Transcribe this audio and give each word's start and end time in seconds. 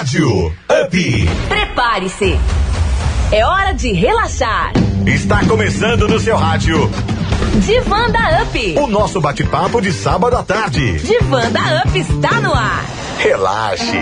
rádio. 0.00 0.46
Up. 0.46 1.28
Prepare-se. 1.46 2.38
É 3.30 3.44
hora 3.44 3.72
de 3.72 3.92
relaxar. 3.92 4.72
Está 5.06 5.44
começando 5.44 6.08
no 6.08 6.18
seu 6.18 6.38
rádio. 6.38 6.90
Divã 7.66 8.08
da 8.08 8.42
Up. 8.42 8.78
O 8.78 8.86
nosso 8.86 9.20
bate-papo 9.20 9.78
de 9.82 9.92
sábado 9.92 10.38
à 10.38 10.42
tarde. 10.42 10.98
Divã 11.00 11.50
da 11.50 11.84
Up 11.84 11.98
está 11.98 12.40
no 12.40 12.54
ar. 12.54 12.82
Relaxe. 13.18 13.98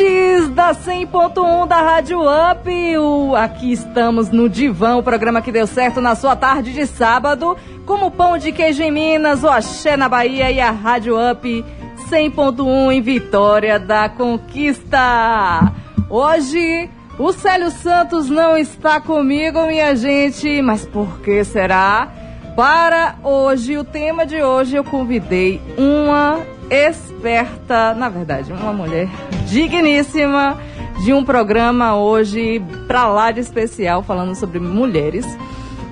Ouvintes 0.00 0.48
da 0.54 0.74
100.1 0.74 1.66
da 1.68 1.76
Rádio 1.80 2.20
Up. 2.22 2.98
O- 2.98 3.34
aqui 3.36 3.72
estamos 3.72 4.30
no 4.30 4.48
Divã, 4.48 4.96
o 4.96 5.02
programa 5.02 5.42
que 5.42 5.52
deu 5.52 5.66
certo 5.66 6.00
na 6.00 6.14
sua 6.14 6.34
tarde 6.34 6.72
de 6.72 6.86
sábado, 6.86 7.56
como 7.84 8.10
pão 8.10 8.38
de 8.38 8.50
queijo 8.52 8.82
em 8.82 8.90
Minas, 8.90 9.44
o 9.44 9.48
Axé 9.48 9.96
na 9.96 10.08
Bahia 10.08 10.50
e 10.50 10.58
a 10.60 10.70
Rádio 10.70 11.14
Up 11.30 11.64
100.1 12.08 12.90
em 12.92 13.02
Vitória 13.02 13.78
da 13.78 14.08
Conquista. 14.08 15.70
Hoje, 16.08 16.88
o 17.18 17.32
Célio 17.32 17.70
Santos 17.70 18.28
não 18.30 18.56
está 18.56 19.00
comigo, 19.00 19.66
minha 19.66 19.94
gente, 19.94 20.62
mas 20.62 20.86
por 20.86 21.20
que 21.20 21.44
será? 21.44 22.08
Para 22.56 23.16
hoje, 23.22 23.78
o 23.78 23.84
tema 23.84 24.26
de 24.26 24.42
hoje, 24.42 24.76
eu 24.76 24.84
convidei 24.84 25.60
uma 25.78 26.40
esperta, 26.70 27.94
na 27.94 28.08
verdade, 28.08 28.52
uma 28.52 28.72
mulher 28.72 29.08
digníssima 29.46 30.58
de 31.04 31.12
um 31.12 31.24
programa 31.24 31.96
hoje 31.96 32.62
pra 32.86 33.06
lá 33.06 33.30
de 33.30 33.40
especial 33.40 34.02
falando 34.02 34.34
sobre 34.34 34.58
mulheres. 34.58 35.26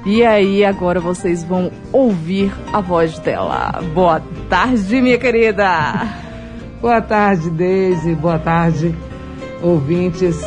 E 0.05 0.25
aí, 0.25 0.64
agora 0.64 1.01
vocês 1.01 1.45
vão 1.45 1.70
ouvir 1.92 2.53
a 2.73 2.81
voz 2.81 3.19
dela. 3.19 3.81
Boa 3.95 4.23
tarde, 4.48 5.01
minha 5.01 5.19
querida. 5.19 6.06
Boa 6.81 7.01
tarde, 7.01 7.51
Deise. 7.51 8.14
Boa 8.14 8.39
tarde, 8.39 8.95
ouvintes 9.62 10.39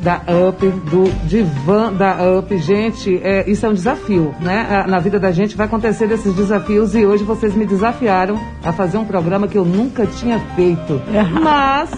da 0.00 0.20
UP, 0.48 0.66
do 0.90 1.10
Divã 1.26 1.92
da 1.92 2.16
UP. 2.38 2.56
Gente, 2.58 3.20
é, 3.22 3.48
isso 3.48 3.64
é 3.66 3.68
um 3.68 3.74
desafio, 3.74 4.34
né? 4.40 4.84
Na 4.88 4.98
vida 4.98 5.18
da 5.18 5.32
gente 5.32 5.56
vai 5.56 5.66
acontecer 5.66 6.10
esses 6.10 6.34
desafios 6.34 6.94
e 6.94 7.04
hoje 7.04 7.24
vocês 7.24 7.54
me 7.54 7.66
desafiaram 7.66 8.38
a 8.62 8.72
fazer 8.72 8.98
um 8.98 9.04
programa 9.04 9.48
que 9.48 9.58
eu 9.58 9.64
nunca 9.64 10.06
tinha 10.06 10.38
feito. 10.54 11.00
Mas, 11.42 11.90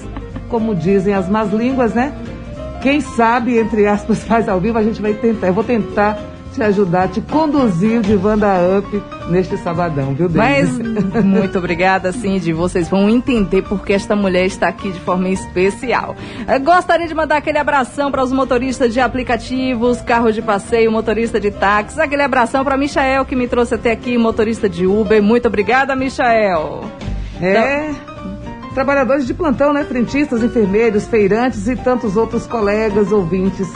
como 0.49 0.75
dizem 0.75 1.15
as 1.15 1.29
más 1.29 1.53
línguas, 1.53 1.95
né? 1.95 2.13
Quem 2.81 3.01
sabe, 3.01 3.59
entre 3.59 3.87
aspas, 3.87 4.23
faz 4.25 4.49
ao 4.49 4.61
vivo, 4.61 4.79
a 4.79 4.83
gente 4.83 5.03
vai 5.03 5.15
tentar. 5.15 5.49
Eu 5.49 5.55
vou 5.55 5.65
tentar 5.65 6.19
te 6.59 6.65
ajudar, 6.65 7.09
te 7.09 7.21
conduzir 7.21 8.01
o 8.01 8.03
Divã 8.03 8.37
da 8.37 8.57
UP 8.79 9.03
neste 9.31 9.57
sabadão, 9.59 10.13
viu, 10.13 10.29
Deise? 10.29 10.83
Mas 10.83 11.23
muito 11.25 11.57
obrigada, 11.57 12.11
Cindy. 12.11 12.53
Vocês 12.53 12.89
vão 12.89 13.09
entender 13.09 13.63
porque 13.63 13.93
esta 13.93 14.17
mulher 14.17 14.45
está 14.45 14.67
aqui 14.69 14.91
de 14.91 14.99
forma 15.01 15.29
especial. 15.29 16.17
Eu 16.49 16.61
gostaria 16.61 17.07
de 17.07 17.15
mandar 17.15 17.37
aquele 17.37 17.59
abração 17.59 18.11
para 18.11 18.25
os 18.25 18.33
motoristas 18.33 18.93
de 18.93 18.99
aplicativos, 18.99 20.01
carro 20.01 20.33
de 20.33 20.43
passeio, 20.43 20.91
motorista 20.91 21.39
de 21.39 21.53
táxi. 21.53 22.01
Aquele 22.01 22.23
abração 22.23 22.65
para 22.65 22.77
Michael 22.77 23.25
que 23.25 23.37
me 23.37 23.47
trouxe 23.47 23.77
até 23.77 23.93
aqui, 23.93 24.19
motorista 24.19 24.69
de 24.69 24.85
Uber. 24.85 25.23
Muito 25.23 25.47
obrigada, 25.47 25.95
Michael. 25.95 26.85
É. 27.41 27.91
Trabalhadores 28.75 29.27
de 29.27 29.33
plantão, 29.33 29.73
né? 29.73 29.85
Frentistas, 29.85 30.43
enfermeiros, 30.43 31.07
feirantes 31.07 31.69
e 31.69 31.77
tantos 31.77 32.17
outros 32.17 32.47
colegas, 32.47 33.13
ouvintes 33.13 33.69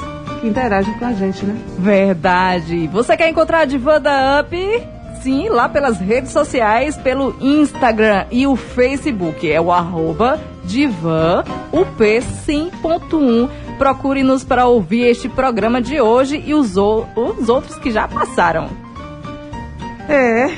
interagem 0.42 0.94
com 0.98 1.04
a 1.04 1.12
gente, 1.12 1.44
né? 1.44 1.56
Verdade. 1.78 2.86
Você 2.88 3.16
quer 3.16 3.28
encontrar 3.28 3.60
a 3.60 3.64
Divã 3.64 4.00
da 4.00 4.40
Up? 4.40 4.56
Sim, 5.22 5.48
lá 5.48 5.68
pelas 5.68 5.98
redes 5.98 6.32
sociais, 6.32 6.96
pelo 6.96 7.36
Instagram 7.40 8.26
e 8.30 8.46
o 8.46 8.56
Facebook. 8.56 9.50
É 9.50 9.60
o 9.60 9.70
arroba 9.70 10.40
Divan 10.64 11.44
UP100.1. 11.72 13.48
Procure-nos 13.78 14.44
para 14.44 14.66
ouvir 14.66 15.02
este 15.02 15.28
programa 15.28 15.80
de 15.80 16.00
hoje 16.00 16.42
e 16.44 16.54
os, 16.54 16.76
os 16.76 17.48
outros 17.48 17.76
que 17.76 17.90
já 17.90 18.08
passaram. 18.08 18.68
É. 20.08 20.50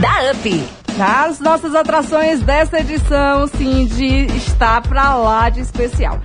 Da 0.00 0.32
Up. 0.32 0.81
As 1.04 1.40
nossas 1.40 1.74
atrações 1.74 2.42
dessa 2.42 2.78
edição, 2.78 3.48
Cindy, 3.48 4.26
está 4.36 4.80
pra 4.80 5.16
lá 5.16 5.48
de 5.48 5.58
especial. 5.58 6.20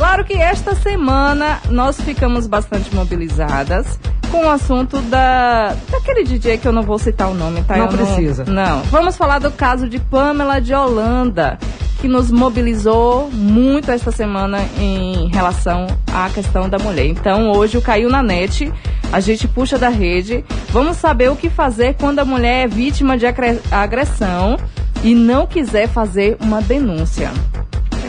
Claro 0.00 0.24
que 0.24 0.32
esta 0.32 0.74
semana 0.74 1.60
nós 1.68 2.00
ficamos 2.00 2.46
bastante 2.46 2.94
mobilizadas 2.94 4.00
com 4.30 4.46
o 4.46 4.50
assunto 4.50 4.98
da 5.02 5.74
daquele 5.90 6.24
DJ 6.24 6.56
que 6.56 6.66
eu 6.66 6.72
não 6.72 6.82
vou 6.82 6.98
citar 6.98 7.28
o 7.28 7.34
nome, 7.34 7.62
tá? 7.64 7.76
Não 7.76 7.84
Eu 7.84 7.88
precisa. 7.90 8.44
Não. 8.46 8.80
Vamos 8.84 9.14
falar 9.18 9.40
do 9.40 9.50
caso 9.50 9.86
de 9.90 9.98
Pamela 9.98 10.58
de 10.58 10.72
Holanda, 10.72 11.58
que 12.00 12.08
nos 12.08 12.30
mobilizou 12.30 13.28
muito 13.30 13.90
esta 13.90 14.10
semana 14.10 14.60
em 14.78 15.28
relação 15.28 15.86
à 16.14 16.30
questão 16.30 16.66
da 16.66 16.78
mulher. 16.78 17.04
Então, 17.04 17.50
hoje 17.52 17.76
o 17.76 17.82
Caiu 17.82 18.08
na 18.08 18.22
Net, 18.22 18.72
a 19.12 19.20
gente 19.20 19.46
puxa 19.46 19.78
da 19.78 19.90
rede. 19.90 20.42
Vamos 20.70 20.96
saber 20.96 21.30
o 21.30 21.36
que 21.36 21.50
fazer 21.50 21.94
quando 22.00 22.20
a 22.20 22.24
mulher 22.24 22.64
é 22.64 22.68
vítima 22.68 23.18
de 23.18 23.26
agre- 23.26 23.60
agressão 23.70 24.56
e 25.04 25.14
não 25.14 25.46
quiser 25.46 25.88
fazer 25.88 26.38
uma 26.40 26.62
denúncia. 26.62 27.30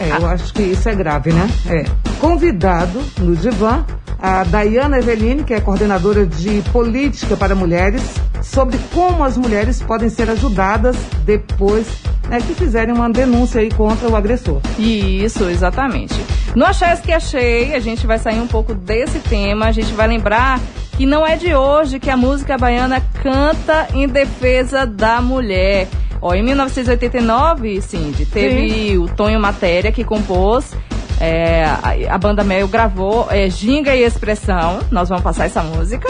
É, 0.00 0.16
eu 0.18 0.26
acho 0.26 0.52
que 0.52 0.62
isso 0.62 0.88
é 0.88 0.94
grave, 0.94 1.32
né? 1.32 1.48
É. 1.68 1.84
Convidado 2.18 3.00
no 3.18 3.34
divã, 3.36 3.84
a 4.18 4.44
Dayana 4.44 4.98
Eveline, 4.98 5.42
que 5.42 5.52
é 5.52 5.60
coordenadora 5.60 6.24
de 6.24 6.62
política 6.72 7.36
para 7.36 7.54
mulheres, 7.54 8.02
sobre 8.42 8.78
como 8.92 9.24
as 9.24 9.36
mulheres 9.36 9.82
podem 9.82 10.08
ser 10.08 10.30
ajudadas 10.30 10.96
depois 11.24 11.86
né, 12.28 12.40
que 12.40 12.54
fizerem 12.54 12.94
uma 12.94 13.10
denúncia 13.10 13.60
aí 13.60 13.70
contra 13.70 14.08
o 14.08 14.16
agressor. 14.16 14.60
Isso, 14.78 15.44
exatamente. 15.44 16.14
No 16.54 16.64
Achei 16.64 16.96
que 16.96 17.12
Achei, 17.12 17.74
a 17.74 17.80
gente 17.80 18.06
vai 18.06 18.18
sair 18.18 18.40
um 18.40 18.46
pouco 18.46 18.74
desse 18.74 19.18
tema, 19.18 19.66
a 19.66 19.72
gente 19.72 19.92
vai 19.92 20.06
lembrar 20.08 20.60
que 20.96 21.06
não 21.06 21.26
é 21.26 21.36
de 21.36 21.54
hoje 21.54 21.98
que 21.98 22.10
a 22.10 22.16
música 22.16 22.56
baiana 22.56 23.02
canta 23.22 23.88
em 23.92 24.06
defesa 24.06 24.86
da 24.86 25.20
mulher. 25.20 25.88
Ó, 26.22 26.32
em 26.32 26.42
1989, 26.44 27.82
Cindy, 27.82 28.24
teve 28.24 28.96
o 28.96 29.08
Tonho 29.08 29.40
Matéria 29.40 29.90
que 29.90 30.04
compôs, 30.04 30.72
é, 31.20 31.64
a, 31.64 32.14
a 32.14 32.18
banda 32.18 32.44
Mel 32.44 32.68
gravou 32.68 33.26
é, 33.28 33.50
Ginga 33.50 33.94
e 33.94 34.04
Expressão, 34.04 34.78
nós 34.90 35.08
vamos 35.08 35.24
passar 35.24 35.46
essa 35.46 35.62
música. 35.64 36.08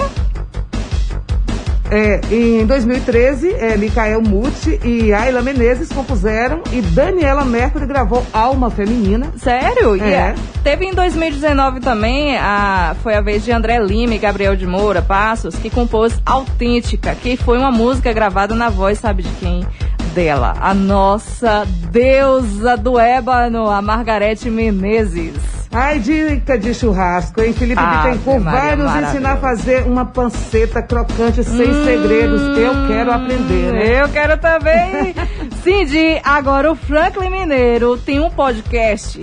É, 1.90 2.20
em 2.31 2.64
2013, 2.64 3.52
é, 3.52 3.76
Micael 3.76 4.22
Muti 4.22 4.81
e 4.82 5.12
Ayla 5.12 5.42
Menezes 5.42 5.90
compuseram 5.90 6.62
e 6.72 6.81
Daniela 6.81 7.44
Mercury 7.44 7.84
gravou 7.84 8.25
Alma 8.32 8.70
Feminina. 8.70 9.31
Sério? 9.37 10.02
É. 10.02 10.10
é. 10.10 10.34
Teve 10.64 10.87
em 10.87 10.94
2019 10.94 11.81
também, 11.81 12.38
a, 12.38 12.96
foi 13.02 13.14
a 13.14 13.20
vez 13.20 13.44
de 13.44 13.52
André 13.52 13.78
Lima 13.78 14.14
e 14.14 14.19
Gabriel 14.19 14.56
de 14.56 14.66
Moura 14.66 15.02
Passos, 15.02 15.54
que 15.56 15.69
compôs 15.69 16.19
Autêntica, 16.25 17.14
que 17.14 17.37
foi 17.37 17.58
uma 17.58 17.70
música 17.70 18.10
gravada 18.10 18.54
na 18.54 18.70
voz, 18.70 18.98
sabe 18.98 19.22
de 19.22 19.31
quem? 19.32 19.66
Dela, 20.14 20.55
a 20.61 20.75
nossa 20.75 21.64
deusa 21.91 22.76
do 22.76 22.99
ébano, 22.99 23.70
a 23.70 23.81
Margarete 23.81 24.50
Menezes. 24.50 25.35
Ai, 25.70 25.99
dica 26.00 26.59
de 26.59 26.75
churrasco, 26.75 27.41
hein? 27.41 27.55
Felipe 27.55 27.81
Ave 27.81 28.11
Bittencourt 28.11 28.43
vai 28.43 28.76
nos 28.76 28.94
ensinar 28.94 29.32
a 29.32 29.37
fazer 29.38 29.85
uma 29.85 30.05
panceta 30.05 30.82
crocante 30.82 31.43
sem 31.43 31.85
segredos. 31.85 32.43
Eu 32.59 32.87
quero 32.88 33.11
aprender, 33.11 33.73
né? 33.73 34.03
Eu 34.03 34.09
quero 34.11 34.37
também. 34.37 35.14
Cindy, 35.64 36.20
agora 36.23 36.70
o 36.70 36.76
Franklin 36.76 37.31
Mineiro 37.31 37.97
tem 37.97 38.20
um 38.20 38.29
podcast 38.29 39.19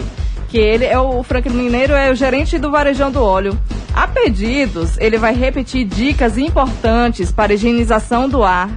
que 0.50 0.58
ele 0.58 0.86
é 0.86 1.00
o 1.00 1.22
Franklin 1.24 1.54
Mineiro 1.54 1.94
é 1.94 2.10
o 2.10 2.16
gerente 2.16 2.58
do 2.58 2.72
Varejão 2.72 3.12
do 3.12 3.24
Óleo. 3.24 3.58
A 3.94 4.08
pedidos, 4.08 4.98
ele 4.98 5.18
vai 5.18 5.34
repetir 5.34 5.86
dicas 5.86 6.38
importantes 6.38 7.32
para 7.32 7.54
higienização 7.54 8.28
do 8.28 8.44
ar, 8.44 8.70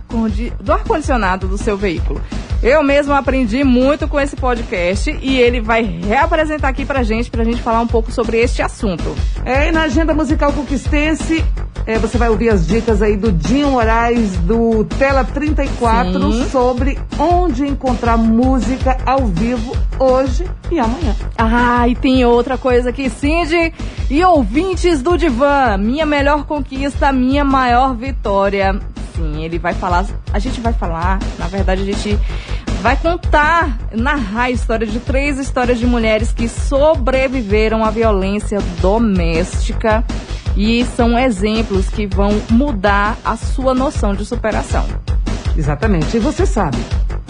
do 0.61 0.73
ar 0.73 0.85
condicionado 0.85 1.49
do 1.49 1.57
seu 1.57 1.77
veículo. 1.77 2.21
Eu 2.63 2.83
mesmo 2.85 3.13
aprendi 3.13 3.65
muito 3.65 4.07
com 4.07 4.21
esse 4.21 4.37
podcast 4.37 5.19
e 5.21 5.37
ele 5.37 5.61
vai 5.61 5.83
reapresentar 5.83 6.69
aqui 6.69 6.85
pra 6.85 7.03
gente, 7.03 7.29
pra 7.29 7.43
gente 7.43 7.61
falar 7.61 7.81
um 7.81 7.89
pouco 7.89 8.13
sobre 8.13 8.39
este 8.39 8.63
assunto. 8.63 9.17
É, 9.45 9.69
e 9.69 9.73
na 9.73 9.83
agenda 9.83 10.15
musical 10.15 10.53
conquistense, 10.53 11.45
é, 11.85 11.99
você 11.99 12.17
vai 12.17 12.29
ouvir 12.29 12.51
as 12.51 12.65
dicas 12.65 13.03
aí 13.03 13.17
do 13.17 13.33
Dinho 13.33 13.73
Moraes, 13.73 14.37
do 14.39 14.85
Tela 14.85 15.25
34, 15.25 16.33
Sim. 16.33 16.49
sobre 16.51 16.97
onde 17.19 17.67
encontrar 17.67 18.17
música 18.17 18.97
ao 19.05 19.27
vivo 19.27 19.77
hoje 19.99 20.45
e 20.71 20.79
amanhã. 20.79 21.17
Ah, 21.37 21.89
e 21.89 21.97
tem 21.97 22.25
outra 22.25 22.57
coisa 22.57 22.91
aqui, 22.91 23.11
Cindy 23.11 23.75
e 24.09 24.25
ouvintes 24.25 25.03
do 25.03 25.19
Divã. 25.19 25.77
Minha 25.77 26.07
melhor 26.07 26.45
conquista, 26.45 27.13
minha 27.13 27.45
maior 27.45 27.97
vitória. 27.97 28.81
Sim, 29.23 29.45
ele 29.45 29.57
vai 29.57 29.73
falar, 29.73 30.05
a 30.33 30.39
gente 30.41 30.61
vai 30.61 30.73
falar, 30.73 31.21
na 31.39 31.47
verdade 31.47 31.83
a 31.83 31.85
gente 31.85 32.19
vai 32.81 32.97
contar, 32.97 33.79
narrar 33.93 34.45
a 34.45 34.51
história 34.51 34.85
de 34.85 34.99
três 34.99 35.39
histórias 35.39 35.79
de 35.79 35.87
mulheres 35.87 36.33
que 36.33 36.49
sobreviveram 36.49 37.85
à 37.85 37.91
violência 37.91 38.59
doméstica 38.81 40.05
e 40.57 40.85
são 40.97 41.17
exemplos 41.17 41.89
que 41.89 42.05
vão 42.05 42.31
mudar 42.51 43.17
a 43.25 43.37
sua 43.37 43.73
noção 43.73 44.13
de 44.13 44.27
superação. 44.27 44.85
Exatamente. 45.57 46.17
E 46.17 46.21
você 46.21 46.47
sabe, 46.47 46.79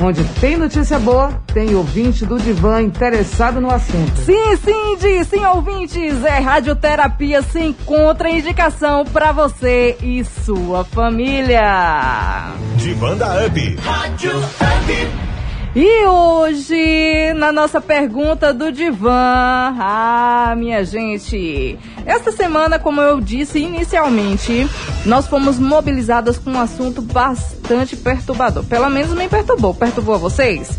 onde 0.01 0.25
tem 0.41 0.57
notícia 0.57 0.99
boa, 0.99 1.33
tem 1.53 1.75
ouvinte 1.75 2.25
do 2.25 2.39
Divã 2.39 2.81
interessado 2.81 3.61
no 3.61 3.71
assunto. 3.71 4.17
Sim, 4.23 4.57
sim, 4.57 4.97
de, 4.99 5.25
sim, 5.25 5.45
ouvintes. 5.45 6.25
É 6.25 6.39
radioterapia 6.39 7.43
se 7.43 7.61
encontra 7.61 8.31
indicação 8.31 9.05
para 9.05 9.33
você 9.33 9.97
e 10.03 10.25
sua 10.25 10.85
família. 10.85 12.53
Divã 12.77 13.17
da 13.17 13.47
UP. 13.47 13.77
Rádio 13.83 14.39
UP. 14.39 15.33
E 15.75 16.05
hoje, 16.05 17.33
na 17.35 17.51
nossa 17.51 17.81
pergunta 17.81 18.53
do 18.53 18.71
Divã, 18.71 19.11
ah, 19.11 20.55
minha 20.55 20.85
gente, 20.85 21.79
esta 22.05 22.31
semana, 22.31 22.79
como 22.79 23.01
eu 23.01 23.23
disse 23.23 23.59
inicialmente, 23.59 24.69
nós 25.07 25.27
fomos 25.27 25.59
mobilizadas 25.59 26.37
com 26.37 26.51
um 26.51 26.61
assunto 26.61 27.01
bastante 27.01 27.97
perturbador. 27.97 28.65
Pelo 28.65 28.91
menos 28.91 29.15
me 29.15 29.27
perturbou. 29.31 29.73
Perturbou 29.73 30.17
a 30.17 30.19
vocês? 30.19 30.79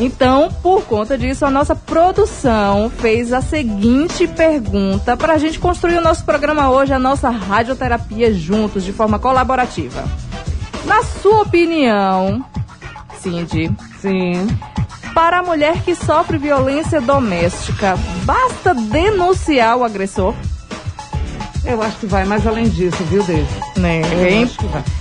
Então, 0.00 0.50
por 0.60 0.82
conta 0.86 1.16
disso, 1.16 1.46
a 1.46 1.50
nossa 1.50 1.76
produção 1.76 2.90
fez 2.90 3.32
a 3.32 3.40
seguinte 3.40 4.26
pergunta 4.26 5.16
para 5.16 5.34
a 5.34 5.38
gente 5.38 5.60
construir 5.60 5.98
o 5.98 6.02
nosso 6.02 6.24
programa 6.24 6.68
hoje, 6.68 6.92
a 6.92 6.98
nossa 6.98 7.30
radioterapia 7.30 8.34
juntos, 8.34 8.82
de 8.82 8.92
forma 8.92 9.20
colaborativa. 9.20 10.02
Na 10.84 11.04
sua 11.04 11.42
opinião, 11.42 12.44
Cindy, 13.22 13.70
Sim. 14.00 14.48
Para 15.14 15.38
a 15.38 15.42
mulher 15.42 15.82
que 15.82 15.94
sofre 15.94 16.38
violência 16.38 17.00
doméstica, 17.00 17.96
basta 18.24 18.74
denunciar 18.74 19.76
o 19.76 19.84
agressor? 19.84 20.34
Eu 21.64 21.80
acho 21.80 21.96
que 21.98 22.06
vai 22.06 22.24
mais 22.24 22.44
além 22.46 22.68
disso, 22.68 23.02
viu, 23.04 23.22
Deise? 23.22 23.46
Né? 23.76 24.02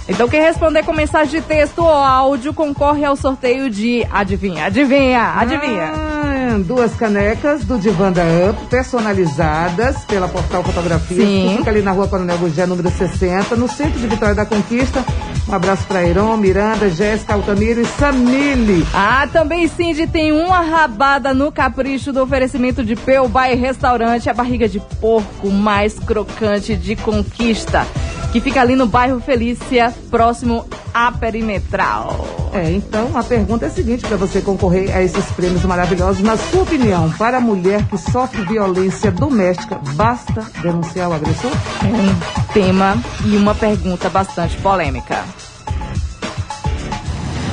Então 0.07 0.27
quem 0.27 0.41
responder 0.41 0.83
com 0.83 0.93
mensagem 0.93 1.41
de 1.41 1.47
texto 1.47 1.79
ou 1.79 1.89
áudio 1.89 2.53
concorre 2.53 3.03
ao 3.03 3.15
sorteio 3.15 3.69
de 3.69 4.05
adivinha, 4.11 4.65
adivinha, 4.65 5.33
adivinha. 5.35 5.91
Ah, 5.93 6.59
duas 6.63 6.93
canecas 6.93 7.63
do 7.65 7.79
Divanda 7.79 8.21
Up, 8.49 8.65
personalizadas 8.67 10.05
pela 10.05 10.27
Portal 10.27 10.63
Fotografia, 10.63 11.25
Sim. 11.25 11.47
que 11.49 11.57
fica 11.57 11.71
ali 11.71 11.81
na 11.81 11.91
rua 11.91 12.07
Coronel 12.07 12.37
Gugé, 12.37 12.65
número 12.65 12.91
60, 12.91 13.55
no 13.55 13.67
centro 13.67 13.99
de 13.99 14.07
Vitória 14.07 14.35
da 14.35 14.45
Conquista. 14.45 15.03
Um 15.47 15.55
abraço 15.55 15.85
para 15.87 16.05
Heron, 16.05 16.37
Miranda, 16.37 16.89
Jéssica, 16.89 17.33
Altamiro 17.33 17.81
e 17.81 17.85
Samile. 17.85 18.85
Ah, 18.93 19.27
também 19.31 19.67
Cindy 19.67 20.05
tem 20.05 20.31
uma 20.31 20.61
rabada 20.61 21.33
no 21.33 21.51
capricho 21.51 22.13
do 22.13 22.21
oferecimento 22.21 22.83
de 22.83 22.95
Peu 22.95 23.27
Bay 23.27 23.55
Restaurante, 23.55 24.29
a 24.29 24.33
barriga 24.33 24.69
de 24.69 24.79
porco 24.79 25.49
mais 25.49 25.97
crocante 25.97 26.50
de 26.59 26.95
conquista, 26.95 27.85
que 28.31 28.39
fica 28.39 28.61
ali 28.61 28.75
no 28.75 28.85
bairro 28.85 29.19
Felícia, 29.19 29.93
próximo 30.09 30.65
à 30.93 31.11
Perimetral. 31.11 32.49
É, 32.53 32.69
então 32.71 33.11
a 33.15 33.23
pergunta 33.23 33.65
é 33.65 33.67
a 33.67 33.71
seguinte 33.71 34.05
para 34.05 34.17
você 34.17 34.41
concorrer 34.41 34.95
a 34.95 35.01
esses 35.01 35.25
prêmios 35.31 35.63
maravilhosos. 35.63 36.21
Na 36.21 36.35
sua 36.35 36.63
opinião, 36.63 37.09
para 37.11 37.37
a 37.37 37.41
mulher 37.41 37.85
que 37.87 37.97
sofre 37.97 38.43
violência 38.43 39.11
doméstica, 39.11 39.79
basta 39.93 40.45
denunciar 40.61 41.09
o 41.09 41.13
agressor? 41.13 41.51
É 41.81 41.87
um 41.87 42.53
tema 42.53 42.97
e 43.25 43.37
uma 43.37 43.55
pergunta 43.55 44.09
bastante 44.09 44.57
polêmica. 44.57 45.23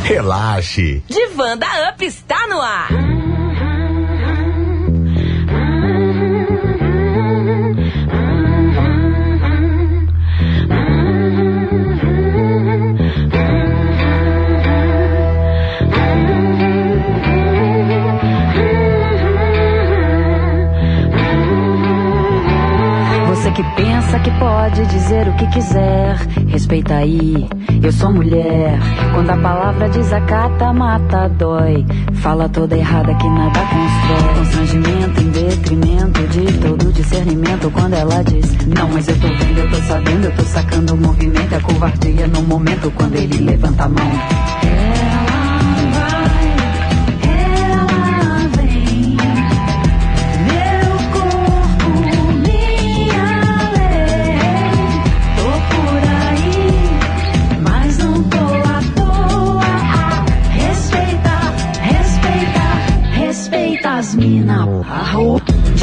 Relaxe. 0.03 1.03
Divanda 1.07 1.67
Up 1.93 2.05
está 2.05 2.47
no 2.47 2.61
ar. 2.61 3.18
Pensa 23.77 24.19
que 24.21 24.31
pode 24.39 24.87
dizer 24.87 25.29
o 25.29 25.37
que 25.37 25.47
quiser. 25.49 26.17
Respeita 26.49 26.95
aí, 26.95 27.49
eu 27.83 27.93
sou 27.93 28.13
mulher. 28.13 28.79
Quando 29.15 29.31
a 29.31 29.37
palavra 29.37 29.89
desacata, 29.89 30.73
mata, 30.73 31.29
dói. 31.29 31.85
Fala 32.15 32.49
toda 32.49 32.77
errada 32.77 33.15
que 33.15 33.29
nada 33.29 33.61
constrói. 33.61 34.35
Constrangimento 34.39 35.21
em 35.21 35.31
detrimento 35.31 36.27
de 36.29 36.59
todo 36.59 36.93
discernimento. 36.93 37.71
Quando 37.71 37.95
ela 37.95 38.23
diz, 38.23 38.67
não, 38.67 38.89
mas 38.91 39.09
eu 39.09 39.19
tô 39.21 39.29
vendo, 39.29 39.59
eu 39.59 39.71
tô 39.71 39.77
sabendo, 39.83 40.25
eu 40.25 40.37
tô 40.37 40.43
sacando 40.43 40.95
o 40.95 40.97
movimento. 40.97 41.55
É 41.55 41.61
covardia 41.61 42.27
no 42.27 42.43
momento 42.43 42.91
quando 42.93 43.17
ele 43.17 43.39
levanta 43.39 43.85
a 43.85 43.89
mão. 43.89 44.98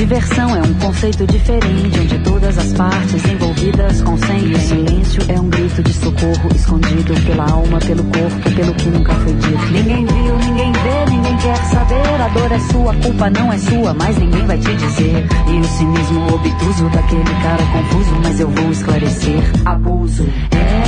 Diversão 0.05 0.55
é 0.55 0.62
um 0.62 0.74
conceito 0.75 1.25
diferente, 1.25 2.00
onde 2.00 2.19
todas 2.19 2.55
as 2.59 2.74
partes 2.74 3.25
envolvidas 3.25 4.03
consentem. 4.03 4.51
O 4.51 4.59
silêncio 4.59 5.21
é 5.27 5.39
um 5.39 5.50
grito 5.50 5.81
de 5.81 5.93
socorro 5.93 6.47
escondido 6.53 7.15
pela 7.25 7.50
alma, 7.50 7.79
pelo 7.79 8.03
corpo, 8.03 8.51
pelo 8.55 8.75
que 8.75 8.89
nunca 8.89 9.15
foi 9.15 9.33
dito. 9.33 9.65
Ninguém 9.71 10.05
viu, 10.05 10.38
ninguém 10.38 10.71
vê, 10.74 11.09
ninguém 11.09 11.38
quer 11.38 11.55
saber. 11.55 12.21
A 12.21 12.27
dor 12.27 12.51
é 12.51 12.59
sua, 12.59 12.91
a 12.91 12.95
culpa 12.97 13.29
não 13.31 13.51
é 13.51 13.57
sua, 13.57 13.95
mas 13.95 14.15
ninguém 14.19 14.45
vai 14.45 14.59
te 14.59 14.75
dizer. 14.75 15.25
E 15.47 15.59
o 15.59 15.63
cinismo 15.63 16.35
obtuso 16.35 16.88
daquele 16.89 17.24
cara 17.41 17.63
confuso, 17.74 18.15
mas 18.21 18.39
eu 18.39 18.50
vou 18.50 18.71
esclarecer. 18.71 19.41
Abuso. 19.65 20.24
É 20.51 20.84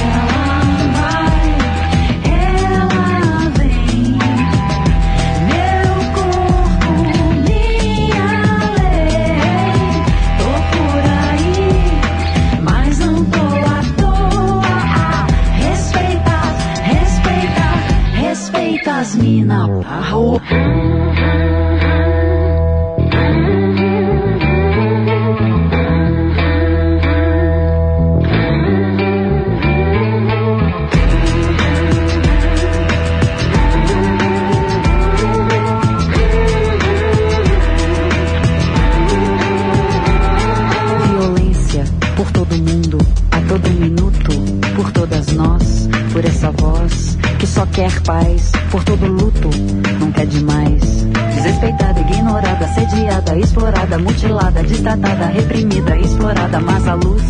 explorada, 53.35 53.97
mutilada, 53.97 54.61
destratada, 54.63 55.25
reprimida, 55.27 55.97
explorada, 55.97 56.59
mas 56.59 56.87
a 56.87 56.93
luz 56.93 57.23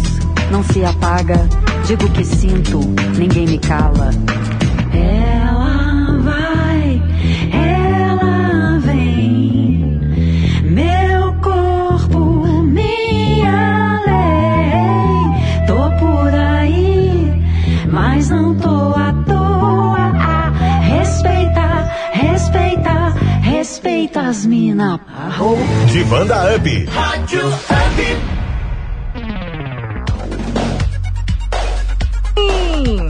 não 0.52 0.64
se 0.64 0.84
apaga. 0.84 1.48
Digo 1.86 2.10
que 2.10 2.26
sinto, 2.26 2.80
ninguém 3.18 3.48
me 3.48 3.60
cala. 3.60 4.10
Ela 4.94 5.47
Divã 25.98 26.24
da 26.28 26.56
Up. 26.56 26.86
Rádio 26.92 27.48
Up. 27.48 27.58
Sim. 32.38 33.10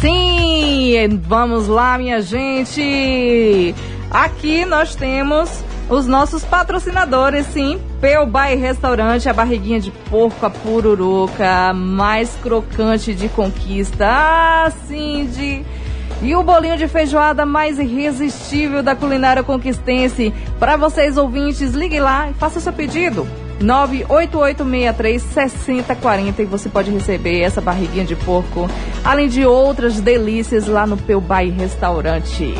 Sim, 0.00 1.20
vamos 1.22 1.68
lá, 1.68 1.98
minha 1.98 2.22
gente. 2.22 3.74
Aqui 4.10 4.64
nós 4.64 4.94
temos 4.94 5.62
os 5.90 6.06
nossos 6.06 6.42
patrocinadores, 6.42 7.44
sim. 7.48 7.78
Pelbai 8.00 8.56
Restaurante, 8.56 9.28
a 9.28 9.34
barriguinha 9.34 9.78
de 9.78 9.90
porco, 9.90 10.46
a 10.46 10.48
pururuca, 10.48 11.74
mais 11.74 12.34
crocante 12.42 13.12
de 13.12 13.28
conquista. 13.28 14.06
Ah, 14.08 14.72
sim, 14.86 15.28
de... 15.30 15.66
E 16.22 16.36
o 16.36 16.42
bolinho 16.42 16.76
de 16.76 16.86
feijoada 16.86 17.46
mais 17.46 17.78
irresistível 17.78 18.82
da 18.82 18.94
culinária 18.94 19.42
conquistense. 19.42 20.34
Para 20.60 20.76
vocês 20.76 21.16
ouvintes, 21.16 21.72
ligue 21.72 21.98
lá 21.98 22.28
e 22.28 22.34
faça 22.34 22.60
seu 22.60 22.72
pedido. 22.72 23.26
988636040 23.62 26.40
e 26.40 26.44
você 26.44 26.68
pode 26.68 26.90
receber 26.90 27.40
essa 27.40 27.62
barriguinha 27.62 28.04
de 28.04 28.14
porco, 28.14 28.68
além 29.02 29.26
de 29.26 29.46
outras 29.46 30.02
delícias 30.02 30.66
lá 30.66 30.86
no 30.86 30.98
Pelbai 30.98 31.48
Restaurante. 31.48 32.52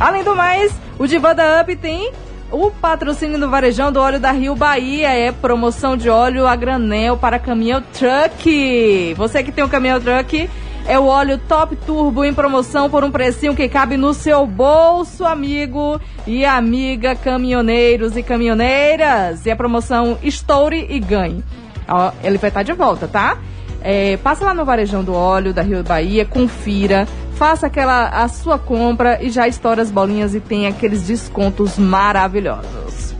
Além 0.00 0.24
do 0.24 0.34
mais, 0.34 0.72
o 0.98 1.06
Divã 1.06 1.34
da 1.34 1.60
Up 1.60 1.76
tem 1.76 2.10
o 2.50 2.70
patrocínio 2.70 3.38
do 3.38 3.50
Varejão 3.50 3.92
do 3.92 4.00
Óleo 4.00 4.18
da 4.18 4.32
Rio 4.32 4.56
Bahia. 4.56 5.10
É 5.10 5.30
promoção 5.30 5.98
de 5.98 6.08
óleo 6.08 6.46
a 6.46 6.56
granel 6.56 7.18
para 7.18 7.38
caminhão 7.38 7.84
truck. 7.92 9.12
Você 9.18 9.42
que 9.42 9.52
tem 9.52 9.62
um 9.62 9.68
caminhão 9.68 10.00
truck, 10.00 10.48
é 10.88 10.98
o 10.98 11.04
óleo 11.04 11.38
Top 11.46 11.76
Turbo 11.76 12.24
em 12.24 12.32
promoção 12.32 12.88
por 12.88 13.04
um 13.04 13.10
precinho 13.10 13.54
que 13.54 13.68
cabe 13.68 13.98
no 13.98 14.14
seu 14.14 14.46
bolso, 14.46 15.22
amigo 15.26 16.00
e 16.26 16.46
amiga 16.46 17.14
caminhoneiros 17.14 18.16
e 18.16 18.22
caminhoneiras. 18.22 19.44
E 19.44 19.50
a 19.50 19.56
promoção 19.56 20.16
Estoure 20.22 20.86
e 20.88 20.98
Ganhe. 20.98 21.44
Ó, 21.86 22.10
ele 22.24 22.38
vai 22.38 22.48
estar 22.48 22.62
de 22.62 22.72
volta, 22.72 23.06
tá? 23.06 23.36
É, 23.82 24.16
passa 24.16 24.46
lá 24.46 24.54
no 24.54 24.64
Varejão 24.64 25.04
do 25.04 25.14
Óleo 25.14 25.52
da 25.52 25.60
Rio 25.60 25.84
Bahia, 25.84 26.24
confira, 26.24 27.06
faça 27.34 27.66
aquela 27.66 28.08
a 28.08 28.26
sua 28.26 28.58
compra 28.58 29.22
e 29.22 29.28
já 29.28 29.46
estoura 29.46 29.82
as 29.82 29.90
bolinhas 29.90 30.34
e 30.34 30.40
tem 30.40 30.66
aqueles 30.66 31.06
descontos 31.06 31.78
maravilhosos. 31.78 33.14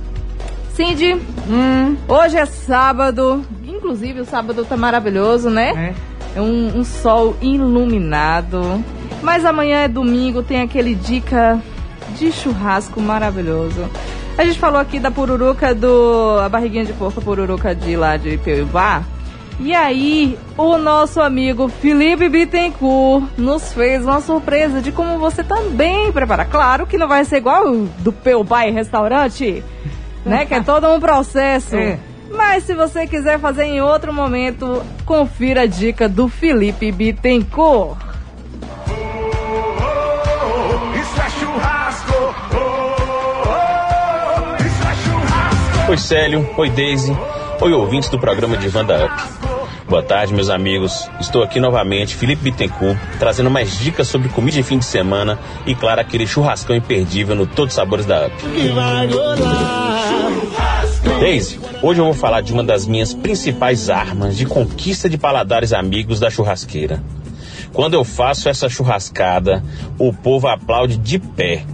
Cindy, 0.75 1.21
hoje 2.09 2.39
é 2.39 2.47
sábado, 2.47 3.45
inclusive 3.63 4.21
o 4.21 4.25
sábado 4.25 4.65
tá 4.65 4.77
maravilhoso, 4.77 5.51
né? 5.51 5.95
É 6.15 6.18
um, 6.41 6.79
um 6.79 6.85
sol 6.85 7.37
iluminado. 7.41 8.83
Mas 9.23 9.45
amanhã 9.45 9.83
é 9.83 9.89
domingo, 9.89 10.43
tem 10.43 10.61
aquele 10.61 10.95
dica 10.95 11.61
de 12.17 12.31
churrasco 12.33 13.01
maravilhoso. 13.01 13.89
A 14.37 14.45
gente 14.45 14.59
falou 14.59 14.81
aqui 14.81 15.01
da 15.01 15.11
pururuca 15.11 15.75
do. 15.75 16.39
a 16.41 16.49
barriguinha 16.49 16.85
de 16.85 16.93
porco, 16.93 17.19
a 17.19 17.23
pururuca 17.23 17.75
de 17.75 17.97
lá 17.97 18.17
de 18.17 18.39
Peuibá. 18.39 19.03
E 19.61 19.75
aí, 19.75 20.39
o 20.57 20.79
nosso 20.79 21.21
amigo 21.21 21.69
Felipe 21.69 22.29
Bittencourt 22.29 23.25
nos 23.37 23.73
fez 23.73 24.05
uma 24.05 24.21
surpresa 24.21 24.81
de 24.81 24.93
como 24.93 25.19
você 25.19 25.43
também 25.43 26.13
prepara. 26.13 26.45
Claro 26.45 26.87
que 26.87 26.97
não 26.97 27.09
vai 27.09 27.25
ser 27.25 27.39
igual 27.39 27.67
o 27.67 27.87
do 27.99 28.13
Peubai 28.13 28.71
Restaurante, 28.71 29.65
né? 30.25 30.47
Que 30.47 30.55
é 30.55 30.61
todo 30.61 30.89
um 30.89 31.01
processo. 31.01 31.75
É. 31.75 31.99
Mas 32.31 32.65
se 32.65 32.75
você 32.75 33.07
quiser 33.07 33.39
fazer 33.39 33.65
em 33.65 33.81
outro 33.81 34.13
momento, 34.13 34.83
confira 35.05 35.63
a 35.63 35.67
dica 35.67 36.09
do 36.09 36.29
Felipe 36.29 36.93
Bittencourt. 36.93 37.99
É 38.01 38.19
é. 45.87 45.91
Oi 45.91 45.97
Célio, 45.97 46.47
oi 46.59 46.69
Daisy, 46.69 47.17
oi 47.61 47.73
ouvintes 47.73 48.11
do 48.11 48.19
programa 48.19 48.59
de 48.59 48.69
Vanda 48.69 49.07
Up. 49.07 49.49
Boa 49.89 50.03
tarde, 50.03 50.35
meus 50.35 50.51
amigos. 50.51 51.09
Estou 51.19 51.43
aqui 51.43 51.59
novamente, 51.59 52.15
Felipe 52.15 52.43
Bittencourt, 52.43 52.99
trazendo 53.19 53.51
mais 53.51 53.79
dicas 53.79 54.07
sobre 54.07 54.29
comida 54.29 54.59
de 54.59 54.63
fim 54.63 54.77
de 54.77 54.85
semana 54.85 55.39
e, 55.65 55.75
claro, 55.75 56.03
aquele 56.03 56.27
churrascão 56.27 56.77
imperdível 56.77 57.35
no 57.35 57.47
Todos 57.47 57.73
os 57.73 57.77
Sabores 57.77 58.05
da 58.05 58.27
Up. 58.27 58.35
Daisy, 61.03 61.61
hoje 61.83 62.01
eu 62.01 62.05
vou 62.05 62.15
falar 62.15 62.41
de 62.41 62.53
uma 62.53 62.63
das 62.65 62.87
minhas 62.87 63.15
principais 63.15 63.89
armas 63.89 64.37
de 64.37 64.47
conquista 64.47 65.09
de 65.09 65.17
paladares 65.17 65.73
amigos 65.73 66.19
da 66.19 66.31
churrasqueira. 66.31 67.03
Quando 67.73 67.95
eu 67.95 68.05
faço 68.05 68.49
essa 68.49 68.69
churrascada, 68.69 69.63
o 69.99 70.13
povo 70.13 70.49
aplaude 70.49 70.97
de 70.97 71.19
pé. 71.19 71.65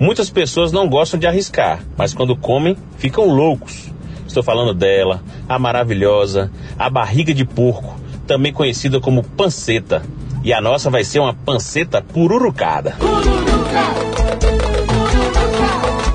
Muitas 0.00 0.30
pessoas 0.30 0.72
não 0.72 0.88
gostam 0.88 1.18
de 1.18 1.26
arriscar, 1.26 1.80
mas 1.96 2.14
quando 2.14 2.36
comem, 2.36 2.76
ficam 2.96 3.26
loucos. 3.26 3.90
Estou 4.26 4.42
falando 4.42 4.74
dela, 4.74 5.22
a 5.48 5.58
maravilhosa, 5.58 6.50
a 6.78 6.88
barriga 6.88 7.34
de 7.34 7.44
porco, 7.44 7.98
também 8.26 8.52
conhecida 8.52 9.00
como 9.00 9.22
panceta. 9.22 10.02
E 10.44 10.52
a 10.52 10.60
nossa 10.60 10.88
vai 10.88 11.02
ser 11.02 11.18
uma 11.18 11.34
panceta 11.34 12.00
pururucada. 12.00 12.96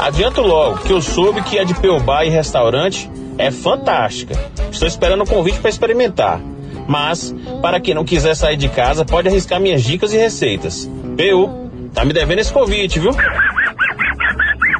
Adianto 0.04 0.42
logo 0.42 0.80
que 0.80 0.92
eu 0.92 1.02
soube 1.02 1.42
que 1.44 1.58
a 1.58 1.64
de 1.64 1.74
Peubá 1.76 2.26
e 2.26 2.30
restaurante 2.30 3.10
é 3.38 3.50
fantástica. 3.50 4.38
Estou 4.70 4.86
esperando 4.86 5.24
o 5.24 5.26
convite 5.26 5.62
para 5.62 5.70
experimentar. 5.70 6.42
Mas, 6.86 7.34
para 7.62 7.80
quem 7.80 7.94
não 7.94 8.04
quiser 8.04 8.36
sair 8.36 8.58
de 8.58 8.68
casa, 8.68 9.06
pode 9.06 9.30
arriscar 9.30 9.62
minhas 9.62 9.82
dicas 9.82 10.12
e 10.14 10.18
receitas. 10.18 10.92
PU, 11.16 11.70
tá 11.94 12.04
me 12.04 12.12
devendo 12.12 12.40
esse 12.40 12.52
convite, 12.52 13.00
viu? 13.00 13.12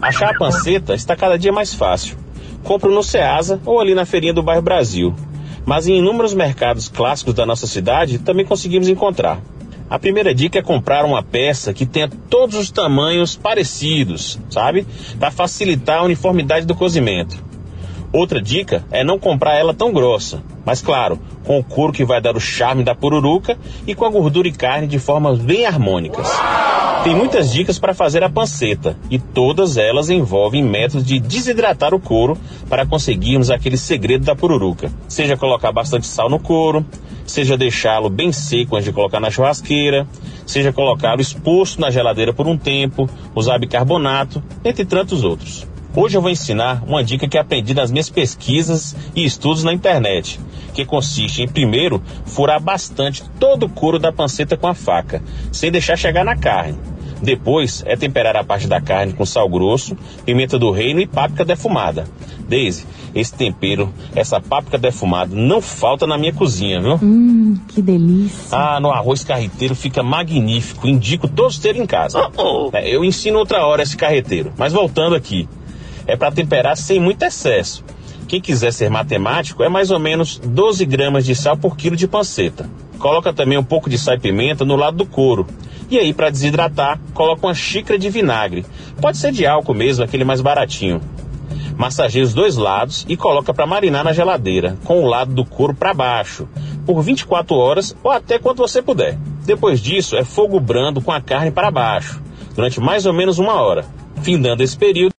Achar 0.02 0.32
a 0.32 0.38
panceta 0.38 0.94
está 0.94 1.16
cada 1.16 1.40
dia 1.40 1.54
mais 1.54 1.74
fácil. 1.74 2.18
Compro 2.62 2.92
no 2.92 3.02
Ceasa 3.02 3.62
ou 3.66 3.80
ali 3.80 3.96
na 3.96 4.04
feirinha 4.04 4.34
do 4.34 4.44
bairro 4.44 4.62
Brasil. 4.62 5.16
Mas 5.66 5.88
em 5.88 6.00
inúmeros 6.00 6.34
mercados 6.34 6.90
clássicos 6.90 7.34
da 7.34 7.46
nossa 7.46 7.66
cidade 7.66 8.20
também 8.20 8.46
conseguimos 8.46 8.90
encontrar. 8.90 9.40
A 9.94 10.00
primeira 10.00 10.34
dica 10.34 10.58
é 10.58 10.62
comprar 10.64 11.06
uma 11.06 11.22
peça 11.22 11.72
que 11.72 11.86
tenha 11.86 12.10
todos 12.28 12.56
os 12.56 12.72
tamanhos 12.72 13.36
parecidos, 13.36 14.40
sabe? 14.50 14.88
Para 15.20 15.30
facilitar 15.30 16.00
a 16.00 16.04
uniformidade 16.04 16.66
do 16.66 16.74
cozimento. 16.74 17.38
Outra 18.14 18.40
dica 18.40 18.86
é 18.92 19.04
não 19.04 19.18
comprar 19.18 19.56
ela 19.56 19.74
tão 19.74 19.92
grossa, 19.92 20.44
mas 20.64 20.84
claro, 20.84 21.20
com 21.44 21.58
o 21.58 21.64
couro 21.64 21.92
que 21.92 22.06
vai 22.06 22.22
dar 22.22 22.38
o 22.38 22.40
charme 22.40 22.84
da 22.84 22.94
pururuca 22.94 23.58
e 23.88 23.96
com 23.96 24.06
a 24.06 24.10
gordura 24.10 24.48
e 24.48 24.52
carne 24.52 24.86
de 24.86 25.00
formas 25.00 25.40
bem 25.40 25.66
harmônicas. 25.66 26.30
Tem 27.04 27.16
muitas 27.16 27.52
dicas 27.52 27.80
para 27.80 27.96
fazer 27.96 28.24
a 28.24 28.30
panceta 28.30 28.96
e 29.10 29.18
todas 29.18 29.78
elas 29.78 30.12
envolvem 30.12 30.62
métodos 30.62 31.04
de 31.04 31.20
desidratar 31.20 31.92
o 31.92 32.00
couro 32.00 32.38
para 32.70 32.86
conseguirmos 32.86 33.50
aquele 33.50 33.78
segredo 33.78 34.26
da 34.26 34.36
pururuca. 34.36 34.92
Seja 35.08 35.36
colocar 35.36 35.72
bastante 35.72 36.06
sal 36.06 36.30
no 36.30 36.38
couro, 36.38 36.86
seja 37.26 37.58
deixá-lo 37.58 38.12
bem 38.12 38.32
seco 38.32 38.76
antes 38.76 38.86
de 38.86 38.94
colocar 38.94 39.20
na 39.20 39.32
churrasqueira, 39.32 40.08
seja 40.46 40.72
colocá-lo 40.72 41.20
exposto 41.20 41.82
na 41.82 41.90
geladeira 41.90 42.32
por 42.32 42.48
um 42.48 42.60
tempo, 42.60 43.10
usar 43.34 43.58
bicarbonato, 43.58 44.44
entre 44.64 44.86
tantos 44.86 45.24
outros. 45.24 45.73
Hoje 45.96 46.18
eu 46.18 46.22
vou 46.24 46.32
ensinar 46.32 46.84
uma 46.88 47.04
dica 47.04 47.28
que 47.28 47.38
aprendi 47.38 47.76
nas 47.76 47.92
minhas 47.92 48.10
pesquisas 48.10 48.96
e 49.16 49.24
estudos 49.24 49.64
na 49.64 49.72
internet, 49.72 50.40
que 50.74 50.84
consiste 50.84 51.44
em 51.44 51.48
primeiro 51.48 52.02
furar 52.26 52.60
bastante 52.60 53.24
todo 53.40 53.68
o 53.68 53.70
couro 53.70 54.00
da 54.00 54.12
panceta 54.12 54.58
com 54.58 54.66
a 54.66 54.74
faca, 54.74 55.22
sem 55.52 55.72
deixar 55.72 55.96
chegar 55.96 56.26
na 56.26 56.36
carne. 56.36 56.80
Depois 57.22 57.84
é 57.86 57.96
temperar 57.96 58.36
a 58.36 58.44
parte 58.44 58.68
da 58.68 58.82
carne 58.82 59.14
com 59.14 59.24
sal 59.24 59.48
grosso, 59.48 59.96
pimenta 60.26 60.58
do 60.58 60.72
reino 60.72 61.00
e 61.00 61.06
páprica 61.06 61.46
defumada. 61.46 62.06
Daisy, 62.50 62.86
esse 63.14 63.34
tempero, 63.34 63.94
essa 64.16 64.42
páprica 64.42 64.80
defumada, 64.80 65.34
não 65.36 65.62
falta 65.62 66.08
na 66.08 66.18
minha 66.18 66.34
cozinha, 66.34 66.82
viu? 66.82 67.00
Hum, 67.02 67.56
que 67.68 67.84
delícia. 67.84 68.58
Ah, 68.58 68.80
no 68.80 68.90
arroz 68.90 69.24
carreteiro 69.24 69.76
fica 69.76 70.02
magnífico. 70.02 70.88
Indico 70.88 71.30
todos 71.30 71.60
terem 71.60 71.84
em 71.84 71.86
casa. 71.86 72.30
É, 72.74 72.90
eu 72.90 73.06
ensino 73.06 73.38
outra 73.40 73.66
hora 73.66 73.84
esse 73.84 73.96
carreteiro. 73.96 74.52
Mas 74.58 74.74
voltando 74.74 75.16
aqui, 75.16 75.48
é 76.08 76.16
para 76.16 76.32
temperar 76.32 76.78
sem 76.78 77.00
muito 77.00 77.24
excesso. 77.24 77.84
Quem 78.28 78.42
quiser 78.42 78.72
ser 78.72 78.90
matemático, 78.90 79.64
é 79.64 79.70
mais 79.70 79.92
ou 79.92 80.00
menos 80.00 80.40
12 80.40 80.86
gramas 80.86 81.26
de 81.26 81.36
sal 81.36 81.58
por 81.58 81.78
quilo 81.78 81.96
de 81.96 82.08
panceta. 82.08 82.70
Coloca 82.98 83.34
também 83.34 83.58
um 83.58 83.64
pouco 83.64 83.90
de 83.90 83.98
sal 83.98 84.16
e 84.16 84.20
pimenta 84.20 84.64
no 84.66 84.76
lado 84.76 84.98
do 84.98 85.06
couro. 85.06 85.46
E 85.90 86.00
aí, 86.00 86.14
para 86.14 86.30
desidratar, 86.30 87.00
coloca 87.14 87.46
uma 87.46 87.54
xícara 87.54 88.00
de 88.00 88.10
vinagre. 88.10 88.66
Pode 89.00 89.18
ser 89.18 89.32
de 89.32 89.46
álcool 89.46 89.74
mesmo, 89.74 90.04
aquele 90.04 90.24
mais 90.24 90.42
baratinho. 90.42 91.02
Massageia 91.78 92.24
os 92.24 92.34
dois 92.34 92.56
lados 92.56 93.06
e 93.08 93.18
coloca 93.18 93.54
para 93.54 93.66
marinar 93.66 94.04
na 94.04 94.14
geladeira, 94.14 94.78
com 94.86 95.04
o 95.04 95.08
lado 95.08 95.34
do 95.34 95.44
couro 95.44 95.74
para 95.74 95.94
baixo, 95.94 96.48
por 96.86 97.02
24 97.02 97.56
horas 97.56 97.96
ou 98.04 98.12
até 98.12 98.40
quanto 98.40 98.60
você 98.60 98.82
puder. 98.82 99.18
Depois 99.46 99.82
disso, 99.82 100.16
é 100.16 100.24
fogo 100.24 100.60
brando 100.60 101.02
com 101.02 101.12
a 101.12 101.20
carne 101.20 101.52
para 101.52 101.72
baixo, 101.72 102.22
durante 102.56 102.80
mais 102.80 103.06
ou 103.06 103.14
menos 103.14 103.38
uma 103.38 103.54
hora. 103.54 103.86
Findando 104.24 104.64
esse 104.64 104.78
período, 104.78 105.14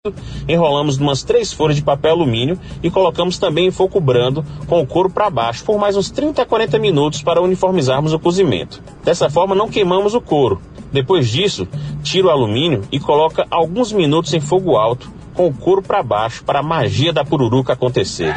enrolamos 0.48 0.96
umas 0.96 1.22
três 1.22 1.52
folhas 1.52 1.76
de 1.76 1.82
papel 1.82 2.12
alumínio 2.12 2.58
e 2.82 2.90
colocamos 2.90 3.38
também 3.38 3.66
em 3.66 3.70
fogo 3.70 4.00
brando 4.00 4.42
com 4.66 4.80
o 4.80 4.86
couro 4.86 5.10
para 5.10 5.28
baixo 5.28 5.62
por 5.62 5.78
mais 5.78 5.94
uns 5.94 6.10
30 6.10 6.40
a 6.40 6.46
40 6.46 6.78
minutos 6.78 7.22
para 7.22 7.42
uniformizarmos 7.42 8.14
o 8.14 8.18
cozimento. 8.18 8.82
Dessa 9.04 9.28
forma, 9.28 9.54
não 9.54 9.68
queimamos 9.68 10.14
o 10.14 10.22
couro. 10.22 10.60
Depois 10.90 11.28
disso, 11.28 11.68
tira 12.02 12.28
o 12.28 12.30
alumínio 12.30 12.82
e 12.90 12.98
coloca 12.98 13.46
alguns 13.50 13.92
minutos 13.92 14.32
em 14.32 14.40
fogo 14.40 14.76
alto 14.76 15.12
com 15.34 15.48
o 15.48 15.54
couro 15.54 15.82
para 15.82 16.02
baixo 16.02 16.42
para 16.44 16.60
a 16.60 16.62
magia 16.62 17.12
da 17.12 17.24
pururuca 17.24 17.74
acontecer. 17.74 18.34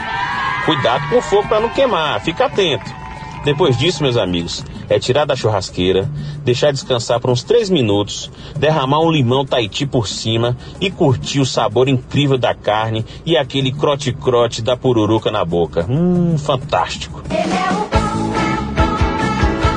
Cuidado 0.65 1.07
com 1.09 1.17
o 1.17 1.21
fogo 1.21 1.47
para 1.47 1.62
não 1.62 1.69
queimar, 1.69 2.19
fica 2.19 2.45
atento. 2.45 3.06
Depois 3.47 3.77
disso, 3.77 4.03
meus 4.03 4.17
amigos, 4.17 4.61
é 4.89 4.99
tirar 4.99 5.23
da 5.23 5.33
churrasqueira, 5.33 6.11
deixar 6.43 6.73
descansar 6.73 7.17
por 7.21 7.29
uns 7.29 7.43
3 7.43 7.69
minutos, 7.69 8.29
derramar 8.57 8.99
um 8.99 9.09
limão 9.09 9.45
Tahiti 9.45 9.85
por 9.85 10.05
cima 10.05 10.57
e 10.81 10.91
curtir 10.91 11.39
o 11.39 11.45
sabor 11.45 11.87
incrível 11.87 12.37
da 12.37 12.53
carne 12.53 13.05
e 13.25 13.37
aquele 13.37 13.71
crote-crote 13.71 14.61
da 14.61 14.75
pururuca 14.75 15.31
na 15.31 15.45
boca. 15.45 15.85
Hum, 15.89 16.37
fantástico. 16.37 17.23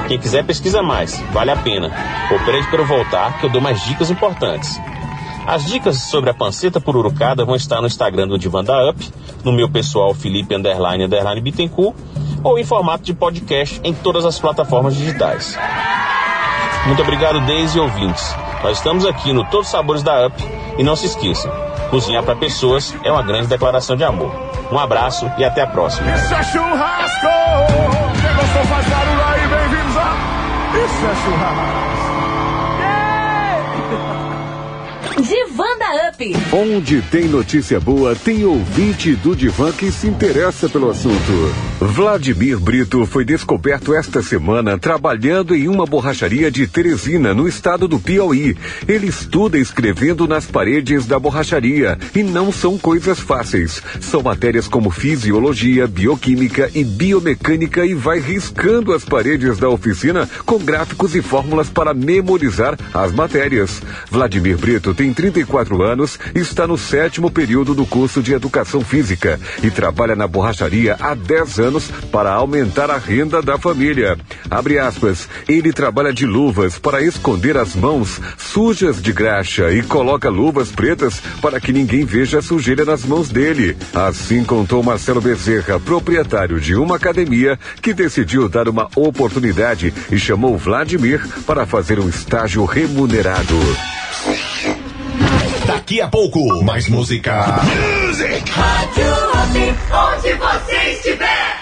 Quem 0.09 0.19
quiser 0.19 0.45
pesquisa 0.45 0.83
mais, 0.83 1.23
vale 1.33 1.53
a 1.53 1.57
pena. 1.57 1.93
Ou 2.33 2.41
pede 2.41 2.67
para 2.67 2.81
eu 2.81 2.87
voltar 2.87 3.39
que 3.39 3.47
eu 3.47 3.51
dou 3.51 3.61
mais 3.61 3.85
dicas 3.85 4.11
importantes. 4.11 4.81
As 5.47 5.65
dicas 5.65 5.97
sobre 6.11 6.29
a 6.29 6.35
panceta 6.35 6.81
pururucada 6.81 7.45
vão 7.45 7.55
estar 7.55 7.81
no 7.81 7.87
Instagram 7.87 8.27
do 8.27 8.37
Divan 8.37 8.65
da 8.65 8.91
Up, 8.91 9.09
no 9.45 9.53
meu 9.53 9.71
pessoal 9.71 10.13
Felipe 10.13 10.57
Underline 10.57 11.05
Underline 11.05 11.41
Bittencourt 11.41 11.95
ou 12.43 12.59
em 12.59 12.65
formato 12.65 13.05
de 13.05 13.15
podcast 13.15 13.81
em 13.85 13.93
todas 13.93 14.25
as 14.25 14.39
plataformas 14.39 14.95
digitais. 14.95 15.59
Muito 16.87 17.03
obrigado, 17.03 17.41
Deise 17.43 17.79
e 17.79 17.81
ouvintes. 17.81 18.35
Nós 18.63 18.79
estamos 18.79 19.07
aqui 19.07 19.33
no 19.33 19.45
Todos 19.45 19.69
Sabores 19.69 20.03
da 20.03 20.27
UP 20.27 20.35
e 20.79 20.83
não 20.83 20.97
se 20.97 21.07
esqueçam, 21.07 21.51
cozinhar 21.91 22.23
para 22.23 22.37
pessoas 22.37 22.95
é 23.05 23.11
uma 23.11 23.23
grande 23.23 23.47
declaração 23.47 23.97
de 23.97 24.05
amor. 24.05 24.33
Um 24.71 24.79
abraço 24.79 25.31
e 25.39 25.45
até 25.45 25.63
a 25.63 25.67
próxima. 25.67 26.11
Isso 26.15 26.35
é 26.35 26.43
churrasco! 26.43 27.27
Gostou 28.37 28.65
faz 28.65 28.87
barulho 28.87 29.25
aí, 29.27 29.41
bem-vindos 29.49 29.97
a... 29.97 30.17
Isso 30.77 31.07
é 31.07 31.15
churrasco! 31.25 31.90
Onde 36.53 37.01
tem 37.01 37.25
notícia 37.29 37.81
boa, 37.81 38.15
tem 38.15 38.45
ouvinte 38.45 39.17
do 39.17 39.35
Divan 39.35 39.73
que 39.73 39.91
se 39.91 40.07
interessa 40.07 40.69
pelo 40.69 40.91
assunto. 40.91 41.33
Vladimir 41.81 42.61
Brito 42.61 43.07
foi 43.07 43.25
descoberto 43.25 43.95
esta 43.95 44.21
semana 44.23 44.77
trabalhando 44.77 45.55
em 45.55 45.67
uma 45.67 45.87
borracharia 45.87 46.51
de 46.51 46.67
Teresina, 46.67 47.33
no 47.33 47.49
estado 47.49 47.89
do 47.89 47.99
Piauí. 47.99 48.55
Ele 48.87 49.07
estuda 49.07 49.57
escrevendo 49.57 50.29
nas 50.29 50.45
paredes 50.45 51.07
da 51.07 51.19
borracharia 51.19 51.99
e 52.15 52.23
não 52.23 52.53
são 52.53 52.77
coisas 52.77 53.19
fáceis. 53.19 53.83
São 53.99 54.23
matérias 54.23 54.69
como 54.69 54.91
fisiologia, 54.91 55.87
bioquímica 55.87 56.71
e 56.75 56.85
biomecânica 56.85 57.87
e 57.87 57.95
vai 57.95 58.21
riscando 58.21 58.93
as 58.93 59.07
paredes 59.07 59.57
da 59.57 59.71
oficina 59.71 60.29
com 60.45 60.59
gráficos 60.59 61.15
e 61.15 61.23
fórmulas 61.23 61.71
para 61.71 61.95
memorizar 61.95 62.77
as 62.93 63.11
matérias. 63.11 63.81
Vladimir 64.11 64.59
Brito 64.59 64.93
tem 64.93 65.15
34 65.15 65.83
anos, 65.83 66.10
está 66.35 66.67
no 66.67 66.79
sétimo 66.79 67.31
período 67.31 67.75
do 67.75 67.85
curso 67.85 68.23
de 68.23 68.33
Educação 68.33 68.83
Física 68.83 69.39
e 69.63 69.71
trabalha 69.71 70.17
na 70.17 70.27
borracharia 70.27 70.97
há 71.01 71.15
10 71.15 71.59
anos 71.59 71.91
para 72.11 72.33
aumentar 72.33 72.91
a 72.91 72.99
renda 72.99 73.43
da 73.43 73.59
família. 73.59 74.19
Abre 74.51 74.79
aspas, 74.79 75.29
ele 75.49 75.73
trabalha 75.73 76.13
de 76.13 76.27
luvas 76.27 76.79
para 76.79 77.03
esconder 77.03 77.57
as 77.57 77.75
mãos 77.75 78.21
sujas 78.39 79.01
de 79.03 79.13
graxa 79.13 79.73
e 79.73 79.83
coloca 79.83 80.29
luvas 80.29 80.71
pretas 80.71 81.21
para 81.41 81.61
que 81.61 81.73
ninguém 81.73 82.05
veja 82.05 82.39
a 82.39 82.43
sujeira 82.43 82.85
nas 82.85 83.05
mãos 83.05 83.29
dele. 83.29 83.77
Assim 83.95 84.45
contou 84.45 84.83
Marcelo 84.83 85.21
Bezerra, 85.21 85.79
proprietário 85.79 86.61
de 86.61 86.75
uma 86.75 86.97
academia 86.97 87.59
que 87.81 87.93
decidiu 87.93 88.49
dar 88.49 88.69
uma 88.69 88.89
oportunidade 88.97 89.93
e 90.11 90.19
chamou 90.19 90.57
Vladimir 90.57 91.27
para 91.47 91.67
fazer 91.67 91.99
um 91.99 92.09
estágio 92.09 92.65
remunerado. 92.65 93.57
Daqui 95.91 96.01
a 96.01 96.07
pouco, 96.07 96.63
mais 96.63 96.89
música. 96.89 97.61
Music! 98.07 98.49
Rádio 98.49 99.13
Up, 99.13 99.59
onde 99.93 100.35
você 100.35 100.93
estiver. 100.93 101.59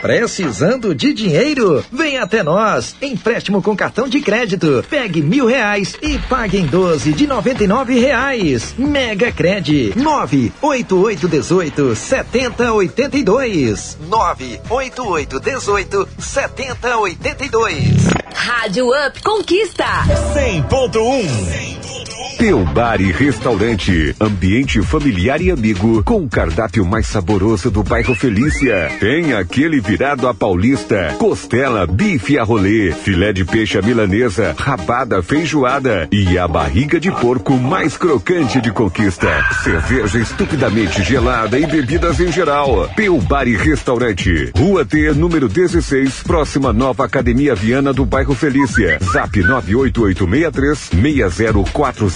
Precisando 0.00 0.94
de 0.94 1.12
dinheiro? 1.12 1.84
Vem 1.90 2.16
até 2.16 2.44
nós. 2.44 2.94
Empréstimo 3.02 3.60
com 3.60 3.74
cartão 3.74 4.06
de 4.06 4.20
crédito. 4.20 4.84
Pegue 4.88 5.20
mil 5.20 5.46
reais 5.46 5.96
e 6.00 6.16
pague 6.28 6.58
em 6.58 6.66
12 6.66 7.12
de 7.12 7.26
noventa 7.26 7.64
e 7.64 7.66
nove 7.66 7.98
reais. 7.98 8.72
Mega 8.78 9.32
Cred. 9.32 9.94
Nove 9.96 10.52
oito 10.62 11.00
oito 11.00 11.26
dezoito 11.26 11.96
setenta 11.96 12.72
oitenta 12.72 13.16
e 13.16 13.24
dois. 13.24 13.98
Nove 14.08 14.60
oito 14.70 15.04
oito 15.08 15.40
dezoito 15.40 16.08
setenta 16.20 16.96
oitenta 16.98 17.44
e 17.44 17.48
dois. 17.48 18.06
Rádio 18.32 18.86
Up 18.86 19.20
Conquista. 19.24 20.04
100.1 20.36 22.09
Teu 22.38 22.64
Bar 22.64 23.00
e 23.00 23.12
Restaurante. 23.12 24.14
Ambiente 24.20 24.82
familiar 24.82 25.40
e 25.40 25.50
amigo 25.50 26.02
com 26.04 26.22
o 26.22 26.28
cardápio 26.28 26.84
mais 26.84 27.06
saboroso 27.06 27.70
do 27.70 27.82
bairro 27.82 28.14
Felícia. 28.14 28.90
Tem 28.98 29.32
aquele 29.32 29.80
virado 29.80 30.28
a 30.28 30.34
paulista, 30.34 31.14
costela, 31.18 31.86
bife 31.86 32.38
a 32.38 32.42
rolê, 32.42 32.92
filé 32.92 33.32
de 33.32 33.44
peixe 33.44 33.78
à 33.78 33.82
milanesa, 33.82 34.54
rabada 34.58 35.22
feijoada 35.22 36.08
e 36.12 36.38
a 36.38 36.46
barriga 36.46 37.00
de 37.00 37.10
porco 37.10 37.54
mais 37.54 37.96
crocante 37.96 38.60
de 38.60 38.70
conquista. 38.70 39.28
Cerveja 39.62 40.18
estupidamente 40.18 41.02
gelada 41.02 41.58
e 41.58 41.66
bebidas 41.66 42.20
em 42.20 42.30
geral. 42.30 42.88
Teu 42.96 43.18
Bar 43.18 43.48
e 43.48 43.56
Restaurante. 43.56 44.50
Rua 44.56 44.84
T, 44.84 45.12
número 45.12 45.48
16, 45.48 46.22
próxima 46.24 46.72
Nova 46.72 47.04
Academia 47.04 47.54
Viana 47.54 47.92
do 47.92 48.04
bairro 48.04 48.34
Felícia. 48.34 48.98
Zap 49.12 49.38
98863 49.42 50.90
6040. 51.00 52.09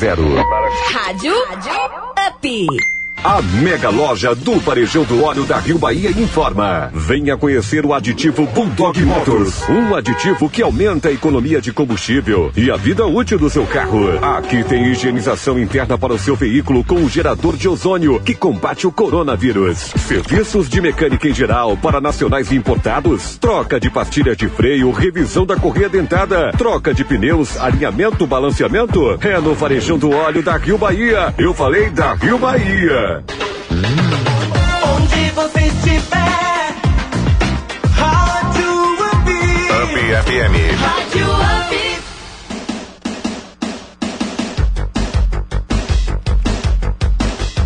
Rádio 0.93 1.35
Up. 2.27 2.94
A 3.25 3.41
mega 3.41 3.89
loja 3.89 4.35
do 4.35 4.61
Varejão 4.61 5.03
do 5.03 5.25
Óleo 5.25 5.47
da 5.47 5.57
Rio 5.57 5.79
Bahia 5.79 6.11
informa. 6.11 6.91
Venha 6.93 7.39
conhecer 7.39 7.87
o 7.87 7.95
aditivo 7.95 8.47
Bulldog 8.47 9.03
Motors. 9.03 9.67
Um 9.67 9.95
aditivo 9.95 10.51
que 10.51 10.61
aumenta 10.61 11.09
a 11.09 11.13
economia 11.13 11.59
de 11.59 11.73
combustível 11.73 12.53
e 12.55 12.71
a 12.71 12.77
vida 12.77 13.07
útil 13.07 13.39
do 13.39 13.49
seu 13.49 13.67
carro. 13.67 14.19
Aqui 14.23 14.63
tem 14.65 14.89
higienização 14.89 15.59
interna 15.59 15.97
para 15.97 16.13
o 16.13 16.19
seu 16.19 16.37
veículo 16.37 16.85
com 16.85 16.97
um 16.97 17.09
gerador 17.09 17.57
de 17.57 17.67
ozônio 17.67 18.21
que 18.21 18.35
combate 18.35 18.87
o 18.87 18.93
coronavírus. 18.93 19.95
Serviços 19.97 20.69
de 20.69 20.83
mecânica 20.83 21.27
em 21.27 21.33
geral 21.33 21.79
para 21.79 22.03
nacionais 22.03 22.53
e 22.53 22.57
importados. 22.57 23.39
Troca 23.39 23.81
de 23.81 23.89
pastilha 23.89 24.37
de 24.37 24.49
freio, 24.49 24.91
revisão 24.91 25.47
da 25.47 25.57
correia 25.57 25.89
dentada. 25.89 26.53
Troca 26.59 26.93
de 26.93 27.03
pneus, 27.03 27.57
alinhamento, 27.57 28.27
balanceamento. 28.27 29.19
É 29.23 29.41
no 29.41 29.55
Varejão 29.55 29.97
do 29.97 30.11
Óleo 30.11 30.43
da 30.43 30.59
Rio 30.59 30.77
Bahia. 30.77 31.33
Eu 31.39 31.55
falei 31.55 31.89
da 31.89 32.13
Rio 32.13 32.37
Bahia. 32.37 33.14
Onde 34.97 35.31
você 35.31 35.61
estiver. 35.61 36.75
Rádio 37.93 38.73
Up. 38.95 39.31
Up 39.83 39.95
FM. 40.25 40.55
Rádio 40.81 41.27
Up. 41.31 41.84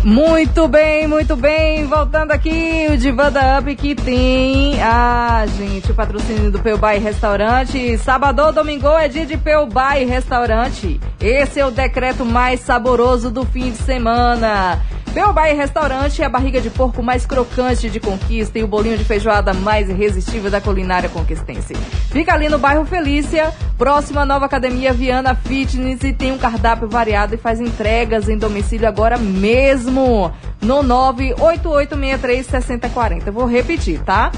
Muito 0.03 0.65
bem, 0.67 1.07
muito 1.07 1.35
bem. 1.35 1.85
Voltando 1.85 2.31
aqui, 2.31 2.87
o 2.89 2.97
Divan 2.97 3.31
da 3.31 3.59
Up 3.59 3.75
que 3.75 3.93
tem 3.93 4.81
a 4.81 5.45
gente, 5.57 5.91
o 5.91 5.95
patrocínio 5.95 6.49
do 6.49 6.59
Peubay 6.59 6.99
Restaurante. 6.99 7.97
Sábado, 7.97 8.51
domingo 8.53 8.87
é 8.97 9.09
dia 9.09 9.25
de 9.25 9.35
Peubay 9.37 10.05
Restaurante. 10.05 10.99
Esse 11.19 11.59
é 11.59 11.65
o 11.65 11.71
decreto 11.71 12.23
mais 12.23 12.61
saboroso 12.61 13.29
do 13.29 13.45
fim 13.45 13.71
de 13.71 13.77
semana. 13.77 14.81
Peubay 15.13 15.55
Restaurante 15.55 16.21
é 16.21 16.25
a 16.25 16.29
barriga 16.29 16.61
de 16.61 16.69
porco 16.69 17.01
mais 17.01 17.25
crocante 17.25 17.89
de 17.89 17.99
conquista 17.99 18.59
e 18.59 18.63
o 18.63 18.67
bolinho 18.67 18.97
de 18.97 19.03
feijoada 19.03 19.53
mais 19.53 19.89
irresistível 19.89 20.51
da 20.51 20.61
culinária 20.61 21.09
conquistense. 21.09 21.73
Fica 22.11 22.33
ali 22.33 22.47
no 22.47 22.59
bairro 22.59 22.85
Felícia, 22.85 23.51
próximo 23.75 24.19
à 24.19 24.25
nova 24.25 24.45
academia 24.45 24.93
Viana 24.93 25.33
Fitness 25.33 26.03
e 26.03 26.13
tem 26.13 26.31
um 26.31 26.37
cardápio 26.37 26.87
variado 26.87 27.33
e 27.33 27.39
faz 27.39 27.59
entregas 27.59 28.29
em 28.29 28.37
domicílio 28.37 28.87
agora 28.87 29.17
mesmo 29.17 29.88
no 29.89 30.31
988636040. 30.63 33.31
Vou 33.31 33.45
repetir, 33.45 33.99
tá? 34.01 34.31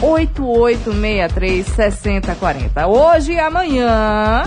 8863-6040. 0.00 2.86
Hoje 2.86 3.32
e 3.32 3.40
amanhã, 3.40 4.44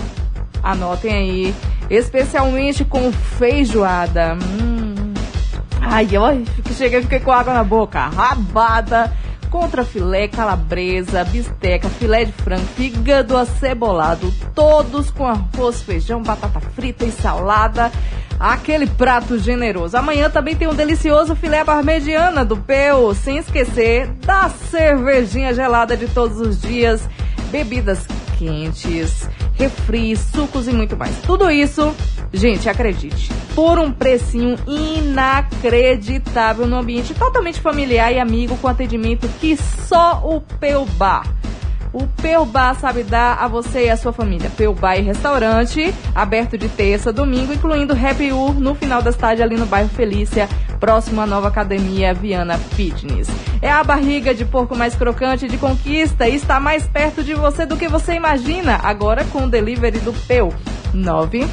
anotem 0.62 1.12
aí, 1.12 1.54
especialmente 1.88 2.84
com 2.84 3.10
feijoada. 3.12 4.34
Hum. 4.34 5.14
Ai, 5.80 6.08
ai, 6.16 6.44
cheguei, 6.74 7.02
fiquei 7.02 7.20
com 7.20 7.30
água 7.32 7.52
na 7.52 7.64
boca. 7.64 8.06
Rabada 8.06 9.12
contra 9.52 9.84
filé, 9.84 10.28
calabresa, 10.28 11.22
bisteca, 11.24 11.86
filé 11.90 12.24
de 12.24 12.32
frango, 12.32 12.64
fígado 12.74 13.36
acebolado, 13.36 14.32
todos 14.54 15.10
com 15.10 15.28
arroz, 15.28 15.82
feijão, 15.82 16.22
batata 16.22 16.58
frita 16.58 17.04
e 17.04 17.12
salada. 17.12 17.92
Aquele 18.40 18.86
prato 18.86 19.38
generoso. 19.38 19.96
Amanhã 19.96 20.28
também 20.28 20.56
tem 20.56 20.66
um 20.66 20.74
delicioso 20.74 21.36
filé 21.36 21.62
parmegiana 21.62 22.44
do 22.44 22.56
Peu, 22.56 23.14
sem 23.14 23.36
esquecer 23.36 24.08
da 24.26 24.48
cervejinha 24.48 25.54
gelada 25.54 25.96
de 25.96 26.08
todos 26.08 26.40
os 26.40 26.60
dias, 26.60 27.06
bebidas 27.52 28.06
quentes, 28.38 29.28
refri, 29.54 30.16
sucos 30.16 30.66
e 30.66 30.72
muito 30.72 30.96
mais. 30.96 31.14
Tudo 31.18 31.50
isso, 31.50 31.94
gente, 32.32 32.68
acredite, 32.68 33.30
por 33.54 33.78
um 33.78 33.92
precinho 33.92 34.58
inacreditável 34.66 36.66
no 36.66 36.76
ambiente 36.76 37.12
totalmente 37.12 37.60
familiar 37.60 38.10
e 38.10 38.18
amigo 38.18 38.56
com 38.56 38.66
atendimento 38.66 39.28
que 39.38 39.56
só 39.56 40.22
o 40.24 40.40
Peu 40.40 40.86
Bar. 40.96 41.30
O 41.92 42.06
Peu 42.06 42.46
Bar 42.46 42.74
sabe 42.74 43.02
dar 43.02 43.34
a 43.34 43.46
você 43.46 43.86
e 43.86 43.90
a 43.90 43.96
sua 43.96 44.12
família. 44.12 44.50
Peu 44.56 44.72
Bar 44.72 44.96
e 44.96 45.02
Restaurante, 45.02 45.92
aberto 46.14 46.56
de 46.56 46.68
terça 46.68 47.10
a 47.10 47.12
domingo, 47.12 47.52
incluindo 47.52 47.92
Happy 47.92 48.32
Hour 48.32 48.54
no 48.54 48.74
final 48.74 49.02
da 49.02 49.12
tarde 49.12 49.42
ali 49.42 49.56
no 49.56 49.66
bairro 49.66 49.90
Felícia, 49.90 50.48
próximo 50.80 51.20
à 51.20 51.26
nova 51.26 51.48
academia 51.48 52.14
Viana 52.14 52.56
Fitness. 52.56 53.28
É 53.60 53.70
a 53.70 53.84
barriga 53.84 54.34
de 54.34 54.44
porco 54.44 54.74
mais 54.74 54.94
crocante 54.94 55.46
de 55.46 55.58
conquista 55.58 56.26
e 56.26 56.34
está 56.34 56.58
mais 56.58 56.86
perto 56.86 57.22
de 57.22 57.34
você 57.34 57.66
do 57.66 57.76
que 57.76 57.88
você 57.88 58.14
imagina. 58.14 58.80
Agora 58.82 59.24
com 59.26 59.44
o 59.44 59.50
delivery 59.50 59.98
do 59.98 60.12
Peu. 60.26 60.52
9 60.94 61.46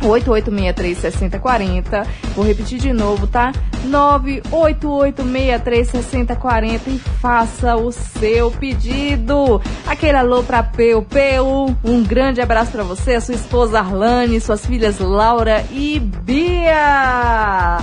88636040. 0.00 2.06
Vou 2.34 2.44
repetir 2.44 2.78
de 2.78 2.92
novo, 2.92 3.26
tá? 3.26 3.52
988636040 3.86 6.80
e 6.86 6.98
faça 7.20 7.76
o 7.76 7.90
seu 7.92 8.50
pedido. 8.50 9.60
Aquele 9.86 10.16
alô 10.16 10.42
pra 10.42 10.62
Peu. 10.62 11.02
Peu, 11.02 11.76
um 11.84 12.02
grande 12.02 12.40
abraço 12.40 12.72
para 12.72 12.84
você, 12.84 13.20
sua 13.20 13.34
esposa 13.34 13.80
Arlane, 13.80 14.40
suas 14.40 14.64
filhas 14.64 14.98
Laura 14.98 15.62
e 15.70 16.00
Bia. 16.00 17.76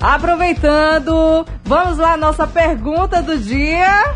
Aproveitando, 0.00 1.44
vamos 1.64 1.98
lá, 1.98 2.16
nossa 2.16 2.46
pergunta 2.46 3.20
do 3.22 3.36
dia. 3.38 4.14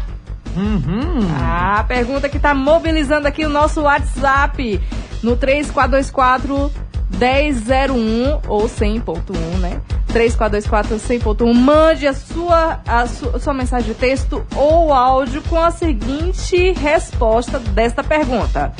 Uhum. 0.56 1.20
A 1.40 1.84
pergunta 1.84 2.28
que 2.28 2.38
tá 2.38 2.54
mobilizando 2.54 3.26
aqui 3.28 3.46
o 3.46 3.48
nosso 3.48 3.80
WhatsApp 3.82 4.80
no 5.22 5.36
3424 5.36 6.70
1001 7.10 8.40
ou 8.48 8.68
100.1, 8.68 9.58
né? 9.60 9.80
3424 10.08 10.96
100.1. 10.96 11.54
Mande 11.54 12.06
a 12.06 12.14
sua, 12.14 12.80
a 12.86 13.06
su, 13.06 13.28
a 13.34 13.38
sua 13.38 13.54
mensagem 13.54 13.92
de 13.92 13.94
texto 13.94 14.44
ou 14.54 14.92
áudio 14.92 15.42
com 15.42 15.56
a 15.56 15.70
seguinte 15.70 16.72
resposta 16.72 17.58
desta 17.58 18.02
pergunta. 18.02 18.72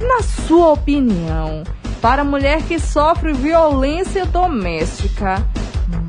Na 0.00 0.22
sua 0.22 0.72
opinião, 0.72 1.62
para 2.00 2.24
mulher 2.24 2.62
que 2.62 2.78
sofre 2.78 3.32
violência 3.32 4.26
doméstica, 4.26 5.44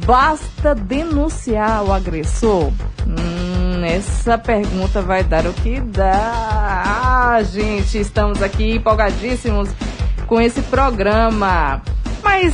basta 0.05 0.75
denunciar 0.75 1.83
o 1.83 1.93
agressor? 1.93 2.71
Hum, 3.07 3.83
essa 3.83 4.37
pergunta 4.37 5.01
vai 5.01 5.23
dar 5.23 5.45
o 5.45 5.53
que 5.53 5.79
dá. 5.79 7.33
Ah, 7.37 7.43
gente, 7.43 7.99
estamos 7.99 8.41
aqui 8.41 8.75
empolgadíssimos 8.75 9.69
com 10.27 10.39
esse 10.41 10.61
programa. 10.63 11.81
Mas, 12.23 12.53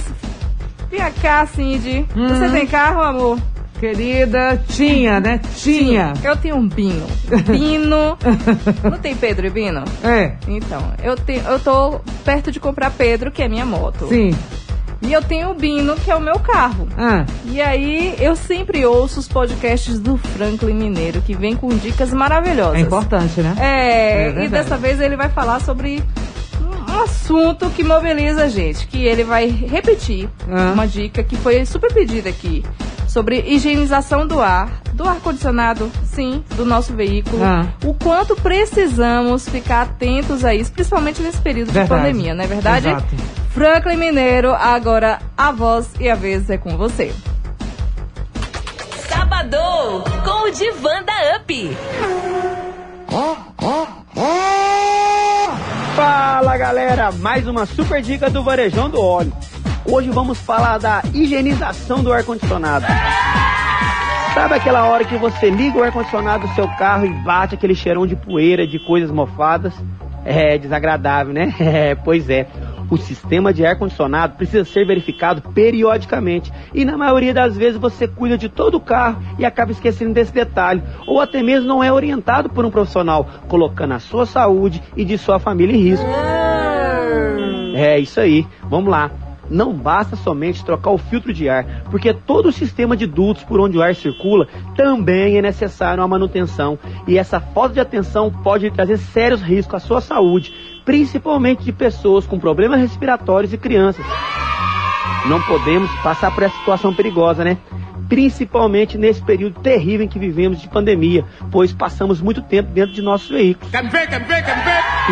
vem 0.89 1.01
cá, 1.21 1.45
Cindy. 1.45 2.05
Hum. 2.15 2.27
Você 2.29 2.49
tem 2.49 2.67
carro, 2.67 3.01
amor? 3.01 3.39
Querida, 3.79 4.61
tinha, 4.67 5.19
né? 5.19 5.39
Tinha. 5.57 6.13
Eu 6.23 6.37
tenho 6.37 6.55
um 6.55 6.67
Bino. 6.67 7.07
Bino. 7.47 8.15
Não 8.83 8.97
tem 8.99 9.15
Pedro 9.15 9.47
e 9.47 9.49
Bino? 9.49 9.83
É, 10.03 10.33
Então, 10.47 10.93
eu, 11.03 11.15
tenho, 11.17 11.41
eu 11.47 11.59
tô 11.59 11.99
perto 12.23 12.51
de 12.51 12.59
comprar 12.59 12.91
Pedro, 12.91 13.31
que 13.31 13.41
é 13.41 13.47
minha 13.47 13.65
moto. 13.65 14.07
sim. 14.07 14.31
E 15.03 15.11
eu 15.11 15.23
tenho 15.23 15.49
o 15.49 15.55
Bino, 15.55 15.95
que 15.95 16.11
é 16.11 16.15
o 16.15 16.19
meu 16.21 16.37
carro. 16.37 16.87
Ah, 16.95 17.25
E 17.45 17.59
aí, 17.59 18.15
eu 18.19 18.35
sempre 18.35 18.85
ouço 18.85 19.19
os 19.19 19.27
podcasts 19.27 19.99
do 19.99 20.15
Franklin 20.15 20.75
Mineiro, 20.75 21.23
que 21.23 21.33
vem 21.33 21.55
com 21.55 21.69
dicas 21.69 22.13
maravilhosas. 22.13 22.75
é 22.77 22.81
importante, 22.81 23.41
né? 23.41 23.55
É, 23.59 24.27
É 24.27 24.45
e 24.45 24.47
dessa 24.47 24.77
vez 24.77 25.01
ele 25.01 25.15
vai 25.15 25.27
falar 25.29 25.59
sobre 25.59 26.03
assunto 27.03 27.69
que 27.71 27.83
mobiliza 27.83 28.43
a 28.43 28.47
gente, 28.49 28.87
que 28.87 29.05
ele 29.05 29.23
vai 29.23 29.47
repetir 29.47 30.29
Ah. 30.49 30.71
uma 30.73 30.87
dica 30.87 31.23
que 31.23 31.35
foi 31.35 31.65
super 31.65 31.93
pedida 31.93 32.29
aqui, 32.29 32.63
sobre 33.07 33.41
higienização 33.41 34.25
do 34.25 34.39
ar, 34.39 34.81
do 34.93 35.07
ar-condicionado, 35.07 35.91
sim, 36.05 36.43
do 36.55 36.65
nosso 36.65 36.93
veículo. 36.93 37.43
Ah. 37.43 37.67
O 37.83 37.93
quanto 37.93 38.35
precisamos 38.35 39.47
ficar 39.49 39.81
atentos 39.83 40.45
a 40.45 40.53
isso, 40.55 40.71
principalmente 40.71 41.21
nesse 41.21 41.39
período 41.41 41.71
Verdade. 41.71 42.01
de 42.01 42.07
pandemia, 42.11 42.33
não 42.33 42.43
é 42.43 42.47
verdade? 42.47 42.87
Exato. 42.89 43.15
Franklin 43.53 43.97
Mineiro, 43.97 44.53
agora 44.53 45.19
a 45.37 45.51
voz 45.51 45.89
e 45.99 46.09
a 46.09 46.15
vez 46.15 46.49
é 46.49 46.57
com 46.57 46.77
você. 46.77 47.11
Sabadão 49.09 50.03
com 50.23 50.47
o 50.47 50.51
Divan 50.51 51.03
da 51.03 51.37
Up. 51.37 51.77
Fala 55.95 56.57
galera, 56.57 57.11
mais 57.11 57.47
uma 57.47 57.65
super 57.65 58.01
dica 58.01 58.29
do 58.29 58.41
Varejão 58.43 58.89
do 58.89 59.01
Óleo. 59.01 59.33
Hoje 59.85 60.09
vamos 60.09 60.39
falar 60.39 60.77
da 60.77 61.01
higienização 61.13 62.01
do 62.01 62.13
ar-condicionado. 62.13 62.85
Sabe 64.33 64.53
aquela 64.53 64.85
hora 64.87 65.03
que 65.03 65.17
você 65.17 65.49
liga 65.49 65.77
o 65.77 65.83
ar-condicionado 65.83 66.47
do 66.47 66.53
seu 66.53 66.67
carro 66.77 67.05
e 67.05 67.09
bate 67.23 67.55
aquele 67.55 67.75
cheirão 67.75 68.07
de 68.07 68.15
poeira, 68.15 68.65
de 68.65 68.79
coisas 68.79 69.11
mofadas? 69.11 69.73
É 70.23 70.57
desagradável, 70.57 71.33
né? 71.33 71.53
É, 71.59 71.95
pois 71.95 72.29
é. 72.29 72.47
O 72.91 72.97
sistema 72.97 73.53
de 73.53 73.65
ar-condicionado 73.65 74.35
precisa 74.35 74.65
ser 74.65 74.85
verificado 74.85 75.41
periodicamente 75.53 76.51
e 76.73 76.83
na 76.83 76.97
maioria 76.97 77.33
das 77.33 77.55
vezes 77.55 77.79
você 77.79 78.05
cuida 78.05 78.37
de 78.37 78.49
todo 78.49 78.75
o 78.75 78.81
carro 78.81 79.23
e 79.39 79.45
acaba 79.45 79.71
esquecendo 79.71 80.13
desse 80.13 80.33
detalhe, 80.33 80.83
ou 81.07 81.21
até 81.21 81.41
mesmo 81.41 81.69
não 81.69 81.81
é 81.81 81.89
orientado 81.89 82.49
por 82.49 82.65
um 82.65 82.69
profissional, 82.69 83.25
colocando 83.47 83.93
a 83.93 83.99
sua 83.99 84.25
saúde 84.25 84.83
e 84.97 85.05
de 85.05 85.17
sua 85.17 85.39
família 85.39 85.73
em 85.73 85.79
risco. 85.79 86.05
É 87.73 87.97
isso 87.97 88.19
aí, 88.19 88.45
vamos 88.63 88.91
lá. 88.91 89.09
Não 89.49 89.73
basta 89.73 90.15
somente 90.15 90.63
trocar 90.63 90.91
o 90.91 90.97
filtro 90.97 91.33
de 91.33 91.49
ar, 91.49 91.83
porque 91.89 92.13
todo 92.13 92.47
o 92.47 92.51
sistema 92.53 92.95
de 92.95 93.05
dutos 93.05 93.43
por 93.43 93.59
onde 93.59 93.77
o 93.77 93.81
ar 93.81 93.95
circula 93.95 94.47
também 94.75 95.37
é 95.37 95.41
necessário 95.41 96.01
uma 96.01 96.07
manutenção. 96.07 96.79
E 97.07 97.17
essa 97.17 97.39
falta 97.39 97.73
de 97.73 97.79
atenção 97.79 98.31
pode 98.31 98.71
trazer 98.71 98.97
sérios 98.97 99.41
riscos 99.41 99.75
à 99.75 99.79
sua 99.79 99.99
saúde, 99.99 100.53
principalmente 100.91 101.63
de 101.63 101.71
pessoas 101.71 102.27
com 102.27 102.37
problemas 102.37 102.77
respiratórios 102.77 103.53
e 103.53 103.57
crianças. 103.57 104.05
Não 105.25 105.41
podemos 105.43 105.89
passar 106.03 106.35
por 106.35 106.43
essa 106.43 106.57
situação 106.57 106.93
perigosa, 106.93 107.45
né? 107.45 107.57
Principalmente 108.09 108.97
nesse 108.97 109.21
período 109.21 109.61
terrível 109.61 110.05
em 110.05 110.09
que 110.09 110.19
vivemos 110.19 110.59
de 110.59 110.67
pandemia, 110.67 111.23
pois 111.49 111.71
passamos 111.71 112.19
muito 112.19 112.41
tempo 112.41 112.73
dentro 112.73 112.91
de 112.91 113.01
nossos 113.01 113.29
veículos. 113.29 113.71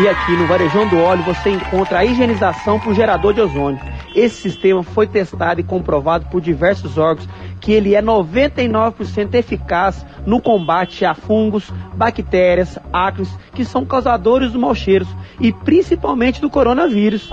E 0.02 0.06
aqui 0.06 0.32
no 0.32 0.46
Varejão 0.46 0.86
do 0.86 0.98
Óleo 0.98 1.22
você 1.22 1.48
encontra 1.48 2.00
a 2.00 2.04
higienização 2.04 2.78
por 2.78 2.94
gerador 2.94 3.32
de 3.32 3.40
ozônio. 3.40 3.80
Esse 4.14 4.36
sistema 4.36 4.82
foi 4.82 5.06
testado 5.06 5.62
e 5.62 5.64
comprovado 5.64 6.26
por 6.26 6.42
diversos 6.42 6.98
órgãos 6.98 7.26
que 7.58 7.72
ele 7.72 7.94
é 7.94 8.02
99% 8.02 9.32
eficaz 9.32 10.04
no 10.26 10.40
combate 10.40 11.04
a 11.04 11.14
fungos, 11.14 11.70
bactérias, 11.94 12.78
ácaros, 12.92 13.28
que 13.54 13.64
são 13.64 13.84
causadores 13.84 14.52
dos 14.52 14.60
mau 14.60 14.74
cheiros 14.74 15.08
e 15.40 15.52
principalmente 15.52 16.40
do 16.40 16.50
coronavírus. 16.50 17.30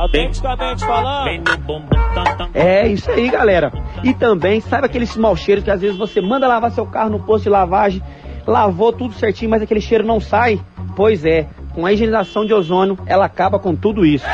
É 2.54 2.88
isso 2.88 3.10
aí, 3.12 3.30
galera. 3.30 3.72
E 4.04 4.14
também, 4.14 4.62
sabe 4.62 4.86
aqueles 4.86 5.16
mau 5.18 5.36
cheiros 5.36 5.64
que 5.64 5.72
às 5.72 5.82
vezes 5.82 5.98
você 5.98 6.22
manda 6.22 6.48
lavar 6.48 6.72
seu 6.72 6.86
carro 6.86 7.10
no 7.10 7.20
posto 7.20 7.44
de 7.44 7.50
lavagem, 7.50 8.02
lavou 8.46 8.94
tudo 8.94 9.14
certinho, 9.14 9.52
mas 9.52 9.62
aquele 9.62 9.82
cheiro 9.82 10.06
não 10.06 10.20
sai? 10.20 10.60
Pois 10.96 11.26
é, 11.26 11.48
com 11.74 11.86
a 11.86 11.94
higienização 11.94 12.46
de 12.46 12.54
ozônio, 12.54 12.98
ela 13.06 13.26
acaba 13.26 13.60
com 13.60 13.76
tudo 13.76 14.06
isso. 14.06 14.26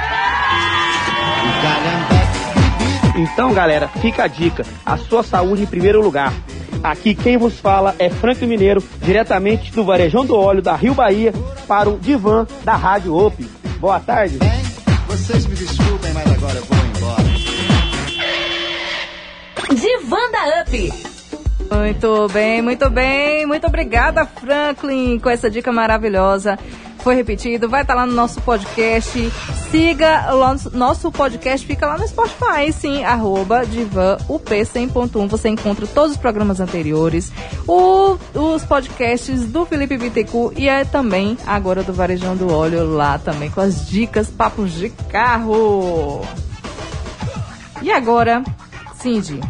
Então, 3.15 3.53
galera, 3.53 3.87
fica 3.87 4.23
a 4.23 4.27
dica: 4.27 4.65
a 4.85 4.97
sua 4.97 5.23
saúde 5.23 5.63
em 5.63 5.67
primeiro 5.67 6.01
lugar. 6.01 6.33
Aqui 6.83 7.15
quem 7.15 7.37
vos 7.37 7.57
fala 7.57 7.95
é 7.97 8.09
Franco 8.09 8.45
Mineiro, 8.45 8.83
diretamente 9.01 9.71
do 9.71 9.85
Varejão 9.85 10.25
do 10.25 10.35
Óleo 10.35 10.61
da 10.61 10.75
Rio 10.75 10.93
Bahia, 10.93 11.33
para 11.65 11.89
o 11.89 11.97
Divan 11.97 12.45
da 12.65 12.75
Rádio 12.75 13.15
OP. 13.15 13.47
Boa 13.79 14.01
tarde. 14.01 14.37
Vocês 15.07 15.45
me 15.45 15.55
desculpem, 15.55 16.11
mas 16.13 16.29
agora 16.29 16.55
eu 16.55 16.65
vou 16.65 16.77
embora. 16.97 17.23
Divan 19.73 20.31
da 20.31 20.61
Up. 20.61 21.13
Muito 21.73 22.27
bem, 22.33 22.61
muito 22.61 22.89
bem. 22.89 23.45
Muito 23.45 23.65
obrigada, 23.65 24.25
Franklin, 24.25 25.17
com 25.19 25.29
essa 25.29 25.49
dica 25.49 25.71
maravilhosa. 25.71 26.59
Foi 27.03 27.15
repetido, 27.15 27.67
vai 27.67 27.81
estar 27.81 27.95
lá 27.95 28.05
no 28.05 28.13
nosso 28.13 28.39
podcast. 28.41 29.31
Siga 29.69 30.33
o 30.33 30.77
nosso 30.77 31.11
podcast, 31.11 31.65
fica 31.67 31.85
lá 31.85 31.97
no 31.97 32.07
Spotify, 32.07 32.71
sim, 32.71 33.03
arroba 33.03 33.65
Divan 33.65 34.17
UP100.1. 34.29 35.27
Você 35.27 35.49
encontra 35.49 35.85
todos 35.85 36.11
os 36.11 36.17
programas 36.17 36.59
anteriores, 36.61 37.31
o, 37.67 38.17
os 38.33 38.63
podcasts 38.63 39.45
do 39.47 39.65
Felipe 39.65 39.97
Bittencourt 39.97 40.57
e 40.57 40.69
é 40.69 40.85
também 40.85 41.37
agora 41.45 41.83
do 41.83 41.91
Varejão 41.91 42.37
do 42.37 42.53
Óleo 42.53 42.89
lá 42.93 43.17
também 43.17 43.49
com 43.49 43.59
as 43.59 43.85
dicas, 43.87 44.29
papos 44.29 44.71
de 44.71 44.89
carro. 45.11 46.21
E 47.81 47.91
agora, 47.91 48.43
Cindy, 48.95 49.41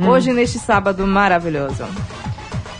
Hum. 0.00 0.10
hoje 0.10 0.32
neste 0.32 0.58
sábado 0.58 1.04
maravilhoso. 1.06 1.84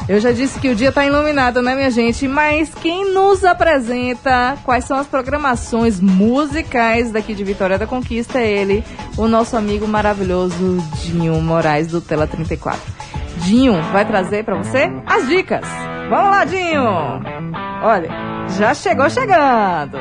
Eu 0.08 0.18
já 0.20 0.32
disse 0.32 0.58
que 0.58 0.70
o 0.70 0.74
dia 0.74 0.88
está 0.88 1.04
iluminado, 1.04 1.60
né, 1.60 1.74
minha 1.74 1.90
gente? 1.90 2.26
Mas 2.26 2.74
quem 2.74 3.12
nos 3.12 3.44
apresenta 3.44 4.56
quais 4.64 4.84
são 4.84 4.98
as 4.98 5.06
programações 5.06 6.00
musicais 6.00 7.12
daqui 7.12 7.34
de 7.34 7.44
Vitória 7.44 7.76
da 7.78 7.86
Conquista 7.86 8.38
é 8.38 8.50
ele, 8.50 8.82
o 9.18 9.28
nosso 9.28 9.54
amigo 9.54 9.86
maravilhoso 9.86 10.78
Dinho 11.02 11.38
Moraes 11.42 11.88
do 11.88 12.00
Tela 12.00 12.26
34. 12.26 12.80
Dinho 13.44 13.82
vai 13.92 14.06
trazer 14.06 14.44
para 14.44 14.56
você 14.56 14.90
as 15.06 15.28
dicas. 15.28 15.66
Vamos 16.08 16.30
lá, 16.30 16.44
Dinho! 16.46 16.84
Olha, 17.82 18.08
já 18.58 18.72
chegou 18.72 19.10
chegando! 19.10 19.98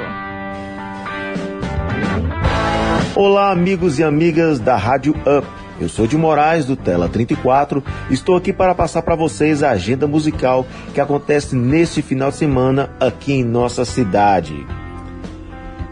Olá, 3.14 3.52
amigos 3.52 4.00
e 4.00 4.06
amigas 4.06 4.58
da 4.58 4.78
Rádio 4.78 5.14
Up. 5.26 5.57
Eu 5.80 5.88
sou 5.88 6.08
de 6.08 6.18
Moraes 6.18 6.66
do 6.66 6.76
Tela 6.76 7.08
34. 7.08 7.84
Estou 8.10 8.36
aqui 8.36 8.52
para 8.52 8.74
passar 8.74 9.04
para 9.04 9.16
vocês 9.16 9.62
a 9.62 9.72
agenda 9.72 10.08
musical 10.08 10.66
que 10.94 11.00
acontece 11.00 11.56
neste 11.56 12.02
final 12.02 12.32
de 12.32 12.38
semana 12.38 12.90
aqui 13.00 13.34
em 13.34 13.44
nossa 13.44 13.86
cidade. 13.86 14.66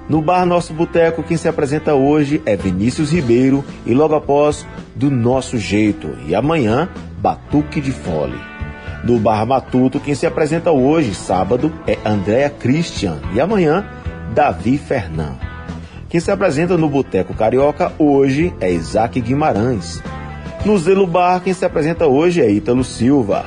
No 0.10 0.21
bar 0.21 0.45
Nosso 0.45 0.74
Boteco, 0.74 1.24
quem 1.24 1.38
se 1.38 1.48
apresenta 1.48 1.93
hoje 1.93 2.41
é 2.45 2.56
Vinícius 2.56 3.12
Ribeiro 3.12 3.63
e 3.86 3.93
logo 3.93 4.15
após 4.15 4.65
Do 4.95 5.10
Nosso 5.10 5.58
Jeito. 5.58 6.15
E 6.28 6.36
amanhã, 6.36 6.89
Batuque 7.19 7.82
de 7.82 7.91
Fole. 7.91 8.39
No 9.04 9.19
bar 9.19 9.45
Matuto, 9.45 10.00
quem 10.00 10.15
se 10.15 10.26
apresenta 10.26 10.71
hoje, 10.71 11.13
sábado, 11.13 11.71
é 11.86 11.98
Andréa 12.04 12.50
Christian 12.50 13.19
e 13.34 13.41
amanhã, 13.41 13.88
Davi 14.34 14.78
Fernand. 14.78 15.44
Quem 16.08 16.20
se 16.20 16.32
apresenta 16.32 16.78
no 16.78 16.88
Boteco 16.88 17.34
Carioca 17.34 17.91
hoje 17.98 18.54
é 18.60 18.72
Isaac 18.72 19.20
Guimarães. 19.20 20.02
No 20.63 20.78
Zelo 20.78 21.08
Bar, 21.08 21.41
quem 21.41 21.54
se 21.54 21.65
apresenta 21.65 22.06
hoje 22.08 22.41
é 22.41 22.50
Ítalo 22.50 22.84
Silva. 22.84 23.46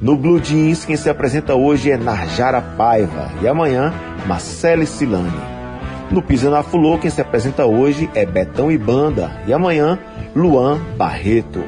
No 0.00 0.16
Blue 0.16 0.40
Jeans, 0.40 0.84
quem 0.84 0.96
se 0.96 1.08
apresenta 1.08 1.54
hoje 1.54 1.90
é 1.90 1.96
Narjara 1.96 2.60
Paiva. 2.60 3.30
E 3.40 3.48
amanhã, 3.48 3.94
Marcele 4.26 4.86
Silani. 4.86 5.40
No 6.10 6.20
Pisa 6.20 6.50
na 6.50 6.62
Fulô, 6.62 6.98
quem 6.98 7.10
se 7.10 7.20
apresenta 7.20 7.64
hoje 7.64 8.10
é 8.14 8.26
Betão 8.26 8.70
e 8.70 8.76
Banda. 8.76 9.30
E 9.46 9.52
amanhã, 9.52 9.98
Luan 10.34 10.78
Barreto. 10.96 11.64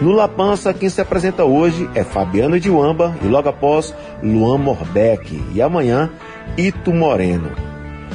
No 0.00 0.12
La 0.12 0.26
Pança, 0.28 0.72
quem 0.72 0.88
se 0.88 1.00
apresenta 1.00 1.44
hoje 1.44 1.88
é 1.94 2.02
Fabiano 2.02 2.58
de 2.58 2.70
Uamba 2.70 3.14
e 3.22 3.26
logo 3.26 3.48
após, 3.48 3.94
Luan 4.22 4.58
Morbeck. 4.58 5.40
E 5.54 5.60
amanhã, 5.60 6.10
Ito 6.56 6.92
Moreno. 6.92 7.71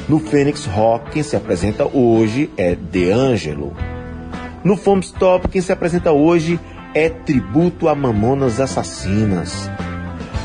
No 0.08 0.18
Fênix 0.18 0.64
Rock, 0.64 1.10
quem 1.10 1.22
se 1.22 1.36
apresenta 1.36 1.86
hoje 1.86 2.50
é 2.56 2.74
De 2.74 3.10
Angelo. 3.10 3.76
No 4.64 4.74
Fome 4.74 5.02
Stop, 5.02 5.48
quem 5.48 5.60
se 5.60 5.70
apresenta 5.70 6.12
hoje 6.12 6.58
é 6.94 7.10
Tributo 7.10 7.88
a 7.88 7.94
Mamonas 7.94 8.58
Assassinas. 8.58 9.70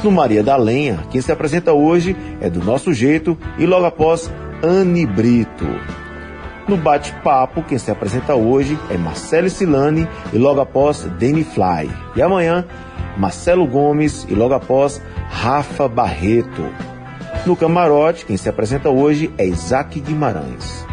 No 0.04 0.12
Maria 0.12 0.44
da 0.44 0.58
Lenha, 0.58 1.00
quem 1.10 1.22
se 1.22 1.32
apresenta 1.32 1.72
hoje 1.72 2.14
é 2.42 2.50
do 2.50 2.62
nosso 2.62 2.94
jeito 2.94 3.38
e 3.58 3.66
logo 3.66 3.86
após 3.86 4.30
Anne 4.62 5.06
Brito. 5.06 5.66
No 6.68 6.76
Bate-Papo, 6.76 7.64
quem 7.64 7.78
se 7.78 7.90
apresenta 7.90 8.36
hoje 8.36 8.78
é 8.90 8.98
Marcelo 8.98 9.50
Silani 9.50 10.06
e 10.34 10.38
logo 10.38 10.60
após 10.60 11.06
Danny 11.18 11.46
Fly. 11.46 11.90
E 12.18 12.22
amanhã, 12.22 12.66
Marcelo 13.18 13.66
Gomes 13.66 14.26
e 14.30 14.36
logo 14.36 14.54
após 14.54 15.02
Rafa 15.30 15.88
Barreto. 15.88 16.93
No 17.46 17.58
camarote, 17.58 18.26
quem 18.26 18.38
se 18.38 18.48
apresenta 18.48 18.90
hoje 18.90 19.30
é 19.38 19.46
Isaac 19.46 20.00
Guimarães. 20.00 20.86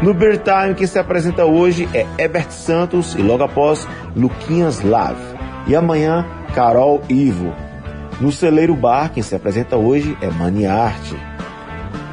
No 0.00 0.14
Beer 0.14 0.38
Time, 0.38 0.76
quem 0.76 0.86
se 0.86 0.96
apresenta 0.96 1.44
hoje 1.44 1.88
é 1.92 2.06
Ebert 2.22 2.52
Santos 2.52 3.16
e 3.16 3.22
logo 3.22 3.42
após 3.42 3.88
Luquinhas 4.14 4.80
Lave. 4.82 5.20
E 5.66 5.74
amanhã, 5.74 6.24
Carol 6.54 7.02
Ivo. 7.08 7.52
No 8.20 8.30
Celeiro 8.30 8.76
Bar, 8.76 9.10
quem 9.12 9.24
se 9.24 9.34
apresenta 9.34 9.76
hoje 9.76 10.16
é 10.20 10.30
Mani 10.30 10.66
Arte. 10.66 11.16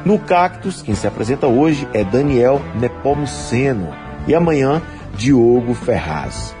No 0.04 0.18
Cactus, 0.18 0.82
quem 0.82 0.96
se 0.96 1.06
apresenta 1.06 1.46
hoje 1.46 1.88
é 1.94 2.02
Daniel 2.02 2.60
Nepomuceno. 2.74 3.94
E 4.26 4.34
amanhã, 4.34 4.82
Diogo 5.16 5.74
Ferraz. 5.74 6.56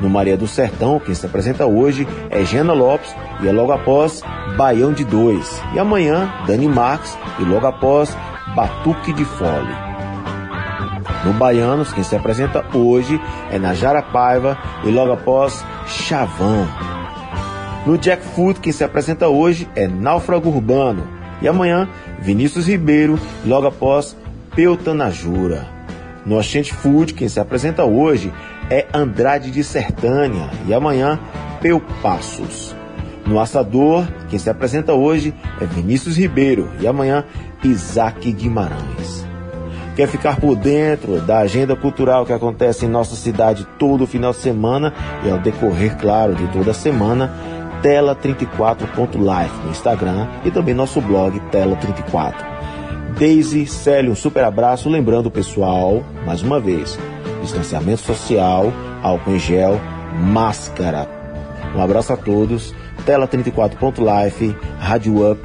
No 0.00 0.10
Maria 0.10 0.36
do 0.36 0.46
Sertão, 0.46 1.00
quem 1.00 1.14
se 1.14 1.24
apresenta 1.24 1.66
hoje 1.66 2.06
é 2.30 2.44
Gena 2.44 2.72
Lopes 2.72 3.14
e 3.40 3.48
é 3.48 3.52
logo 3.52 3.72
após 3.72 4.22
Baião 4.56 4.92
de 4.92 5.04
Dois. 5.04 5.62
E 5.74 5.78
amanhã, 5.78 6.32
Dani 6.46 6.68
Marques 6.68 7.16
e 7.38 7.44
logo 7.44 7.66
após 7.66 8.16
Batuque 8.54 9.12
de 9.12 9.24
Fole. 9.24 9.74
No 11.24 11.32
Baianos, 11.32 11.92
quem 11.92 12.04
se 12.04 12.14
apresenta 12.14 12.64
hoje 12.76 13.20
é 13.50 13.58
Najara 13.58 14.02
Paiva 14.02 14.56
e 14.84 14.90
logo 14.90 15.12
após 15.12 15.64
Chavan. 15.86 16.68
No 17.86 18.00
Jackfoot, 18.00 18.60
quem 18.60 18.72
se 18.72 18.84
apresenta 18.84 19.28
hoje 19.28 19.68
é 19.74 19.88
Náufrago 19.88 20.48
Urbano. 20.48 21.06
E 21.40 21.48
amanhã, 21.48 21.88
Vinícius 22.20 22.66
Ribeiro 22.66 23.18
e 23.44 23.48
logo 23.48 23.66
após 23.66 24.16
Peutanajura. 24.54 25.68
No 26.24 26.36
Oxente 26.38 26.74
Food, 26.74 27.14
quem 27.14 27.28
se 27.28 27.38
apresenta 27.38 27.84
hoje 27.84 28.32
é 28.70 28.86
Andrade 28.92 29.50
de 29.50 29.62
Sertânia 29.62 30.50
e 30.66 30.74
amanhã 30.74 31.18
Peu 31.60 31.80
Passos. 32.02 32.74
No 33.26 33.40
Assador, 33.40 34.06
quem 34.28 34.38
se 34.38 34.48
apresenta 34.48 34.92
hoje 34.92 35.34
é 35.60 35.66
Vinícius 35.66 36.16
Ribeiro 36.16 36.70
e 36.80 36.86
amanhã 36.86 37.24
Isaac 37.64 38.32
Guimarães. 38.32 39.26
Quer 39.96 40.06
ficar 40.08 40.38
por 40.38 40.54
dentro 40.54 41.20
da 41.22 41.38
agenda 41.38 41.74
cultural 41.74 42.26
que 42.26 42.32
acontece 42.32 42.84
em 42.84 42.88
nossa 42.88 43.16
cidade 43.16 43.66
todo 43.78 44.06
final 44.06 44.30
de 44.32 44.38
semana 44.38 44.92
e 45.24 45.30
ao 45.30 45.38
decorrer, 45.38 45.96
claro, 45.96 46.34
de 46.34 46.46
toda 46.48 46.70
a 46.72 46.74
semana? 46.74 47.32
Tela34.life 47.82 49.64
no 49.64 49.70
Instagram 49.70 50.28
e 50.44 50.50
também 50.50 50.74
nosso 50.74 51.00
blog 51.00 51.40
Tela34. 51.50 52.34
Daisy, 53.18 53.66
Célio, 53.66 54.12
um 54.12 54.16
super 54.16 54.44
abraço. 54.44 54.90
Lembrando 54.90 55.30
pessoal, 55.30 56.02
mais 56.26 56.42
uma 56.42 56.60
vez, 56.60 56.98
distanciamento 57.46 58.02
social, 58.02 58.72
álcool 59.02 59.32
em 59.32 59.38
gel, 59.38 59.80
máscara. 60.32 61.08
Um 61.74 61.82
abraço 61.82 62.12
a 62.12 62.16
todos. 62.16 62.74
Tela34.life, 63.04 64.56
Rádio 64.78 65.30
Up. 65.30 65.40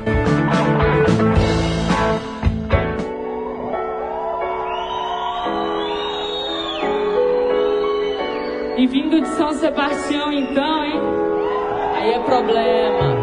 E 8.77 8.87
vindo 8.87 9.21
de 9.21 9.27
São 9.27 9.51
Sebastião, 9.53 10.31
então, 10.31 10.83
hein? 10.85 10.99
Aí 11.95 12.13
é 12.13 12.19
problema. 12.23 13.20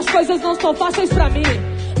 As 0.00 0.06
coisas 0.06 0.40
não 0.40 0.52
estão 0.52 0.74
fáceis 0.74 1.10
pra 1.10 1.28
mim. 1.28 1.42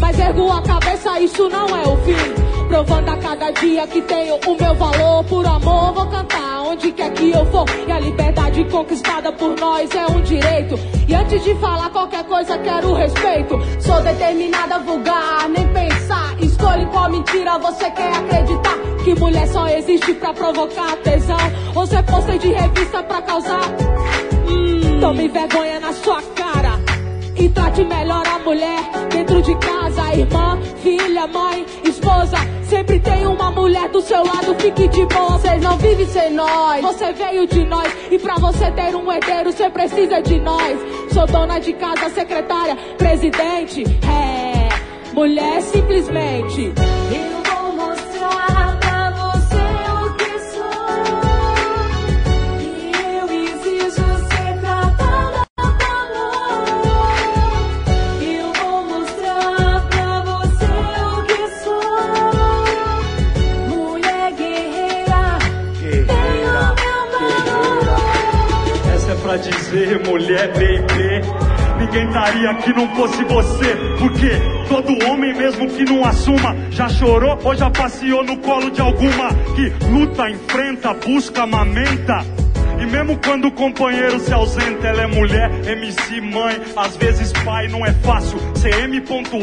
Mas 0.00 0.18
ergo 0.18 0.50
a 0.50 0.62
cabeça, 0.62 1.20
isso 1.20 1.48
não 1.50 1.68
é 1.68 1.82
o 1.82 1.96
fim. 1.98 2.66
Provando 2.66 3.10
a 3.10 3.16
cada 3.18 3.50
dia 3.50 3.86
que 3.86 4.00
tenho 4.00 4.36
o 4.36 4.56
meu 4.58 4.74
valor. 4.74 5.22
Por 5.24 5.46
amor, 5.46 5.92
vou 5.92 6.06
cantar 6.06 6.62
onde 6.62 6.92
quer 6.92 7.12
que 7.12 7.30
eu 7.30 7.44
for. 7.46 7.66
E 7.86 7.92
a 7.92 8.00
liberdade 8.00 8.64
conquistada 8.64 9.30
por 9.32 9.54
nós 9.60 9.90
é 9.94 10.06
um 10.06 10.22
direito. 10.22 10.76
E 11.06 11.14
antes 11.14 11.44
de 11.44 11.54
falar 11.56 11.90
qualquer 11.90 12.24
coisa, 12.24 12.56
quero 12.56 12.94
respeito. 12.94 13.58
Sou 13.80 14.00
determinada 14.00 14.76
a 14.76 14.78
vulgar, 14.78 15.48
nem 15.50 15.68
pensar. 15.68 16.34
Escolhe 16.40 16.86
qual 16.86 17.10
mentira 17.10 17.58
você 17.58 17.90
quer 17.90 18.16
acreditar. 18.16 18.78
Que 19.04 19.14
mulher 19.14 19.46
só 19.48 19.68
existe 19.68 20.14
pra 20.14 20.32
provocar 20.32 20.96
tesão. 21.04 21.36
Ou 21.74 21.86
ser 21.86 22.02
pôster 22.04 22.38
de 22.38 22.48
revista 22.48 23.02
pra 23.02 23.20
causar. 23.20 23.60
Hum, 24.48 25.00
tome 25.00 25.28
vergonha 25.28 25.80
na 25.80 25.92
sua 25.92 26.22
cara. 26.34 26.59
E 27.40 27.48
trate 27.48 27.82
melhor 27.84 28.26
a 28.26 28.38
mulher 28.40 28.82
dentro 29.10 29.40
de 29.40 29.54
casa, 29.56 30.14
irmã, 30.14 30.58
filha, 30.82 31.26
mãe, 31.26 31.64
esposa. 31.84 32.36
Sempre 32.68 33.00
tem 33.00 33.26
uma 33.26 33.50
mulher 33.50 33.88
do 33.88 34.00
seu 34.00 34.24
lado, 34.24 34.54
fique 34.58 34.86
de 34.88 35.06
boa. 35.06 35.38
Vocês 35.38 35.62
não 35.62 35.76
vivem 35.78 36.06
sem 36.06 36.32
nós, 36.34 36.82
você 36.82 37.12
veio 37.12 37.46
de 37.46 37.64
nós. 37.64 37.90
E 38.10 38.18
pra 38.18 38.34
você 38.36 38.70
ter 38.72 38.94
um 38.94 39.10
herdeiro, 39.10 39.52
você 39.52 39.70
precisa 39.70 40.20
de 40.20 40.38
nós. 40.38 40.78
Sou 41.12 41.26
dona 41.26 41.58
de 41.58 41.72
casa, 41.72 42.10
secretária, 42.10 42.76
presidente. 42.98 43.84
É, 44.06 44.68
mulher 45.14 45.62
simplesmente. 45.62 46.72
Eu 47.10 47.42
vou 47.54 47.59
dizer, 69.70 70.06
mulher 70.06 70.48
baby. 70.48 71.60
Ninguém 71.78 72.06
estaria 72.08 72.50
aqui 72.50 72.72
não 72.74 72.88
fosse 72.94 73.24
você. 73.24 73.76
Porque 73.98 74.30
todo 74.68 75.06
homem, 75.06 75.34
mesmo 75.34 75.68
que 75.68 75.84
não 75.84 76.04
assuma, 76.04 76.54
já 76.70 76.88
chorou 76.88 77.38
ou 77.42 77.54
já 77.54 77.70
passeou 77.70 78.24
no 78.24 78.36
colo 78.38 78.70
de 78.70 78.80
alguma 78.80 79.32
que 79.54 79.72
luta, 79.86 80.28
enfrenta, 80.28 80.92
busca, 80.94 81.42
amamenta. 81.42 82.24
E 82.80 82.86
mesmo 82.86 83.18
quando 83.24 83.46
o 83.46 83.52
companheiro 83.52 84.18
se 84.20 84.32
ausenta, 84.32 84.88
ela 84.88 85.02
é 85.02 85.06
mulher, 85.06 85.50
MC, 85.66 86.20
mãe, 86.20 86.60
às 86.76 86.96
vezes 86.96 87.32
pai. 87.44 87.68
Não 87.68 87.84
é 87.84 87.92
fácil 87.92 88.38
ser 88.56 88.74
M. 88.84 89.02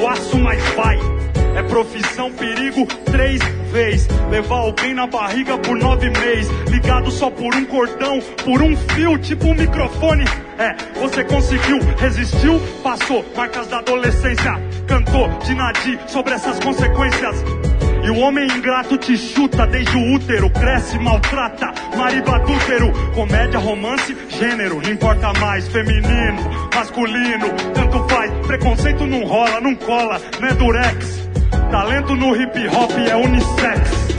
Aço, 0.09 0.37
mas 0.39 0.61
vai. 0.75 1.26
É 1.55 1.63
profissão, 1.63 2.31
perigo, 2.31 2.85
três 3.05 3.39
vezes. 3.71 4.07
Levar 4.29 4.57
alguém 4.57 4.93
na 4.93 5.07
barriga 5.07 5.57
por 5.57 5.77
nove 5.77 6.09
meses. 6.09 6.49
Ligado 6.69 7.11
só 7.11 7.29
por 7.29 7.53
um 7.55 7.65
cordão, 7.65 8.19
por 8.43 8.61
um 8.61 8.75
fio, 8.75 9.17
tipo 9.17 9.47
um 9.47 9.55
microfone. 9.55 10.25
É, 10.57 10.75
você 10.99 11.23
conseguiu, 11.23 11.79
resistiu, 11.97 12.59
passou. 12.81 13.25
Marcas 13.35 13.67
da 13.67 13.79
adolescência, 13.79 14.53
cantou 14.87 15.27
de 15.45 15.53
Nadir 15.53 15.99
sobre 16.07 16.33
essas 16.33 16.59
consequências. 16.59 17.66
E 18.07 18.09
o 18.09 18.19
homem 18.19 18.47
ingrato 18.47 18.97
te 18.97 19.17
chuta 19.17 19.67
desde 19.67 19.97
o 19.97 20.13
útero, 20.13 20.49
cresce, 20.49 20.97
maltrata, 20.97 21.73
marido 21.97 22.33
adúltero. 22.33 22.89
Comédia, 23.13 23.59
romance, 23.59 24.15
gênero, 24.29 24.81
não 24.81 24.89
importa 24.89 25.33
mais. 25.41 25.67
Feminino, 25.67 26.69
masculino, 26.73 27.49
tanto 27.73 28.07
faz. 28.07 28.31
Preconceito 28.47 29.05
não 29.05 29.25
rola, 29.25 29.59
não 29.59 29.75
cola, 29.75 30.21
não 30.39 30.47
é 30.47 30.53
durex. 30.53 31.29
Talento 31.69 32.15
no 32.15 32.33
hip 32.33 32.57
hop 32.69 32.91
é 32.97 33.13
unissex. 33.13 34.16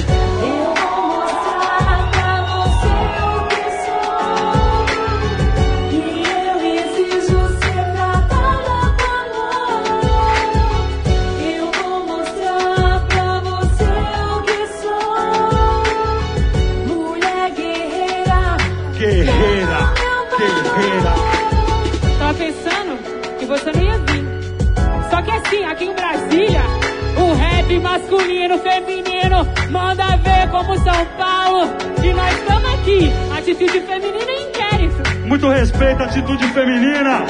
Masculino, 27.79 28.59
feminino, 28.59 29.47
manda 29.71 30.17
ver 30.19 30.49
como 30.51 30.79
São 30.79 31.05
Paulo. 31.19 31.69
E 32.03 32.13
nós 32.13 32.33
estamos 32.39 32.71
aqui, 32.75 33.13
atitude 33.37 33.81
feminina 33.81 34.31
e 34.31 34.49
inquérito. 34.49 35.27
Muito 35.27 35.49
respeito, 35.49 36.03
atitude 36.03 36.47
feminina. 36.49 37.25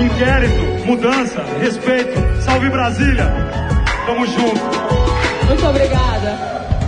Inquérito, 0.00 0.86
mudança, 0.86 1.44
respeito. 1.60 2.20
Salve 2.42 2.68
Brasília. 2.68 3.32
Tamo 4.06 4.26
junto. 4.26 4.60
Muito 5.46 5.66
obrigada. 5.66 6.36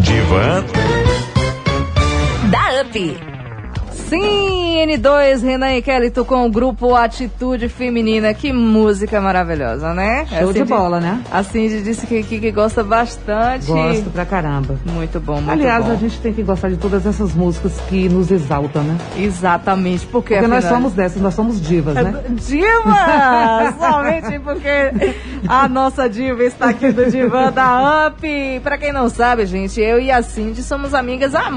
Divan 0.01 0.65
Da 2.51 2.83
UP. 2.83 3.36
Sim, 4.09 4.87
N2, 4.87 5.43
Renan 5.43 5.75
e 5.75 5.83
Kelito 5.83 6.25
com 6.25 6.47
o 6.47 6.51
grupo 6.51 6.95
Atitude 6.95 7.69
Feminina. 7.69 8.33
Que 8.33 8.53
música 8.53 9.21
maravilhosa, 9.21 9.93
né? 9.93 10.25
Show 10.27 10.53
de 10.53 10.65
bola, 10.65 11.01
né? 11.01 11.21
A 11.31 11.43
Cindy 11.43 11.83
disse 11.83 12.07
que, 12.07 12.23
que, 12.23 12.39
que 12.39 12.53
gosta 12.53 12.85
bastante. 12.85 13.67
Gosto 13.67 14.11
pra 14.11 14.25
caramba. 14.25 14.77
Muito 14.87 15.19
bom, 15.19 15.41
muito 15.41 15.51
Aliás, 15.51 15.85
bom. 15.85 15.93
a 15.93 15.95
gente 15.97 16.21
tem 16.21 16.33
que 16.33 16.43
gostar 16.43 16.69
de 16.69 16.77
todas 16.77 17.05
essas 17.05 17.35
músicas 17.35 17.81
que 17.89 18.09
nos 18.09 18.31
exaltam, 18.31 18.83
né? 18.85 18.97
Exatamente, 19.17 20.07
porque, 20.07 20.35
Porque 20.35 20.47
nós 20.49 20.65
afinal- 20.65 20.75
somos 20.83 20.93
dessas, 20.95 21.21
nós 21.21 21.35
somos 21.35 21.61
divas, 21.61 21.95
né? 21.95 22.23
Diva! 22.31 23.75
Somente 23.81 24.39
porque 24.41 24.93
a 25.49 25.69
nossa 25.69 26.09
diva 26.09 26.45
está 26.45 26.69
aqui 26.71 26.93
do 26.93 27.11
Divã 27.11 27.51
da 27.51 28.09
UP. 28.09 28.61
Pra 28.63 28.79
quem 28.79 28.93
não 28.93 29.09
sabe, 29.09 29.47
gente, 29.47 29.81
eu 29.81 29.99
e 29.99 30.11
a 30.13 30.23
Cindy 30.23 30.63
somos 30.63 30.95
amigas 30.95 31.35
há 31.35 31.51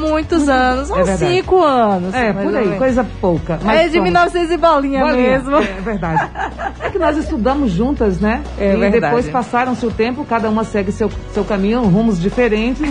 muitos 0.00 0.48
anos, 0.48 0.90
há 0.90 0.98
É 0.98 1.02
uns 1.02 1.08
verdade. 1.08 1.32
cinco 1.34 1.62
anos. 1.62 2.14
É, 2.14 2.32
por 2.32 2.56
aí, 2.56 2.76
coisa 2.78 3.06
pouca. 3.20 3.58
É 3.68 3.84
de 3.84 3.90
somos- 3.92 4.04
1900 4.04 4.50
e 4.50 4.56
bolinha, 4.56 5.00
Bolinha, 5.04 5.30
mesmo. 5.38 5.56
É 5.56 5.80
verdade. 5.80 6.28
É 6.80 6.90
que 6.90 6.98
nós 6.98 7.16
estudamos 7.16 7.70
juntas, 7.70 8.18
né? 8.20 8.42
É 8.58 8.72
e 8.74 8.76
verdade. 8.76 9.00
depois 9.00 9.28
passaram-se 9.28 9.84
o 9.86 9.90
tempo, 9.90 10.24
cada 10.24 10.48
uma 10.48 10.64
segue 10.64 10.90
seu, 10.90 11.10
seu 11.32 11.44
caminho, 11.44 11.82
rumos 11.82 12.20
diferentes. 12.20 12.82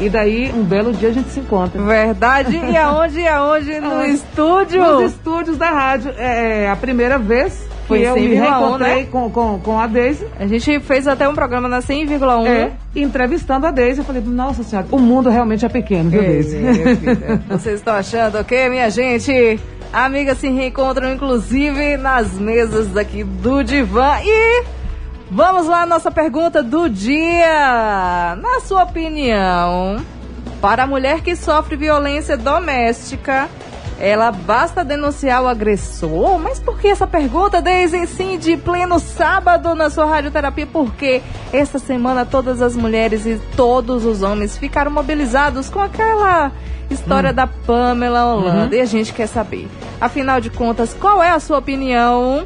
E 0.00 0.08
daí, 0.08 0.52
um 0.54 0.62
belo 0.62 0.92
dia 0.92 1.08
a 1.08 1.12
gente 1.12 1.28
se 1.30 1.40
encontra. 1.40 1.82
Verdade. 1.82 2.56
E 2.56 2.76
aonde? 2.76 3.26
Aonde? 3.26 3.80
No 3.80 4.04
estúdio? 4.06 4.80
Nos 4.80 5.12
estúdios 5.12 5.56
da 5.56 5.70
rádio. 5.70 6.12
É 6.16 6.70
a 6.70 6.76
primeira 6.76 7.18
vez 7.18 7.66
Foi 7.88 8.00
eu 8.06 8.14
me 8.14 8.28
100,1, 8.28 8.40
reencontrei 8.40 8.94
né? 8.96 9.08
com, 9.10 9.30
com, 9.30 9.58
com 9.58 9.80
a 9.80 9.86
Deise. 9.86 10.26
A 10.38 10.46
gente 10.46 10.78
fez 10.80 11.08
até 11.08 11.28
um 11.28 11.34
programa 11.34 11.68
na 11.68 11.80
100,1. 11.80 12.46
É, 12.46 12.72
entrevistando 12.94 13.66
a 13.66 13.70
Deise. 13.70 14.00
Eu 14.00 14.04
falei, 14.04 14.22
nossa 14.22 14.62
senhora, 14.62 14.86
o 14.90 14.98
mundo 14.98 15.30
realmente 15.30 15.64
é 15.64 15.68
pequeno, 15.68 16.10
viu, 16.10 16.20
É, 16.20 16.26
Deise? 16.26 16.56
é, 16.66 16.94
filha. 16.96 17.42
Vocês 17.48 17.76
estão 17.76 17.94
achando 17.94 18.38
o 18.38 18.44
quê, 18.44 18.68
minha 18.68 18.90
gente? 18.90 19.58
Amigas 19.92 20.36
se 20.38 20.48
reencontram, 20.50 21.10
inclusive, 21.12 21.96
nas 21.96 22.34
mesas 22.34 22.94
aqui 22.94 23.24
do 23.24 23.62
Divã. 23.64 24.18
E 24.22 24.64
vamos 25.30 25.66
lá, 25.66 25.86
nossa 25.86 26.10
pergunta 26.10 26.62
do 26.62 26.90
dia. 26.90 28.36
Na 28.36 28.60
sua 28.60 28.82
opinião, 28.84 29.96
para 30.60 30.82
a 30.82 30.86
mulher 30.86 31.22
que 31.22 31.34
sofre 31.34 31.74
violência 31.74 32.36
doméstica, 32.36 33.48
ela 34.00 34.30
basta 34.30 34.84
denunciar 34.84 35.42
o 35.42 35.48
agressor? 35.48 36.38
Mas 36.38 36.58
por 36.58 36.78
que 36.78 36.88
essa 36.88 37.06
pergunta, 37.06 37.60
Deise, 37.60 38.06
sim, 38.06 38.38
de 38.38 38.56
pleno 38.56 38.98
sábado 38.98 39.74
na 39.74 39.90
sua 39.90 40.06
radioterapia? 40.06 40.66
Porque 40.66 41.22
esta 41.52 41.78
semana 41.78 42.24
todas 42.24 42.62
as 42.62 42.76
mulheres 42.76 43.26
e 43.26 43.40
todos 43.56 44.04
os 44.04 44.22
homens 44.22 44.56
ficaram 44.56 44.90
mobilizados 44.90 45.68
com 45.68 45.80
aquela 45.80 46.52
história 46.90 47.32
da 47.32 47.46
Pamela 47.46 48.24
Holanda. 48.34 48.66
Uhum. 48.66 48.72
E 48.74 48.80
a 48.80 48.86
gente 48.86 49.12
quer 49.12 49.26
saber, 49.26 49.68
afinal 50.00 50.40
de 50.40 50.50
contas, 50.50 50.94
qual 50.94 51.22
é 51.22 51.30
a 51.30 51.40
sua 51.40 51.58
opinião? 51.58 52.44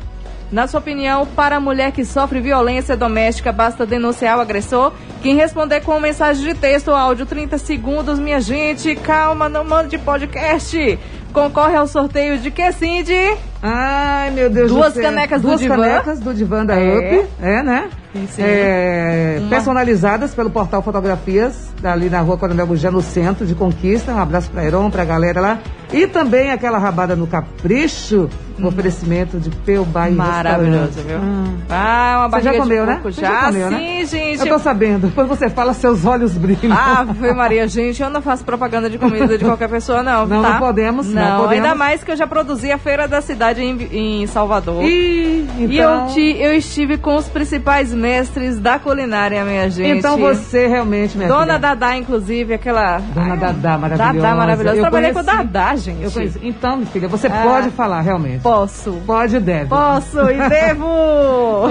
Na 0.52 0.66
sua 0.66 0.80
opinião, 0.80 1.24
para 1.26 1.56
a 1.56 1.60
mulher 1.60 1.92
que 1.92 2.04
sofre 2.04 2.38
violência 2.40 2.94
doméstica, 2.94 3.50
basta 3.50 3.86
denunciar 3.86 4.36
o 4.36 4.40
agressor? 4.42 4.92
Quem 5.22 5.34
responder 5.34 5.80
com 5.80 5.98
mensagem 5.98 6.44
de 6.44 6.52
texto 6.54 6.88
ou 6.88 6.94
áudio 6.94 7.24
30 7.24 7.56
segundos, 7.56 8.18
minha 8.18 8.38
gente, 8.40 8.94
calma, 8.96 9.48
não 9.48 9.64
mande 9.64 9.96
podcast. 9.96 10.98
Concorre 11.32 11.74
ao 11.76 11.86
sorteio 11.86 12.38
de 12.38 12.50
que, 12.50 12.70
Cindy? 12.72 13.34
Ai, 13.62 14.30
meu 14.32 14.50
Deus 14.50 14.70
Duas 14.70 14.92
do 14.92 15.00
céu. 15.00 15.04
canecas 15.04 15.40
do 15.40 15.48
Duas 15.48 15.60
Divã. 15.60 15.76
canecas 15.76 16.20
do 16.20 16.34
Divã 16.34 16.66
da 16.66 16.78
É. 16.78 16.98
UP. 17.22 17.28
É, 17.40 17.62
né? 17.62 17.88
Sim. 18.28 18.42
É, 18.44 19.36
Uma- 19.40 19.48
Personalizadas 19.48 20.34
pelo 20.34 20.50
portal 20.50 20.82
Fotografias, 20.82 21.72
ali 21.82 22.10
na 22.10 22.20
rua 22.20 22.36
Coronel 22.36 22.66
Gugé, 22.66 22.90
no 22.90 23.00
centro 23.00 23.46
de 23.46 23.54
Conquista. 23.54 24.12
Um 24.12 24.18
abraço 24.18 24.50
pra 24.50 24.62
Heron, 24.62 24.90
pra 24.90 25.06
galera 25.06 25.40
lá. 25.40 25.58
E 25.90 26.06
também 26.06 26.50
aquela 26.50 26.76
rabada 26.78 27.16
no 27.16 27.26
Capricho, 27.26 28.28
oferecimento 28.68 29.38
de 29.38 29.50
Peubá 29.50 30.08
e 30.08 30.14
Maravilhoso, 30.14 31.00
viu? 31.06 31.18
Hum. 31.18 31.56
Ah, 31.70 32.16
uma 32.20 32.28
Você 32.28 32.30
barriga 32.30 32.52
já 32.52 32.58
comeu, 32.60 32.80
de 32.84 32.86
né? 32.90 32.94
porco 32.94 33.12
Você 33.12 33.20
já, 33.20 33.30
já 33.30 33.46
comeu, 33.46 33.70
né? 33.70 33.78
sim, 33.78 34.06
gente. 34.06 34.40
Eu 34.40 34.46
tô 34.48 34.58
sabendo. 34.58 35.06
Depois 35.08 35.28
você 35.28 35.48
fala, 35.50 35.72
seus 35.74 36.04
olhos 36.04 36.36
brilham. 36.36 36.72
Ave 36.76 37.32
Maria, 37.32 37.66
gente, 37.68 38.02
eu 38.02 38.10
não 38.10 38.20
faço 38.22 38.44
propaganda 38.44 38.88
de 38.90 38.98
comida 38.98 39.36
de 39.38 39.44
qualquer 39.44 39.68
pessoa, 39.68 40.02
não. 40.02 40.26
Não, 40.26 40.42
tá? 40.42 40.50
não 40.50 40.58
podemos, 40.58 41.08
não 41.08 41.22
Não, 41.22 41.40
podemos. 41.42 41.64
ainda 41.64 41.74
mais 41.74 42.02
que 42.04 42.10
eu 42.12 42.16
já 42.16 42.26
produzi 42.26 42.70
a 42.72 42.78
Feira 42.78 43.06
da 43.08 43.20
Cidade 43.20 43.62
em, 43.62 44.22
em 44.22 44.26
Salvador. 44.26 44.82
E 44.84 45.46
então- 45.58 46.06
eu, 46.08 46.14
ti- 46.14 46.36
eu 46.40 46.54
estive 46.54 46.96
com 46.98 47.16
os 47.16 47.28
principais 47.28 47.92
mestres 47.92 48.58
da 48.58 48.78
culinária, 48.78 49.44
minha 49.44 49.68
gente. 49.70 49.98
Então 49.98 50.16
você 50.18 50.66
realmente, 50.66 51.16
minha 51.16 51.28
Dona 51.28 51.44
filha. 51.44 51.58
Dadá, 51.58 51.96
inclusive, 51.96 52.54
aquela. 52.54 52.98
Dona 52.98 53.32
Ai, 53.32 53.38
Dadá, 53.38 53.78
maravilhosa. 53.78 54.12
Dadá 54.12 54.34
maravilhosa. 54.34 54.76
Eu 54.76 54.80
Trabalhei 54.82 55.12
conheci. 55.12 55.30
com 55.30 55.36
Dadá, 55.36 55.76
gente. 55.76 56.02
Eu 56.02 56.10
conheci. 56.10 56.38
Então, 56.42 56.76
minha 56.76 56.86
filha, 56.88 57.08
você 57.08 57.26
Ah. 57.26 57.42
pode 57.42 57.70
falar, 57.70 58.00
realmente. 58.00 58.40
Posso? 58.52 58.92
Pode 59.06 59.36
e 59.36 59.40
deve. 59.40 59.68
Posso 59.68 60.30
e 60.30 60.48
devo! 60.48 61.68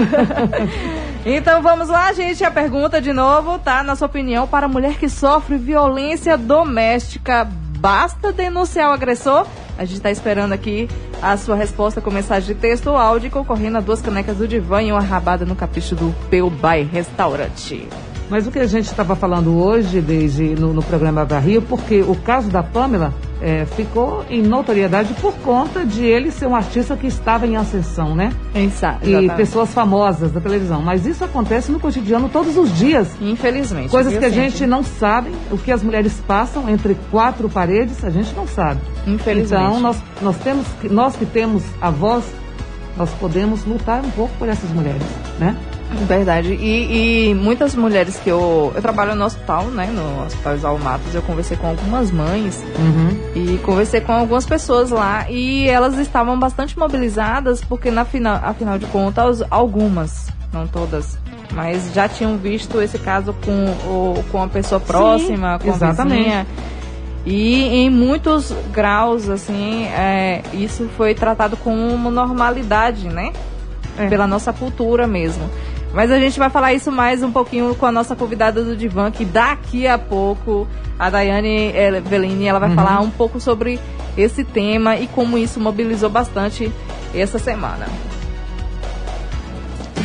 então 1.24 1.62
vamos 1.62 1.88
lá, 1.88 2.12
gente. 2.12 2.42
A 2.44 2.50
pergunta 2.50 3.00
de 3.00 3.12
novo, 3.12 3.58
tá? 3.60 3.84
Na 3.84 3.94
sua 3.94 4.06
opinião, 4.06 4.48
para 4.48 4.66
a 4.66 4.68
mulher 4.68 4.96
que 4.96 5.08
sofre 5.08 5.56
violência 5.56 6.36
doméstica, 6.36 7.48
basta 7.78 8.32
denunciar 8.32 8.90
o 8.90 8.92
agressor? 8.92 9.46
A 9.78 9.84
gente 9.84 9.98
está 9.98 10.10
esperando 10.10 10.52
aqui 10.52 10.88
a 11.22 11.36
sua 11.36 11.54
resposta 11.54 12.00
com 12.00 12.10
mensagem 12.10 12.52
de 12.52 12.60
texto 12.60 12.88
ou 12.88 12.96
áudio, 12.96 13.30
concorrendo 13.30 13.78
a 13.78 13.80
duas 13.80 14.02
canecas 14.02 14.36
do 14.36 14.48
divã 14.48 14.82
e 14.82 14.90
uma 14.90 15.00
rabada 15.00 15.44
no 15.44 15.54
capricho 15.54 15.94
do 15.94 16.12
Peu 16.28 16.50
By 16.50 16.82
Restaurante. 16.82 17.88
Mas 18.30 18.46
o 18.46 18.50
que 18.50 18.58
a 18.58 18.66
gente 18.66 18.86
estava 18.86 19.14
falando 19.14 19.58
hoje, 19.62 20.00
desde 20.00 20.54
no, 20.54 20.72
no 20.72 20.82
programa 20.82 21.24
da 21.24 21.38
Rio, 21.38 21.60
porque 21.60 22.00
o 22.00 22.14
caso 22.14 22.48
da 22.48 22.62
Pamela 22.62 23.12
é, 23.42 23.66
ficou 23.66 24.24
em 24.30 24.40
notoriedade 24.42 25.12
por 25.20 25.34
conta 25.38 25.84
de 25.84 26.04
ele 26.06 26.30
ser 26.30 26.46
um 26.46 26.54
artista 26.56 26.96
que 26.96 27.06
estava 27.06 27.46
em 27.46 27.56
ascensão, 27.56 28.14
né? 28.14 28.32
Exato. 28.54 29.06
E 29.06 29.28
pessoas 29.36 29.74
famosas 29.74 30.32
da 30.32 30.40
televisão. 30.40 30.80
Mas 30.80 31.04
isso 31.04 31.22
acontece 31.24 31.70
no 31.70 31.78
cotidiano 31.78 32.28
todos 32.30 32.56
os 32.56 32.74
dias. 32.78 33.08
Infelizmente. 33.20 33.90
Coisas 33.90 34.16
que 34.16 34.24
a 34.24 34.30
gente 34.30 34.66
não 34.66 34.82
sabe, 34.82 35.30
o 35.50 35.58
que 35.58 35.70
as 35.70 35.82
mulheres 35.82 36.14
passam 36.26 36.70
entre 36.70 36.96
quatro 37.10 37.50
paredes, 37.50 38.02
a 38.02 38.08
gente 38.10 38.32
não 38.34 38.46
sabe. 38.46 38.80
Infelizmente. 39.06 39.62
Então, 39.62 39.80
nós, 39.80 39.96
nós, 40.22 40.36
temos, 40.38 40.66
que- 40.80 40.88
nós 40.88 41.16
que 41.16 41.26
temos 41.26 41.62
a 41.82 41.90
voz, 41.90 42.24
nós 42.96 43.10
podemos 43.20 43.64
lutar 43.66 44.02
um 44.04 44.10
pouco 44.10 44.32
por 44.38 44.48
essas 44.48 44.70
mulheres, 44.70 45.02
né? 45.38 45.54
Verdade. 46.06 46.54
E, 46.54 47.30
e 47.30 47.34
muitas 47.34 47.74
mulheres 47.74 48.16
que 48.16 48.30
eu. 48.30 48.72
Eu 48.74 48.82
trabalho 48.82 49.14
no 49.14 49.24
hospital, 49.24 49.66
né? 49.66 49.86
No 49.86 50.24
Hospital 50.24 50.54
Isaulo 50.54 50.82
Matos. 50.82 51.14
Eu 51.14 51.22
conversei 51.22 51.56
com 51.56 51.68
algumas 51.68 52.10
mães 52.10 52.62
e 53.34 53.58
conversei 53.58 54.00
com 54.00 54.12
algumas 54.12 54.46
pessoas 54.46 54.90
lá. 54.90 55.30
E 55.30 55.68
elas 55.68 55.98
estavam 55.98 56.38
bastante 56.38 56.78
mobilizadas, 56.78 57.62
porque 57.62 57.90
na 57.90 58.04
final, 58.04 58.40
afinal 58.42 58.78
de 58.78 58.86
contas, 58.86 59.42
algumas, 59.50 60.28
não 60.52 60.66
todas. 60.66 61.18
Mas 61.52 61.92
já 61.92 62.08
tinham 62.08 62.36
visto 62.38 62.80
esse 62.80 62.98
caso 62.98 63.34
com, 63.44 63.66
o, 63.86 64.24
com 64.32 64.42
a 64.42 64.48
pessoa 64.48 64.80
próxima, 64.80 65.58
com 65.58 65.70
a 65.70 65.74
exatamente. 65.74 66.18
vizinha. 66.18 66.46
E 67.24 67.84
em 67.84 67.90
muitos 67.90 68.52
graus, 68.72 69.28
assim, 69.28 69.84
é, 69.84 70.42
isso 70.52 70.88
foi 70.96 71.14
tratado 71.14 71.56
como 71.56 71.88
uma 71.88 72.10
normalidade, 72.10 73.08
né? 73.08 73.32
Pela 74.08 74.26
nossa 74.26 74.52
cultura 74.52 75.06
mesmo. 75.06 75.48
Mas 75.92 76.10
a 76.10 76.18
gente 76.18 76.38
vai 76.38 76.48
falar 76.48 76.72
isso 76.72 76.90
mais 76.90 77.22
um 77.22 77.30
pouquinho 77.30 77.74
com 77.74 77.84
a 77.84 77.92
nossa 77.92 78.16
convidada 78.16 78.64
do 78.64 78.74
Divã, 78.76 79.10
que 79.10 79.24
daqui 79.24 79.86
a 79.86 79.98
pouco 79.98 80.66
a 80.98 81.10
Daiane 81.10 81.70
eh, 81.74 82.00
Velini 82.00 82.46
ela 82.46 82.58
vai 82.58 82.70
Uhum. 82.70 82.74
falar 82.74 83.00
um 83.00 83.10
pouco 83.10 83.38
sobre 83.38 83.78
esse 84.16 84.42
tema 84.42 84.96
e 84.96 85.06
como 85.06 85.36
isso 85.36 85.60
mobilizou 85.60 86.08
bastante 86.08 86.72
essa 87.14 87.38
semana. 87.38 87.86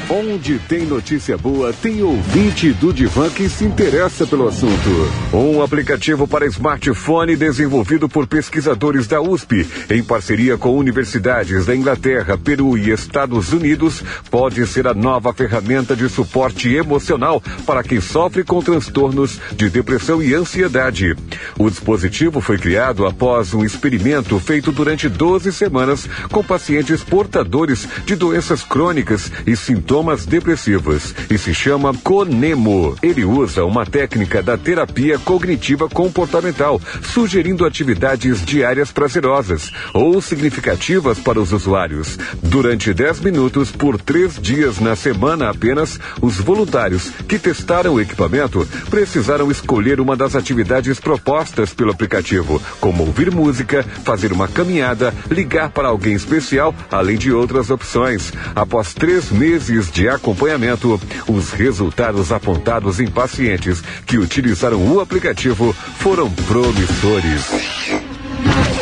Onde 0.10 0.58
tem 0.58 0.86
notícia 0.86 1.38
boa, 1.38 1.74
tem 1.74 2.02
ouvinte 2.02 2.72
do 2.72 2.94
Divan 2.94 3.30
que 3.30 3.50
se 3.50 3.66
interessa 3.66 4.26
pelo 4.26 4.48
assunto. 4.48 4.90
Um 5.34 5.62
aplicativo 5.62 6.26
para 6.26 6.46
smartphone 6.46 7.36
desenvolvido 7.36 8.08
por 8.08 8.26
pesquisadores 8.26 9.06
da 9.06 9.20
USP, 9.20 9.68
em 9.90 10.02
parceria 10.02 10.58
com 10.58 10.78
universidades 10.78 11.66
da 11.66 11.76
Inglaterra, 11.76 12.38
Peru 12.38 12.78
e 12.78 12.90
Estados 12.90 13.52
Unidos, 13.52 14.02
pode 14.32 14.66
ser 14.66 14.88
a 14.88 14.94
nova 14.94 15.34
ferramenta 15.34 15.94
de 15.94 16.08
suporte 16.08 16.74
emocional 16.74 17.44
para 17.66 17.84
quem 17.84 18.00
sofre 18.00 18.46
com 18.46 18.62
transtornos 18.62 19.42
de 19.58 19.70
depressão 19.70 20.24
e 20.24 20.34
ansiedade. 20.34 21.18
O 21.60 21.70
dispositivo 21.70 22.40
foi 22.40 22.58
criado 22.58 23.06
após 23.06 23.54
um 23.54 23.62
experimento 23.62 24.40
feito 24.40 24.72
durante 24.72 25.10
12 25.10 25.52
semanas 25.52 26.08
com 26.32 26.42
pacientes 26.42 27.04
portadores 27.04 27.86
de 28.06 28.16
doenças 28.16 28.64
crônicas 28.64 29.30
e 29.46 29.54
sintomas 29.54 29.97
depressivos 30.26 31.16
e 31.30 31.38
se 31.38 31.54
chama 31.54 31.94
Conemo. 31.94 32.96
Ele 33.02 33.26
usa 33.26 33.66
uma 33.66 33.86
técnica 33.86 34.44
da 34.44 34.58
terapia 34.58 35.18
cognitiva 35.18 35.90
comportamental, 35.90 36.80
sugerindo 37.02 37.66
atividades 37.66 38.46
diárias 38.46 38.92
prazerosas 38.92 39.72
ou 39.94 40.22
significativas 40.22 41.18
para 41.18 41.40
os 41.40 41.52
usuários. 41.52 42.18
Durante 42.44 42.94
10 42.94 43.22
minutos 43.22 43.72
por 43.72 44.00
três 44.00 44.40
dias 44.40 44.80
na 44.80 44.96
semana 44.96 45.50
apenas, 45.50 46.00
os 46.22 46.38
voluntários 46.38 47.10
que 47.28 47.40
testaram 47.40 47.96
o 47.96 48.02
equipamento 48.02 48.68
precisaram 48.90 49.50
escolher 49.50 50.00
uma 50.00 50.16
das 50.16 50.36
atividades 50.36 51.00
propostas 51.00 51.74
pelo 51.74 51.92
aplicativo, 51.92 52.62
como 52.80 53.04
ouvir 53.04 53.32
música, 53.32 53.84
fazer 54.04 54.32
uma 54.32 54.48
caminhada, 54.48 55.14
ligar 55.30 55.70
para 55.70 55.88
alguém 55.88 56.14
especial, 56.14 56.74
além 56.92 57.18
de 57.18 57.32
outras 57.32 57.70
opções. 57.70 58.32
Após 58.56 58.94
três 58.94 59.32
meses 59.32 59.87
de 59.92 60.08
acompanhamento, 60.10 61.00
os 61.28 61.52
resultados 61.52 62.32
apontados 62.32 63.00
em 63.00 63.08
pacientes 63.08 63.82
que 64.06 64.18
utilizaram 64.18 64.80
o 64.92 65.00
aplicativo 65.00 65.74
foram 65.98 66.30
promissores. 66.32 67.46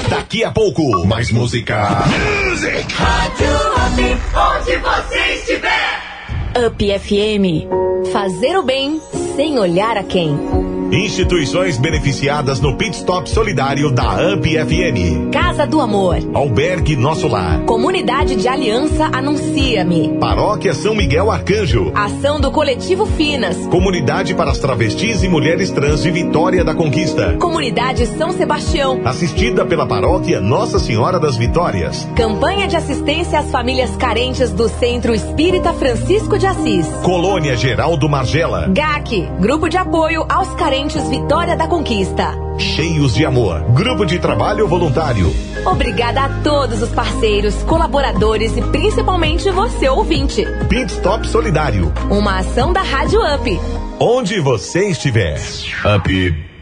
Daqui 0.09 0.43
a 0.43 0.51
pouco, 0.51 1.05
mais 1.05 1.31
música. 1.31 2.03
onde 4.35 4.77
você 4.77 5.33
estiver. 5.35 6.05
Up 6.67 6.99
FM. 6.99 8.11
Fazer 8.11 8.57
o 8.57 8.63
bem 8.63 9.01
sem 9.35 9.59
olhar 9.59 9.97
a 9.97 10.03
quem. 10.03 10.64
Instituições 10.91 11.79
beneficiadas 11.79 12.59
no 12.59 12.75
Pit 12.75 12.97
Stop 12.97 13.27
Solidário 13.27 13.91
da 13.91 14.33
UP 14.33 14.47
FM. 14.47 15.31
Casa 15.31 15.65
do 15.65 15.81
Amor. 15.81 16.17
Albergue 16.33 16.95
Nosso 16.95 17.27
Lar. 17.27 17.61
Comunidade 17.61 18.35
de 18.35 18.47
Aliança 18.47 19.09
Anuncia-me. 19.11 20.17
Paróquia 20.19 20.75
São 20.75 20.93
Miguel 20.93 21.31
Arcanjo. 21.31 21.91
Ação 21.95 22.39
do 22.39 22.51
Coletivo 22.51 23.07
Finas. 23.07 23.57
Comunidade 23.67 24.35
para 24.35 24.51
as 24.51 24.59
travestis 24.59 25.23
e 25.23 25.27
mulheres 25.27 25.71
trans 25.71 26.03
de 26.03 26.11
Vitória 26.11 26.63
da 26.63 26.75
Conquista. 26.75 27.35
Comunidade 27.39 28.05
São 28.05 28.31
Sebastião. 28.31 29.01
Assistida 29.05 29.65
pela 29.65 29.87
paróquia 29.87 30.39
Nossa 30.39 30.77
Senhora 30.77 31.19
das 31.19 31.35
Vitórias. 31.35 32.07
Campanha 32.15 32.67
de 32.67 32.75
assistência 32.75 33.39
às 33.39 33.49
famílias 33.49 33.95
carentes 33.95 34.51
do 34.51 34.69
Centro 34.69 35.15
Espírita 35.15 35.73
Francisco 35.73 36.37
de 36.37 36.45
Assis. 36.45 36.87
Colônia 37.03 37.57
Geraldo 37.57 38.07
Margela. 38.07 38.67
GAC, 38.69 39.27
Grupo 39.39 39.67
de 39.67 39.77
Apoio 39.77 40.25
aos 40.29 40.49
Carentes 40.53 40.74
Vitória 40.75 41.55
da 41.55 41.69
Conquista. 41.69 42.33
Cheios 42.57 43.13
de 43.13 43.25
amor. 43.25 43.61
Grupo 43.71 44.05
de 44.05 44.19
trabalho 44.19 44.67
voluntário. 44.67 45.33
Obrigada 45.65 46.25
a 46.25 46.29
todos 46.43 46.81
os 46.81 46.89
parceiros, 46.89 47.55
colaboradores 47.63 48.57
e 48.57 48.61
principalmente 48.61 49.49
você 49.51 49.87
ouvinte. 49.87 50.45
Pit 50.67 50.91
Stop 50.91 51.25
Solidário. 51.27 51.93
Uma 52.11 52.39
ação 52.39 52.73
da 52.73 52.81
Rádio 52.81 53.21
Up. 53.21 53.59
Onde 54.01 54.41
você 54.41 54.89
estiver. 54.89 55.39
Up. 55.95 56.54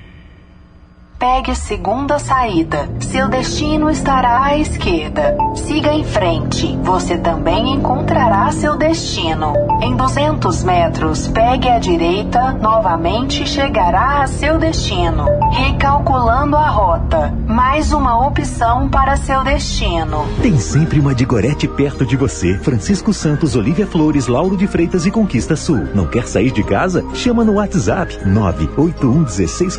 Pegue 1.23 1.51
a 1.51 1.55
segunda 1.55 2.19
saída. 2.19 2.89
Seu 2.99 3.29
destino 3.29 3.89
estará 3.89 4.43
à 4.43 4.57
esquerda. 4.57 5.37
Siga 5.55 5.93
em 5.93 6.03
frente. 6.03 6.77
Você 6.83 7.17
também 7.17 7.75
encontrará 7.75 8.51
seu 8.51 8.75
destino. 8.75 9.53
Em 9.81 9.95
200 9.95 10.63
metros, 10.65 11.29
pegue 11.29 11.69
à 11.69 11.79
direita. 11.79 12.51
Novamente 12.61 13.47
chegará 13.47 14.23
a 14.23 14.27
seu 14.27 14.57
destino. 14.57 15.25
Recalculando 15.53 16.57
a 16.57 16.69
rota. 16.69 17.33
Mais 17.47 17.93
uma 17.93 18.27
opção 18.27 18.89
para 18.89 19.15
seu 19.15 19.45
destino. 19.45 20.27
Tem 20.41 20.57
sempre 20.57 20.99
uma 20.99 21.15
de 21.15 21.23
Gorete 21.23 21.69
perto 21.69 22.05
de 22.05 22.17
você. 22.17 22.57
Francisco 22.57 23.13
Santos, 23.13 23.55
Olivia 23.55 23.87
Flores, 23.87 24.27
Lauro 24.27 24.57
de 24.57 24.67
Freitas 24.67 25.05
e 25.05 25.11
Conquista 25.11 25.55
Sul. 25.55 25.87
Não 25.95 26.05
quer 26.05 26.27
sair 26.27 26.51
de 26.51 26.63
casa? 26.63 27.01
Chama 27.13 27.45
no 27.45 27.53
WhatsApp 27.53 28.13
981 28.25 29.23
16 29.23 29.77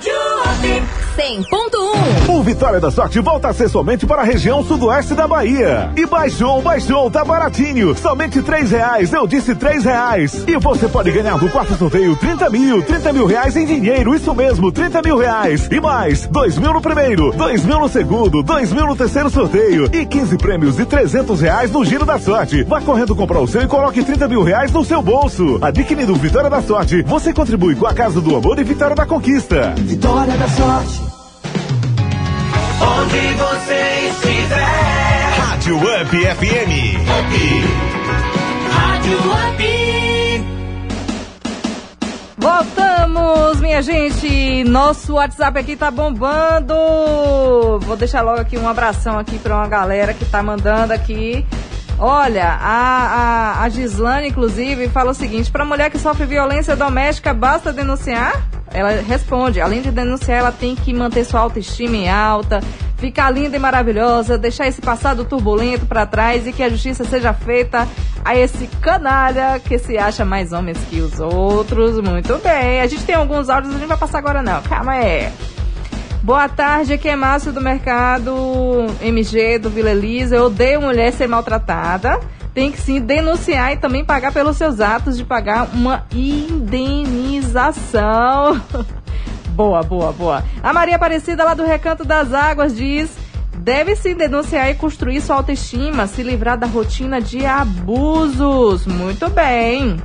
4145. 0.00 0.39
100.1 1.16 2.28
O 2.28 2.42
Vitória 2.42 2.80
da 2.80 2.90
Sorte 2.90 3.20
volta 3.20 3.48
a 3.48 3.52
ser 3.52 3.68
somente 3.68 4.06
para 4.06 4.22
a 4.22 4.24
região 4.24 4.64
sudoeste 4.64 5.14
da 5.14 5.28
Bahia. 5.28 5.90
E 5.96 6.06
baixou, 6.06 6.62
baixou, 6.62 7.10
tá 7.10 7.24
baratinho. 7.24 7.94
Somente 7.94 8.40
três 8.40 8.70
reais, 8.70 9.12
eu 9.12 9.26
disse 9.26 9.54
três 9.54 9.84
reais. 9.84 10.44
E 10.46 10.56
você 10.56 10.88
pode 10.88 11.10
ganhar 11.10 11.36
do 11.38 11.50
quarto 11.50 11.74
sorteio 11.74 12.16
30 12.16 12.48
mil, 12.50 12.82
30 12.82 13.12
mil 13.12 13.26
reais 13.26 13.56
em 13.56 13.66
dinheiro, 13.66 14.14
isso 14.14 14.34
mesmo, 14.34 14.72
30 14.72 15.02
mil 15.02 15.18
reais. 15.18 15.68
E 15.70 15.80
mais, 15.80 16.26
dois 16.26 16.56
mil 16.56 16.72
no 16.72 16.80
primeiro, 16.80 17.32
dois 17.32 17.64
mil 17.64 17.80
no 17.80 17.88
segundo, 17.88 18.42
dois 18.42 18.72
mil 18.72 18.86
no 18.86 18.96
terceiro 18.96 19.28
sorteio. 19.28 19.90
E 19.92 20.06
15 20.06 20.38
prêmios 20.38 20.76
de 20.76 20.86
300 20.86 21.40
reais 21.40 21.70
no 21.70 21.84
Giro 21.84 22.06
da 22.06 22.18
Sorte. 22.18 22.62
Vá 22.62 22.80
correndo 22.80 23.14
comprar 23.14 23.40
o 23.40 23.46
seu 23.46 23.62
e 23.62 23.66
coloque 23.66 24.02
30 24.02 24.26
mil 24.28 24.42
reais 24.42 24.72
no 24.72 24.84
seu 24.84 25.02
bolso. 25.02 25.58
Adquirindo 25.60 26.14
Vitória 26.14 26.48
da 26.48 26.62
Sorte, 26.62 27.02
você 27.02 27.32
contribui 27.32 27.74
com 27.74 27.86
a 27.86 27.92
Casa 27.92 28.20
do 28.20 28.34
Amor 28.34 28.58
e 28.58 28.64
Vitória 28.64 28.96
da 28.96 29.04
Conquista. 29.04 29.74
Vitória 29.76 30.29
da 30.36 30.48
sorte. 30.48 31.00
Onde 32.80 33.34
você 33.34 34.10
estiver. 34.10 35.30
Rádio 35.38 35.76
Up 35.76 36.10
FM. 36.10 36.72
Rádio 38.72 39.18
Up. 39.18 39.80
Voltamos, 42.38 43.60
minha 43.60 43.82
gente. 43.82 44.64
Nosso 44.64 45.14
WhatsApp 45.14 45.58
aqui 45.58 45.76
tá 45.76 45.90
bombando. 45.90 46.74
Vou 47.80 47.96
deixar 47.96 48.22
logo 48.22 48.40
aqui 48.40 48.56
um 48.56 48.68
abração 48.68 49.18
aqui 49.18 49.38
pra 49.38 49.56
uma 49.56 49.68
galera 49.68 50.14
que 50.14 50.24
tá 50.24 50.42
mandando 50.42 50.92
aqui. 50.92 51.46
Olha, 52.02 52.46
a, 52.48 53.58
a, 53.58 53.62
a 53.62 53.68
Gislane, 53.68 54.28
inclusive, 54.28 54.88
fala 54.88 55.10
o 55.10 55.14
seguinte: 55.14 55.50
para 55.50 55.66
mulher 55.66 55.90
que 55.90 55.98
sofre 55.98 56.24
violência 56.24 56.74
doméstica, 56.74 57.34
basta 57.34 57.74
denunciar? 57.74 58.42
Ela 58.72 59.02
responde: 59.02 59.60
além 59.60 59.82
de 59.82 59.90
denunciar, 59.90 60.38
ela 60.38 60.52
tem 60.52 60.74
que 60.74 60.94
manter 60.94 61.24
sua 61.24 61.40
autoestima 61.40 61.94
em 61.94 62.08
alta, 62.08 62.60
ficar 62.96 63.28
linda 63.28 63.54
e 63.54 63.60
maravilhosa, 63.60 64.38
deixar 64.38 64.66
esse 64.66 64.80
passado 64.80 65.26
turbulento 65.26 65.84
para 65.84 66.06
trás 66.06 66.46
e 66.46 66.54
que 66.54 66.62
a 66.62 66.70
justiça 66.70 67.04
seja 67.04 67.34
feita 67.34 67.86
a 68.24 68.34
esse 68.34 68.66
canalha 68.80 69.60
que 69.60 69.78
se 69.78 69.98
acha 69.98 70.24
mais 70.24 70.54
homens 70.54 70.78
que 70.88 71.02
os 71.02 71.20
outros. 71.20 72.00
Muito 72.00 72.38
bem. 72.38 72.80
A 72.80 72.86
gente 72.86 73.04
tem 73.04 73.14
alguns 73.14 73.50
áudios, 73.50 73.74
a 73.74 73.78
gente 73.78 73.86
vai 73.86 73.98
passar 73.98 74.18
agora 74.18 74.42
não. 74.42 74.62
Calma 74.62 74.92
aí. 74.92 75.30
Boa 76.30 76.48
tarde, 76.48 76.92
aqui 76.92 77.08
é 77.08 77.16
Márcio 77.16 77.52
do 77.52 77.60
Mercado 77.60 78.86
MG 79.02 79.58
do 79.58 79.68
Vila 79.68 79.90
Elisa. 79.90 80.36
Eu 80.36 80.44
odeio 80.44 80.80
mulher 80.80 81.12
ser 81.12 81.26
maltratada. 81.26 82.20
Tem 82.54 82.70
que 82.70 82.80
sim 82.80 83.00
denunciar 83.00 83.72
e 83.72 83.78
também 83.78 84.04
pagar 84.04 84.32
pelos 84.32 84.56
seus 84.56 84.80
atos 84.80 85.16
de 85.16 85.24
pagar 85.24 85.70
uma 85.74 86.06
indenização. 86.14 87.82
boa, 89.56 89.82
boa, 89.82 90.12
boa. 90.12 90.44
A 90.62 90.72
Maria 90.72 90.94
Aparecida 90.94 91.42
lá 91.42 91.52
do 91.52 91.64
Recanto 91.64 92.04
das 92.04 92.32
Águas 92.32 92.76
diz: 92.76 93.10
deve 93.56 93.96
sim 93.96 94.14
denunciar 94.14 94.70
e 94.70 94.76
construir 94.76 95.20
sua 95.20 95.34
autoestima, 95.34 96.06
se 96.06 96.22
livrar 96.22 96.56
da 96.56 96.68
rotina 96.68 97.20
de 97.20 97.44
abusos. 97.44 98.86
Muito 98.86 99.28
bem. 99.30 100.00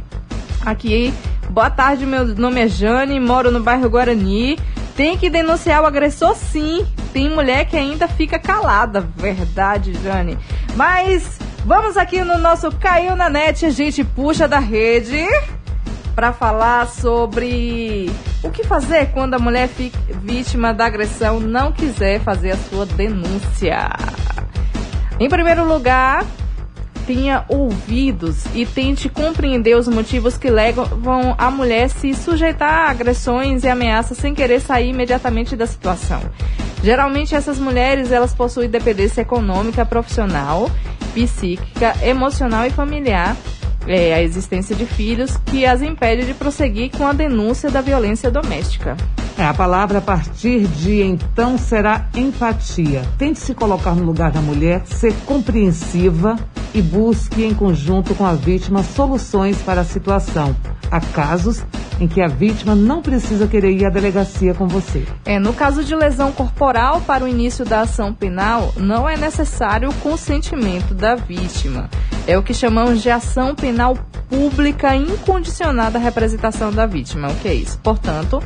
Aqui, 0.66 1.14
boa 1.52 1.70
tarde, 1.70 2.08
meu 2.08 2.26
nome 2.26 2.60
é 2.60 2.68
Jane, 2.68 3.20
moro 3.20 3.52
no 3.52 3.60
bairro 3.60 3.88
Guarani. 3.88 4.58
Tem 4.98 5.16
que 5.16 5.30
denunciar 5.30 5.84
o 5.84 5.86
agressor 5.86 6.36
sim. 6.36 6.84
Tem 7.14 7.30
mulher 7.30 7.66
que 7.66 7.78
ainda 7.78 8.08
fica 8.08 8.40
calada. 8.40 9.02
Verdade, 9.16 9.94
Jane. 10.02 10.40
Mas 10.76 11.38
vamos 11.64 11.98
aqui 11.98 12.24
no 12.24 12.40
nosso 12.40 12.72
Caiu 12.72 13.16
na 13.16 13.30
Net, 13.30 13.64
a 13.64 13.70
gente 13.70 14.04
puxa 14.04 14.48
da 14.48 14.58
rede 14.58 15.24
para 16.16 16.34
falar 16.34 16.88
sobre 16.88 18.10
o 18.42 18.50
que 18.50 18.64
fazer 18.64 19.12
quando 19.12 19.36
a 19.36 19.40
mulher 19.40 19.68
fica 19.68 20.00
vítima 20.24 20.74
da 20.74 20.88
agressão 20.88 21.40
não 21.40 21.72
quiser 21.72 22.22
fazer 22.22 22.52
a 22.52 22.58
sua 22.58 22.88
denúncia. 22.88 23.90
Em 25.20 25.30
primeiro 25.30 25.64
lugar, 25.64 26.26
tenha 27.06 27.46
ouvidos 27.48 28.46
e 28.54 28.66
tente 28.66 29.10
compreender 29.10 29.76
os 29.76 29.88
motivos 29.88 30.38
que 30.38 30.50
levam 30.50 31.36
a 31.38 31.52
mulher 31.52 31.90
se 31.90 32.14
sujeitar 32.14 32.88
a 32.88 32.90
agressões 32.90 33.64
e 33.64 33.68
ameaças 33.68 34.18
sem 34.18 34.34
querer 34.34 34.60
sair 34.60 34.90
imediatamente 34.90 35.56
da 35.56 35.68
situação. 35.68 36.22
Geralmente 36.84 37.36
essas 37.36 37.60
mulheres 37.60 38.12
elas 38.12 38.34
possuem 38.34 38.70
dependência 38.70 39.22
econômica, 39.22 39.86
profissional, 39.86 40.70
psíquica, 41.14 41.96
emocional 42.04 42.66
e 42.66 42.70
familiar. 42.70 43.36
É, 43.88 44.16
a 44.16 44.22
existência 44.22 44.76
de 44.76 44.84
filhos 44.86 45.38
que 45.46 45.64
as 45.64 45.84
impede 45.84 46.26
de 46.26 46.34
prosseguir 46.34 46.90
com 46.90 47.06
a 47.06 47.14
denúncia 47.14 47.70
da 47.70 47.82
violência 47.82 48.32
doméstica. 48.32 48.98
É, 49.38 49.44
a 49.44 49.54
palavra 49.54 49.98
a 49.98 50.02
partir 50.02 50.66
de 50.66 51.02
então 51.02 51.58
será 51.58 52.08
empatia. 52.16 53.04
Tente 53.18 53.40
se 53.40 53.54
colocar 53.54 53.94
no 53.94 54.04
lugar 54.04 54.32
da 54.32 54.40
mulher, 54.40 54.84
ser 54.86 55.14
compreensiva 55.26 56.38
e 56.74 56.82
busque 56.82 57.44
em 57.44 57.54
conjunto 57.54 58.16
com 58.16 58.26
a 58.26 58.34
vítima 58.34 58.82
soluções 58.82 59.62
para 59.62 59.82
a 59.82 59.86
situação. 59.86 60.56
Há 60.90 61.02
casos 61.02 61.64
em 62.00 62.08
que 62.08 62.22
a 62.22 62.28
vítima 62.28 62.76
não 62.76 63.02
precisa 63.02 63.48
querer 63.48 63.72
ir 63.72 63.86
à 63.86 63.90
delegacia 63.90 64.54
com 64.54 64.68
você. 64.68 65.06
É, 65.26 65.40
no 65.40 65.54
caso 65.54 65.84
de 65.84 65.96
lesão 65.96 66.32
corporal 66.32 67.02
para 67.02 67.24
o 67.24 67.28
início 67.28 67.66
da 67.66 67.82
ação 67.82 68.14
penal, 68.14 68.74
não 68.78 69.08
é 69.08 69.18
necessário 69.18 69.90
o 69.90 69.94
consentimento 69.96 70.94
da 70.94 71.16
vítima. 71.16 71.90
É 72.28 72.38
o 72.38 72.44
que 72.44 72.54
chamamos 72.54 73.02
de 73.02 73.10
ação 73.10 73.56
penal 73.56 73.98
pública 74.30 74.96
incondicionada 74.96 75.98
à 75.98 76.02
representação 76.02 76.72
da 76.72 76.86
vítima. 76.86 77.30
O 77.30 77.36
que 77.36 77.48
é 77.48 77.54
isso? 77.54 77.80
Portanto, 77.80 78.42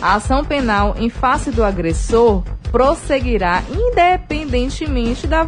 a 0.00 0.14
ação 0.14 0.33
penal 0.42 0.94
em 0.98 1.10
face 1.10 1.50
do 1.50 1.62
agressor 1.62 2.42
prosseguirá 2.74 3.62
independentemente 3.70 5.28
da, 5.28 5.44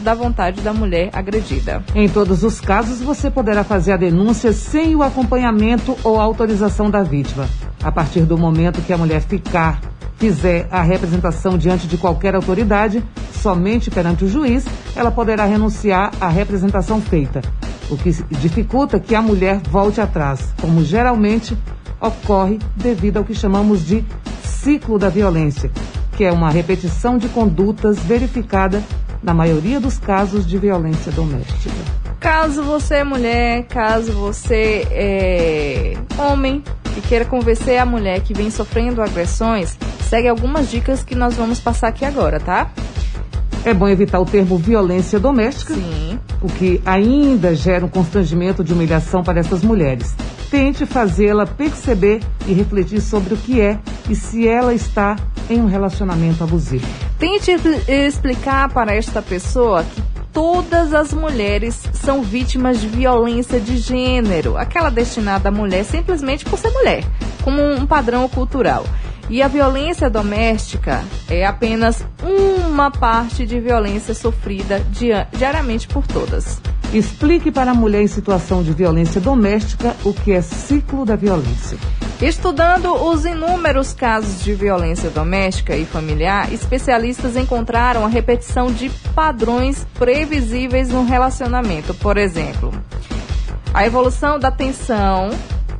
da 0.00 0.14
vontade 0.14 0.62
da 0.62 0.72
mulher 0.72 1.10
agredida. 1.12 1.84
Em 1.94 2.08
todos 2.08 2.42
os 2.42 2.58
casos, 2.58 3.02
você 3.02 3.30
poderá 3.30 3.62
fazer 3.62 3.92
a 3.92 3.96
denúncia 3.98 4.50
sem 4.54 4.96
o 4.96 5.02
acompanhamento 5.02 5.94
ou 6.02 6.18
autorização 6.18 6.90
da 6.90 7.02
vítima. 7.02 7.46
A 7.82 7.92
partir 7.92 8.22
do 8.22 8.38
momento 8.38 8.80
que 8.80 8.94
a 8.94 8.96
mulher 8.96 9.20
ficar, 9.20 9.78
fizer 10.16 10.66
a 10.70 10.80
representação 10.80 11.58
diante 11.58 11.86
de 11.86 11.98
qualquer 11.98 12.34
autoridade, 12.34 13.04
somente 13.42 13.90
perante 13.90 14.24
o 14.24 14.28
juiz, 14.28 14.64
ela 14.96 15.10
poderá 15.10 15.44
renunciar 15.44 16.12
à 16.18 16.28
representação 16.28 16.98
feita, 16.98 17.42
o 17.90 17.96
que 17.96 18.10
dificulta 18.38 18.98
que 18.98 19.14
a 19.14 19.20
mulher 19.20 19.60
volte 19.70 20.00
atrás, 20.00 20.54
como 20.58 20.82
geralmente 20.82 21.58
ocorre 22.00 22.58
devido 22.76 23.18
ao 23.18 23.24
que 23.24 23.34
chamamos 23.34 23.84
de 23.84 24.04
ciclo 24.42 24.98
da 24.98 25.08
violência, 25.08 25.70
que 26.16 26.24
é 26.24 26.32
uma 26.32 26.50
repetição 26.50 27.18
de 27.18 27.28
condutas 27.28 27.98
verificada 27.98 28.82
na 29.22 29.34
maioria 29.34 29.78
dos 29.80 29.98
casos 29.98 30.46
de 30.46 30.58
violência 30.58 31.12
doméstica. 31.12 31.74
Caso 32.18 32.62
você 32.62 32.96
é 32.96 33.04
mulher, 33.04 33.64
caso 33.64 34.12
você 34.12 34.86
é 34.90 35.94
homem 36.18 36.62
e 36.96 37.00
queira 37.00 37.24
convencer 37.24 37.78
a 37.78 37.86
mulher 37.86 38.20
que 38.20 38.34
vem 38.34 38.50
sofrendo 38.50 39.02
agressões, 39.02 39.78
segue 40.08 40.28
algumas 40.28 40.70
dicas 40.70 41.02
que 41.02 41.14
nós 41.14 41.34
vamos 41.36 41.60
passar 41.60 41.88
aqui 41.88 42.04
agora, 42.04 42.38
tá? 42.38 42.70
É 43.64 43.74
bom 43.74 43.88
evitar 43.88 44.18
o 44.20 44.24
termo 44.24 44.56
violência 44.56 45.18
doméstica, 45.20 45.74
Sim. 45.74 46.18
o 46.40 46.46
que 46.48 46.80
ainda 46.86 47.54
gera 47.54 47.84
um 47.84 47.88
constrangimento 47.88 48.64
de 48.64 48.72
humilhação 48.72 49.22
para 49.22 49.38
essas 49.40 49.62
mulheres. 49.62 50.14
Tente 50.50 50.86
fazê-la 50.86 51.46
perceber 51.46 52.20
e 52.46 52.52
refletir 52.52 53.00
sobre 53.00 53.34
o 53.34 53.36
que 53.36 53.60
é 53.60 53.78
e 54.08 54.14
se 54.16 54.48
ela 54.48 54.74
está 54.74 55.16
em 55.48 55.60
um 55.60 55.66
relacionamento 55.66 56.42
abusivo. 56.42 56.86
Tente 57.18 57.50
expli- 57.50 57.82
explicar 57.88 58.68
para 58.72 58.94
esta 58.94 59.20
pessoa 59.20 59.84
que 59.84 60.02
todas 60.32 60.94
as 60.94 61.12
mulheres 61.12 61.78
são 61.92 62.22
vítimas 62.22 62.80
de 62.80 62.88
violência 62.88 63.60
de 63.60 63.76
gênero, 63.76 64.56
aquela 64.56 64.88
destinada 64.90 65.50
à 65.50 65.52
mulher 65.52 65.84
simplesmente 65.84 66.44
por 66.44 66.58
ser 66.58 66.70
mulher, 66.70 67.04
como 67.42 67.62
um 67.62 67.84
padrão 67.84 68.28
cultural. 68.28 68.86
E 69.30 69.40
a 69.42 69.46
violência 69.46 70.10
doméstica 70.10 71.04
é 71.28 71.46
apenas 71.46 72.04
uma 72.20 72.90
parte 72.90 73.46
de 73.46 73.60
violência 73.60 74.12
sofrida 74.12 74.80
dia- 74.90 75.28
diariamente 75.32 75.86
por 75.86 76.04
todas. 76.04 76.60
Explique 76.92 77.52
para 77.52 77.70
a 77.70 77.74
mulher 77.74 78.02
em 78.02 78.08
situação 78.08 78.60
de 78.60 78.72
violência 78.72 79.20
doméstica 79.20 79.94
o 80.04 80.12
que 80.12 80.32
é 80.32 80.42
ciclo 80.42 81.06
da 81.06 81.14
violência. 81.14 81.78
Estudando 82.20 82.92
os 82.92 83.24
inúmeros 83.24 83.92
casos 83.92 84.42
de 84.42 84.52
violência 84.52 85.08
doméstica 85.10 85.76
e 85.76 85.84
familiar, 85.84 86.52
especialistas 86.52 87.36
encontraram 87.36 88.04
a 88.04 88.08
repetição 88.08 88.72
de 88.72 88.90
padrões 89.14 89.86
previsíveis 89.94 90.88
no 90.88 91.04
relacionamento. 91.04 91.94
Por 91.94 92.18
exemplo, 92.18 92.74
a 93.72 93.86
evolução 93.86 94.40
da 94.40 94.50
tensão, 94.50 95.30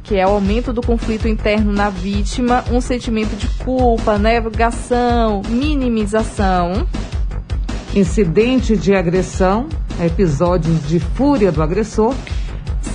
que 0.03 0.17
é 0.17 0.27
o 0.27 0.31
aumento 0.31 0.73
do 0.73 0.81
conflito 0.81 1.29
interno 1.29 1.73
na 1.73 1.91
vítima, 1.91 2.65
um 2.71 2.81
sentimento 2.81 3.37
de 3.37 3.47
culpa, 3.65 4.19
negação, 4.19 5.43
minimização. 5.49 6.87
Incidente 7.95 8.77
de 8.77 8.95
agressão, 8.95 9.69
episódios 10.05 10.87
de 10.89 11.01
fúria 11.01 11.51
do 11.51 11.63
agressor. 11.63 12.15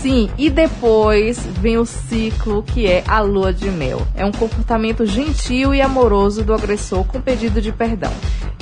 Sim, 0.06 0.30
e 0.38 0.51
depois 0.51 1.39
vem 1.60 1.80
o 1.80 1.86
ciclo 1.86 2.62
que 2.62 2.86
é 2.86 3.03
a 3.08 3.22
lua 3.22 3.51
de 3.51 3.72
mel. 3.72 4.06
É 4.14 4.24
um 4.24 4.32
comportamento 4.32 5.03
gentil 5.03 5.74
e 5.74 5.82
amoroso 5.82 6.43
do 6.43 6.53
agressor 6.53 7.03
com 7.06 7.20
pedido 7.20 7.60
de 7.60 7.72
perdão. 7.72 8.14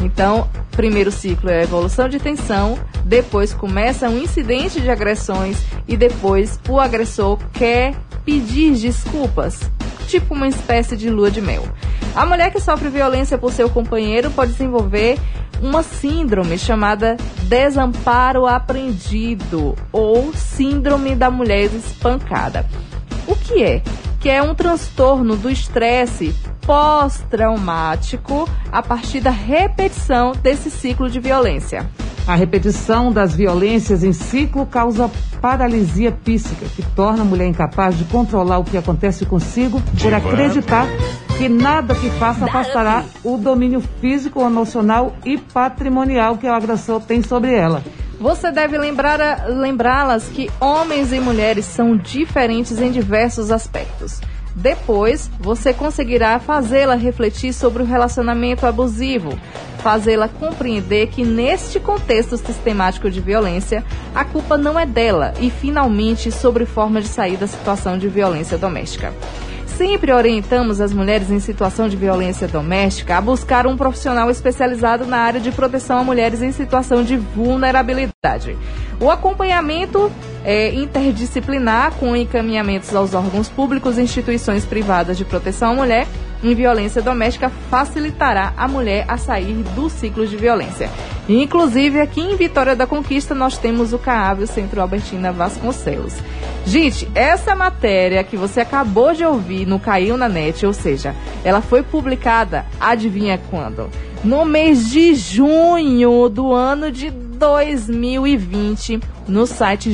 Então, 0.02 0.50
primeiro 0.72 1.12
ciclo 1.12 1.50
é 1.50 1.60
a 1.60 1.64
evolução 1.64 2.08
de 2.08 2.18
tensão, 2.18 2.80
depois 3.04 3.54
começa 3.54 4.08
um 4.08 4.20
incidente 4.20 4.80
de 4.80 4.89
agressões 4.89 5.62
e 5.86 5.98
depois 5.98 6.58
o 6.70 6.80
agressor 6.80 7.38
quer 7.52 7.94
pedir 8.24 8.76
desculpas, 8.76 9.70
tipo 10.08 10.34
uma 10.34 10.48
espécie 10.48 10.96
de 10.96 11.10
lua 11.10 11.30
de 11.30 11.41
mel. 11.41 11.68
A 12.16 12.26
mulher 12.26 12.54
que 12.54 12.60
sofre 12.62 12.88
violência 12.88 13.38
por 13.38 13.52
seu 13.52 13.70
companheiro 13.70 14.32
pode 14.32 14.54
desenvolver 14.54 15.20
uma 15.64 15.82
síndrome 15.82 16.57
chamada 16.57 17.16
desamparo 17.43 18.45
aprendido 18.45 19.76
ou 19.93 20.34
síndrome 20.34 21.16
da 21.16 21.32
mulher 21.32 21.74
espancada. 21.74 22.66
O 23.26 23.34
que 23.34 23.64
é? 23.64 23.82
Que 24.20 24.30
é 24.30 24.43
um 24.43 24.53
transtorno 24.53 25.38
do 25.38 25.49
estresse 25.49 26.36
pós-traumático 26.66 28.47
a 28.72 28.82
partir 28.82 29.22
da 29.22 29.30
repetição 29.30 30.34
desse 30.34 30.70
ciclo 30.70 31.09
de 31.09 31.22
violência. 31.22 31.89
A 32.28 32.36
repetição 32.36 33.11
das 33.11 33.34
violências 33.34 34.03
em 34.03 34.14
ciclo 34.14 34.66
causa 34.66 35.09
paralisia 35.41 36.11
psíquica, 36.11 36.66
que 36.74 36.82
torna 36.95 37.22
a 37.22 37.26
mulher 37.26 37.47
incapaz 37.47 37.97
de 37.97 38.05
controlar 38.05 38.59
o 38.59 38.64
que 38.64 38.78
acontece 38.78 39.26
consigo 39.26 39.82
por 40.01 40.14
acreditar 40.14 40.88
que 41.38 41.50
nada 41.50 41.96
que 41.96 42.10
faça 42.12 42.46
afastará 42.46 43.04
o 43.24 43.38
domínio 43.38 43.82
físico, 44.00 44.42
emocional 44.42 45.16
e 45.26 45.38
patrimonial 45.38 46.38
que 46.38 46.48
o 46.48 46.54
agressor 46.54 47.02
tem 47.02 47.22
sobre 47.22 47.54
ela. 47.54 47.84
Você 48.20 48.52
deve 48.52 48.78
lembrar- 48.78 49.48
lembrá-las 49.50 50.28
que 50.28 50.50
homens 50.60 51.12
e 51.12 51.20
mulheres 51.20 51.66
são 51.66 51.98
diferentes 51.98 52.80
em 52.80 52.92
diversos 52.92 53.52
aspectos. 53.52 54.22
Depois, 54.56 55.32
você 55.40 55.74
conseguirá 55.74 56.38
fazê-la 56.40 56.94
refletir 56.94 57.52
sobre 57.54 57.82
o 57.82 57.86
relacionamento 57.86 58.68
abusivo, 58.68 59.38
fazê-la 59.80 60.28
compreender 60.28 61.08
que 61.08 61.26
neste 61.26 61.80
contexto 61.80 62.38
sistemático 62.38 63.10
de 63.10 63.20
violência, 63.20 63.84
a 64.14 64.24
culpa 64.24 64.56
não 64.56 64.80
é 64.80 64.86
dela 64.86 65.34
e, 65.42 65.50
finalmente, 65.50 66.32
sobre 66.32 66.68
forma 66.68 67.02
de 67.02 67.08
sair 67.08 67.36
da 67.36 67.48
situação 67.48 67.98
de 67.98 68.08
violência 68.08 68.58
doméstica. 68.58 69.12
Sempre 69.78 70.14
orientamos 70.14 70.80
as 70.80 70.94
mulheres 70.94 71.32
em 71.32 71.40
situação 71.40 71.90
de 71.90 71.98
violência 71.98 72.48
doméstica 72.48 73.18
a 73.18 73.22
buscar 73.22 73.66
um 73.66 73.76
profissional 73.76 74.30
especializado 74.30 75.06
na 75.06 75.18
área 75.18 75.40
de 75.40 75.52
proteção 75.52 75.98
a 75.98 76.04
mulheres 76.04 76.44
em 76.44 76.52
situação 76.52 77.04
de 77.04 77.18
vulnerabilidade. 77.18 78.56
O 79.00 79.10
acompanhamento 79.10 80.12
é 80.46 80.72
interdisciplinar 80.76 81.94
com 81.96 82.16
encaminhamentos 82.16 82.94
aos 82.94 83.16
órgãos 83.16 83.50
públicos 83.50 83.98
e 83.98 84.02
instituições 84.02 84.64
privadas 84.64 85.18
de 85.18 85.26
proteção 85.26 85.72
à 85.72 85.74
mulher 85.74 86.08
em 86.44 86.54
violência 86.54 87.02
doméstica 87.02 87.50
facilitará 87.70 88.54
a 88.58 88.68
mulher 88.68 89.06
a 89.08 89.18
sair 89.18 89.64
do 89.76 89.89
ciclo 89.89 90.28
de 90.28 90.36
violência. 90.36 90.89
Inclusive, 91.28 92.02
aqui 92.02 92.20
em 92.20 92.36
Vitória 92.36 92.76
da 92.76 92.86
Conquista, 92.86 93.34
nós 93.34 93.58
temos 93.58 93.94
o 93.94 93.98
CAAV, 93.98 94.44
o 94.44 94.48
Centro 94.48 94.82
Albertina 94.82 95.32
Vasconcelos. 95.32 96.16
Gente, 96.66 97.10
essa 97.16 97.56
matéria 97.56 98.24
que 98.24 98.38
você 98.38 98.62
acabou 98.62 99.14
de 99.14 99.24
ouvir 99.24 99.66
no 99.66 99.80
Caiu 99.80 100.18
na 100.18 100.28
Net, 100.28 100.66
ou 100.66 100.74
seja, 100.74 101.16
ela 101.44 101.62
foi 101.62 101.82
publicada, 101.82 102.66
adivinha 102.80 103.39
quando? 103.50 103.89
No 104.24 104.46
mês 104.46 104.89
de 104.89 105.16
junho 105.16 106.30
do 106.30 106.54
ano 106.54 106.91
de 106.91 107.10
2020, 107.10 109.00
no 109.28 109.46
site 109.46 109.94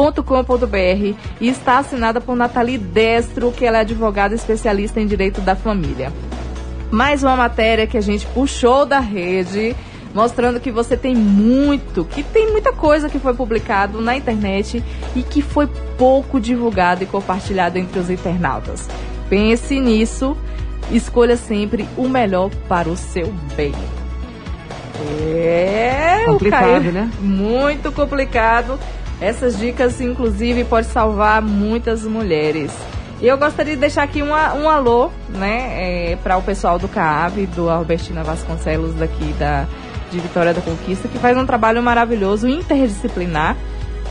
jus.com.br 0.00 1.14
e 1.40 1.48
está 1.48 1.78
assinada 1.78 2.20
por 2.20 2.34
Nathalie 2.34 2.78
Destro, 2.78 3.52
que 3.52 3.64
ela 3.66 3.78
é 3.78 3.80
advogada 3.82 4.34
especialista 4.34 5.00
em 5.00 5.06
direito 5.06 5.40
da 5.40 5.54
família. 5.54 6.12
Mais 6.90 7.22
uma 7.22 7.36
matéria 7.36 7.86
que 7.86 7.96
a 7.98 8.00
gente 8.00 8.26
puxou 8.26 8.84
da 8.86 8.98
rede, 8.98 9.76
mostrando 10.14 10.58
que 10.58 10.72
você 10.72 10.96
tem 10.96 11.14
muito, 11.14 12.04
que 12.04 12.22
tem 12.22 12.50
muita 12.50 12.72
coisa 12.72 13.08
que 13.08 13.18
foi 13.18 13.34
publicado 13.34 14.00
na 14.00 14.16
internet 14.16 14.82
e 15.14 15.22
que 15.22 15.40
foi 15.42 15.68
pouco 15.96 16.40
divulgado 16.40 17.04
e 17.04 17.06
compartilhado 17.06 17.78
entre 17.78 17.98
os 18.00 18.10
internautas. 18.10 18.88
Pense 19.28 19.78
nisso, 19.78 20.36
escolha 20.90 21.36
sempre 21.36 21.86
o 21.96 22.08
melhor 22.08 22.50
para 22.68 22.88
o 22.88 22.96
seu 22.96 23.32
bem. 23.54 23.72
É 25.32 26.24
Complicado, 26.26 26.62
Caio- 26.64 26.92
né? 26.92 27.10
Muito 27.20 27.90
complicado. 27.92 28.78
Essas 29.20 29.58
dicas, 29.58 30.00
inclusive, 30.00 30.64
pode 30.64 30.86
salvar 30.86 31.42
muitas 31.42 32.04
mulheres. 32.04 32.72
E 33.20 33.26
eu 33.26 33.36
gostaria 33.36 33.74
de 33.74 33.80
deixar 33.80 34.02
aqui 34.02 34.22
uma- 34.22 34.54
um 34.54 34.68
alô, 34.68 35.10
né, 35.28 36.16
para 36.22 36.38
o 36.38 36.42
pessoal 36.42 36.78
do 36.78 36.88
CAAV, 36.88 37.46
do 37.54 37.68
Albertina 37.68 38.24
Vasconcelos, 38.24 38.94
daqui 38.94 39.34
da, 39.38 39.66
de 40.10 40.18
Vitória 40.18 40.54
da 40.54 40.62
Conquista, 40.62 41.06
que 41.06 41.18
faz 41.18 41.36
um 41.36 41.44
trabalho 41.44 41.82
maravilhoso, 41.82 42.48
interdisciplinar. 42.48 43.56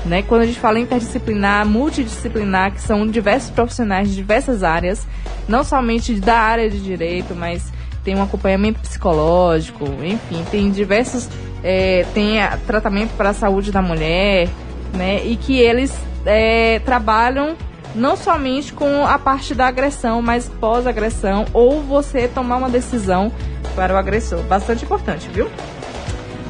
Né? 0.06 0.22
Quando 0.22 0.44
a 0.44 0.46
gente 0.46 0.60
fala 0.60 0.80
interdisciplinar, 0.80 1.66
multidisciplinar, 1.66 2.72
que 2.72 2.82
são 2.82 3.06
diversos 3.06 3.50
profissionais 3.50 4.10
de 4.10 4.16
diversas 4.16 4.64
áreas, 4.64 5.06
não 5.48 5.64
somente 5.64 6.14
da 6.14 6.38
área 6.38 6.70
de 6.70 6.80
direito, 6.80 7.36
mas 7.36 7.70
tem 8.04 8.16
um 8.16 8.24
acompanhamento 8.24 8.80
psicológico, 8.80 9.84
enfim, 10.04 10.46
tem 10.50 10.72
diversos, 10.72 11.28
é, 11.64 12.06
tem 12.14 12.38
tratamento 12.66 13.12
para 13.18 13.30
a 13.30 13.34
saúde 13.34 13.72
da 13.74 13.82
mulher, 13.82 14.48
né? 14.94 15.24
E 15.26 15.36
que 15.36 15.60
eles 15.60 15.94
é, 16.26 16.80
trabalham 16.80 17.56
não 17.96 18.16
somente 18.16 18.72
com 18.74 19.06
a 19.06 19.18
parte 19.18 19.56
da 19.56 19.68
agressão, 19.68 20.22
mas 20.22 20.48
pós-agressão, 20.48 21.46
ou 21.54 21.82
você 21.82 22.28
tomar 22.28 22.58
uma 22.58 22.70
decisão 22.70 23.32
para 23.76 23.94
o 23.94 23.98
agressor. 23.98 24.42
Bastante 24.44 24.86
importante, 24.86 25.28
viu? 25.30 25.50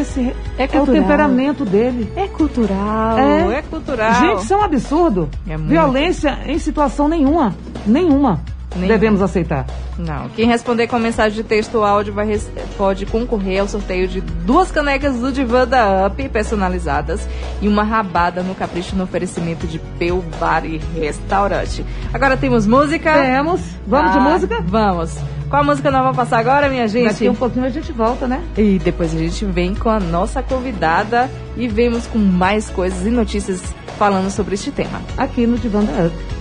esse 0.00 0.32
é, 0.56 0.64
o 0.64 0.68
cultural. 0.68 1.02
temperamento 1.02 1.64
dele. 1.64 2.10
É 2.16 2.26
cultural. 2.28 3.18
É, 3.50 3.60
cultural. 3.62 4.14
Gente, 4.14 4.44
isso 4.44 4.54
é 4.54 4.56
um 4.56 4.62
absurdo. 4.64 5.28
É. 5.46 5.56
Violência 5.58 6.38
em 6.46 6.58
situação 6.58 7.06
nenhuma. 7.06 7.54
Nenhuma. 7.84 8.40
Nenhuma. 8.76 8.88
Devemos 8.98 9.22
aceitar. 9.22 9.66
Não. 9.98 10.28
Quem 10.30 10.46
responder 10.46 10.86
com 10.86 10.98
mensagem 10.98 11.36
de 11.36 11.42
texto 11.42 11.76
ou 11.76 11.84
áudio 11.84 12.12
vai 12.12 12.38
pode 12.76 13.06
concorrer 13.06 13.60
ao 13.60 13.68
sorteio 13.68 14.06
de 14.06 14.20
duas 14.20 14.70
canecas 14.70 15.16
do 15.16 15.32
Divã 15.32 15.66
da 15.66 16.06
Up 16.06 16.28
personalizadas 16.28 17.26
e 17.62 17.68
uma 17.68 17.82
rabada 17.82 18.42
no 18.42 18.54
capricho 18.54 18.94
no 18.96 19.04
oferecimento 19.04 19.66
de 19.66 19.78
Peu 19.98 20.22
Bar 20.38 20.64
e 20.64 20.80
Restaurante. 20.98 21.84
Agora 22.12 22.36
temos 22.36 22.66
música? 22.66 23.12
Temos. 23.12 23.60
Vamos 23.86 24.12
de 24.12 24.18
Ah, 24.18 24.20
música? 24.20 24.60
Vamos. 24.66 25.14
Qual 25.48 25.62
a 25.62 25.64
música 25.64 25.90
nós 25.92 26.02
vamos 26.02 26.16
passar 26.16 26.38
agora, 26.38 26.68
minha 26.68 26.88
gente? 26.88 27.06
Daqui 27.08 27.28
um 27.28 27.34
pouquinho 27.34 27.66
a 27.66 27.68
gente 27.68 27.92
volta, 27.92 28.26
né? 28.26 28.42
E 28.56 28.80
depois 28.80 29.14
a 29.14 29.18
gente 29.18 29.44
vem 29.44 29.74
com 29.74 29.88
a 29.88 30.00
nossa 30.00 30.42
convidada 30.42 31.30
e 31.56 31.68
vemos 31.68 32.06
com 32.08 32.18
mais 32.18 32.68
coisas 32.68 33.06
e 33.06 33.10
notícias 33.10 33.62
falando 33.96 34.28
sobre 34.30 34.54
este 34.54 34.72
tema. 34.72 35.00
Aqui 35.16 35.46
no 35.46 35.56
Divã 35.56 35.84
da 35.84 36.06
Up. 36.06 36.35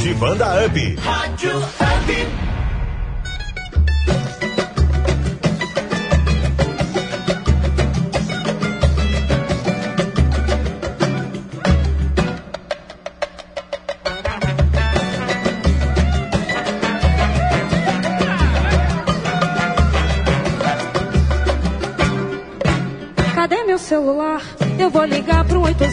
Divã 0.00 0.34
da 0.34 0.64
Up. 0.64 0.96
Rádio 0.96 1.58
Up. 1.58 2.50
Cadê 23.34 23.64
meu 23.64 23.78
celular? 23.78 24.40
Eu 24.78 24.88
vou 24.90 25.04
ligar 25.04 25.44
pro 25.44 25.60
80. 25.60 25.90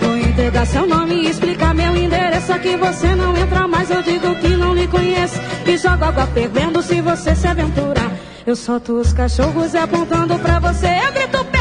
Vou 0.00 0.16
entregar 0.16 0.66
seu 0.66 0.86
nome 0.86 1.14
e 1.14 1.30
explicar 1.30 1.74
meu 1.74 1.96
endereço. 1.96 2.52
Aqui 2.52 2.76
você 2.76 3.14
não 3.14 3.39
que. 5.28 5.70
E 5.70 5.76
jogo 5.76 6.04
água 6.04 6.26
fervendo 6.26 6.82
se 6.82 7.00
você 7.00 7.34
se 7.34 7.46
aventurar. 7.46 8.10
Eu 8.46 8.56
solto 8.56 8.94
os 8.94 9.12
cachorros 9.12 9.74
apontando 9.74 10.38
pra 10.38 10.58
você. 10.58 10.86
Eu 10.86 11.12
grito 11.12 11.44
pé. 11.46 11.58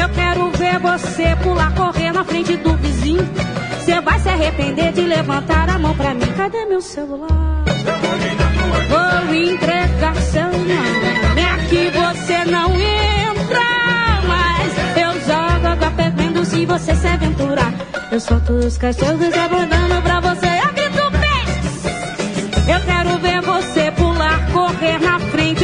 Eu 0.00 0.08
quero 0.10 0.50
ver 0.52 0.78
você 0.78 1.36
pular, 1.42 1.74
correr 1.74 2.12
na 2.12 2.24
frente 2.24 2.56
do 2.56 2.76
vizinho. 2.76 3.28
Você 3.80 4.00
vai 4.00 4.18
se 4.20 4.28
arrepender 4.28 4.92
de 4.92 5.02
levantar 5.02 5.68
a 5.68 5.78
mão 5.78 5.94
pra 5.96 6.14
mim. 6.14 6.32
Cadê 6.36 6.64
meu 6.66 6.80
celular? 6.80 7.64
Vou 8.88 9.34
entregar 9.34 10.14
seu 10.16 10.44
nome. 10.44 11.44
Aqui 11.54 11.90
você 11.90 12.44
não 12.50 12.70
entra 12.74 14.22
mais. 14.26 14.72
Eu 14.96 15.12
jogo 15.20 15.66
água 15.66 15.90
fervendo 15.90 16.44
se 16.44 16.66
você 16.66 16.94
se 16.94 17.06
aventurar. 17.06 17.72
Eu 18.10 18.20
solto 18.20 18.52
os 18.52 18.78
cachorros 18.78 19.34
abandando 19.34 20.02
pra 20.02 20.20
você. 20.20 20.25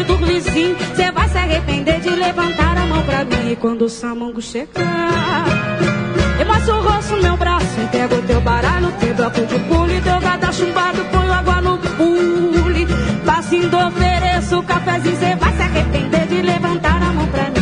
Do 0.01 0.16
vizinho. 0.16 0.76
Você 0.76 1.11
vai 1.12 1.28
se 1.28 1.36
arrepender 1.36 2.01
de 2.01 2.11
levantar 2.11 2.78
a 2.78 2.86
mão 2.86 3.03
pra 3.03 3.24
mim. 3.24 3.53
E 3.53 3.57
quando 3.57 3.82
o 3.82 3.88
samongo 3.88 4.40
chegar, 4.40 5.45
eu 6.40 6.47
mostro 6.47 6.76
o 6.76 6.82
rosto 6.82 7.22
meu 7.22 7.36
braço. 7.36 7.80
e 7.80 7.86
Pego 7.88 8.22
teu 8.22 8.40
baralho, 8.40 8.93
teu 8.99 9.14
bloco 9.14 9.40
de 9.40 9.59
pule, 9.61 10.01
teu 10.01 10.20
gata 10.20 10.53
chumbado, 10.53 11.05
ponho 11.07 11.32
água 11.32 11.61
no 11.61 11.78
pule. 11.78 12.86
Passindo, 13.26 13.76
ofereço 13.76 14.62
cafezinho. 14.62 15.16
Você 15.16 15.36
vai 15.36 15.53
se 15.57 15.62
arrepender 15.62 16.26
de 16.26 16.43
levantar 16.43 17.03
a 17.03 17.12
mão 17.12 17.26
pra 17.26 17.45
mim. 17.51 17.61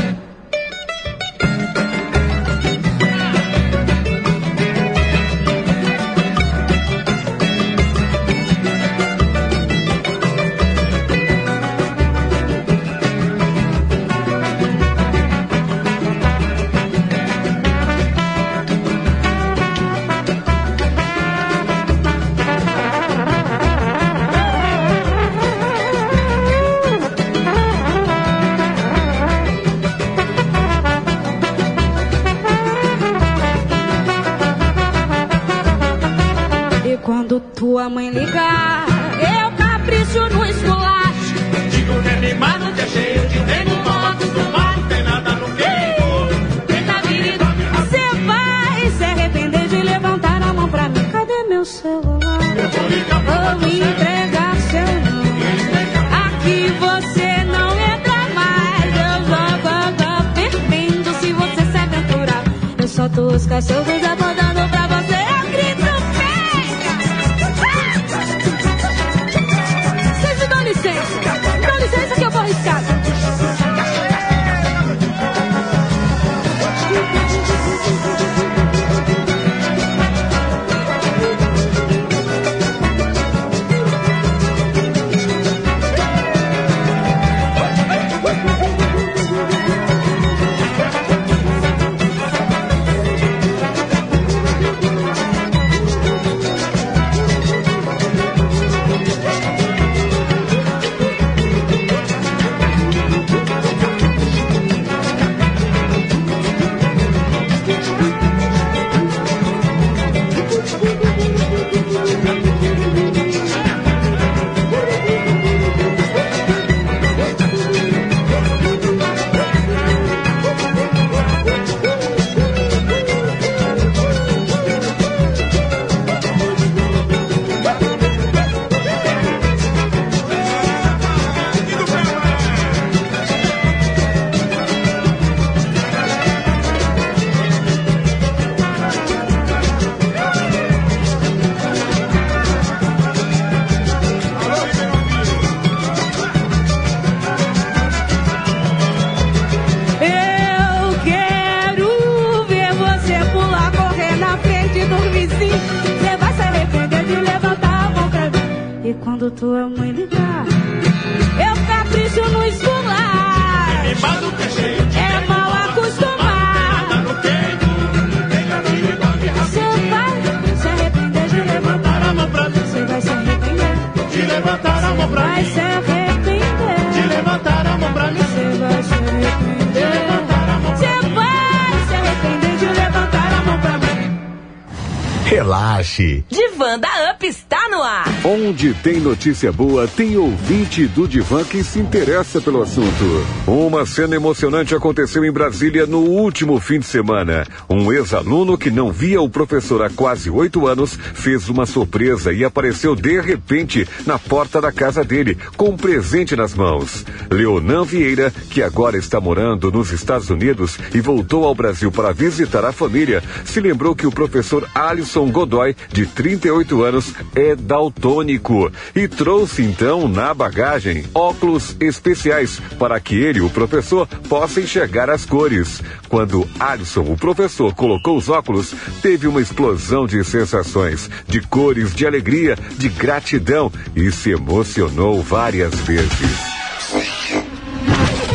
Divã 186.29 186.79
da 186.79 187.13
Up 187.13 187.27
está 187.27 187.69
no 187.69 187.83
ar. 187.83 188.05
Onde 188.25 188.73
tem 188.75 189.01
notícia 189.01 189.51
boa, 189.51 189.89
tem 189.89 190.17
ouvinte 190.17 190.87
do 190.87 191.09
Divan 191.09 191.43
que 191.43 191.65
se 191.65 191.81
interessa 191.81 192.41
pelo 192.41 192.63
assunto. 192.63 193.05
Uma 193.45 193.85
cena 193.85 194.15
emocionante 194.15 194.73
aconteceu 194.73 195.25
em 195.25 195.33
Brasília 195.33 195.87
no 195.87 195.99
último 195.99 196.61
fim 196.61 196.79
de 196.79 196.87
semana. 196.87 197.45
Um 197.69 197.93
ex-aluno 197.93 198.57
que 198.57 198.71
não 198.71 198.93
via 198.93 199.21
o 199.21 199.29
professor 199.29 199.83
há 199.83 199.91
quase 199.91 200.31
oito 200.31 200.69
anos 200.69 200.97
fez 201.15 201.49
uma 201.49 201.67
surpresa 201.67 202.33
e 202.33 202.45
apareceu 202.45 202.95
de 202.95 203.21
repente 203.21 203.87
na 204.07 204.17
porta 204.17 204.61
da 204.61 204.71
casa 204.71 205.03
dele, 205.03 205.37
com 205.57 205.71
um 205.71 205.77
presente 205.77 206.37
nas 206.37 206.55
mãos. 206.55 207.05
Leonan 207.31 207.85
Vieira, 207.85 208.33
que 208.51 208.63
agora 208.63 208.99
está 208.99 209.21
morando 209.21 209.71
nos 209.71 209.93
Estados 209.93 210.31
Unidos 210.31 210.77
e 210.93 211.01
voltou 211.01 211.45
ao 211.45 211.55
Brasil 211.55 211.91
para 211.93 212.13
visitar 212.13 212.65
a 212.65 212.73
família, 212.73 213.23
se 213.45 213.61
lembrou 213.61 213.95
que 213.95 214.07
o 214.07 214.11
professor 214.11 214.69
Alisson 214.75 215.31
Godoy, 215.31 215.77
de 215.93 216.07
38 216.07 216.83
anos, 216.83 217.15
é 217.35 217.55
daltônico 217.55 218.71
e 218.95 219.07
trouxe 219.07 219.63
então 219.63 220.09
na 220.09 220.35
bagagem 220.35 221.05
óculos 221.15 221.77
especiais 221.81 222.61
para 222.79 222.99
que 222.99 223.15
ele, 223.15 223.41
o 223.41 223.49
professor, 223.49 224.09
possa 224.29 224.61
enxergar 224.61 225.09
as 225.09 225.25
cores. 225.25 225.81
Quando 226.09 226.49
Alisson, 226.59 227.03
o 227.03 227.17
professor, 227.17 227.73
colocou 227.75 228.17
os 228.17 228.29
óculos, 228.29 228.75
teve 229.01 229.29
uma 229.29 229.41
explosão 229.41 230.07
de 230.07 230.25
sensações, 230.25 231.09
de 231.29 231.41
cores, 231.41 231.95
de 231.95 232.07
alegria, 232.07 232.57
de 232.77 232.89
gratidão 232.89 233.71
e 233.95 234.11
se 234.11 234.31
emocionou 234.31 235.23
várias 235.23 235.75
vezes. 235.81 236.50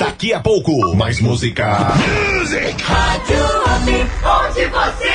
Daqui 0.06 0.32
a 0.34 0.40
pouco, 0.40 0.96
mais 0.96 1.20
música. 1.20 1.66
Rádio 2.84 3.44
Up, 3.66 3.90
onde 4.24 4.66
você 4.68 5.15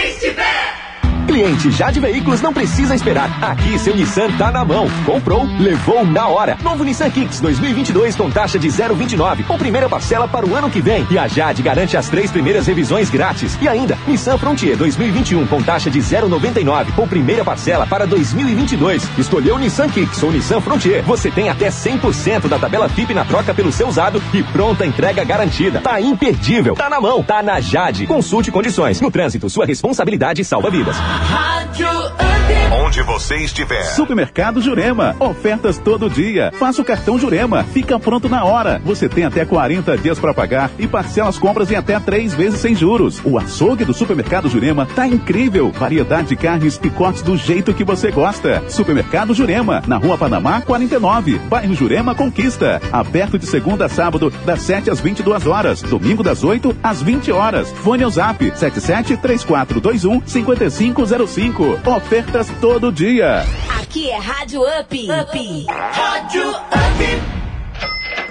Cliente 1.30 1.70
Jade 1.70 2.00
Veículos 2.00 2.42
não 2.42 2.52
precisa 2.52 2.92
esperar. 2.92 3.30
Aqui 3.40 3.78
seu 3.78 3.94
Nissan 3.94 4.32
tá 4.36 4.50
na 4.50 4.64
mão. 4.64 4.88
Comprou, 5.06 5.44
levou 5.60 6.04
na 6.04 6.26
hora. 6.26 6.58
Novo 6.60 6.82
Nissan 6.82 7.08
Kicks 7.08 7.38
2022 7.38 8.16
com 8.16 8.28
taxa 8.28 8.58
de 8.58 8.66
0,29 8.66 9.44
ou 9.48 9.56
primeira 9.56 9.88
parcela 9.88 10.26
para 10.26 10.44
o 10.44 10.56
ano 10.56 10.68
que 10.68 10.80
vem. 10.80 11.06
E 11.08 11.16
a 11.16 11.28
Jade 11.28 11.62
garante 11.62 11.96
as 11.96 12.08
três 12.08 12.32
primeiras 12.32 12.66
revisões 12.66 13.10
grátis. 13.10 13.56
E 13.62 13.68
ainda, 13.68 13.96
Nissan 14.08 14.36
Frontier 14.38 14.76
2021 14.76 15.46
com 15.46 15.62
taxa 15.62 15.88
de 15.88 16.00
0,99 16.00 16.86
ou 16.96 17.06
primeira 17.06 17.44
parcela 17.44 17.86
para 17.86 18.08
2022. 18.08 19.08
Escolheu 19.16 19.56
Nissan 19.56 19.88
Kicks 19.88 20.20
ou 20.24 20.32
Nissan 20.32 20.60
Frontier. 20.60 21.04
Você 21.04 21.30
tem 21.30 21.48
até 21.48 21.68
100% 21.68 22.48
da 22.48 22.58
tabela 22.58 22.88
FIP 22.88 23.14
na 23.14 23.24
troca 23.24 23.54
pelo 23.54 23.70
seu 23.70 23.86
usado 23.86 24.20
e 24.34 24.42
pronta 24.42 24.84
entrega 24.84 25.22
garantida. 25.22 25.80
Tá 25.80 26.00
imperdível. 26.00 26.74
Tá 26.74 26.90
na 26.90 27.00
mão. 27.00 27.22
Tá 27.22 27.40
na 27.40 27.60
Jade. 27.60 28.04
Consulte 28.04 28.50
condições. 28.50 29.00
No 29.00 29.12
trânsito, 29.12 29.48
sua 29.48 29.64
responsabilidade 29.64 30.44
salva 30.44 30.68
vidas. 30.68 30.96
Rádio 31.28 32.29
Onde 32.72 33.02
você 33.02 33.34
estiver. 33.38 33.82
Supermercado 33.82 34.62
Jurema. 34.62 35.16
Ofertas 35.18 35.76
todo 35.76 36.08
dia. 36.08 36.52
Faça 36.54 36.80
o 36.80 36.84
cartão 36.84 37.18
Jurema. 37.18 37.64
Fica 37.64 37.98
pronto 37.98 38.28
na 38.28 38.44
hora. 38.44 38.80
Você 38.84 39.08
tem 39.08 39.24
até 39.24 39.44
40 39.44 39.98
dias 39.98 40.20
para 40.20 40.32
pagar 40.32 40.70
e 40.78 40.86
parcela 40.86 41.28
as 41.28 41.36
compras 41.36 41.72
em 41.72 41.74
até 41.74 41.98
três 41.98 42.32
vezes 42.32 42.60
sem 42.60 42.76
juros. 42.76 43.20
O 43.24 43.36
açougue 43.38 43.84
do 43.84 43.92
Supermercado 43.92 44.48
Jurema 44.48 44.86
tá 44.86 45.04
incrível. 45.04 45.72
Variedade 45.72 46.28
de 46.28 46.36
carnes 46.36 46.80
cortes 46.96 47.22
do 47.22 47.36
jeito 47.36 47.74
que 47.74 47.82
você 47.82 48.12
gosta. 48.12 48.62
Supermercado 48.68 49.34
Jurema. 49.34 49.82
Na 49.88 49.96
Rua 49.96 50.16
Panamá, 50.16 50.60
49. 50.60 51.40
Bairro 51.48 51.74
Jurema 51.74 52.14
Conquista. 52.14 52.80
Aberto 52.92 53.36
de 53.36 53.46
segunda 53.46 53.86
a 53.86 53.88
sábado, 53.88 54.32
das 54.46 54.62
7 54.62 54.90
às 54.90 55.00
22 55.00 55.44
horas. 55.44 55.82
Domingo 55.82 56.22
das 56.22 56.44
8 56.44 56.76
às 56.84 57.02
20 57.02 57.32
horas. 57.32 57.68
Fone 57.82 58.04
ao 58.04 58.10
zap 58.10 58.44
77 58.54 59.16
3421 59.16 60.22
5505. 60.24 61.80
Ofertas 61.84 62.48
todo 62.60 62.92
dia. 62.92 63.42
Aqui 63.80 64.10
é 64.10 64.18
Rádio 64.18 64.60
Up. 64.62 65.10
Up. 65.10 65.66
Rádio 65.68 66.50
Up. 66.50 67.39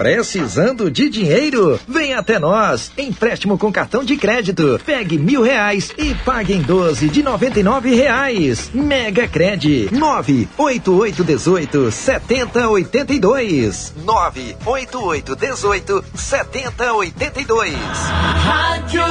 Precisando 0.00 0.90
de 0.90 1.10
dinheiro? 1.10 1.78
Vem 1.86 2.14
até 2.14 2.38
nós. 2.38 2.90
Empréstimo 2.96 3.58
com 3.58 3.70
cartão 3.70 4.02
de 4.02 4.16
crédito. 4.16 4.80
Pegue 4.86 5.18
mil 5.18 5.42
reais 5.42 5.92
e 5.98 6.14
pague 6.24 6.54
em 6.54 6.62
12 6.62 7.10
de 7.10 7.22
noventa 7.22 7.60
e 7.60 7.62
nove 7.62 7.94
reais. 7.94 8.70
Mega 8.72 9.28
Cred. 9.28 9.90
Nove 9.92 10.48
oito 10.56 10.96
oito 10.96 11.22
dezoito 11.22 11.92
setenta 11.92 12.66
oitenta 12.70 13.12
e 13.12 13.20
dois. 13.20 13.92
Nove 14.02 14.56
oito 14.64 15.04
oito 15.04 15.36
dezoito 15.36 16.02
setenta 16.14 16.94
oitenta 16.94 17.38
e 17.38 17.44
dois. 17.44 17.74
Rádio. 17.74 19.04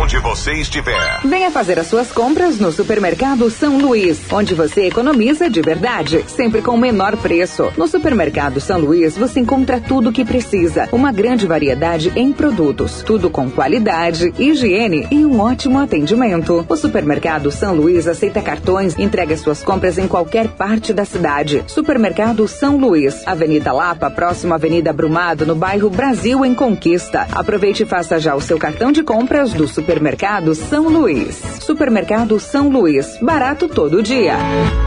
Onde 0.00 0.18
você 0.18 0.54
estiver. 0.54 1.20
Venha 1.24 1.52
fazer 1.52 1.78
as 1.78 1.86
suas 1.86 2.10
compras 2.10 2.58
no 2.58 2.72
Supermercado 2.72 3.48
São 3.50 3.78
Luís, 3.78 4.18
onde 4.32 4.52
você 4.52 4.86
economiza 4.86 5.48
de 5.48 5.62
verdade, 5.62 6.24
sempre 6.26 6.60
com 6.60 6.72
o 6.72 6.78
menor 6.78 7.16
preço. 7.16 7.72
No 7.76 7.86
Supermercado 7.86 8.60
São 8.60 8.80
Luís 8.80 9.16
você 9.16 9.38
encontra 9.38 9.78
tudo 9.80 9.91
o 9.98 10.12
que 10.12 10.24
precisa, 10.24 10.88
uma 10.92 11.12
grande 11.12 11.46
variedade 11.46 12.12
em 12.16 12.32
produtos, 12.32 13.02
tudo 13.02 13.28
com 13.28 13.50
qualidade, 13.50 14.32
higiene 14.38 15.06
e 15.10 15.24
um 15.24 15.40
ótimo 15.40 15.78
atendimento. 15.78 16.64
O 16.68 16.76
Supermercado 16.76 17.50
São 17.50 17.74
Luís 17.74 18.06
aceita 18.08 18.40
cartões 18.40 18.98
entrega 18.98 19.36
suas 19.36 19.62
compras 19.62 19.98
em 19.98 20.08
qualquer 20.08 20.48
parte 20.48 20.92
da 20.92 21.04
cidade. 21.04 21.62
Supermercado 21.66 22.46
São 22.48 22.76
Luís, 22.76 23.22
Avenida 23.26 23.72
Lapa, 23.72 24.10
próximo 24.10 24.52
à 24.52 24.56
Avenida 24.56 24.92
Brumado, 24.92 25.44
no 25.44 25.54
bairro 25.54 25.90
Brasil 25.90 26.44
em 26.44 26.54
Conquista. 26.54 27.26
Aproveite 27.32 27.82
e 27.82 27.86
faça 27.86 28.18
já 28.18 28.34
o 28.34 28.40
seu 28.40 28.58
cartão 28.58 28.92
de 28.92 29.02
compras 29.02 29.52
do 29.52 29.66
Supermercado 29.66 30.54
São 30.54 30.88
Luís. 30.88 31.42
Supermercado 31.60 32.38
São 32.38 32.68
Luís, 32.68 33.18
barato 33.20 33.68
todo 33.68 34.02
dia. 34.02 34.36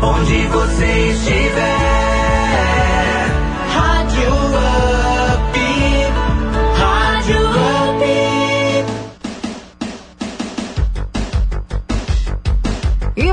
Onde 0.01 0.47
você 0.47 1.09
estiver, 1.11 2.24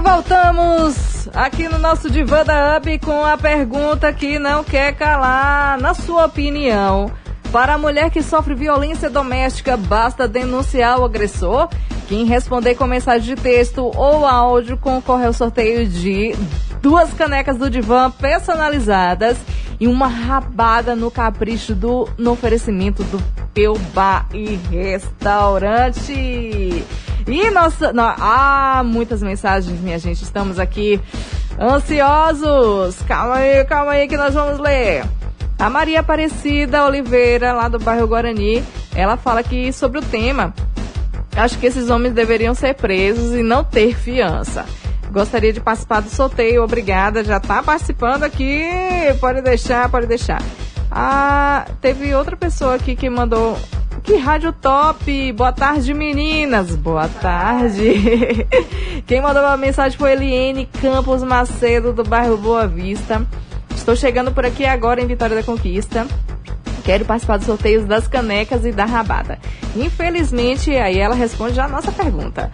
voltamos 0.02 1.28
aqui 1.32 1.68
no 1.68 1.78
nosso 1.78 2.10
Divã 2.10 2.44
da 2.44 2.76
Up 2.76 2.98
com 2.98 3.24
a 3.24 3.38
pergunta 3.38 4.12
que 4.12 4.38
não 4.38 4.64
quer 4.64 4.94
calar. 4.96 5.80
Na 5.80 5.94
sua 5.94 6.26
opinião, 6.26 7.10
para 7.52 7.74
a 7.74 7.78
mulher 7.78 8.10
que 8.10 8.22
sofre 8.22 8.54
violência 8.54 9.10
doméstica, 9.10 9.76
basta 9.76 10.26
denunciar 10.26 10.98
o 10.98 11.04
agressor? 11.04 11.68
Quem 12.08 12.24
responder 12.24 12.74
com 12.76 12.86
mensagem 12.86 13.34
de 13.34 13.40
texto 13.40 13.92
ou 13.94 14.26
áudio 14.26 14.78
concorre 14.78 15.26
ao 15.26 15.34
sorteio 15.34 15.86
de 15.86 16.34
duas 16.80 17.12
canecas 17.12 17.58
do 17.58 17.68
divã 17.68 18.10
personalizadas 18.10 19.36
e 19.78 19.86
uma 19.86 20.08
rabada 20.08 20.96
no 20.96 21.10
capricho 21.10 21.74
do 21.74 22.08
no 22.16 22.32
oferecimento 22.32 23.04
do 23.04 23.22
Peu 23.52 23.78
Bar 23.92 24.26
e 24.32 24.58
Restaurante. 24.70 26.12
E 26.14 27.50
nossa, 27.50 27.92
ah, 28.18 28.82
muitas 28.82 29.22
mensagens, 29.22 29.78
minha 29.78 29.98
gente. 29.98 30.22
Estamos 30.22 30.58
aqui 30.58 30.98
ansiosos. 31.60 32.96
Calma 33.06 33.36
aí, 33.36 33.62
calma 33.66 33.92
aí 33.92 34.08
que 34.08 34.16
nós 34.16 34.32
vamos 34.32 34.58
ler. 34.58 35.04
A 35.62 35.70
Maria 35.70 36.00
Aparecida 36.00 36.84
Oliveira, 36.84 37.52
lá 37.52 37.68
do 37.68 37.78
bairro 37.78 38.08
Guarani, 38.08 38.64
ela 38.96 39.16
fala 39.16 39.38
aqui 39.38 39.72
sobre 39.72 40.00
o 40.00 40.02
tema. 40.02 40.52
Acho 41.36 41.56
que 41.56 41.66
esses 41.66 41.88
homens 41.88 42.12
deveriam 42.12 42.52
ser 42.52 42.74
presos 42.74 43.32
e 43.32 43.44
não 43.44 43.62
ter 43.62 43.94
fiança. 43.94 44.66
Gostaria 45.12 45.52
de 45.52 45.60
participar 45.60 46.00
do 46.00 46.10
sorteio, 46.10 46.64
obrigada. 46.64 47.22
Já 47.22 47.38
tá 47.38 47.62
participando 47.62 48.24
aqui. 48.24 48.60
Pode 49.20 49.40
deixar, 49.40 49.88
pode 49.88 50.08
deixar. 50.08 50.42
Ah, 50.90 51.64
teve 51.80 52.12
outra 52.12 52.36
pessoa 52.36 52.74
aqui 52.74 52.96
que 52.96 53.08
mandou. 53.08 53.56
Que 54.02 54.16
rádio 54.16 54.52
top! 54.52 55.32
Boa 55.32 55.52
tarde, 55.52 55.94
meninas! 55.94 56.74
Boa 56.74 57.06
tarde! 57.06 58.48
Quem 59.06 59.20
mandou 59.20 59.46
a 59.46 59.56
mensagem 59.56 59.96
foi 59.96 60.10
Eliene 60.10 60.68
Campos 60.80 61.22
Macedo, 61.22 61.92
do 61.92 62.02
bairro 62.02 62.36
Boa 62.36 62.66
Vista. 62.66 63.24
Estou 63.74 63.96
chegando 63.96 64.32
por 64.32 64.46
aqui 64.46 64.64
agora 64.64 65.00
em 65.00 65.06
Vitória 65.06 65.36
da 65.36 65.42
Conquista. 65.42 66.06
Quero 66.84 67.04
participar 67.04 67.36
dos 67.36 67.46
sorteios 67.46 67.84
das 67.84 68.08
canecas 68.08 68.64
e 68.64 68.72
da 68.72 68.84
rabada. 68.84 69.38
Infelizmente, 69.76 70.70
aí 70.76 70.98
ela 70.98 71.14
responde 71.14 71.60
a 71.60 71.68
nossa 71.68 71.92
pergunta. 71.92 72.50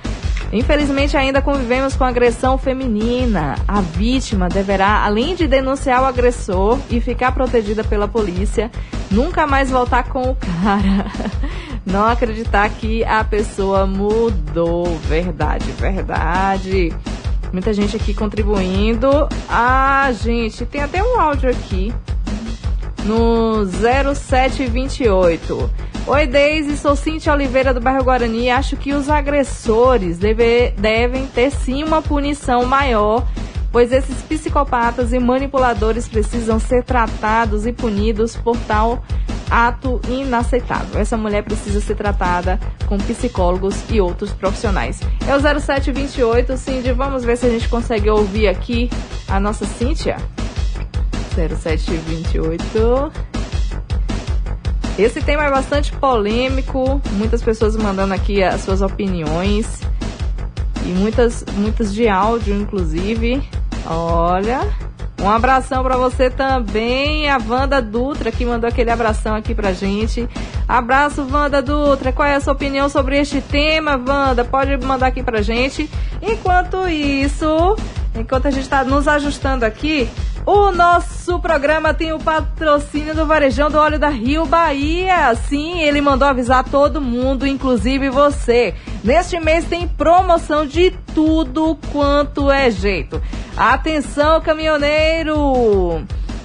Infelizmente, 0.53 1.17
ainda 1.17 1.43
convivemos 1.43 1.95
com 1.95 2.05
agressão 2.05 2.57
feminina. 2.57 3.55
A 3.67 3.81
vítima 3.81 4.49
deverá, 4.49 5.05
além 5.05 5.35
de 5.35 5.47
denunciar 5.47 6.03
o 6.03 6.07
agressor 6.07 6.79
e 6.91 7.01
ficar 7.01 7.33
protegida 7.33 7.85
pela 7.85 8.09
polícia, 8.09 8.71
nunca 9.11 9.47
mais 9.47 9.71
voltar 9.71 10.05
com 10.05 10.23
o 10.31 10.35
cara. 10.37 11.07
Não 11.85 12.07
acreditar 12.07 12.69
que 12.71 13.05
a 13.05 13.23
pessoa 13.25 13.87
mudou. 13.87 14.87
Verdade, 15.07 15.71
verdade. 15.73 16.93
Muita 17.53 17.73
gente 17.73 17.97
aqui 17.97 18.13
contribuindo. 18.15 19.29
Ah, 19.49 20.11
gente, 20.13 20.65
tem 20.67 20.83
até 20.83 21.03
um 21.03 21.19
áudio 21.19 21.51
aqui 21.51 21.93
no 23.05 23.65
0728. 23.65 25.71
Oi, 26.07 26.27
Deise, 26.27 26.77
sou 26.77 26.95
Cintia 26.97 27.33
Oliveira 27.33 27.75
do 27.75 27.81
bairro 27.81 28.05
Guarani. 28.05 28.51
Acho 28.51 28.77
que 28.77 28.93
os 28.95 29.11
agressores 29.11 30.19
deve- 30.19 30.71
devem 30.79 31.27
ter 31.27 31.51
sim 31.51 31.83
uma 31.85 32.01
punição 32.01 32.65
maior, 32.65 33.27
pois 33.71 33.93
esses 33.93 34.23
psicopatas 34.23 35.13
e 35.13 35.19
manipuladores 35.19 36.09
precisam 36.09 36.59
ser 36.59 36.85
tratados 36.85 37.67
e 37.67 37.73
punidos 37.73 38.37
por 38.37 38.57
tal 38.57 39.03
ato 39.51 40.01
inaceitável. 40.09 41.01
Essa 41.01 41.17
mulher 41.17 41.43
precisa 41.43 41.81
ser 41.81 41.95
tratada 41.95 42.59
com 42.87 42.99
psicólogos 42.99 43.77
e 43.91 44.01
outros 44.01 44.33
profissionais. 44.33 45.01
É 45.27 45.35
o 45.35 45.41
0728, 45.41 46.57
Cindy. 46.57 46.93
Vamos 46.93 47.25
ver 47.25 47.37
se 47.37 47.47
a 47.47 47.51
gente 47.51 47.69
consegue 47.69 48.11
ouvir 48.11 48.49
aqui 48.49 48.91
a 49.29 49.41
nossa 49.41 49.65
Cíntia. 49.65 50.17
0728. 51.35 53.13
Esse 54.99 55.21
tema 55.23 55.45
é 55.45 55.51
bastante 55.51 55.93
polêmico, 55.93 57.01
muitas 57.13 57.41
pessoas 57.41 57.77
mandando 57.77 58.13
aqui 58.13 58.43
as 58.43 58.63
suas 58.63 58.83
opiniões 58.83 59.81
e 60.85 60.89
muitas 60.89 61.45
muitas 61.55 61.95
de 61.95 62.09
áudio 62.09 62.53
inclusive. 62.57 63.41
Olha, 63.91 64.61
um 65.23 65.31
abração 65.31 65.83
pra 65.83 65.97
você 65.97 66.29
também, 66.29 67.29
a 67.31 67.39
Wanda 67.39 67.81
Dutra 67.81 68.31
que 68.31 68.45
mandou 68.45 68.69
aquele 68.69 68.91
abração 68.91 69.35
aqui 69.35 69.55
pra 69.55 69.73
gente. 69.73 70.29
Abraço 70.69 71.27
Wanda 71.31 71.63
Dutra. 71.63 72.13
Qual 72.13 72.29
é 72.29 72.35
a 72.35 72.41
sua 72.41 72.53
opinião 72.53 72.89
sobre 72.89 73.19
este 73.19 73.41
tema, 73.41 73.93
Wanda? 73.97 74.45
Pode 74.45 74.77
mandar 74.77 75.07
aqui 75.07 75.23
pra 75.23 75.41
gente. 75.41 75.89
Enquanto 76.21 76.87
isso, 76.87 77.77
enquanto 78.15 78.47
a 78.47 78.51
gente 78.51 78.69
tá 78.69 78.85
nos 78.85 79.09
ajustando 79.09 79.65
aqui, 79.65 80.09
O 80.51 80.73
nosso 80.73 81.39
programa 81.41 81.93
tem 81.93 82.15
o 82.15 82.19
patrocínio 82.19 83.15
do 83.15 83.27
Varejão 83.27 83.71
do 83.71 83.77
Óleo 83.77 83.99
da 83.99 84.09
Rio 84.09 84.47
Bahia. 84.47 85.35
Sim, 85.35 85.81
ele 85.83 86.01
mandou 86.01 86.27
avisar 86.27 86.65
todo 86.65 87.03
mundo, 87.03 87.47
inclusive 87.47 88.09
você. 88.09 88.75
Neste 89.03 89.39
mês 89.39 89.65
tem 89.65 89.87
promoção 89.87 90.67
de 90.67 90.91
tudo 91.15 91.79
quanto 91.93 92.51
é 92.51 92.71
jeito. 92.71 93.23
Atenção, 93.57 94.41
caminhoneiro! 94.41 95.37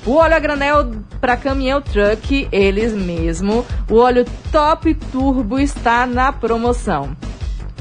O 0.06 0.16
óleo 0.16 0.36
a 0.36 0.39
granel 0.39 0.91
para 1.20 1.38
caminhão 1.38 1.82
truck, 1.82 2.47
eles 2.51 2.93
mesmo. 2.93 3.66
O 3.89 3.95
óleo 3.95 4.26
Top 4.51 4.93
Turbo 5.12 5.58
está 5.60 6.06
na 6.06 6.32
promoção. 6.32 7.16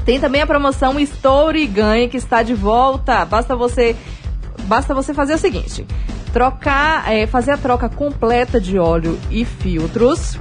Tem 0.04 0.18
também 0.18 0.40
a 0.40 0.46
promoção 0.46 0.98
Estoure 0.98 1.62
e 1.62 1.66
Ganhe 1.66 2.08
que 2.08 2.16
está 2.16 2.42
de 2.42 2.54
volta. 2.54 3.24
Basta 3.24 3.54
você 3.54 3.96
basta 4.64 4.94
você 4.94 5.12
fazer 5.12 5.34
o 5.34 5.38
seguinte: 5.38 5.86
trocar, 6.32 7.12
é, 7.12 7.26
fazer 7.26 7.52
a 7.52 7.56
troca 7.56 7.88
completa 7.88 8.60
de 8.60 8.78
óleo 8.78 9.18
e 9.30 9.44
filtros 9.44 10.38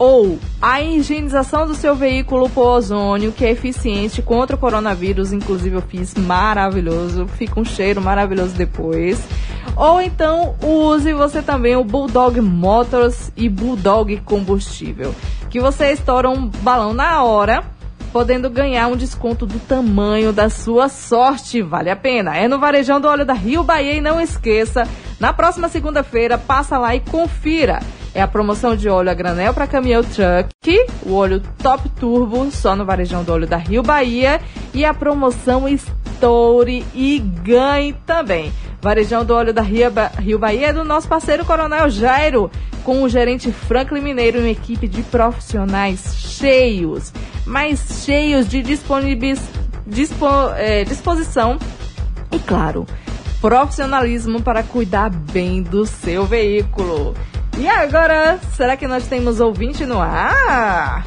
ou 0.00 0.38
a 0.62 0.80
higienização 0.80 1.66
do 1.66 1.74
seu 1.74 1.94
veículo 1.94 2.48
por 2.48 2.66
ozônio, 2.66 3.32
que 3.32 3.44
é 3.44 3.50
eficiente 3.50 4.22
contra 4.22 4.56
o 4.56 4.58
coronavírus, 4.58 5.30
inclusive 5.30 5.76
eu 5.76 5.82
fiz 5.82 6.14
maravilhoso, 6.14 7.28
fica 7.28 7.60
um 7.60 7.64
cheiro 7.66 8.00
maravilhoso 8.00 8.54
depois. 8.54 9.22
Ou 9.76 10.00
então 10.00 10.56
use 10.62 11.12
você 11.12 11.42
também 11.42 11.76
o 11.76 11.84
Bulldog 11.84 12.40
Motors 12.40 13.30
e 13.36 13.46
Bulldog 13.46 14.16
Combustível, 14.24 15.14
que 15.50 15.60
você 15.60 15.92
estoura 15.92 16.30
um 16.30 16.46
balão 16.46 16.94
na 16.94 17.22
hora 17.22 17.62
podendo 18.10 18.48
ganhar 18.48 18.86
um 18.86 18.96
desconto 18.96 19.44
do 19.44 19.58
tamanho 19.58 20.32
da 20.32 20.48
sua 20.48 20.88
sorte. 20.88 21.60
Vale 21.60 21.90
a 21.90 21.96
pena. 21.96 22.34
É 22.34 22.48
no 22.48 22.58
Varejão 22.58 23.02
do 23.02 23.06
Óleo 23.06 23.26
da 23.26 23.34
Rio 23.34 23.62
Bahia 23.62 23.92
e 23.92 24.00
não 24.00 24.18
esqueça, 24.18 24.88
na 25.20 25.30
próxima 25.34 25.68
segunda-feira, 25.68 26.38
passa 26.38 26.78
lá 26.78 26.96
e 26.96 27.00
confira. 27.00 27.80
É 28.14 28.20
a 28.20 28.26
promoção 28.26 28.74
de 28.74 28.88
óleo 28.88 29.10
a 29.10 29.14
granel 29.14 29.54
para 29.54 29.66
caminhão 29.68 30.02
truck, 30.02 30.50
o 31.04 31.14
óleo 31.14 31.40
Top 31.62 31.88
Turbo, 31.90 32.50
só 32.50 32.74
no 32.74 32.84
Varejão 32.84 33.22
do 33.22 33.32
Óleo 33.32 33.46
da 33.46 33.56
Rio 33.56 33.82
Bahia, 33.82 34.40
e 34.74 34.84
a 34.84 34.92
promoção 34.92 35.68
Estoure 35.68 36.84
e 36.92 37.20
Ganhe 37.44 37.92
também. 38.04 38.52
Varejão 38.82 39.24
do 39.24 39.32
Óleo 39.34 39.52
da 39.54 39.62
Rio, 39.62 39.90
Ba- 39.92 40.10
Rio 40.18 40.38
Bahia 40.40 40.68
é 40.68 40.72
do 40.72 40.82
nosso 40.84 41.06
parceiro 41.06 41.44
Coronel 41.44 41.88
Jairo, 41.88 42.50
com 42.82 43.02
o 43.02 43.08
gerente 43.08 43.52
Franklin 43.52 44.00
Mineiro 44.00 44.38
e 44.38 44.40
uma 44.40 44.48
equipe 44.48 44.88
de 44.88 45.02
profissionais 45.02 46.16
cheios, 46.16 47.12
mas 47.46 48.02
cheios 48.04 48.48
de 48.48 48.60
disponíveis, 48.62 49.40
dispo, 49.86 50.26
é, 50.56 50.82
disposição 50.82 51.58
e, 52.32 52.38
claro, 52.40 52.86
profissionalismo 53.40 54.40
para 54.42 54.62
cuidar 54.62 55.10
bem 55.10 55.62
do 55.62 55.84
seu 55.86 56.24
veículo. 56.24 57.14
E 57.60 57.68
agora, 57.68 58.38
será 58.56 58.74
que 58.74 58.88
nós 58.88 59.06
temos 59.06 59.38
ouvinte 59.38 59.84
no 59.84 60.00
ar? 60.00 61.04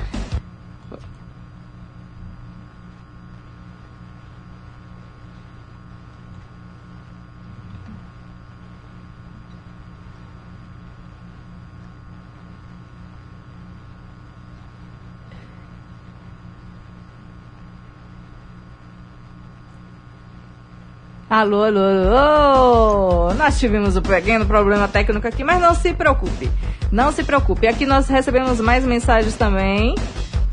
Alô, 21.34 21.64
alô, 21.64 21.80
alô! 21.80 23.34
Nós 23.34 23.60
tivemos 23.60 23.98
um 23.98 24.04
pequeno 24.04 24.46
problema 24.46 24.88
técnico 24.88 25.28
aqui, 25.28 25.44
mas 25.44 25.60
não 25.60 25.74
se 25.74 25.92
preocupe. 25.92 26.48
Não 26.92 27.12
se 27.12 27.24
preocupe. 27.24 27.66
Aqui 27.66 27.88
nós 27.88 28.08
recebemos 28.08 28.62
mais 28.62 28.86
mensagens 28.86 29.36
também. 29.36 29.96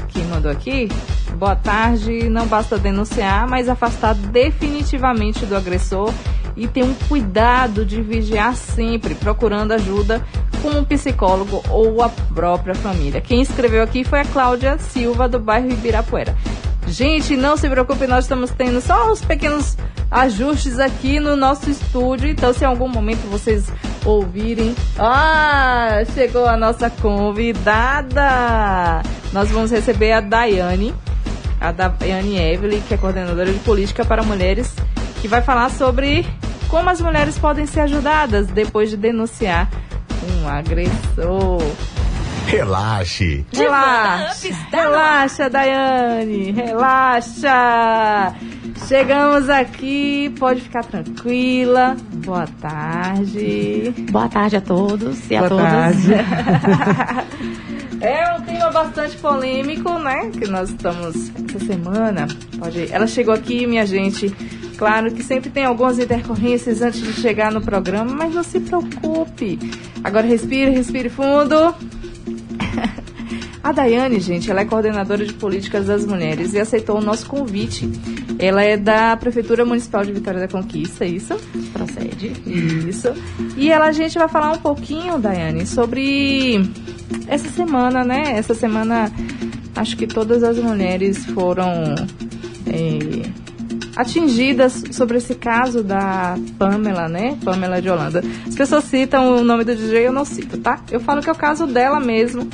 Quem 0.08 0.24
mandou 0.24 0.50
aqui? 0.50 0.88
Boa 1.36 1.54
tarde. 1.54 2.30
Não 2.30 2.46
basta 2.46 2.78
denunciar, 2.78 3.46
mas 3.46 3.68
afastar 3.68 4.14
definitivamente 4.14 5.44
do 5.44 5.54
agressor 5.54 6.14
e 6.56 6.66
ter 6.66 6.82
um 6.82 6.94
cuidado 7.10 7.84
de 7.84 8.00
vigiar 8.00 8.56
sempre, 8.56 9.14
procurando 9.14 9.72
ajuda 9.72 10.24
com 10.62 10.70
um 10.70 10.82
psicólogo 10.82 11.62
ou 11.68 12.02
a 12.02 12.08
própria 12.08 12.74
família. 12.74 13.20
Quem 13.20 13.42
escreveu 13.42 13.82
aqui 13.82 14.02
foi 14.02 14.20
a 14.20 14.24
Cláudia 14.24 14.78
Silva, 14.78 15.28
do 15.28 15.38
bairro 15.38 15.70
Ibirapuera. 15.70 16.34
Gente, 16.90 17.36
não 17.36 17.56
se 17.56 17.68
preocupe, 17.70 18.06
nós 18.08 18.24
estamos 18.24 18.50
tendo 18.50 18.80
só 18.80 19.12
uns 19.12 19.24
pequenos 19.24 19.76
ajustes 20.10 20.80
aqui 20.80 21.20
no 21.20 21.36
nosso 21.36 21.70
estúdio. 21.70 22.28
Então, 22.28 22.52
se 22.52 22.64
em 22.64 22.66
algum 22.66 22.88
momento 22.88 23.30
vocês 23.30 23.70
ouvirem, 24.04 24.74
ah, 24.98 26.02
chegou 26.12 26.46
a 26.46 26.56
nossa 26.56 26.90
convidada. 26.90 28.22
Nós 29.32 29.48
vamos 29.50 29.70
receber 29.70 30.10
a 30.10 30.20
Daiane, 30.20 30.92
a 31.60 31.70
Daiane 31.70 32.36
Evelyn, 32.36 32.80
que 32.80 32.94
é 32.94 32.96
coordenadora 32.96 33.52
de 33.52 33.60
política 33.60 34.04
para 34.04 34.24
mulheres, 34.24 34.74
que 35.22 35.28
vai 35.28 35.42
falar 35.42 35.70
sobre 35.70 36.26
como 36.68 36.90
as 36.90 37.00
mulheres 37.00 37.38
podem 37.38 37.66
ser 37.66 37.82
ajudadas 37.82 38.48
depois 38.48 38.90
de 38.90 38.96
denunciar 38.96 39.70
um 40.28 40.48
agressor. 40.48 41.62
Relaxe. 42.50 43.46
Relaxa, 43.52 44.48
relaxa, 44.72 45.48
Daiane, 45.48 46.50
relaxa. 46.50 48.34
Chegamos 48.88 49.48
aqui, 49.48 50.34
pode 50.36 50.60
ficar 50.62 50.84
tranquila. 50.84 51.96
Boa 52.24 52.48
tarde. 52.60 53.94
Boa 54.10 54.28
tarde 54.28 54.56
a 54.56 54.60
todos 54.60 55.30
e 55.30 55.36
a 55.36 55.48
Boa 55.48 55.48
todas. 55.50 55.64
tarde. 55.64 56.10
É 58.02 58.34
um 58.34 58.40
tema 58.40 58.70
bastante 58.70 59.14
polêmico, 59.18 59.98
né? 59.98 60.30
Que 60.30 60.46
nós 60.48 60.70
estamos 60.70 61.30
essa 61.46 61.58
semana. 61.66 62.26
Pode... 62.58 62.90
Ela 62.90 63.06
chegou 63.06 63.34
aqui, 63.34 63.66
minha 63.66 63.84
gente. 63.84 64.30
Claro 64.78 65.12
que 65.12 65.22
sempre 65.22 65.50
tem 65.50 65.66
algumas 65.66 65.98
intercorrências 65.98 66.80
antes 66.80 67.02
de 67.02 67.12
chegar 67.20 67.52
no 67.52 67.60
programa, 67.60 68.10
mas 68.10 68.34
não 68.34 68.42
se 68.42 68.58
preocupe. 68.58 69.58
Agora 70.02 70.26
respire, 70.26 70.70
respire 70.70 71.10
fundo. 71.10 71.74
A 73.62 73.72
Daiane, 73.72 74.18
gente, 74.20 74.50
ela 74.50 74.62
é 74.62 74.64
coordenadora 74.64 75.24
de 75.24 75.34
políticas 75.34 75.86
das 75.86 76.06
mulheres 76.06 76.54
e 76.54 76.58
aceitou 76.58 76.98
o 76.98 77.00
nosso 77.02 77.26
convite. 77.26 77.88
Ela 78.38 78.62
é 78.62 78.76
da 78.76 79.14
Prefeitura 79.16 79.66
Municipal 79.66 80.02
de 80.02 80.12
Vitória 80.12 80.40
da 80.40 80.48
Conquista, 80.48 81.04
isso? 81.04 81.36
Procede. 81.72 82.32
Isso. 82.46 83.12
E 83.56 83.70
ela, 83.70 83.86
a 83.86 83.92
gente 83.92 84.18
vai 84.18 84.28
falar 84.28 84.52
um 84.52 84.58
pouquinho, 84.58 85.18
Daiane, 85.18 85.66
sobre 85.66 86.58
essa 87.26 87.48
semana, 87.50 88.02
né? 88.02 88.32
Essa 88.38 88.54
semana, 88.54 89.12
acho 89.76 89.94
que 89.96 90.06
todas 90.06 90.42
as 90.42 90.58
mulheres 90.58 91.26
foram 91.26 91.94
eh, 92.66 93.28
atingidas 94.00 94.82
sobre 94.92 95.18
esse 95.18 95.34
caso 95.34 95.82
da 95.82 96.36
Pamela, 96.58 97.06
né? 97.06 97.36
Pamela 97.44 97.82
de 97.82 97.90
Holanda. 97.90 98.22
As 98.46 98.54
pessoas 98.54 98.84
citam 98.84 99.36
o 99.36 99.44
nome 99.44 99.62
do 99.62 99.74
DJ, 99.74 100.06
eu 100.06 100.12
não 100.12 100.24
cito, 100.24 100.56
tá? 100.58 100.80
Eu 100.90 101.00
falo 101.00 101.20
que 101.20 101.28
é 101.28 101.32
o 101.32 101.36
caso 101.36 101.66
dela 101.66 102.00
mesmo, 102.00 102.48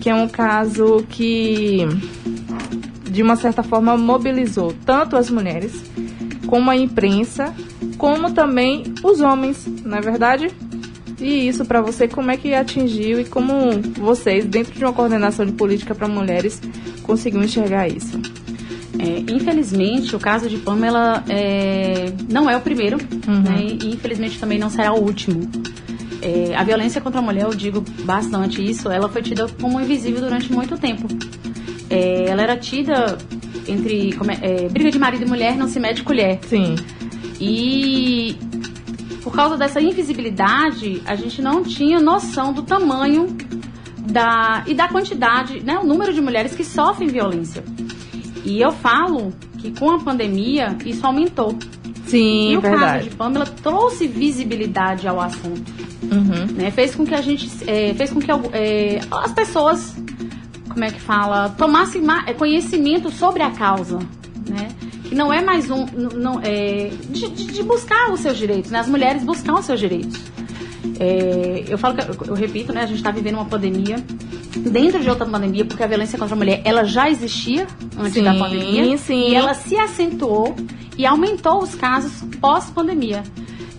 que 0.00 0.08
é 0.08 0.14
um 0.14 0.28
caso 0.28 1.04
que, 1.08 1.86
de 3.10 3.22
uma 3.22 3.34
certa 3.34 3.64
forma, 3.64 3.96
mobilizou 3.96 4.72
tanto 4.86 5.16
as 5.16 5.28
mulheres, 5.28 5.82
como 6.46 6.70
a 6.70 6.76
imprensa, 6.76 7.52
como 7.98 8.30
também 8.30 8.84
os 9.02 9.20
homens, 9.20 9.66
não 9.84 9.98
é 9.98 10.00
verdade? 10.00 10.48
E 11.20 11.48
isso 11.48 11.64
para 11.64 11.80
você, 11.80 12.06
como 12.06 12.30
é 12.30 12.36
que 12.36 12.54
atingiu 12.54 13.20
e 13.20 13.24
como 13.24 13.54
vocês, 13.98 14.44
dentro 14.44 14.72
de 14.72 14.84
uma 14.84 14.92
coordenação 14.92 15.44
de 15.44 15.52
política 15.52 15.94
para 15.94 16.06
mulheres, 16.06 16.60
conseguiram 17.02 17.44
enxergar 17.44 17.88
isso? 17.88 18.20
É, 19.02 19.32
infelizmente, 19.32 20.14
o 20.14 20.18
caso 20.20 20.48
de 20.48 20.58
Pamela 20.58 21.24
é, 21.28 22.12
não 22.30 22.48
é 22.48 22.56
o 22.56 22.60
primeiro, 22.60 22.98
Uhum. 23.26 23.40
né, 23.40 23.66
e 23.82 23.88
infelizmente 23.94 24.38
também 24.38 24.58
não 24.58 24.70
será 24.70 24.92
o 24.92 25.00
último. 25.02 25.50
É, 26.22 26.54
a 26.54 26.62
violência 26.62 27.00
contra 27.00 27.18
a 27.18 27.22
mulher, 27.22 27.42
eu 27.42 27.50
digo 27.50 27.84
bastante 28.04 28.62
isso, 28.64 28.88
ela 28.88 29.08
foi 29.08 29.22
tida 29.22 29.48
como 29.60 29.80
invisível 29.80 30.20
durante 30.20 30.52
muito 30.52 30.78
tempo. 30.78 31.08
É, 31.90 32.26
ela 32.28 32.42
era 32.42 32.56
tida 32.56 33.18
entre 33.66 34.14
é, 34.40 34.64
é, 34.64 34.68
briga 34.68 34.90
de 34.90 34.98
marido 35.00 35.24
e 35.24 35.28
mulher, 35.28 35.56
não 35.56 35.66
se 35.66 35.80
mede 35.80 36.04
colher. 36.04 36.38
Sim. 36.46 36.76
E 37.40 38.36
por 39.24 39.32
causa 39.32 39.56
dessa 39.56 39.80
invisibilidade, 39.80 41.02
a 41.06 41.16
gente 41.16 41.42
não 41.42 41.64
tinha 41.64 42.00
noção 42.00 42.52
do 42.52 42.62
tamanho 42.62 43.36
da, 43.98 44.62
e 44.66 44.74
da 44.74 44.86
quantidade, 44.86 45.60
né, 45.60 45.76
o 45.78 45.84
número 45.84 46.12
de 46.12 46.20
mulheres 46.20 46.54
que 46.54 46.64
sofrem 46.64 47.08
violência. 47.08 47.64
E 48.44 48.60
eu 48.60 48.72
falo 48.72 49.32
que 49.58 49.70
com 49.78 49.90
a 49.90 49.98
pandemia 50.00 50.76
isso 50.84 51.06
aumentou. 51.06 51.56
Sim, 52.06 52.52
e 52.52 52.56
o 52.56 52.60
verdade. 52.60 52.84
caso 52.98 53.10
de 53.10 53.16
Pamela 53.16 53.46
trouxe 53.46 54.06
visibilidade 54.08 55.06
ao 55.06 55.20
assunto. 55.20 55.72
Uhum. 56.02 56.46
Né? 56.56 56.70
Fez 56.70 56.94
com 56.94 57.06
que 57.06 57.14
a 57.14 57.22
gente. 57.22 57.48
é, 57.66 57.94
fez 57.94 58.10
com 58.10 58.18
que 58.20 58.30
é, 58.52 59.00
as 59.10 59.32
pessoas, 59.32 59.94
como 60.68 60.84
é 60.84 60.90
que 60.90 61.00
fala, 61.00 61.48
tomassem 61.50 62.02
ma- 62.02 62.24
é, 62.26 62.34
conhecimento 62.34 63.10
sobre 63.10 63.42
a 63.42 63.50
causa. 63.52 63.98
Né? 64.48 64.68
E 65.10 65.14
não 65.14 65.32
é 65.32 65.40
mais 65.40 65.70
um. 65.70 65.86
Não, 65.86 66.40
é, 66.42 66.90
de, 67.08 67.28
de- 67.30 67.62
buscar 67.62 68.10
os 68.12 68.20
seus 68.20 68.36
direitos, 68.36 68.70
né? 68.70 68.80
As 68.80 68.88
mulheres 68.88 69.22
buscar 69.22 69.54
os 69.54 69.64
seus 69.64 69.78
direitos. 69.78 70.18
É, 70.98 71.64
eu 71.68 71.78
falo 71.78 71.94
que, 71.94 72.00
eu, 72.02 72.16
eu 72.28 72.34
repito, 72.34 72.72
né? 72.72 72.82
A 72.82 72.86
gente 72.86 72.96
está 72.96 73.10
vivendo 73.10 73.34
uma 73.36 73.44
pandemia 73.44 73.96
dentro 74.58 75.00
de 75.00 75.08
outra 75.08 75.24
pandemia, 75.26 75.64
porque 75.64 75.82
a 75.82 75.86
violência 75.86 76.18
contra 76.18 76.34
a 76.34 76.38
mulher 76.38 76.60
ela 76.64 76.84
já 76.84 77.08
existia 77.10 77.66
antes 77.98 78.14
Sim, 78.14 78.22
da 78.24 78.34
pandemia 78.34 78.96
sim. 78.98 79.30
e 79.30 79.34
ela 79.34 79.54
se 79.54 79.76
acentuou 79.76 80.54
e 80.96 81.06
aumentou 81.06 81.62
os 81.62 81.74
casos 81.74 82.12
pós-pandemia. 82.40 83.22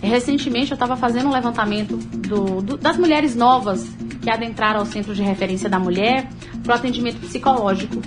Recentemente 0.02 0.70
eu 0.70 0.74
estava 0.74 0.96
fazendo 0.96 1.28
um 1.28 1.32
levantamento 1.32 1.96
do- 1.96 2.60
do- 2.60 2.76
das 2.76 2.96
mulheres 2.98 3.34
novas 3.34 3.86
que 4.20 4.28
adentraram 4.28 4.80
ao 4.80 4.86
centro 4.86 5.14
de 5.14 5.22
referência 5.22 5.68
da 5.68 5.78
mulher 5.78 6.28
para 6.62 6.72
o 6.72 6.76
atendimento 6.76 7.18
psicológico. 7.20 8.02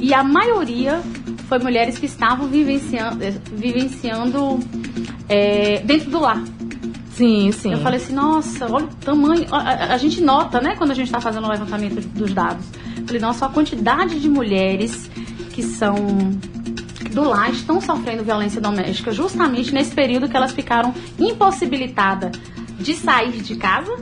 E 0.00 0.14
a 0.14 0.22
maioria 0.22 1.00
foi 1.48 1.58
mulheres 1.58 1.98
que 1.98 2.06
estavam 2.06 2.46
vivenciando, 2.48 3.22
eh, 3.22 3.34
vivenciando 3.52 4.58
eh, 5.28 5.82
dentro 5.84 6.10
do 6.10 6.20
lar. 6.20 6.42
Sim, 7.12 7.52
sim. 7.52 7.72
Eu 7.72 7.78
falei 7.78 8.00
assim, 8.00 8.14
nossa, 8.14 8.66
olha 8.72 8.86
o 8.86 8.88
tamanho. 8.88 9.46
A, 9.50 9.58
a- 9.58 9.94
a 9.94 9.96
gente 9.98 10.20
nota, 10.22 10.60
né, 10.60 10.74
quando 10.76 10.92
a 10.92 10.94
gente 10.94 11.06
está 11.06 11.20
fazendo 11.20 11.44
o 11.46 11.50
levantamento 11.50 12.00
dos 12.08 12.32
dados. 12.32 12.64
Eu 12.96 13.06
falei, 13.06 13.20
nossa, 13.20 13.46
a 13.46 13.48
quantidade 13.48 14.18
de 14.18 14.28
mulheres 14.28 15.10
que 15.52 15.62
são 15.62 15.94
do 17.12 17.22
lar 17.24 17.50
estão 17.50 17.80
sofrendo 17.80 18.24
violência 18.24 18.60
doméstica 18.60 19.12
justamente 19.12 19.72
nesse 19.74 19.94
período 19.94 20.28
que 20.28 20.36
elas 20.36 20.52
ficaram 20.52 20.94
impossibilitadas 21.18 22.32
de 22.78 22.94
sair 22.94 23.42
de 23.42 23.56
casa. 23.56 23.92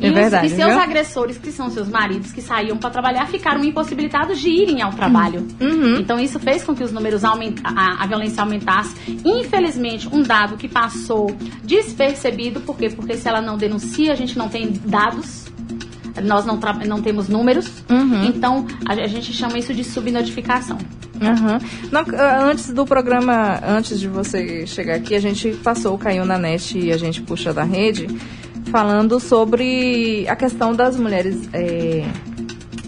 É 0.00 0.06
e, 0.06 0.08
os- 0.08 0.14
verdade, 0.14 0.46
e 0.46 0.50
seus 0.50 0.70
viu? 0.72 0.80
agressores, 0.80 1.38
que 1.38 1.50
são 1.52 1.70
seus 1.70 1.88
maridos, 1.88 2.32
que 2.32 2.40
saíam 2.42 2.76
para 2.76 2.90
trabalhar, 2.90 3.26
ficaram 3.26 3.62
impossibilitados 3.64 4.40
de 4.40 4.48
irem 4.48 4.82
ao 4.82 4.92
trabalho. 4.92 5.46
Uhum. 5.60 5.96
Então 6.00 6.18
isso 6.18 6.38
fez 6.40 6.64
com 6.64 6.74
que 6.74 6.82
os 6.82 6.92
números 6.92 7.24
aumenta, 7.24 7.62
a, 7.64 8.02
a 8.02 8.06
violência 8.06 8.42
aumentasse. 8.42 8.94
Infelizmente, 9.24 10.08
um 10.12 10.22
dado 10.22 10.56
que 10.56 10.68
passou 10.68 11.34
despercebido, 11.62 12.60
por 12.60 12.76
quê? 12.76 12.88
Porque 12.90 13.16
se 13.16 13.28
ela 13.28 13.40
não 13.40 13.56
denuncia, 13.56 14.12
a 14.12 14.16
gente 14.16 14.36
não 14.38 14.48
tem 14.48 14.72
dados. 14.84 15.44
Nós 16.22 16.46
não, 16.46 16.58
não 16.86 17.02
temos 17.02 17.28
números, 17.28 17.68
Uhum. 17.90 18.26
então 18.26 18.64
a, 18.86 18.92
a 18.92 19.06
gente 19.08 19.32
chama 19.32 19.58
isso 19.58 19.74
de 19.74 19.82
subnotificação. 19.82 20.78
Não, 21.90 22.00
ah, 22.18 22.44
antes 22.44 22.72
do 22.72 22.84
programa, 22.84 23.58
antes 23.66 23.98
de 23.98 24.06
você 24.08 24.64
chegar 24.66 24.94
aqui, 24.94 25.14
a 25.14 25.20
gente 25.20 25.50
passou 25.62 25.94
o 25.94 25.98
Caiu 25.98 26.24
na 26.24 26.38
Net 26.38 26.78
e 26.78 26.92
a 26.92 26.96
gente 26.96 27.20
puxa 27.22 27.52
da 27.52 27.64
rede, 27.64 28.06
falando 28.70 29.20
sobre 29.20 30.26
a 30.28 30.36
questão 30.36 30.74
das 30.74 30.96
mulheres, 30.96 31.48
é, 31.52 32.04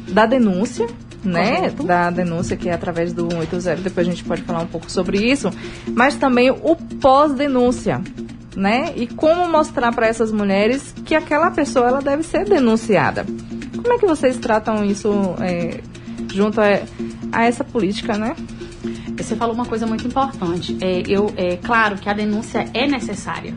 da 0.09 0.27
denúncia, 0.27 0.87
né? 1.25 1.71
Da 1.71 2.11
denúncia 2.11 2.57
que 2.57 2.69
é 2.69 2.73
através 2.73 3.13
do 3.13 3.29
180, 3.31 3.83
depois 3.83 4.07
a 4.07 4.11
gente 4.11 4.25
pode 4.25 4.43
falar 4.43 4.61
um 4.61 4.67
pouco 4.67 4.91
sobre 4.91 5.19
isso, 5.19 5.51
mas 5.89 6.15
também 6.15 6.51
o 6.51 6.77
pós-denúncia. 7.01 8.01
Né? 8.55 8.95
E 8.97 9.07
como 9.07 9.47
mostrar 9.51 9.93
para 9.93 10.07
essas 10.07 10.33
mulheres 10.33 10.95
que 11.05 11.15
aquela 11.15 11.51
pessoa 11.51 11.89
ela 11.89 12.01
deve 12.01 12.23
ser 12.23 12.47
denunciada. 12.47 13.27
Como 13.77 13.93
é 13.93 13.99
que 13.99 14.07
vocês 14.07 14.39
tratam 14.39 14.83
isso 14.83 15.11
é, 15.41 15.81
junto 16.33 16.59
a, 16.59 16.65
a 17.33 17.45
essa 17.45 17.63
política, 17.63 18.17
né? 18.17 18.35
Você 19.19 19.37
falou 19.37 19.55
uma 19.55 19.67
coisa 19.67 19.87
muito 19.87 20.07
importante. 20.07 20.75
É, 20.81 21.03
eu, 21.07 21.31
é 21.37 21.57
claro 21.57 21.97
que 21.97 22.09
a 22.09 22.15
denúncia 22.15 22.65
é 22.73 22.87
necessária. 22.87 23.55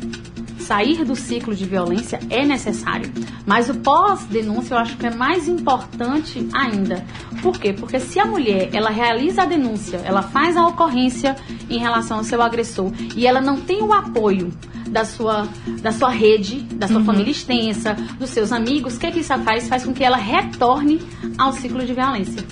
Sair 0.70 1.04
do 1.04 1.16
ciclo 1.16 1.56
de 1.56 1.66
violência 1.66 2.20
é 2.30 2.46
necessário. 2.46 3.12
Mas 3.44 3.72
o 3.72 3.80
pós-denúncia 3.80 4.76
eu 4.76 4.78
acho 4.78 4.98
que 4.98 5.08
é 5.08 5.16
mais 5.16 5.48
importante 5.48 6.48
ainda. 6.54 7.04
Por 7.42 7.58
quê? 7.58 7.74
Porque 7.74 8.00
se 8.00 8.20
a 8.20 8.26
mulher 8.26 8.70
ela 8.72 8.92
realiza 8.92 9.42
a 9.42 9.46
denúncia, 9.48 10.00
ela 10.06 10.22
faz 10.22 10.56
a 10.56 10.68
ocorrência 10.68 11.36
em 11.72 11.80
relação 11.80 12.20
ao 12.20 12.24
seu 12.24 12.40
agressor 12.40 12.92
e 13.16 13.26
ela 13.26 13.42
não 13.42 13.60
tem 13.60 13.82
o 13.82 13.92
apoio 13.92 14.52
da 14.90 15.06
sua, 15.06 15.48
da 15.82 15.92
sua 15.92 16.10
rede, 16.10 16.62
da 16.74 16.88
sua 16.88 16.98
Uhum. 16.98 17.06
família 17.06 17.32
extensa, 17.32 17.94
dos 18.20 18.30
seus 18.32 18.52
amigos, 18.52 18.98
o 18.98 19.00
que, 19.00 19.12
que 19.12 19.20
isso 19.20 19.34
faz? 19.40 19.68
Faz 19.68 19.86
com 19.86 19.94
que 19.94 20.04
ela 20.04 20.18
retorne 20.18 21.00
ao 21.38 21.54
ciclo 21.54 21.86
de 21.86 21.94
violência. 21.94 22.44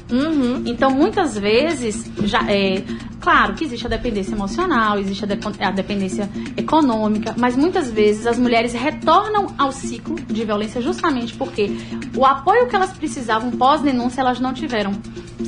Então, 0.65 0.89
muitas 0.91 1.37
vezes, 1.37 2.09
já 2.23 2.39
é 2.49 2.83
claro 3.19 3.53
que 3.55 3.63
existe 3.65 3.85
a 3.85 3.89
dependência 3.89 4.33
emocional, 4.33 4.97
existe 4.99 5.23
a, 5.23 5.27
depo- 5.27 5.51
a 5.59 5.71
dependência 5.71 6.29
econômica, 6.55 7.35
mas 7.37 7.55
muitas 7.57 7.89
vezes 7.91 8.25
as 8.27 8.37
mulheres 8.37 8.73
retornam 8.73 9.47
ao 9.57 9.71
ciclo 9.71 10.15
de 10.15 10.45
violência 10.45 10.81
justamente 10.81 11.33
porque 11.33 11.71
o 12.15 12.25
apoio 12.25 12.67
que 12.67 12.75
elas 12.75 12.91
precisavam 12.93 13.51
pós-denúncia 13.51 14.21
elas 14.21 14.39
não 14.39 14.53
tiveram. 14.53 14.93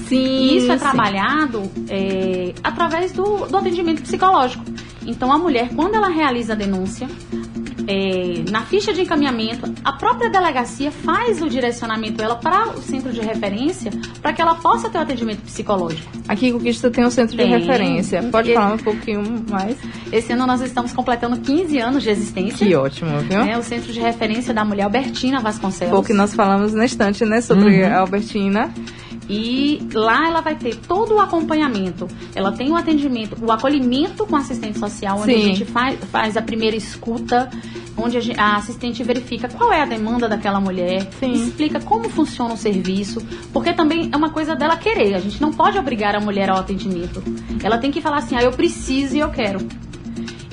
Sim, 0.08 0.18
E 0.18 0.58
isso 0.58 0.72
é 0.72 0.78
sim. 0.78 0.84
trabalhado 0.84 1.70
é, 1.88 2.54
através 2.64 3.12
do, 3.12 3.46
do 3.48 3.58
atendimento 3.58 4.02
psicológico. 4.02 4.64
Então, 5.10 5.32
a 5.32 5.38
mulher, 5.38 5.70
quando 5.76 5.96
ela 5.96 6.08
realiza 6.10 6.54
a 6.54 6.56
denúncia, 6.56 7.08
é, 7.88 8.44
na 8.52 8.62
ficha 8.62 8.94
de 8.94 9.02
encaminhamento, 9.02 9.74
a 9.84 9.92
própria 9.94 10.30
delegacia 10.30 10.92
faz 10.92 11.42
o 11.42 11.50
direcionamento 11.50 12.22
ela 12.22 12.36
para 12.36 12.70
o 12.70 12.82
centro 12.82 13.12
de 13.12 13.20
referência 13.20 13.92
para 14.22 14.32
que 14.32 14.40
ela 14.42 14.54
possa 14.56 14.90
ter 14.92 15.00
o 15.00 15.02
atendimento 15.02 15.42
psicológico. 15.42 16.08
Aqui 16.28 16.48
em 16.48 16.54
Conquista 16.54 16.92
tem 16.92 17.04
um 17.04 17.10
centro 17.10 17.36
de 17.36 17.42
Tem. 17.44 17.50
referência. 17.50 18.22
Pode 18.32 18.54
falar 18.54 18.74
um 18.74 18.78
pouquinho 18.78 19.44
mais? 19.50 19.76
Esse 20.12 20.32
ano 20.34 20.46
nós 20.46 20.62
estamos 20.62 20.94
completando 20.94 21.38
15 21.40 21.80
anos 21.80 22.04
de 22.04 22.12
existência. 22.12 22.68
Que 22.68 22.76
ótimo, 22.76 23.18
viu? 23.22 23.40
É 23.40 23.58
o 23.58 23.64
centro 23.64 23.92
de 23.92 24.00
referência 24.00 24.54
da 24.54 24.64
mulher 24.64 24.84
Albertina 24.84 25.40
Vasconcelos. 25.40 25.90
Foi 25.92 26.00
o 26.00 26.04
que 26.04 26.14
nós 26.14 26.36
falamos 26.36 26.74
na 26.76 26.86
estante, 26.86 27.26
né? 27.26 27.42
Sobre 27.42 27.82
Uhum. 27.84 27.92
a 27.92 28.00
Albertina. 28.02 28.72
E 29.30 29.88
lá 29.94 30.28
ela 30.28 30.42
vai 30.42 30.56
ter 30.56 30.76
todo 30.76 31.16
o 31.16 31.22
acompanhamento. 31.22 32.08
Ela 32.34 32.52
tem 32.52 32.72
o 32.72 32.76
atendimento, 32.76 33.38
o 33.40 33.52
acolhimento 33.52 34.26
com 34.26 34.36
assistente 34.36 34.80
social, 34.80 35.20
onde 35.20 35.34
Sim. 35.34 35.40
a 35.40 35.44
gente 35.44 35.66
faz, 35.66 36.00
faz 36.06 36.36
a 36.36 36.42
primeira 36.42 36.76
escuta, 36.76 37.48
onde 37.96 38.18
a, 38.18 38.44
a 38.44 38.56
assistente 38.56 39.04
verifica 39.04 39.48
qual 39.48 39.72
é 39.72 39.82
a 39.82 39.86
demanda 39.86 40.28
daquela 40.28 40.60
mulher, 40.60 41.08
explica 41.22 41.80
como 41.80 42.10
funciona 42.10 42.56
o 42.56 42.58
serviço, 42.58 43.22
porque 43.54 43.72
também 43.74 44.10
é 44.12 44.18
uma 44.18 44.32
coisa 44.32 44.56
dela 44.56 44.76
querer. 44.76 45.14
A 45.14 45.20
gente 45.20 45.40
não 45.40 45.54
pode 45.54 45.78
obrigar 45.78 46.16
a 46.16 46.20
mulher 46.20 46.50
ao 46.50 46.58
atendimento. 46.58 47.22
Ela 47.64 47.78
tem 47.78 47.92
que 47.92 48.02
falar 48.02 48.18
assim: 48.18 48.36
ah, 48.36 48.42
eu 48.42 48.52
preciso 48.52 49.16
e 49.16 49.20
eu 49.20 49.30
quero. 49.30 49.60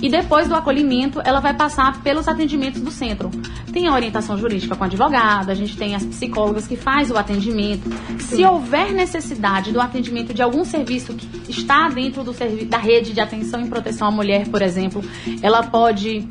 E 0.00 0.10
depois 0.10 0.46
do 0.48 0.54
acolhimento, 0.54 1.20
ela 1.24 1.40
vai 1.40 1.54
passar 1.54 2.02
pelos 2.02 2.28
atendimentos 2.28 2.80
do 2.80 2.90
centro. 2.90 3.30
Tem 3.72 3.88
a 3.88 3.94
orientação 3.94 4.36
jurídica 4.36 4.76
com 4.76 4.84
a 4.84 4.86
advogada, 4.86 5.52
a 5.52 5.54
gente 5.54 5.76
tem 5.76 5.94
as 5.94 6.04
psicólogas 6.04 6.66
que 6.66 6.76
faz 6.76 7.10
o 7.10 7.16
atendimento. 7.16 7.88
Se 8.20 8.44
houver 8.44 8.92
necessidade 8.92 9.72
do 9.72 9.80
atendimento 9.80 10.34
de 10.34 10.42
algum 10.42 10.64
serviço 10.64 11.14
que 11.14 11.50
está 11.50 11.88
dentro 11.88 12.22
do 12.22 12.36
da 12.66 12.78
rede 12.78 13.12
de 13.12 13.20
atenção 13.20 13.62
e 13.62 13.68
proteção 13.68 14.08
à 14.08 14.10
mulher, 14.10 14.48
por 14.48 14.60
exemplo, 14.60 15.02
ela 15.42 15.62
pode 15.62 16.26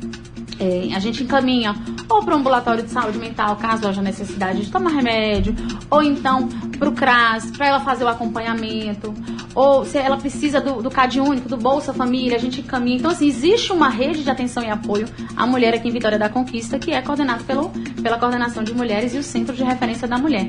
é, 0.58 0.94
a 0.94 0.98
gente 0.98 1.22
encaminha 1.22 1.74
ou 2.08 2.22
para 2.22 2.34
o 2.34 2.38
ambulatório 2.38 2.82
de 2.82 2.90
saúde 2.90 3.18
mental, 3.18 3.56
caso 3.56 3.86
haja 3.88 4.00
necessidade 4.00 4.64
de 4.64 4.70
tomar 4.70 4.90
remédio, 4.90 5.54
ou 5.90 6.02
então 6.02 6.48
para 6.78 6.88
o 6.88 6.92
CRAS, 6.92 7.50
para 7.50 7.66
ela 7.66 7.80
fazer 7.80 8.04
o 8.04 8.08
acompanhamento, 8.08 9.12
ou 9.54 9.84
se 9.84 9.98
ela 9.98 10.16
precisa 10.16 10.60
do, 10.60 10.82
do 10.82 10.90
CAD 10.90 11.20
único, 11.20 11.48
do 11.48 11.56
Bolsa 11.56 11.92
Família, 11.92 12.36
a 12.36 12.40
gente 12.40 12.60
encaminha. 12.60 12.96
Então, 12.96 13.10
assim, 13.10 13.26
existe 13.26 13.72
uma 13.72 13.88
rede 13.88 14.22
de 14.22 14.30
atenção 14.30 14.62
e 14.62 14.70
apoio 14.70 15.06
à 15.36 15.46
mulher 15.46 15.74
aqui 15.74 15.88
em 15.88 15.92
Vitória 15.92 16.18
da 16.18 16.28
Conquista, 16.28 16.78
que 16.78 16.92
é 16.92 17.00
coordenado 17.02 17.44
pelo, 17.44 17.70
pela 18.02 18.18
Coordenação 18.18 18.62
de 18.62 18.74
Mulheres 18.74 19.14
e 19.14 19.18
o 19.18 19.22
Centro 19.22 19.54
de 19.54 19.64
Referência 19.64 20.06
da 20.06 20.18
Mulher. 20.18 20.48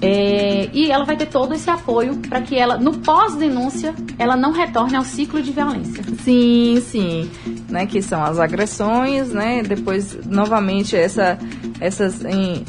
É, 0.00 0.68
e 0.72 0.90
ela 0.90 1.04
vai 1.04 1.16
ter 1.16 1.26
todo 1.26 1.54
esse 1.54 1.68
apoio 1.68 2.16
para 2.28 2.40
que 2.40 2.56
ela, 2.56 2.78
no 2.78 2.98
pós-denúncia, 2.98 3.94
ela 4.18 4.36
não 4.36 4.52
retorne 4.52 4.96
ao 4.96 5.04
ciclo 5.04 5.42
de 5.42 5.50
violência. 5.50 6.04
Sim, 6.22 6.80
sim. 6.80 7.30
Né, 7.68 7.84
que 7.86 8.00
são 8.00 8.22
as 8.22 8.38
agressões, 8.38 9.32
né? 9.32 9.62
Depois, 9.62 10.16
novamente, 10.26 10.96
essa, 10.96 11.38
essas 11.80 12.24
em 12.24 12.64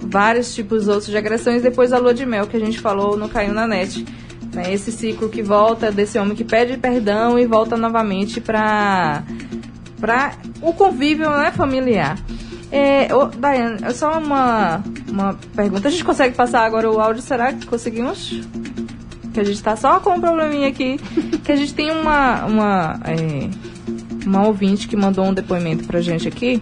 vários 0.00 0.54
tipos 0.54 0.88
outros 0.88 1.08
de 1.08 1.16
agressões. 1.16 1.62
Depois 1.62 1.92
a 1.92 1.98
lua 1.98 2.12
de 2.12 2.26
mel 2.26 2.46
que 2.46 2.56
a 2.56 2.60
gente 2.60 2.80
falou 2.80 3.16
no 3.16 3.28
Caiu 3.28 3.54
na 3.54 3.66
Net. 3.66 4.04
Né, 4.52 4.72
esse 4.72 4.92
ciclo 4.92 5.28
que 5.28 5.42
volta 5.42 5.90
desse 5.90 6.16
homem 6.16 6.36
que 6.36 6.44
pede 6.44 6.76
perdão 6.76 7.36
e 7.36 7.44
volta 7.44 7.76
novamente 7.76 8.40
para 8.40 9.24
para 10.00 10.32
o 10.60 10.72
convívio 10.72 11.28
né, 11.30 11.50
familiar. 11.50 12.16
É, 12.74 13.14
ô, 13.14 13.26
Daiane, 13.26 13.84
é 13.84 13.92
só 13.92 14.18
uma, 14.18 14.82
uma 15.08 15.38
pergunta. 15.54 15.86
A 15.86 15.90
gente 15.92 16.02
consegue 16.02 16.34
passar 16.34 16.64
agora 16.64 16.90
o 16.90 17.00
áudio? 17.00 17.22
Será 17.22 17.52
que 17.52 17.64
conseguimos? 17.66 18.40
Que 19.32 19.38
a 19.38 19.44
gente 19.44 19.62
tá 19.62 19.76
só 19.76 20.00
com 20.00 20.10
um 20.10 20.20
probleminha 20.20 20.66
aqui. 20.66 20.98
que 21.44 21.52
a 21.52 21.56
gente 21.56 21.72
tem 21.72 21.92
uma, 21.92 22.44
uma, 22.44 23.00
é, 23.04 24.26
uma 24.26 24.48
ouvinte 24.48 24.88
que 24.88 24.96
mandou 24.96 25.24
um 25.24 25.32
depoimento 25.32 25.84
pra 25.84 26.00
gente 26.00 26.26
aqui. 26.26 26.60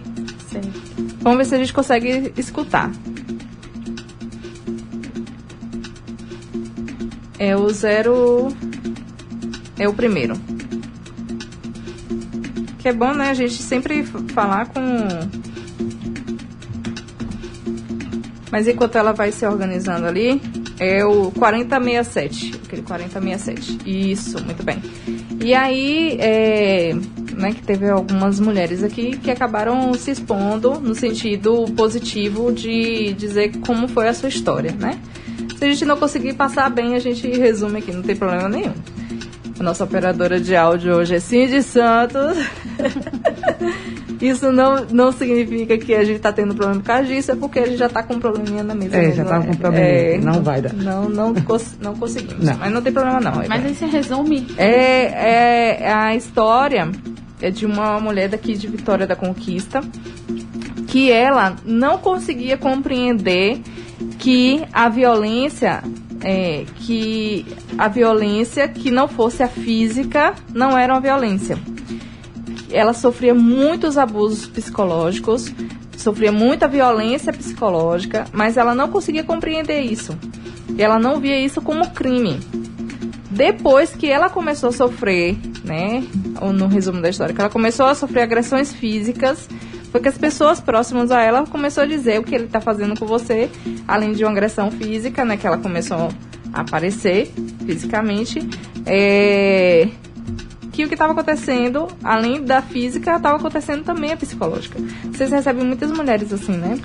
Vamos 1.21 1.39
ver 1.39 1.45
se 1.45 1.55
a 1.55 1.57
gente 1.57 1.73
consegue 1.73 2.31
escutar. 2.37 2.91
É 7.39 7.55
o 7.57 7.67
zero. 7.69 8.49
É 9.79 9.89
o 9.89 9.93
primeiro. 9.95 10.35
Que 12.77 12.89
é 12.89 12.93
bom, 12.93 13.15
né? 13.15 13.31
A 13.31 13.33
gente 13.33 13.55
sempre 13.63 14.03
falar 14.03 14.67
com. 14.67 15.41
Mas 18.53 18.67
enquanto 18.67 18.95
ela 18.99 19.13
vai 19.13 19.31
se 19.31 19.43
organizando 19.47 20.05
ali, 20.05 20.39
é 20.79 21.03
o 21.03 21.31
4067. 21.31 22.61
Aquele 22.63 22.83
4067. 22.83 23.79
Isso, 23.83 24.45
muito 24.45 24.61
bem. 24.61 24.77
E 25.43 25.55
aí, 25.55 26.15
é, 26.19 26.93
né, 27.35 27.51
que 27.51 27.63
teve 27.63 27.89
algumas 27.89 28.39
mulheres 28.39 28.83
aqui 28.83 29.17
que 29.17 29.31
acabaram 29.31 29.91
se 29.95 30.11
expondo 30.11 30.79
no 30.79 30.93
sentido 30.93 31.65
positivo 31.75 32.53
de 32.53 33.15
dizer 33.15 33.57
como 33.65 33.87
foi 33.87 34.07
a 34.07 34.13
sua 34.13 34.29
história, 34.29 34.71
né? 34.79 34.99
Se 35.57 35.65
a 35.65 35.67
gente 35.67 35.83
não 35.83 35.97
conseguir 35.97 36.33
passar 36.33 36.69
bem, 36.69 36.93
a 36.93 36.99
gente 36.99 37.27
resume 37.27 37.79
aqui, 37.79 37.91
não 37.91 38.03
tem 38.03 38.15
problema 38.15 38.47
nenhum. 38.47 38.75
A 39.59 39.63
nossa 39.63 39.83
operadora 39.83 40.39
de 40.39 40.55
áudio 40.55 40.93
hoje 40.95 41.15
é 41.15 41.19
Cindy 41.19 41.63
Santos. 41.63 42.37
Isso 44.25 44.51
não, 44.51 44.85
não 44.91 45.11
significa 45.11 45.77
que 45.77 45.93
a 45.93 46.03
gente 46.03 46.19
tá 46.19 46.31
tendo 46.31 46.55
problema 46.55 46.79
por 46.81 46.87
causa 46.87 47.03
disso, 47.03 47.31
é 47.31 47.35
porque 47.35 47.59
a 47.59 47.65
gente 47.65 47.77
já 47.77 47.89
tá 47.89 48.01
com 48.01 48.13
um 48.13 48.19
probleminha 48.19 48.63
na 48.63 48.73
mesa. 48.73 48.95
É, 48.95 49.01
mesmo, 49.01 49.15
já 49.15 49.25
tá 49.25 49.39
né? 49.39 49.45
com 49.45 49.51
um 49.51 49.55
probleminha, 49.57 50.17
não 50.19 50.41
vai 50.41 50.61
dar. 50.61 50.73
Não, 50.73 51.09
não, 51.09 51.33
cons- 51.33 51.75
não 51.81 51.93
conseguimos. 51.95 52.45
Não. 52.45 52.57
Mas 52.57 52.71
não 52.71 52.81
tem 52.81 52.93
problema 52.93 53.19
não. 53.19 53.43
Mas 53.49 53.65
aí 53.65 53.75
você 53.75 53.85
resume. 53.85 54.47
É, 54.57 55.83
é 55.83 55.93
a 55.93 56.15
história 56.15 56.89
é 57.41 57.51
de 57.51 57.65
uma 57.65 57.99
mulher 57.99 58.29
daqui 58.29 58.53
de 58.53 58.67
Vitória 58.67 59.05
da 59.05 59.15
Conquista 59.15 59.81
que 60.87 61.11
ela 61.11 61.55
não 61.65 61.97
conseguia 61.97 62.55
compreender 62.57 63.59
que 64.19 64.63
a 64.71 64.87
violência 64.87 65.83
é, 66.21 66.63
que 66.77 67.45
a 67.77 67.89
violência 67.89 68.67
que 68.69 68.89
não 68.89 69.07
fosse 69.09 69.43
a 69.43 69.47
física 69.49 70.33
não 70.53 70.77
era 70.77 70.93
uma 70.93 71.01
violência. 71.01 71.57
Ela 72.73 72.93
sofria 72.93 73.33
muitos 73.33 73.97
abusos 73.97 74.47
psicológicos, 74.47 75.53
sofria 75.95 76.31
muita 76.31 76.67
violência 76.67 77.31
psicológica, 77.31 78.25
mas 78.33 78.57
ela 78.57 78.73
não 78.73 78.89
conseguia 78.89 79.23
compreender 79.23 79.81
isso. 79.81 80.17
Ela 80.77 80.99
não 80.99 81.19
via 81.19 81.39
isso 81.39 81.61
como 81.61 81.91
crime. 81.91 82.39
Depois 83.29 83.91
que 83.95 84.09
ela 84.09 84.29
começou 84.29 84.69
a 84.69 84.71
sofrer, 84.71 85.37
né, 85.63 86.03
no 86.53 86.67
resumo 86.67 87.01
da 87.01 87.09
história, 87.09 87.33
que 87.33 87.41
ela 87.41 87.49
começou 87.49 87.85
a 87.85 87.95
sofrer 87.95 88.21
agressões 88.21 88.73
físicas, 88.73 89.47
foi 89.91 90.01
que 90.01 90.09
as 90.09 90.17
pessoas 90.17 90.59
próximas 90.59 91.11
a 91.11 91.21
ela 91.21 91.45
começou 91.45 91.83
a 91.83 91.85
dizer 91.85 92.19
o 92.19 92.23
que 92.23 92.33
ele 92.33 92.45
está 92.45 92.59
fazendo 92.59 92.99
com 92.99 93.05
você, 93.05 93.49
além 93.87 94.13
de 94.13 94.23
uma 94.23 94.31
agressão 94.31 94.71
física, 94.71 95.23
né, 95.23 95.37
que 95.37 95.45
ela 95.45 95.57
começou 95.57 96.09
a 96.51 96.61
aparecer 96.61 97.31
fisicamente, 97.65 98.39
é, 98.85 99.87
que 100.73 100.83
o 100.83 100.87
que 100.87 100.95
estava 100.95 101.13
acontecendo, 101.13 101.87
além 102.03 102.43
da 102.43 102.59
física, 102.61 103.15
estava 103.15 103.37
acontecendo 103.37 103.83
também 103.83 104.11
a 104.11 104.17
psicológica. 104.17 104.79
Vocês 105.05 105.31
recebem 105.31 105.63
muitas 105.63 105.91
mulheres 105.91 106.33
assim, 106.33 106.57
né? 106.57 106.79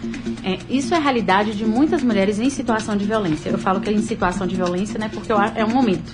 É, 0.45 0.59
isso 0.69 0.95
é 0.95 0.99
a 0.99 1.01
realidade 1.01 1.57
de 1.57 1.65
muitas 1.65 2.03
mulheres 2.03 2.39
em 2.39 2.51
situação 2.51 2.97
de 2.97 3.07
violência. 3.07 3.49
Eu 3.49 3.59
falo 3.59 3.81
que 3.81 3.89
é 3.89 3.93
em 3.93 4.03
situação 4.03 4.47
de 4.47 4.55
violência, 4.55 4.99
né? 4.99 5.09
Porque 5.13 5.33
é 5.33 5.65
um 5.65 5.71
momento. 5.71 6.13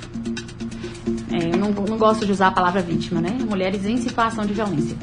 É, 1.32 1.52
eu 1.52 1.58
não, 1.58 1.70
não 1.72 1.98
gosto 1.98 2.24
de 2.24 2.30
usar 2.30 2.46
a 2.46 2.52
palavra 2.52 2.80
vítima, 2.80 3.20
né? 3.20 3.36
Mulheres 3.44 3.84
em 3.84 3.96
situação 3.96 4.46
de 4.46 4.54
violência. 4.54 4.96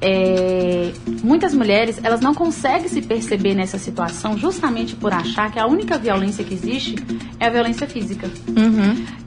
É, 0.00 0.92
muitas 1.22 1.52
mulheres, 1.52 1.98
elas 2.02 2.20
não 2.20 2.34
conseguem 2.34 2.88
se 2.88 3.02
perceber 3.02 3.54
nessa 3.54 3.78
situação 3.78 4.38
justamente 4.38 4.94
por 4.94 5.12
achar 5.12 5.50
que 5.50 5.58
a 5.58 5.66
única 5.66 5.98
violência 5.98 6.44
que 6.44 6.54
existe 6.54 6.94
é 7.40 7.46
a 7.46 7.50
violência 7.50 7.86
física. 7.86 8.28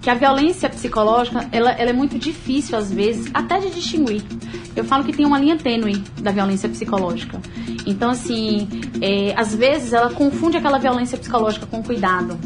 Que 0.02 0.10
a 0.10 0.14
violência 0.14 0.70
psicológica, 0.70 1.48
ela, 1.52 1.72
ela 1.72 1.90
é 1.90 1.94
muito 1.94 2.18
difícil, 2.18 2.78
às 2.78 2.92
vezes, 2.92 3.30
até 3.34 3.60
de 3.60 3.70
distinguir. 3.72 4.24
Eu 4.76 4.86
falo 4.86 5.04
que 5.04 5.12
tem 5.12 5.26
uma 5.26 5.38
linha 5.38 5.58
tênue 5.58 6.02
da 6.22 6.32
violência 6.32 6.70
psicológica. 6.70 7.40
Então, 7.86 8.12
assim, 8.12 8.68
é, 9.02 9.34
às 9.36 9.54
vezes 9.54 9.92
ela 9.92 10.12
confunde 10.12 10.56
aquela 10.56 10.78
violência 10.78 11.18
psicológica 11.18 11.66
com 11.66 11.84
cuidado. 11.84 12.40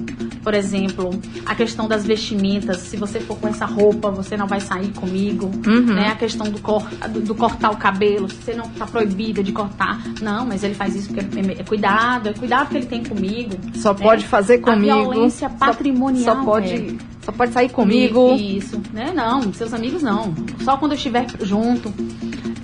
Por 0.46 0.54
exemplo, 0.54 1.10
a 1.44 1.56
questão 1.56 1.88
das 1.88 2.06
vestimentas. 2.06 2.78
Se 2.78 2.96
você 2.98 3.20
for 3.20 3.36
com 3.40 3.48
essa 3.48 3.66
roupa, 3.66 4.12
você 4.12 4.38
não 4.38 4.46
vai 4.46 4.60
sair 4.62 4.90
comigo. 4.90 5.50
Uhum. 5.66 5.96
Né? 5.96 6.10
A 6.10 6.16
questão 6.16 6.48
do, 6.48 6.60
cor, 6.60 6.88
do, 7.10 7.20
do 7.20 7.34
cortar 7.34 7.72
o 7.72 7.78
cabelo. 7.78 8.28
Você 8.30 8.54
não 8.54 8.66
está 8.66 8.86
proibida 8.86 9.42
de 9.42 9.52
cortar. 9.52 10.04
Não, 10.22 10.46
mas 10.46 10.64
ele 10.64 10.76
faz 10.76 10.96
isso 10.96 11.12
porque 11.12 11.40
é, 11.40 11.62
é 11.62 11.64
cuidado. 11.64 12.30
É 12.30 12.34
cuidado 12.34 12.70
que 12.70 12.78
ele 12.78 12.86
tem 12.86 13.04
comigo. 13.04 13.58
Só 13.74 13.92
né? 13.94 14.00
pode 14.00 14.28
fazer 14.28 14.60
comigo. 14.60 14.92
A 14.92 15.02
violência 15.02 15.50
Só- 15.50 15.56
patrimonial. 15.56 16.36
Só, 16.36 16.44
pode, 16.44 16.74
é. 16.76 16.96
só 17.24 17.32
pode 17.32 17.52
sair 17.52 17.70
comigo. 17.70 18.36
Isso, 18.36 18.80
né? 18.94 19.12
Não, 19.16 19.52
seus 19.52 19.74
amigos 19.74 20.04
não. 20.04 20.32
Só 20.64 20.78
quando 20.78 20.92
eu 20.92 20.98
estiver 20.98 21.26
junto. 21.42 21.92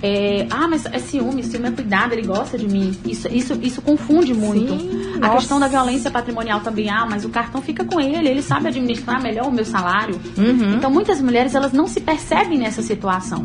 É, 0.02 0.46
ah, 0.50 0.66
mas 0.66 0.84
é 0.86 0.98
ciúme, 0.98 1.44
ciúme 1.44 1.68
é 1.68 1.70
cuidado, 1.70 2.12
ele 2.12 2.26
gosta 2.26 2.58
de 2.58 2.66
mim. 2.66 2.96
Isso, 3.06 3.28
isso, 3.28 3.56
isso 3.62 3.80
confunde 3.80 4.34
muito. 4.34 4.76
Sim, 4.76 5.12
a 5.14 5.18
nossa. 5.18 5.36
questão 5.36 5.60
da 5.60 5.68
violência 5.68 6.10
patrimonial 6.10 6.60
também, 6.60 6.90
ah, 6.90 7.06
mas 7.08 7.24
o 7.24 7.28
cartão 7.28 7.62
fica 7.62 7.84
com 7.84 8.00
ele, 8.00 8.28
ele 8.28 8.42
sabe 8.42 8.66
administrar 8.68 9.22
melhor 9.22 9.46
o 9.46 9.52
meu 9.52 9.64
salário. 9.64 10.20
Uhum. 10.36 10.74
Então 10.74 10.90
muitas 10.90 11.20
mulheres 11.20 11.54
elas 11.54 11.72
não 11.72 11.86
se 11.86 12.00
percebem 12.00 12.58
nessa 12.58 12.82
situação. 12.82 13.44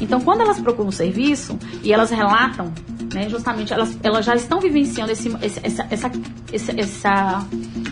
Então 0.00 0.20
quando 0.20 0.40
elas 0.40 0.58
procuram 0.58 0.90
serviço 0.90 1.56
e 1.82 1.92
elas 1.92 2.10
relatam, 2.10 2.72
né, 3.12 3.28
justamente 3.28 3.72
elas, 3.72 3.96
elas 4.02 4.24
já 4.24 4.34
estão 4.34 4.58
vivenciando 4.60 5.12
esse, 5.12 5.28
esse- 5.40 5.60
essa, 5.62 5.86
essa, 5.88 6.10
essa, 6.52 6.72
essa 6.80 7.46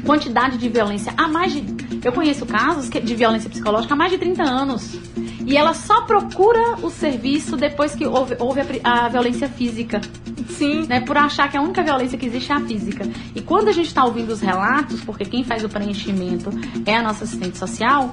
quantidade 0.05 0.59
de 0.59 0.69
violência 0.69 1.15
há 1.17 1.29
mais 1.29 1.53
de. 1.53 1.63
Eu 2.05 2.13
conheço 2.13 2.45
casos 2.47 2.91
de 2.91 3.15
violência 3.15 3.49
psicológica 3.49 3.95
há 3.95 3.97
mais 3.97 4.11
de 4.11 4.19
30 4.19 4.43
anos. 4.43 4.99
E 5.47 5.57
ela 5.57 5.75
só 5.75 6.03
procura 6.03 6.77
o 6.83 6.91
serviço 6.91 7.57
depois 7.57 7.95
que 7.95 8.07
houve, 8.07 8.37
houve 8.39 8.61
a, 8.61 9.07
a 9.07 9.09
violência 9.09 9.49
física. 9.49 10.01
Sim. 10.49 10.87
Né, 10.87 11.01
por 11.01 11.17
achar 11.17 11.51
que 11.51 11.57
a 11.57 11.63
única 11.63 11.83
violência 11.83 12.19
que 12.19 12.27
existe 12.27 12.53
é 12.53 12.55
a 12.55 12.61
física. 12.61 13.05
E 13.35 13.41
quando 13.41 13.69
a 13.69 13.73
gente 13.73 13.87
está 13.87 14.05
ouvindo 14.05 14.31
os 14.31 14.41
relatos, 14.41 15.01
porque 15.01 15.25
quem 15.25 15.45
faz 15.45 15.65
o 15.65 15.69
preenchimento 15.69 16.51
é 16.87 16.97
a 16.97 17.03
nossa 17.03 17.25
assistente 17.25 17.59
social, 17.59 18.11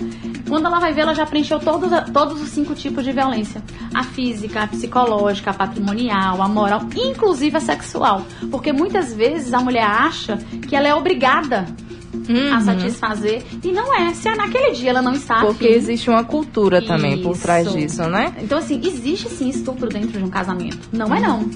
quando 0.47 0.65
ela 0.65 0.79
vai 0.79 0.93
ver, 0.93 1.01
ela 1.01 1.13
já 1.13 1.25
preencheu 1.25 1.59
todos, 1.59 1.91
todos 2.11 2.41
os 2.41 2.49
cinco 2.49 2.73
tipos 2.73 3.03
de 3.03 3.11
violência: 3.11 3.61
a 3.93 4.03
física, 4.03 4.63
a 4.63 4.67
psicológica, 4.67 5.51
a 5.51 5.53
patrimonial, 5.53 6.41
a 6.41 6.47
moral, 6.47 6.81
inclusive 6.95 7.57
a 7.57 7.61
sexual. 7.61 8.25
Porque 8.49 8.71
muitas 8.71 9.13
vezes 9.13 9.53
a 9.53 9.59
mulher 9.59 9.85
acha 9.85 10.37
que 10.67 10.75
ela 10.75 10.87
é 10.87 10.95
obrigada 10.95 11.65
Uhum. 12.13 12.53
a 12.53 12.61
satisfazer. 12.61 13.43
E 13.63 13.71
não 13.71 13.93
é. 13.95 14.13
Se 14.13 14.29
naquele 14.35 14.71
dia 14.71 14.89
ela 14.91 15.01
não 15.01 15.13
está 15.13 15.41
Porque 15.41 15.67
afim, 15.67 15.75
existe 15.75 16.09
uma 16.09 16.23
cultura 16.23 16.81
também 16.81 17.21
por 17.21 17.37
trás 17.37 17.67
Isso. 17.67 17.77
disso, 17.77 18.03
né? 18.09 18.33
Então, 18.41 18.57
assim, 18.57 18.81
existe 18.83 19.29
sim 19.29 19.49
estupro 19.49 19.89
dentro 19.89 20.17
de 20.19 20.23
um 20.23 20.29
casamento. 20.29 20.89
Não 20.91 21.13
é 21.13 21.19
não. 21.19 21.49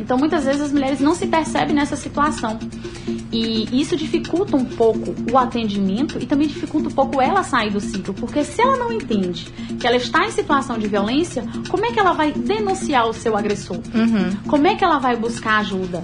Então, 0.00 0.16
muitas 0.16 0.44
vezes 0.44 0.62
as 0.62 0.72
mulheres 0.72 1.00
não 1.00 1.14
se 1.14 1.26
percebem 1.26 1.74
nessa 1.74 1.96
situação. 1.96 2.58
E 3.32 3.80
isso 3.80 3.96
dificulta 3.96 4.56
um 4.56 4.64
pouco 4.64 5.14
o 5.30 5.36
atendimento 5.36 6.18
e 6.20 6.26
também 6.26 6.46
dificulta 6.46 6.88
um 6.88 6.92
pouco 6.92 7.20
ela 7.20 7.42
sair 7.42 7.70
do 7.70 7.80
ciclo. 7.80 8.14
Porque 8.14 8.44
se 8.44 8.60
ela 8.60 8.76
não 8.76 8.92
entende 8.92 9.52
que 9.78 9.86
ela 9.86 9.96
está 9.96 10.24
em 10.26 10.30
situação 10.30 10.78
de 10.78 10.86
violência, 10.86 11.44
como 11.68 11.84
é 11.84 11.92
que 11.92 11.98
ela 11.98 12.12
vai 12.12 12.32
denunciar 12.32 13.06
o 13.08 13.12
seu 13.12 13.36
agressor? 13.36 13.76
Uhum. 13.94 14.36
Como 14.46 14.66
é 14.66 14.74
que 14.74 14.84
ela 14.84 14.98
vai 14.98 15.16
buscar 15.16 15.58
ajuda? 15.58 16.02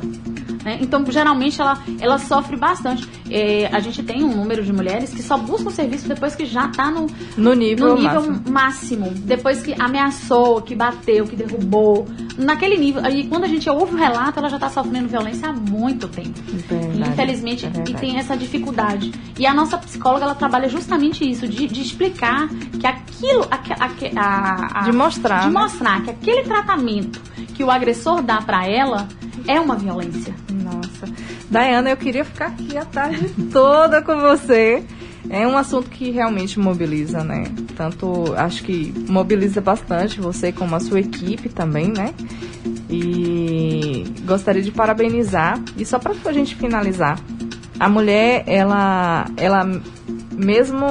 Né? 0.65 0.79
Então, 0.81 1.05
geralmente, 1.09 1.61
ela, 1.61 1.79
ela 2.01 2.19
sofre 2.19 2.57
bastante. 2.57 3.09
É, 3.31 3.69
a 3.73 3.81
gente 3.81 4.03
tem 4.03 4.23
um 4.23 4.35
número 4.37 4.63
de 4.65 4.73
mulheres 4.73 5.11
que 5.13 5.23
só 5.23 5.37
buscam 5.39 5.71
serviço 5.71 6.07
depois 6.09 6.35
que 6.35 6.45
já 6.45 6.67
está 6.67 6.91
no, 6.91 7.07
No 7.37 7.55
nível 7.55 7.89
no 7.89 7.95
nível 7.97 8.21
máximo. 8.23 8.43
máximo. 8.51 9.11
Depois 9.11 9.63
que 9.63 9.75
ameaçou, 9.81 10.61
que 10.63 10.75
bateu, 10.75 11.25
que 11.27 11.35
derrubou. 11.37 12.07
Naquele 12.37 12.77
nível. 12.77 13.03
Aí 13.05 13.27
quando 13.27 13.45
a 13.45 13.49
gente 13.49 13.69
ouve 13.69 13.95
o 13.95 13.97
relato, 13.99 14.39
ela 14.39 14.49
já 14.49 14.57
está 14.57 14.69
sofrendo 14.69 15.09
violência 15.09 15.49
há 15.49 15.53
muito 15.53 16.09
tempo. 16.09 16.39
Verdade, 16.69 17.11
Infelizmente, 17.13 17.67
é 17.67 17.71
e 17.91 17.95
tem 17.95 18.19
essa 18.19 18.37
dificuldade. 18.37 19.13
E 19.39 19.47
a 19.47 19.53
nossa 19.55 19.77
psicóloga, 19.79 20.25
ela 20.25 20.35
trabalha 20.35 20.69
justamente 20.69 21.29
isso, 21.29 21.47
de, 21.49 21.67
de 21.67 21.81
explicar 21.83 22.49
que 22.81 22.87
aquilo. 22.87 23.47
aque- 23.51 23.73
a- 24.17 24.81
a- 24.81 24.83
De 24.83 24.93
mostrar, 24.93 25.41
De 25.43 25.47
né? 25.55 25.61
mostrar 25.61 26.03
que 26.03 26.11
aquele 26.11 26.43
tratamento 26.43 27.21
que 27.55 27.63
o 27.63 27.71
agressor 27.71 28.23
dá 28.23 28.41
pra 28.43 28.67
ela 28.67 29.07
é 29.47 29.61
uma 29.61 29.77
violência. 29.77 30.35
Nossa. 30.51 31.13
Dayana, 31.51 31.91
eu 31.91 31.97
queria 31.97 32.25
ficar 32.25 32.47
aqui 32.47 32.77
a 32.77 32.85
tarde 32.85 33.29
toda 33.53 34.03
com 34.03 34.17
você. 34.21 34.83
É 35.31 35.47
um 35.47 35.57
assunto 35.57 35.89
que 35.89 36.11
realmente 36.11 36.59
mobiliza, 36.59 37.23
né? 37.23 37.45
Tanto 37.77 38.35
acho 38.37 38.65
que 38.65 38.93
mobiliza 39.09 39.61
bastante 39.61 40.21
você 40.21 40.51
como 40.51 40.75
a 40.75 40.81
sua 40.81 41.01
equipe 41.01 41.49
também, 41.49 41.89
né? 41.89 42.13
E 42.91 44.05
gostaria 44.25 44.63
de 44.63 44.71
parabenizar. 44.71 45.63
E 45.77 45.87
só 45.87 45.99
para 45.99 46.15
a 46.25 46.33
gente 46.33 46.57
finalizar, 46.57 47.19
a 47.79 47.89
mulher, 47.89 48.45
ela, 48.47 49.27
ela 49.37 49.65
mesmo 50.33 50.87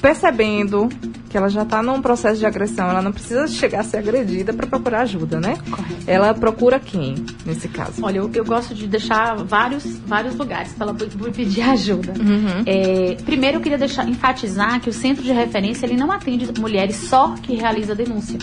percebendo 0.00 0.88
que 1.36 1.38
ela 1.38 1.50
já 1.50 1.64
está 1.64 1.82
num 1.82 2.00
processo 2.00 2.38
de 2.38 2.46
agressão, 2.46 2.88
ela 2.88 3.02
não 3.02 3.12
precisa 3.12 3.46
chegar 3.46 3.80
a 3.80 3.84
ser 3.84 3.98
agredida 3.98 4.54
para 4.54 4.66
procurar 4.66 5.02
ajuda, 5.02 5.38
né? 5.38 5.58
Ela 6.06 6.32
procura 6.32 6.80
quem 6.80 7.14
nesse 7.44 7.68
caso? 7.68 8.02
Olha, 8.02 8.18
eu, 8.20 8.30
eu 8.32 8.42
gosto 8.42 8.74
de 8.74 8.86
deixar 8.86 9.36
vários, 9.44 9.84
vários 10.06 10.34
lugares 10.34 10.72
para 10.72 10.86
ela 10.86 10.94
pedir 10.94 11.60
ajuda. 11.60 12.14
Uhum. 12.18 12.62
É, 12.64 13.16
primeiro, 13.22 13.58
eu 13.58 13.60
queria 13.60 13.76
deixar, 13.76 14.08
enfatizar 14.08 14.80
que 14.80 14.88
o 14.88 14.92
centro 14.94 15.22
de 15.22 15.30
referência 15.30 15.84
ele 15.84 15.96
não 15.96 16.10
atende 16.10 16.48
mulheres 16.58 16.96
só 16.96 17.34
que 17.34 17.54
realiza 17.54 17.94
denúncia. 17.94 18.38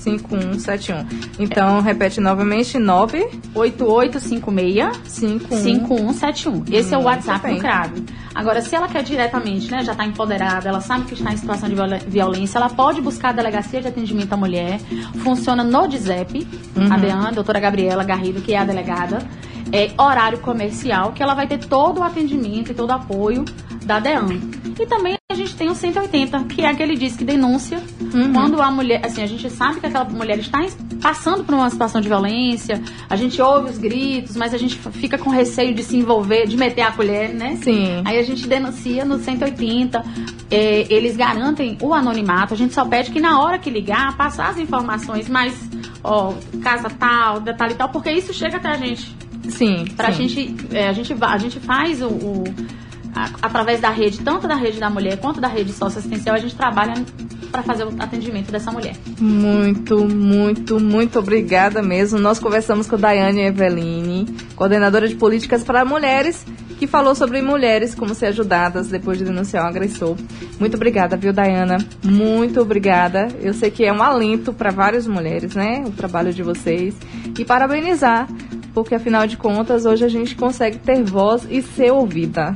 5171. 0.00 1.06
Então, 1.38 1.80
repete 1.80 2.20
novamente, 2.20 2.78
9 2.78 3.28
8856 3.54 5.00
5171. 5.04 6.64
Esse 6.72 6.94
é 6.94 6.96
o 6.96 7.00
Hum, 7.00 7.04
WhatsApp 7.04 7.42
bem. 7.46 7.54
do 7.56 7.60
CRAV. 7.60 8.04
Agora, 8.34 8.60
se 8.62 8.74
ela 8.76 8.88
quer 8.88 9.02
diretamente, 9.02 9.70
né, 9.70 9.82
já 9.84 9.92
está 9.92 10.04
empoderada, 10.04 10.68
ela 10.68 10.80
sabe 10.80 11.04
que 11.04 11.14
está 11.14 11.32
em 11.32 11.36
situação 11.36 11.68
de 11.68 11.74
violência, 12.08 12.58
ela 12.58 12.68
pode 12.70 13.00
buscar 13.00 13.30
a 13.30 13.32
Delegacia 13.32 13.80
de 13.80 13.88
Atendimento 13.88 14.32
à 14.32 14.36
Mulher. 14.36 14.78
Funciona 15.22 15.64
no 15.64 15.86
DIZEP, 15.88 16.46
Uhum. 16.76 16.92
a 16.92 16.96
DEAN, 16.96 17.28
a 17.28 17.30
doutora 17.32 17.58
Gabriela 17.60 18.04
Garrido, 18.04 18.40
que 18.40 18.54
é 18.54 18.58
a 18.58 18.64
delegada. 18.64 19.18
É 19.72 19.90
horário 20.00 20.38
comercial, 20.38 21.12
que 21.12 21.22
ela 21.22 21.34
vai 21.34 21.46
ter 21.46 21.58
todo 21.58 22.00
o 22.00 22.02
atendimento 22.02 22.72
e 22.72 22.74
todo 22.74 22.90
o 22.90 22.92
apoio 22.92 23.44
da 23.84 23.98
DEAN. 23.98 24.28
E 24.78 24.86
também 24.86 25.16
a 25.30 25.34
gente 25.34 25.54
tem 25.54 25.68
o 25.68 25.74
180, 25.74 26.44
que 26.44 26.62
é 26.62 26.68
aquele 26.68 26.96
disque 26.96 27.22
denúncia. 27.22 27.82
Uhum. 28.00 28.32
Quando 28.32 28.60
a 28.60 28.70
mulher, 28.70 29.04
assim, 29.04 29.22
a 29.22 29.26
gente 29.26 29.48
sabe 29.50 29.78
que 29.78 29.86
aquela 29.86 30.04
mulher 30.04 30.38
está 30.38 30.58
passando 31.00 31.44
por 31.44 31.54
uma 31.54 31.68
situação 31.70 32.00
de 32.00 32.08
violência, 32.08 32.82
a 33.08 33.14
gente 33.14 33.40
ouve 33.40 33.70
os 33.70 33.78
gritos, 33.78 34.36
mas 34.36 34.54
a 34.54 34.58
gente 34.58 34.78
fica 34.92 35.18
com 35.18 35.30
receio 35.30 35.74
de 35.74 35.82
se 35.82 35.96
envolver, 35.96 36.46
de 36.46 36.56
meter 36.56 36.82
a 36.82 36.92
colher, 36.92 37.34
né? 37.34 37.58
Sim. 37.62 38.02
Aí 38.04 38.18
a 38.18 38.22
gente 38.22 38.46
denuncia 38.46 39.04
no 39.04 39.18
180, 39.18 40.04
é, 40.50 40.86
eles 40.92 41.16
garantem 41.16 41.76
o 41.80 41.94
anonimato, 41.94 42.54
a 42.54 42.56
gente 42.56 42.74
só 42.74 42.84
pede 42.84 43.10
que 43.10 43.20
na 43.20 43.40
hora 43.40 43.58
que 43.58 43.70
ligar, 43.70 44.16
passar 44.16 44.50
as 44.50 44.58
informações, 44.58 45.28
mas, 45.28 45.54
ó, 46.02 46.32
casa 46.62 46.90
tal, 46.90 47.40
detalhe 47.40 47.74
tal, 47.74 47.88
porque 47.90 48.10
isso 48.10 48.32
chega 48.32 48.56
até 48.56 48.70
a 48.70 48.76
gente. 48.76 49.14
Sim. 49.50 49.84
Pra 49.96 50.12
sim. 50.12 50.28
gente, 50.28 50.56
é, 50.76 50.88
a 50.88 50.92
gente, 50.92 51.14
a 51.20 51.38
gente 51.38 51.60
faz 51.60 52.00
o, 52.02 52.08
o- 52.08 52.44
a- 53.14 53.30
através 53.42 53.80
da 53.80 53.90
rede, 53.90 54.20
tanto 54.20 54.46
da 54.48 54.54
rede 54.54 54.78
da 54.78 54.88
mulher 54.90 55.18
quanto 55.18 55.40
da 55.40 55.48
rede 55.48 55.72
socioassistencial, 55.72 56.36
a 56.36 56.38
gente 56.38 56.54
trabalha 56.54 56.94
para 57.50 57.62
fazer 57.64 57.84
o 57.84 57.88
atendimento 57.98 58.52
dessa 58.52 58.70
mulher. 58.70 58.94
Muito, 59.18 60.06
muito, 60.08 60.78
muito 60.78 61.18
obrigada 61.18 61.82
mesmo. 61.82 62.18
Nós 62.20 62.38
conversamos 62.38 62.86
com 62.86 62.96
Daiane 62.96 63.40
Eveline, 63.40 64.26
coordenadora 64.54 65.08
de 65.08 65.16
políticas 65.16 65.64
para 65.64 65.84
mulheres, 65.84 66.46
que 66.78 66.86
falou 66.86 67.14
sobre 67.14 67.42
mulheres 67.42 67.94
como 67.94 68.14
ser 68.14 68.26
ajudadas 68.26 68.88
depois 68.88 69.18
de 69.18 69.24
denunciar 69.24 69.64
um 69.64 69.68
agressor. 69.68 70.16
Muito 70.60 70.76
obrigada, 70.76 71.16
viu, 71.16 71.32
Dayana? 71.32 71.76
Muito 72.04 72.60
obrigada. 72.60 73.26
Eu 73.42 73.52
sei 73.52 73.70
que 73.70 73.84
é 73.84 73.92
um 73.92 74.00
alento 74.02 74.52
para 74.52 74.70
várias 74.70 75.06
mulheres, 75.06 75.54
né? 75.54 75.82
O 75.86 75.90
trabalho 75.90 76.32
de 76.32 76.42
vocês. 76.42 76.94
E 77.38 77.44
parabenizar, 77.44 78.28
porque 78.74 78.94
afinal 78.94 79.26
de 79.26 79.36
contas, 79.36 79.84
hoje 79.86 80.04
a 80.04 80.08
gente 80.08 80.34
consegue 80.36 80.78
ter 80.78 81.02
voz 81.02 81.46
e 81.50 81.62
ser 81.62 81.92
ouvida. 81.92 82.54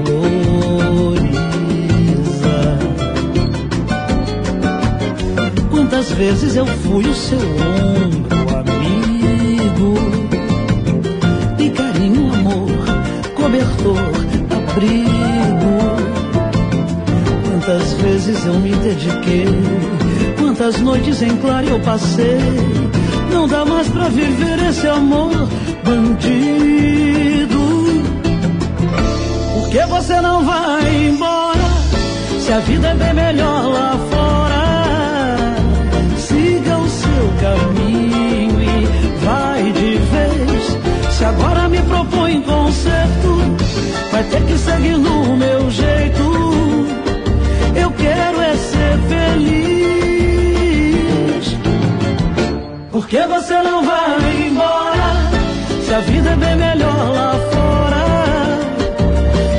Quantas 5.70 6.10
vezes 6.12 6.56
eu 6.56 6.64
fui 6.66 7.04
o 7.04 7.14
seu 7.14 7.38
ombro 7.38 8.36
amigo, 8.56 9.94
e 11.58 11.70
carinho, 11.70 12.32
amor, 12.32 12.70
cobertor, 13.34 13.98
abrigo. 14.56 15.76
Quantas 17.50 17.92
vezes 18.00 18.46
eu 18.46 18.54
me 18.54 18.70
dediquei, 18.76 19.46
quantas 20.38 20.80
noites 20.80 21.20
em 21.20 21.36
claro 21.36 21.68
eu 21.68 21.80
passei. 21.80 22.38
Não 23.30 23.46
dá 23.46 23.64
mais 23.66 23.88
pra 23.88 24.08
viver 24.08 24.58
esse 24.70 24.86
amor 24.88 25.46
bandido. 25.86 27.62
Por 29.54 29.68
que 29.70 29.86
você 29.86 30.20
não 30.20 30.44
vai 30.44 31.06
embora? 31.06 31.60
Se 32.40 32.52
a 32.52 32.58
vida 32.58 32.88
é 32.88 32.94
bem 32.94 33.14
melhor 33.14 33.66
lá 33.66 33.96
fora, 34.10 35.36
siga 36.18 36.76
o 36.78 36.88
seu 36.88 37.32
caminho 37.40 38.60
e 38.62 38.86
vai 39.24 39.62
de 39.72 39.98
vez. 39.98 40.76
Se 41.16 41.24
agora 41.24 41.68
me 41.68 41.80
propõe 41.82 42.42
conserto, 42.42 43.56
vai 44.10 44.24
ter 44.24 44.42
que 44.44 44.58
seguir 44.58 44.98
no 44.98 45.36
meu 45.36 45.70
jeito. 45.70 46.86
Eu 47.76 47.90
quero 47.92 48.40
é 48.40 48.56
ser 48.56 48.98
feliz. 49.08 49.46
Por 52.90 53.06
que 53.06 53.24
você 53.26 53.62
não 53.62 53.84
vai? 53.84 54.26
a 55.97 56.01
vida 56.01 56.28
é 56.28 56.36
bem 56.36 56.56
melhor 56.56 57.10
lá 57.14 57.32
fora. 57.52 58.05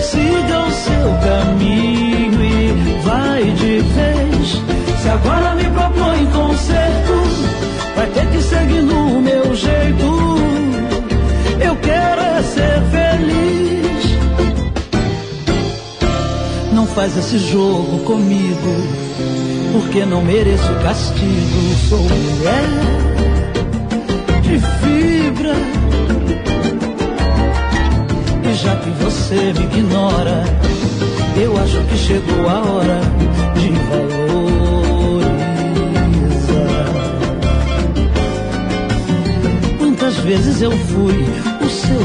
Siga 0.01 0.59
o 0.59 0.71
seu 0.71 1.07
caminho 1.27 2.43
e 2.43 3.01
vai 3.03 3.43
de 3.43 3.79
vez. 3.79 4.61
Se 5.01 5.09
agora 5.09 5.55
me 5.55 5.63
propõe 5.63 6.27
conserto, 6.27 7.13
vai 7.95 8.07
ter 8.11 8.27
que 8.27 8.41
seguir 8.43 8.83
no 8.83 9.19
meu 9.19 9.55
jeito. 9.55 10.37
Eu 11.59 11.75
quero 11.77 12.21
é 12.21 12.43
ser 12.43 12.81
feliz. 12.91 14.17
Não 16.71 16.85
faz 16.85 17.17
esse 17.17 17.39
jogo 17.39 18.03
comigo, 18.03 18.75
porque 19.73 20.05
não 20.05 20.21
mereço 20.21 20.71
castigo. 20.83 21.75
Sou 21.89 21.97
mulher 21.97 23.07
difícil 24.43 25.06
já 28.67 28.75
que 28.75 28.89
você 29.01 29.53
me 29.53 29.63
ignora, 29.63 30.43
eu 31.41 31.57
acho 31.57 31.81
que 31.85 31.97
chegou 31.97 32.49
a 32.49 32.59
hora 32.69 32.99
de 33.55 33.69
valorizar. 33.89 35.37
Quantas 39.77 40.17
vezes 40.17 40.61
eu 40.61 40.71
fui 40.71 41.25
o 41.65 41.69
seu 41.69 42.01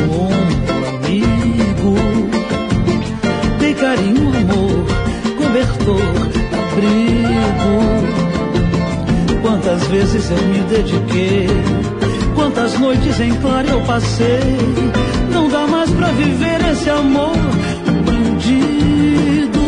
amigo? 0.89 1.97
Dei 3.59 3.75
carinho, 3.75 4.29
amor, 4.29 4.87
cobertor, 5.39 6.13
abrigo. 6.71 7.75
Quantas 9.43 9.85
vezes 9.89 10.31
eu 10.31 10.43
me 10.47 10.61
dediquei, 10.71 11.49
quantas 12.37 12.79
noites 12.79 13.19
em 13.19 13.35
claro 13.41 13.69
eu 13.69 13.81
passei. 13.81 15.03
Mais 15.73 15.91
pra 15.91 16.09
viver 16.09 16.61
esse 16.71 16.91
amor 16.91 17.35
bandido. 18.07 19.61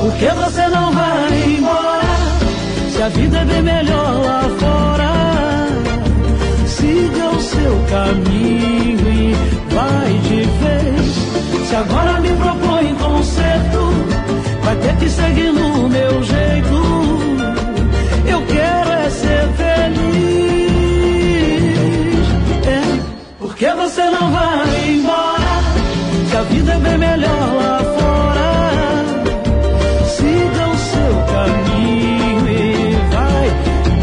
Por 0.00 0.12
que 0.18 0.28
você 0.42 0.66
não 0.68 0.92
vai 0.92 1.56
embora? 1.56 2.02
Se 2.92 3.02
a 3.02 3.08
vida 3.08 3.38
é 3.38 3.44
bem 3.44 3.62
melhor 3.62 4.20
lá 4.26 4.42
fora. 4.58 5.12
Siga 6.66 7.30
o 7.30 7.40
seu 7.40 7.84
caminho 7.94 9.08
e 9.08 9.34
vai 9.72 10.12
de 10.28 10.42
vez. 10.62 11.68
Se 11.68 11.76
agora 11.76 12.20
me 12.20 12.30
propõe 12.30 12.94
conserto, 12.96 13.80
vai 14.64 14.76
ter 14.76 14.96
que 14.96 15.08
seguir 15.08 15.52
no 15.52 15.88
meu 15.88 16.22
jeito. 16.24 17.17
Você 23.98 24.10
não 24.10 24.30
vai 24.30 24.90
embora? 24.90 25.62
Se 26.30 26.36
a 26.36 26.42
vida 26.42 26.72
é 26.72 26.78
bem 26.78 26.98
melhor 26.98 27.54
lá 27.60 27.78
fora. 27.98 29.04
Siga 30.06 30.68
o 30.68 30.76
seu 30.78 31.14
caminho 31.34 32.48
e 32.48 32.94
vai 33.12 33.50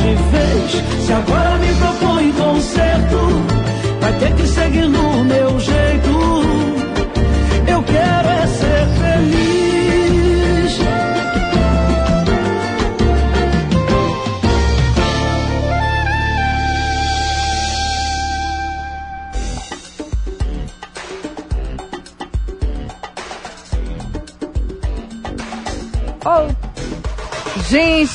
de 0.02 0.16
vez. 0.32 1.06
Se 1.06 1.14
agora 1.14 1.55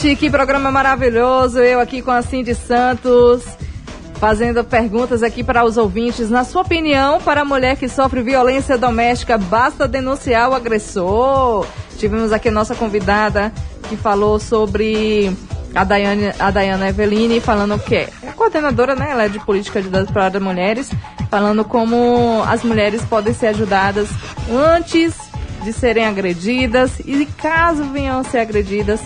Gente, 0.01 0.17
que 0.17 0.31
programa 0.31 0.71
maravilhoso. 0.71 1.59
Eu 1.59 1.79
aqui 1.79 2.01
com 2.01 2.11
a 2.11 2.23
Cindy 2.23 2.55
Santos, 2.55 3.45
fazendo 4.15 4.65
perguntas 4.65 5.23
aqui 5.23 5.45
para 5.45 5.63
os 5.63 5.77
ouvintes. 5.77 6.31
Na 6.31 6.43
sua 6.43 6.63
opinião, 6.63 7.21
para 7.21 7.43
a 7.43 7.45
mulher 7.45 7.77
que 7.77 7.87
sofre 7.87 8.23
violência 8.23 8.79
doméstica, 8.79 9.37
basta 9.37 9.87
denunciar 9.87 10.49
o 10.49 10.55
agressor? 10.55 11.67
Tivemos 11.99 12.33
aqui 12.33 12.49
a 12.49 12.53
nossa 12.53 12.75
convidada 12.75 13.53
que 13.91 13.97
falou 13.97 14.39
sobre 14.39 15.37
a 15.75 15.85
Daiane, 15.85 16.33
a 16.39 16.51
Dayana 16.51 16.89
Eveline, 16.89 17.39
falando 17.39 17.79
que 17.79 17.97
é 17.97 18.09
a 18.27 18.33
coordenadora, 18.33 18.97
né? 18.97 19.11
Ela 19.11 19.25
é 19.25 19.29
de 19.29 19.39
política 19.41 19.83
de 19.83 19.91
dados 19.91 20.11
para 20.11 20.41
mulheres, 20.41 20.91
falando 21.31 21.63
como 21.63 22.43
as 22.49 22.63
mulheres 22.63 23.05
podem 23.05 23.35
ser 23.35 23.49
ajudadas 23.49 24.09
antes 24.51 25.15
de 25.63 25.75
serem 25.75 26.07
agredidas 26.07 27.01
e 27.01 27.27
caso 27.27 27.85
venham 27.85 28.21
a 28.21 28.25
ser 28.25 28.39
agredidas, 28.39 29.03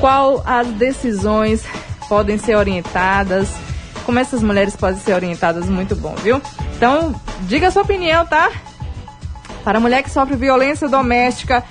qual 0.00 0.42
as 0.46 0.66
decisões 0.68 1.62
podem 2.08 2.38
ser 2.38 2.56
orientadas, 2.56 3.48
como 4.06 4.18
essas 4.18 4.42
mulheres 4.42 4.74
podem 4.74 4.98
ser 4.98 5.12
orientadas, 5.12 5.66
muito 5.66 5.94
bom, 5.94 6.14
viu? 6.16 6.40
Então, 6.76 7.14
diga 7.42 7.68
a 7.68 7.70
sua 7.70 7.82
opinião, 7.82 8.24
tá? 8.24 8.50
Para 9.62 9.78
a 9.78 9.80
mulher 9.80 10.02
que 10.02 10.10
sofre 10.10 10.36
violência 10.36 10.88
doméstica, 10.88 11.62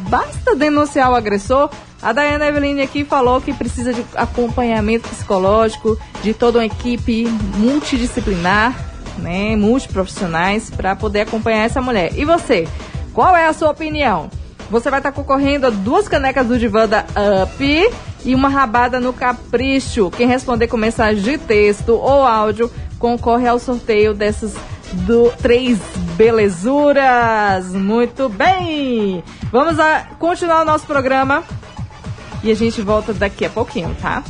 basta 0.00 0.54
denunciar 0.54 1.10
o 1.10 1.14
agressor? 1.14 1.70
A 2.02 2.12
Dayana 2.12 2.46
Eveline 2.46 2.82
aqui 2.82 3.04
falou 3.04 3.40
que 3.40 3.52
precisa 3.52 3.92
de 3.92 4.04
acompanhamento 4.14 5.08
psicológico, 5.08 5.98
de 6.22 6.34
toda 6.34 6.58
uma 6.58 6.66
equipe 6.66 7.26
multidisciplinar, 7.56 8.74
né, 9.18 9.56
multiprofissionais, 9.56 10.70
para 10.70 10.94
poder 10.94 11.22
acompanhar 11.22 11.64
essa 11.64 11.80
mulher. 11.80 12.12
E 12.16 12.24
você? 12.24 12.68
Qual 13.12 13.34
é 13.34 13.46
a 13.46 13.52
sua 13.52 13.70
opinião? 13.70 14.30
Você 14.70 14.90
vai 14.90 15.00
estar 15.00 15.12
concorrendo 15.12 15.66
a 15.66 15.70
duas 15.70 16.08
canecas 16.08 16.46
do 16.46 16.58
Divã 16.58 16.86
da 16.86 17.04
Up 17.42 17.90
e 18.24 18.34
uma 18.34 18.48
rabada 18.48 19.00
no 19.00 19.12
Capricho. 19.12 20.10
Quem 20.10 20.26
responder 20.26 20.68
com 20.68 20.76
mensagem 20.76 21.22
de 21.22 21.38
texto 21.38 21.94
ou 21.94 22.22
áudio 22.22 22.70
concorre 22.98 23.46
ao 23.46 23.58
sorteio 23.58 24.12
dessas 24.12 24.54
do, 24.92 25.30
três 25.40 25.78
belezuras. 26.16 27.72
Muito 27.72 28.28
bem! 28.28 29.22
Vamos 29.50 29.78
a 29.78 30.06
continuar 30.18 30.62
o 30.62 30.64
nosso 30.64 30.86
programa 30.86 31.42
e 32.42 32.50
a 32.50 32.54
gente 32.54 32.82
volta 32.82 33.14
daqui 33.14 33.44
a 33.44 33.50
pouquinho, 33.50 33.96
tá? 34.00 34.22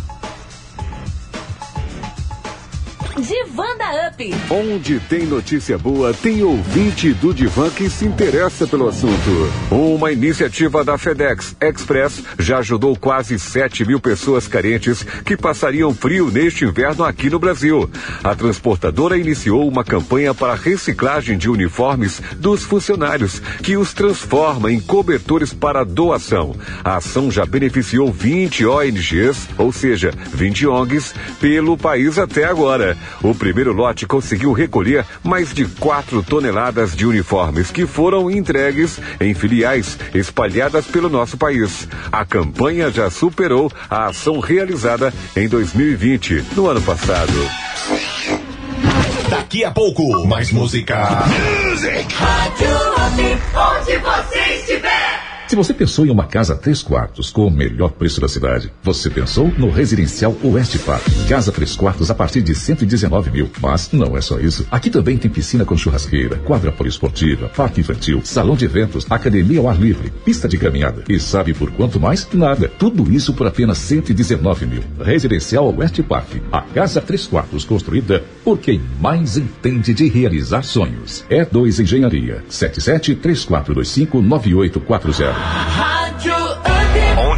Divã 3.20 3.76
da 3.76 4.08
Up. 4.08 4.34
Onde 4.48 5.00
tem 5.00 5.26
notícia 5.26 5.76
boa, 5.76 6.14
tem 6.14 6.42
ouvinte 6.42 7.12
do 7.14 7.34
Divan 7.34 7.68
que 7.70 7.90
se 7.90 8.04
interessa 8.04 8.66
pelo 8.66 8.88
assunto. 8.88 9.52
Uma 9.70 10.12
iniciativa 10.12 10.84
da 10.84 10.96
FedEx 10.96 11.56
Express 11.60 12.22
já 12.38 12.58
ajudou 12.58 12.96
quase 12.96 13.36
7 13.38 13.84
mil 13.84 13.98
pessoas 13.98 14.46
carentes 14.46 15.02
que 15.02 15.36
passariam 15.36 15.92
frio 15.92 16.30
neste 16.30 16.64
inverno 16.64 17.02
aqui 17.02 17.28
no 17.28 17.40
Brasil. 17.40 17.90
A 18.22 18.34
transportadora 18.36 19.18
iniciou 19.18 19.66
uma 19.66 19.82
campanha 19.82 20.32
para 20.32 20.54
reciclagem 20.54 21.36
de 21.36 21.50
uniformes 21.50 22.22
dos 22.36 22.62
funcionários, 22.62 23.40
que 23.62 23.76
os 23.76 23.92
transforma 23.92 24.70
em 24.70 24.80
cobertores 24.80 25.52
para 25.52 25.84
doação. 25.84 26.54
A 26.84 26.96
ação 26.96 27.30
já 27.30 27.44
beneficiou 27.44 28.12
20 28.12 28.64
ONGs, 28.64 29.48
ou 29.58 29.72
seja, 29.72 30.12
20 30.32 30.66
ONGs, 30.68 31.14
pelo 31.40 31.76
país 31.76 32.16
até 32.16 32.44
agora. 32.44 32.96
O 33.22 33.34
primeiro 33.34 33.72
lote 33.72 34.06
conseguiu 34.06 34.52
recolher 34.52 35.04
mais 35.22 35.52
de 35.52 35.66
4 35.66 36.22
toneladas 36.22 36.94
de 36.94 37.06
uniformes 37.06 37.70
que 37.70 37.86
foram 37.86 38.30
entregues 38.30 39.00
em 39.20 39.34
filiais 39.34 39.98
espalhadas 40.14 40.86
pelo 40.86 41.08
nosso 41.08 41.36
país. 41.36 41.88
A 42.10 42.24
campanha 42.24 42.90
já 42.90 43.10
superou 43.10 43.70
a 43.88 44.06
ação 44.06 44.40
realizada 44.40 45.12
em 45.36 45.48
2020, 45.48 46.44
no 46.56 46.68
ano 46.68 46.82
passado. 46.82 47.32
Daqui 49.28 49.64
a 49.64 49.70
pouco, 49.70 50.26
mais 50.26 50.50
música. 50.52 51.24
Onde 53.54 53.98
você 53.98 54.38
estiver. 54.56 54.97
Se 55.48 55.56
você 55.56 55.72
pensou 55.72 56.04
em 56.04 56.10
uma 56.10 56.26
casa 56.26 56.54
três 56.54 56.82
quartos 56.82 57.30
com 57.30 57.46
o 57.46 57.50
melhor 57.50 57.92
preço 57.92 58.20
da 58.20 58.28
cidade, 58.28 58.70
você 58.82 59.08
pensou 59.08 59.50
no 59.56 59.70
Residencial 59.70 60.36
Oeste 60.44 60.78
Park. 60.78 61.06
Casa 61.26 61.50
três 61.50 61.74
quartos 61.74 62.10
a 62.10 62.14
partir 62.14 62.42
de 62.42 62.54
119 62.54 63.30
mil. 63.30 63.50
Mas 63.58 63.90
não 63.90 64.14
é 64.14 64.20
só 64.20 64.38
isso. 64.38 64.66
Aqui 64.70 64.90
também 64.90 65.16
tem 65.16 65.30
piscina 65.30 65.64
com 65.64 65.74
churrasqueira, 65.74 66.36
quadra 66.36 66.70
poliesportiva, 66.70 67.48
parque 67.48 67.80
infantil, 67.80 68.20
salão 68.22 68.56
de 68.56 68.66
eventos, 68.66 69.06
academia 69.08 69.58
ao 69.58 69.70
ar 69.70 69.80
livre, 69.80 70.12
pista 70.22 70.46
de 70.46 70.58
caminhada. 70.58 71.04
E 71.08 71.18
sabe 71.18 71.54
por 71.54 71.70
quanto 71.70 71.98
mais? 71.98 72.28
Nada. 72.34 72.68
Tudo 72.68 73.10
isso 73.10 73.32
por 73.32 73.46
apenas 73.46 73.78
119 73.78 74.66
mil. 74.66 74.82
Residencial 75.00 75.74
Oeste 75.78 76.02
Park. 76.02 76.28
A 76.52 76.60
casa 76.60 77.00
três 77.00 77.26
quartos 77.26 77.64
construída 77.64 78.22
por 78.44 78.58
quem 78.58 78.82
mais 79.00 79.38
entende 79.38 79.94
de 79.94 80.08
realizar 80.08 80.62
sonhos. 80.62 81.24
É 81.30 81.42
2 81.42 81.80
Engenharia. 81.80 82.44
77 82.50 83.14
3425 83.14 84.20
9840. 84.20 85.37
Rádio 85.76 86.34
Up. 86.34 86.77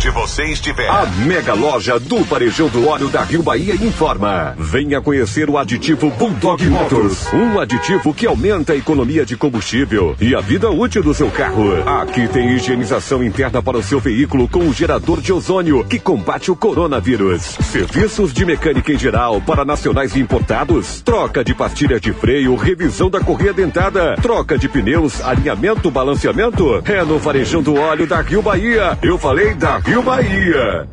Onde 0.01 0.09
você 0.09 0.45
estiver. 0.45 0.89
A 0.89 1.05
mega 1.05 1.53
loja 1.53 2.01
do 2.01 2.25
Varejão 2.25 2.69
do 2.69 2.89
Óleo 2.89 3.09
da 3.09 3.23
Rio 3.23 3.43
Bahia 3.43 3.75
informa. 3.75 4.55
Venha 4.57 4.99
conhecer 4.99 5.51
o 5.51 5.59
aditivo 5.59 6.11
Bulldog 6.13 6.65
Motors. 6.65 7.31
Um 7.35 7.61
aditivo 7.61 8.15
que 8.15 8.27
aumenta 8.27 8.73
a 8.73 8.77
economia 8.77 9.27
de 9.27 9.37
combustível 9.37 10.17
e 10.19 10.35
a 10.35 10.41
vida 10.41 10.71
útil 10.71 11.03
do 11.03 11.13
seu 11.13 11.31
carro. 11.31 11.87
Aqui 12.01 12.27
tem 12.29 12.49
higienização 12.53 13.23
interna 13.23 13.63
para 13.63 13.77
o 13.77 13.83
seu 13.83 14.01
veículo 14.01 14.49
com 14.49 14.61
o 14.61 14.73
gerador 14.73 15.21
de 15.21 15.35
ozônio 15.35 15.85
que 15.85 15.99
combate 15.99 16.51
o 16.51 16.57
coronavírus. 16.57 17.59
Serviços 17.61 18.33
de 18.33 18.47
mecânica 18.47 18.91
em 18.91 18.99
geral 18.99 19.39
para 19.43 19.67
nacionais 19.67 20.17
e 20.17 20.21
importados. 20.21 21.03
Troca 21.03 21.45
de 21.45 21.55
pastilha 21.55 22.01
de 22.01 22.15
freio, 22.15 22.57
revisão 22.57 23.11
da 23.11 23.21
correia 23.21 23.53
dentada. 23.53 24.17
Troca 24.23 24.57
de 24.57 24.67
pneus, 24.67 25.21
alinhamento, 25.21 25.91
balanceamento. 25.91 26.83
É 26.87 27.05
no 27.05 27.19
Varejão 27.19 27.63
do 27.63 27.75
Óleo 27.75 28.07
da 28.07 28.23
Rio 28.23 28.41
Bahia. 28.41 28.99
Eu 29.03 29.19
falei 29.19 29.53
da 29.53 29.77
Rio 29.77 29.90
Bahia. 29.99 30.87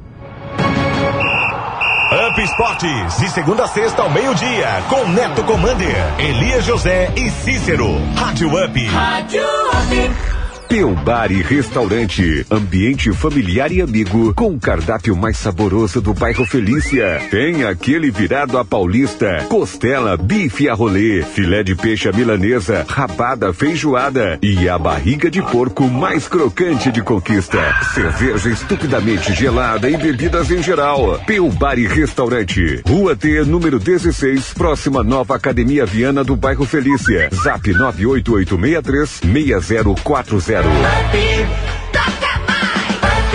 Up 2.29 2.41
Esportes, 2.41 3.17
de 3.19 3.29
segunda 3.29 3.65
a 3.65 3.67
sexta 3.67 4.01
ao 4.01 4.09
meio-dia, 4.09 4.67
com 4.89 5.07
Neto 5.09 5.43
Commander, 5.43 5.95
Elias 6.17 6.65
José 6.65 7.11
e 7.15 7.29
Cícero. 7.29 7.89
Rádio 8.15 8.47
Up. 8.47 8.87
Rádio 8.87 9.43
Up. 9.43 10.36
Teu 10.67 10.93
Bar 10.93 11.31
e 11.31 11.41
Restaurante, 11.41 12.45
ambiente 12.51 13.13
familiar 13.13 13.71
e 13.71 13.81
amigo, 13.81 14.33
com 14.33 14.53
o 14.53 14.59
cardápio 14.59 15.15
mais 15.15 15.37
saboroso 15.37 16.01
do 16.01 16.13
bairro 16.13 16.45
Felícia. 16.45 17.21
Tem 17.31 17.63
aquele 17.63 18.11
virado 18.11 18.57
a 18.57 18.65
paulista, 18.65 19.45
costela, 19.47 20.17
bife 20.17 20.67
a 20.67 20.73
rolê, 20.73 21.23
filé 21.23 21.63
de 21.63 21.73
peixe 21.73 22.09
à 22.09 22.11
milanesa, 22.11 22.85
rabada 22.89 23.53
feijoada 23.53 24.37
e 24.41 24.67
a 24.67 24.77
barriga 24.77 25.31
de 25.31 25.41
porco 25.41 25.85
mais 25.85 26.27
crocante 26.27 26.91
de 26.91 27.01
conquista. 27.01 27.59
Cerveja 27.93 28.49
estupidamente 28.49 29.33
gelada 29.33 29.89
e 29.89 29.95
bebidas 29.95 30.51
em 30.51 30.61
geral. 30.61 31.17
Teu 31.25 31.49
Bar 31.49 31.79
e 31.79 31.87
Restaurante, 31.87 32.81
Rua 32.85 33.15
T, 33.15 33.45
número 33.45 33.79
16, 33.79 34.53
próxima 34.53 35.01
Nova 35.01 35.33
Academia 35.33 35.85
Viana 35.85 36.25
do 36.25 36.35
bairro 36.35 36.65
Felícia. 36.65 37.29
Zap 37.33 37.71
98863 37.71 39.21
6040. 39.31 40.56
Toca 40.63 42.33
mais. 42.47 42.97
Up. 42.97 43.33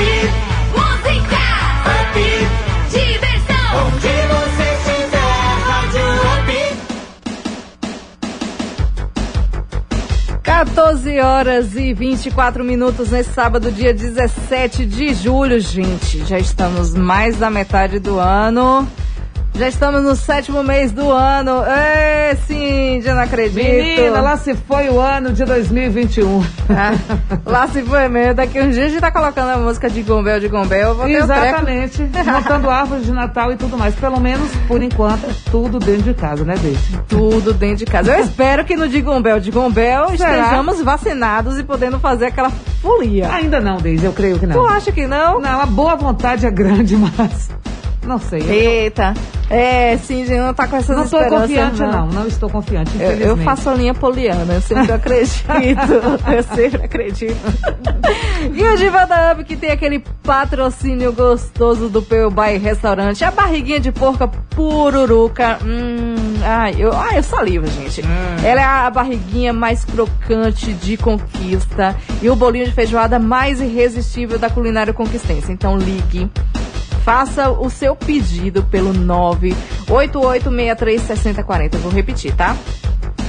Música. 0.72 1.42
Up. 1.86 2.18
Diversão. 2.90 3.70
Onde 3.86 4.12
você 4.26 4.66
estiver, 4.74 5.32
Rádio 5.68 6.06
Up. 6.40 6.50
14 10.42 11.20
horas 11.20 11.76
e 11.76 11.94
24 11.94 12.64
minutos 12.64 13.12
nesse 13.12 13.32
sábado, 13.32 13.70
dia 13.70 13.94
17 13.94 14.84
de 14.84 15.14
julho, 15.14 15.60
gente. 15.60 16.24
Já 16.24 16.40
estamos 16.40 16.92
mais 16.92 17.36
da 17.36 17.48
metade 17.48 18.00
do 18.00 18.18
ano. 18.18 18.88
Já 19.54 19.68
estamos 19.68 20.02
no 20.02 20.16
sétimo 20.16 20.62
mês 20.62 20.92
do 20.92 21.10
ano. 21.10 21.62
Ê, 21.66 22.34
Cindy, 22.46 23.06
eu 23.06 23.14
não 23.14 23.22
acredito. 23.22 23.62
Menina, 23.62 24.20
lá 24.20 24.36
se 24.36 24.54
foi 24.54 24.88
o 24.88 24.98
ano 24.98 25.32
de 25.32 25.44
2021. 25.44 26.42
Ah, 26.70 26.94
lá 27.44 27.68
se 27.68 27.82
foi 27.82 28.08
mesmo. 28.08 28.34
Daqui 28.34 28.58
uns 28.58 28.74
dias 28.74 28.86
a 28.86 28.88
gente 28.88 29.00
tá 29.00 29.10
colocando 29.10 29.50
a 29.50 29.58
música 29.58 29.90
de 29.90 30.02
Gombel, 30.02 30.40
de 30.40 30.48
Gombel. 30.48 31.06
Exatamente. 31.06 32.02
Montando 32.24 32.70
árvore 32.70 33.02
de 33.02 33.12
Natal 33.12 33.52
e 33.52 33.56
tudo 33.56 33.76
mais. 33.76 33.94
Pelo 33.94 34.18
menos, 34.18 34.50
por 34.66 34.82
enquanto, 34.82 35.28
tudo 35.50 35.78
dentro 35.78 36.02
de 36.02 36.14
casa, 36.14 36.44
né, 36.44 36.54
Deise? 36.56 36.98
Tudo 37.06 37.52
dentro 37.52 37.76
de 37.76 37.84
casa. 37.84 38.10
Eu 38.16 38.24
espero 38.24 38.64
que 38.64 38.74
no 38.74 38.88
Digombel, 38.88 39.38
Digombel, 39.38 40.16
Será? 40.16 40.38
estejamos 40.38 40.80
vacinados 40.80 41.58
e 41.58 41.62
podendo 41.62 42.00
fazer 42.00 42.26
aquela 42.26 42.50
folia. 42.80 43.30
Ainda 43.30 43.60
não, 43.60 43.76
Deise, 43.76 44.06
eu 44.06 44.12
creio 44.12 44.38
que 44.38 44.46
não. 44.46 44.56
Tu 44.56 44.66
acha 44.66 44.90
que 44.90 45.06
não? 45.06 45.40
Não, 45.40 45.60
a 45.60 45.66
boa 45.66 45.94
vontade 45.94 46.46
é 46.46 46.50
grande, 46.50 46.96
mas. 46.96 47.50
Não 48.04 48.18
sei. 48.18 48.40
eu 48.40 48.52
Eita. 48.52 49.14
É, 49.48 49.96
sim, 49.98 50.24
gente, 50.24 50.38
não 50.40 50.54
tá 50.54 50.66
com 50.66 50.76
essas 50.76 50.96
Não 50.96 51.04
estou 51.04 51.20
esperanças, 51.20 51.48
confiante, 51.50 51.80
não. 51.80 52.06
Não 52.06 52.26
estou 52.26 52.48
confiante, 52.50 52.90
Eu, 52.96 53.02
eu 53.02 53.12
infelizmente. 53.12 53.44
faço 53.44 53.68
a 53.70 53.74
linha 53.74 53.94
poliana, 53.94 54.54
eu 54.54 54.60
sempre 54.62 54.92
acredito. 54.92 55.44
eu 56.34 56.42
sempre 56.42 56.84
acredito. 56.84 57.36
E 58.52 58.62
o 58.64 58.76
Diva 58.76 59.06
da 59.06 59.32
Up, 59.32 59.44
que 59.44 59.54
tem 59.56 59.70
aquele 59.70 60.00
patrocínio 60.24 61.12
gostoso 61.12 61.88
do 61.88 62.02
Peu 62.02 62.28
Bai 62.28 62.58
Restaurante, 62.58 63.24
a 63.24 63.30
barriguinha 63.30 63.78
de 63.78 63.92
porca 63.92 64.26
pururuca. 64.26 65.58
Hum, 65.64 66.14
ai, 66.44 66.74
eu, 66.76 66.92
ai, 66.92 67.18
eu 67.18 67.22
salivo, 67.22 67.66
gente. 67.68 68.02
Ela 68.44 68.60
é 68.60 68.64
a 68.64 68.90
barriguinha 68.90 69.52
mais 69.52 69.84
crocante 69.84 70.72
de 70.72 70.96
conquista 70.96 71.94
e 72.20 72.28
o 72.28 72.34
bolinho 72.34 72.64
de 72.66 72.72
feijoada 72.72 73.18
mais 73.20 73.60
irresistível 73.60 74.38
da 74.40 74.50
culinária 74.50 74.92
conquistense. 74.92 75.52
Então 75.52 75.76
ligue. 75.78 76.28
Faça 77.04 77.50
o 77.50 77.68
seu 77.68 77.96
pedido 77.96 78.62
pelo 78.64 78.94
988636040. 78.94 81.74
Eu 81.74 81.80
vou 81.80 81.90
repetir, 81.90 82.32
tá? 82.34 82.56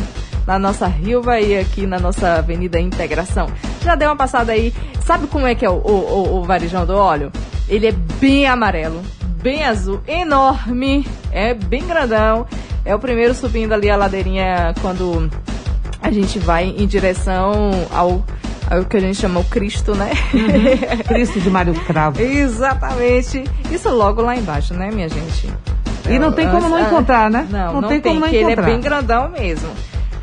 na 0.46 0.58
nossa 0.58 0.86
Rio 0.86 1.22
Bahia, 1.22 1.60
aqui 1.60 1.86
na 1.86 1.98
nossa 1.98 2.36
Avenida 2.36 2.80
Integração, 2.80 3.48
já 3.82 3.94
deu 3.94 4.08
uma 4.08 4.16
passada 4.16 4.52
aí. 4.52 4.72
Sabe 5.04 5.26
como 5.26 5.46
é 5.46 5.54
que 5.54 5.64
é 5.66 5.70
o, 5.70 5.74
o- 5.74 6.38
o 6.38 6.42
Varejão 6.44 6.86
do 6.86 6.96
Óleo? 6.96 7.30
Ele 7.68 7.86
é 7.86 7.92
bem 8.20 8.46
amarelo, 8.46 9.02
bem 9.44 9.62
azul, 9.62 10.00
enorme, 10.08 11.06
é 11.30 11.52
bem 11.52 11.86
grandão. 11.86 12.46
É 12.82 12.94
o 12.94 12.98
primeiro 12.98 13.34
subindo 13.34 13.74
ali 13.74 13.90
a 13.90 13.96
ladeirinha 13.96 14.74
quando 14.80 15.30
a 16.00 16.10
gente 16.10 16.38
vai 16.38 16.64
em 16.64 16.86
direção 16.86 17.52
ao, 17.92 18.24
ao 18.70 18.84
que 18.86 18.96
a 18.96 19.00
gente 19.00 19.16
chama 19.18 19.40
o 19.40 19.44
Cristo, 19.44 19.94
né? 19.94 20.12
Cristo 21.06 21.40
de 21.40 21.50
Mário 21.50 21.74
Cravo. 21.74 22.20
Exatamente. 22.24 23.44
Isso 23.70 23.90
logo 23.90 24.22
lá 24.22 24.34
embaixo, 24.34 24.72
né, 24.72 24.90
minha 24.90 25.08
gente? 25.10 25.52
E 26.08 26.18
não 26.18 26.32
tem 26.32 26.48
como 26.48 26.66
não 26.68 26.76
Ah, 26.76 26.82
encontrar, 26.82 27.30
né? 27.30 27.46
Não, 27.50 27.74
Não 27.74 27.80
não, 27.82 27.88
tem 27.90 28.00
tem, 28.00 28.12
como 28.12 28.24
não 28.24 28.30
que 28.30 28.36
ele 28.36 28.44
é 28.44 28.52
encontrar. 28.52 28.66
bem 28.66 28.80
grandão 28.80 29.28
mesmo. 29.28 29.68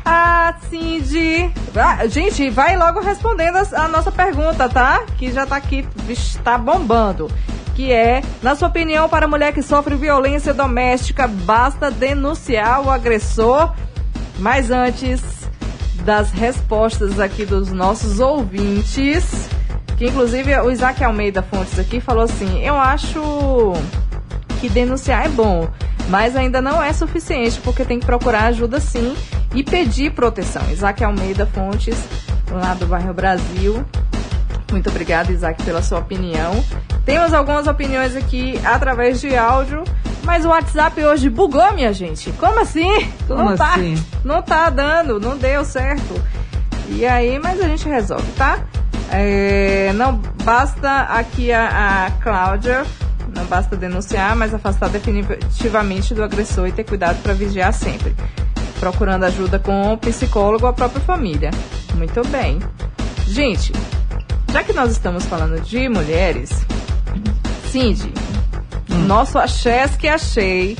Ah, 0.04 0.54
Cindy. 0.68 1.52
Ah, 1.74 2.06
gente, 2.06 2.50
vai 2.50 2.76
logo 2.76 3.00
respondendo 3.00 3.56
a, 3.56 3.84
a 3.84 3.88
nossa 3.88 4.10
pergunta, 4.10 4.68
tá? 4.68 5.04
Que 5.18 5.30
já 5.30 5.46
tá 5.46 5.56
aqui, 5.56 5.86
está 6.08 6.58
bombando. 6.58 7.30
Que 7.74 7.90
é, 7.92 8.22
na 8.42 8.54
sua 8.54 8.68
opinião, 8.68 9.08
para 9.08 9.26
a 9.26 9.28
mulher 9.28 9.52
que 9.52 9.62
sofre 9.62 9.94
violência 9.94 10.52
doméstica, 10.52 11.26
basta 11.26 11.90
denunciar 11.90 12.84
o 12.84 12.90
agressor? 12.90 13.72
Mas 14.38 14.70
antes 14.70 15.22
das 16.04 16.30
respostas 16.32 17.20
aqui 17.20 17.46
dos 17.46 17.70
nossos 17.70 18.20
ouvintes, 18.20 19.48
que 19.96 20.06
inclusive 20.06 20.54
o 20.60 20.70
Isaac 20.70 21.02
Almeida 21.02 21.42
Fontes 21.42 21.78
aqui 21.78 22.00
falou 22.00 22.24
assim: 22.24 22.60
Eu 22.62 22.76
acho 22.76 23.72
que 24.62 24.68
denunciar 24.68 25.26
é 25.26 25.28
bom, 25.28 25.68
mas 26.08 26.36
ainda 26.36 26.62
não 26.62 26.80
é 26.80 26.92
suficiente, 26.92 27.60
porque 27.64 27.84
tem 27.84 27.98
que 27.98 28.06
procurar 28.06 28.44
ajuda 28.44 28.78
sim 28.78 29.12
e 29.52 29.64
pedir 29.64 30.12
proteção. 30.12 30.62
Isaac 30.70 31.02
Almeida 31.02 31.44
Fontes, 31.46 31.96
lá 32.48 32.72
do 32.74 32.86
bairro 32.86 33.12
Brasil. 33.12 33.84
Muito 34.70 34.88
obrigada, 34.88 35.32
Isaac, 35.32 35.60
pela 35.64 35.82
sua 35.82 35.98
opinião. 35.98 36.52
Temos 37.04 37.34
algumas 37.34 37.66
opiniões 37.66 38.14
aqui 38.14 38.54
através 38.64 39.20
de 39.20 39.36
áudio, 39.36 39.82
mas 40.22 40.44
o 40.44 40.50
WhatsApp 40.50 41.04
hoje 41.04 41.28
bugou, 41.28 41.72
minha 41.72 41.92
gente. 41.92 42.30
Como 42.38 42.60
assim? 42.60 42.88
Como 43.26 43.42
não 43.42 43.56
tá, 43.56 43.74
assim? 43.74 44.04
não 44.24 44.42
tá 44.42 44.70
dando, 44.70 45.18
não 45.18 45.36
deu 45.36 45.64
certo. 45.64 46.14
E 46.88 47.04
aí, 47.04 47.36
mas 47.40 47.60
a 47.60 47.66
gente 47.66 47.88
resolve, 47.88 48.30
tá? 48.36 48.60
É, 49.10 49.92
não 49.96 50.22
basta 50.44 51.00
aqui 51.00 51.50
a, 51.52 52.06
a 52.06 52.10
Cláudia, 52.22 52.86
não 53.34 53.44
basta 53.44 53.76
denunciar, 53.76 54.36
mas 54.36 54.54
afastar 54.54 54.88
definitivamente 54.88 56.14
do 56.14 56.22
agressor 56.22 56.66
e 56.66 56.72
ter 56.72 56.84
cuidado 56.84 57.22
para 57.22 57.32
vigiar 57.32 57.72
sempre. 57.72 58.14
Procurando 58.78 59.24
ajuda 59.24 59.58
com 59.58 59.92
o 59.92 59.98
psicólogo 59.98 60.64
ou 60.64 60.70
a 60.70 60.72
própria 60.72 61.00
família. 61.00 61.50
Muito 61.94 62.26
bem. 62.28 62.58
Gente, 63.26 63.72
já 64.52 64.62
que 64.62 64.72
nós 64.72 64.90
estamos 64.90 65.24
falando 65.24 65.60
de 65.60 65.88
mulheres, 65.88 66.50
Cindy, 67.70 68.12
nosso 69.06 69.38
Axés 69.38 69.96
que 69.96 70.08
achei 70.08 70.76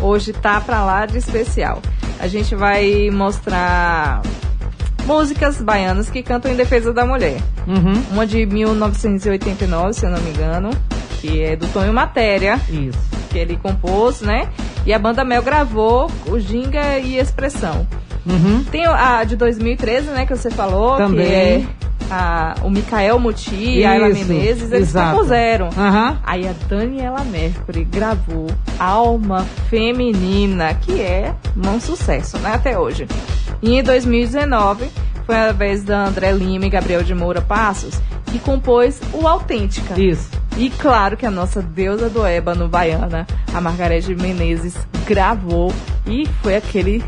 hoje 0.00 0.32
tá 0.32 0.60
pra 0.60 0.84
lá 0.84 1.06
de 1.06 1.18
especial. 1.18 1.82
A 2.20 2.28
gente 2.28 2.54
vai 2.54 3.10
mostrar 3.10 4.22
músicas 5.04 5.60
baianas 5.60 6.10
que 6.10 6.22
cantam 6.22 6.52
em 6.52 6.56
defesa 6.56 6.92
da 6.92 7.04
mulher. 7.04 7.40
Uhum. 7.66 8.02
Uma 8.12 8.26
de 8.26 8.44
1989, 8.44 9.92
se 9.94 10.04
eu 10.04 10.10
não 10.10 10.20
me 10.20 10.30
engano, 10.30 10.70
que 11.20 11.42
é 11.42 11.56
do 11.56 11.66
Tonho 11.68 11.92
Matéria. 11.92 12.60
Isso. 12.68 12.98
Que 13.30 13.38
ele 13.38 13.56
compôs, 13.56 14.20
né? 14.20 14.48
E 14.86 14.92
a 14.92 14.98
banda 14.98 15.24
Mel 15.24 15.42
gravou 15.42 16.10
o 16.26 16.38
Ginga 16.38 16.98
e 16.98 17.18
Expressão. 17.18 17.86
Uhum. 18.26 18.64
Tem 18.64 18.86
a 18.86 19.24
de 19.24 19.36
2013, 19.36 20.10
né, 20.10 20.26
que 20.26 20.36
você 20.36 20.50
falou, 20.50 20.96
Também. 20.96 21.26
que 21.26 21.32
é 21.32 21.66
a, 22.10 22.54
o 22.62 22.70
Mikael 22.70 23.18
Muti 23.18 23.54
e 23.54 23.84
a 23.84 23.90
Ayla 23.92 24.08
Menezes, 24.08 24.70
eles 24.72 24.88
exato. 24.88 25.16
compuseram. 25.16 25.68
Aham. 25.76 26.18
Aí 26.24 26.46
a 26.46 26.52
Daniela 26.68 27.24
Mercury 27.24 27.84
gravou 27.84 28.46
Alma 28.78 29.46
Feminina, 29.68 30.74
que 30.74 31.00
é 31.00 31.34
um 31.56 31.80
sucesso, 31.80 32.38
né, 32.38 32.52
até 32.54 32.78
hoje. 32.78 33.06
E 33.62 33.78
em 33.78 33.82
2019 33.82 34.88
foi 35.26 35.36
a 35.36 35.52
vez 35.52 35.82
da 35.82 36.06
André 36.06 36.32
Lima 36.32 36.66
e 36.66 36.70
Gabriel 36.70 37.02
de 37.02 37.14
Moura 37.14 37.40
Passos, 37.42 38.00
que 38.26 38.38
compôs 38.38 39.00
o 39.12 39.26
Autêntica. 39.26 40.00
Isso. 40.00 40.30
E 40.58 40.70
claro 40.70 41.16
que 41.16 41.24
a 41.24 41.30
nossa 41.30 41.62
deusa 41.62 42.10
do 42.10 42.26
ébano 42.26 42.68
baiana, 42.68 43.24
a 43.54 43.60
Margarete 43.60 44.12
Menezes, 44.12 44.76
gravou 45.06 45.72
e 46.04 46.26
foi 46.42 46.56
aquele 46.56 47.04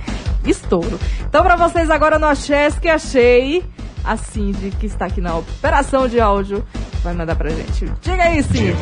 estouro. 0.47 1.01
Então 1.29 1.43
pra 1.43 1.57
vocês 1.57 1.91
agora 1.91 2.17
no 2.17 2.27
Axés 2.27 2.79
que 2.79 2.89
achei, 2.89 3.65
a 4.05 4.17
Cindy, 4.17 4.71
que 4.71 4.87
está 4.87 5.07
aqui 5.07 5.21
na 5.21 5.37
operação 5.37 6.07
de 6.07 6.21
áudio, 6.21 6.65
vai 7.03 7.13
mandar 7.13 7.35
pra 7.35 7.51
gente. 7.51 7.93
Diga 8.01 8.23
aí, 8.23 8.41
Cindy. 8.41 8.73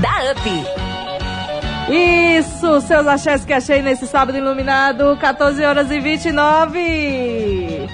Da 0.00 0.32
UP. 0.32 0.80
Isso, 1.88 2.80
seus 2.80 3.06
axés 3.06 3.44
que 3.44 3.52
achei 3.52 3.80
nesse 3.80 4.08
sábado 4.08 4.36
iluminado, 4.36 5.16
14 5.20 5.64
horas 5.64 5.88
e 5.92 6.00
29. 6.00 7.88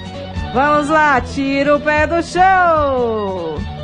Vamos 0.51 0.89
lá, 0.89 1.21
tira 1.21 1.75
o 1.75 1.79
pé 1.79 2.07
do 2.07 2.23
chão. 2.23 3.76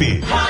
Divã 0.00 0.49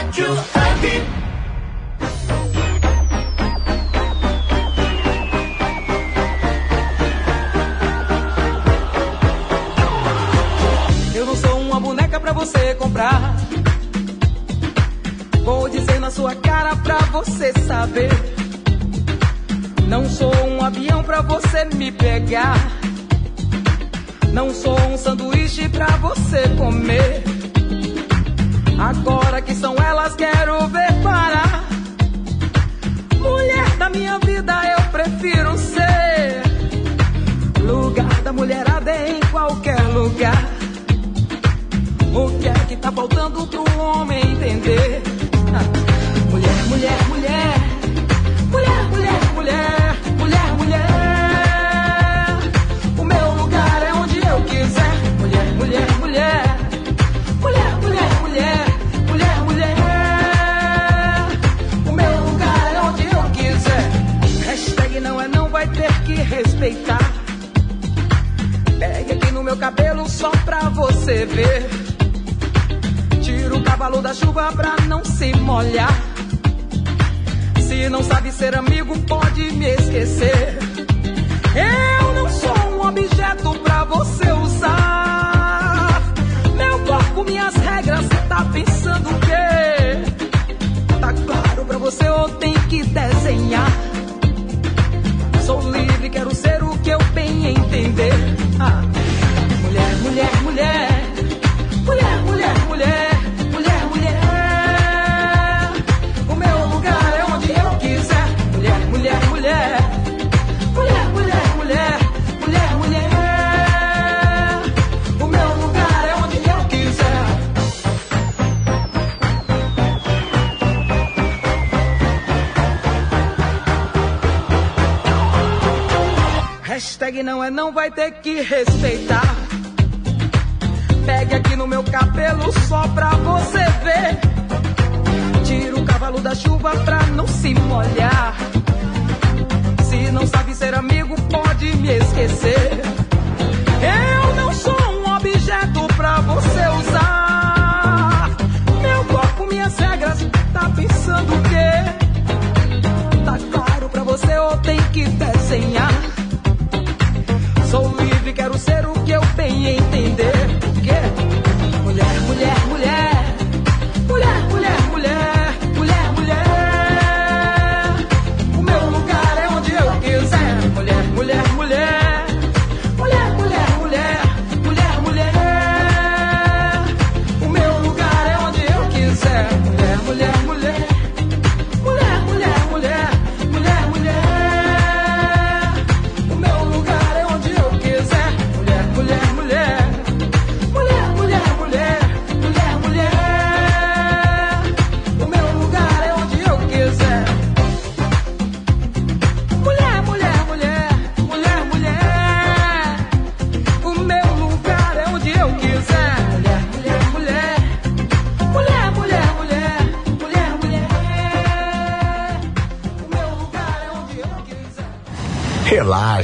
vai 127.91 128.11
ter 128.11 128.11
que 128.21 128.41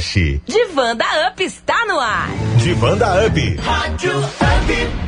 Relaxe. 0.07 0.41
Divã 0.45 0.95
da 0.95 1.29
Up 1.29 1.43
está 1.43 1.85
no 1.85 1.99
ar. 1.99 2.29
Divã 2.57 2.95
da 2.95 3.25
Up. 3.25 3.55
Rádio 3.57 4.17
Up. 4.17 5.07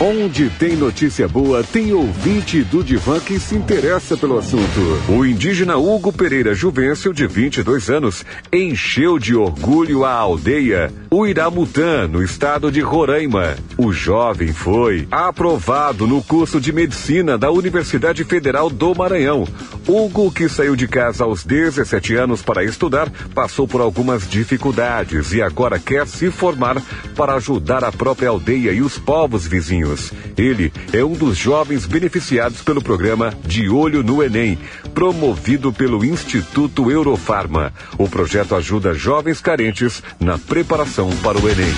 Onde 0.00 0.48
tem 0.50 0.76
notícia 0.76 1.26
boa, 1.26 1.64
tem 1.64 1.92
ouvinte 1.92 2.62
do 2.62 2.84
Divan 2.84 3.18
que 3.18 3.40
se 3.40 3.56
interessa 3.56 4.16
pelo 4.16 4.38
assunto. 4.38 4.80
O 5.08 5.26
indígena 5.26 5.76
Hugo 5.76 6.12
Pereira 6.12 6.54
Juvencio, 6.54 7.12
de 7.12 7.26
22 7.26 7.90
anos, 7.90 8.24
encheu 8.52 9.18
de 9.18 9.34
orgulho 9.34 10.04
a 10.04 10.12
aldeia 10.12 10.92
Uiramutã, 11.12 12.06
no 12.06 12.22
estado 12.22 12.70
de 12.70 12.80
Roraima. 12.80 13.56
O 13.76 13.92
jovem 13.92 14.52
foi 14.52 15.08
aprovado 15.10 16.06
no 16.06 16.22
curso 16.22 16.60
de 16.60 16.72
medicina 16.72 17.36
da 17.36 17.50
Universidade 17.50 18.22
Federal 18.22 18.70
do 18.70 18.94
Maranhão. 18.94 19.48
Hugo, 19.88 20.30
que 20.30 20.50
saiu 20.50 20.76
de 20.76 20.86
casa 20.86 21.24
aos 21.24 21.42
17 21.44 22.14
anos 22.14 22.42
para 22.42 22.62
estudar, 22.62 23.10
passou 23.34 23.66
por 23.66 23.80
algumas 23.80 24.28
dificuldades 24.28 25.32
e 25.32 25.40
agora 25.40 25.78
quer 25.78 26.06
se 26.06 26.30
formar 26.30 26.82
para 27.16 27.34
ajudar 27.34 27.82
a 27.82 27.90
própria 27.90 28.28
aldeia 28.28 28.70
e 28.70 28.82
os 28.82 28.98
povos 28.98 29.46
vizinhos. 29.46 30.12
Ele 30.36 30.70
é 30.92 31.02
um 31.02 31.14
dos 31.14 31.38
jovens 31.38 31.86
beneficiados 31.86 32.60
pelo 32.60 32.82
programa 32.82 33.32
De 33.46 33.70
Olho 33.70 34.02
no 34.02 34.22
Enem, 34.22 34.58
promovido 34.92 35.72
pelo 35.72 36.04
Instituto 36.04 36.90
Eurofarma. 36.90 37.72
O 37.96 38.06
projeto 38.06 38.54
ajuda 38.54 38.92
jovens 38.92 39.40
carentes 39.40 40.02
na 40.20 40.36
preparação 40.36 41.08
para 41.22 41.38
o 41.38 41.48
Enem. 41.48 41.74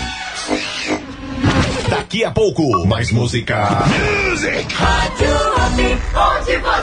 Daqui 1.89 2.25
a 2.25 2.33
pouco, 2.33 2.87
mais 2.89 3.13
música. 3.13 3.85
Music. 4.29 4.75
Rádio 4.75 5.51
onde 6.15 6.57
você. 6.59 6.80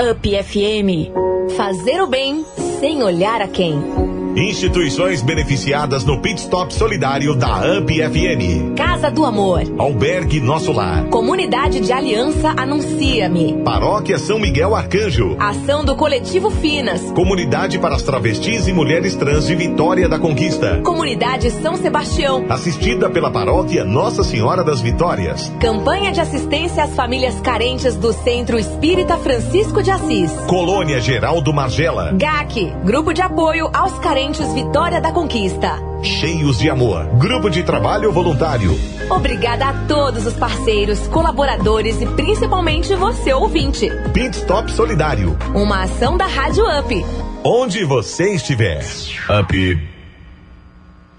Up 0.00 0.28
FM. 0.28 1.12
Fazer 1.56 2.02
o 2.02 2.06
bem 2.08 2.44
sem 2.80 3.02
olhar 3.04 3.40
a 3.40 3.46
quem. 3.46 4.03
Instituições 4.36 5.22
beneficiadas 5.22 6.04
no 6.04 6.20
Pit 6.20 6.40
Stop 6.40 6.74
Solidário 6.74 7.36
da 7.36 7.78
UP 7.78 7.88
FM. 7.88 8.74
Casa 8.76 9.08
do 9.08 9.24
Amor. 9.24 9.62
Albergue 9.78 10.40
Nosso 10.40 10.72
Lar. 10.72 11.04
Comunidade 11.04 11.78
de 11.78 11.92
Aliança 11.92 12.52
Anuncia-me. 12.56 13.62
Paróquia 13.62 14.18
São 14.18 14.40
Miguel 14.40 14.74
Arcanjo. 14.74 15.36
Ação 15.38 15.84
do 15.84 15.94
Coletivo 15.94 16.50
Finas. 16.50 17.00
Comunidade 17.12 17.78
para 17.78 17.94
as 17.94 18.02
travestis 18.02 18.66
e 18.66 18.72
mulheres 18.72 19.14
trans 19.14 19.46
de 19.46 19.54
Vitória 19.54 20.08
da 20.08 20.18
Conquista. 20.18 20.80
Comunidade 20.84 21.52
São 21.52 21.76
Sebastião. 21.76 22.44
Assistida 22.48 23.08
pela 23.08 23.30
paróquia 23.30 23.84
Nossa 23.84 24.24
Senhora 24.24 24.64
das 24.64 24.80
Vitórias. 24.80 25.52
Campanha 25.60 26.10
de 26.10 26.20
assistência 26.20 26.82
às 26.82 26.96
famílias 26.96 27.38
carentes 27.38 27.94
do 27.94 28.12
Centro 28.12 28.58
Espírita 28.58 29.16
Francisco 29.16 29.80
de 29.80 29.92
Assis. 29.92 30.32
Colônia 30.48 31.00
Geraldo 31.00 31.52
Margela. 31.52 32.12
GAC, 32.14 32.72
Grupo 32.84 33.12
de 33.12 33.22
Apoio 33.22 33.70
aos 33.72 33.96
Carentes 34.00 34.23
Vitória 34.32 35.02
da 35.02 35.12
Conquista. 35.12 35.78
Cheios 36.02 36.58
de 36.58 36.70
amor. 36.70 37.04
Grupo 37.18 37.50
de 37.50 37.62
trabalho 37.62 38.10
voluntário. 38.10 38.74
Obrigada 39.10 39.66
a 39.66 39.72
todos 39.86 40.24
os 40.26 40.32
parceiros, 40.32 41.06
colaboradores 41.08 42.00
e 42.00 42.06
principalmente 42.06 42.94
você 42.94 43.34
ouvinte. 43.34 43.86
Pit 44.14 44.34
Stop 44.38 44.72
Solidário. 44.72 45.36
Uma 45.54 45.82
ação 45.82 46.16
da 46.16 46.24
Rádio 46.24 46.64
Up. 46.80 47.04
Onde 47.44 47.84
você 47.84 48.34
estiver. 48.34 48.82
Up. 49.28 49.93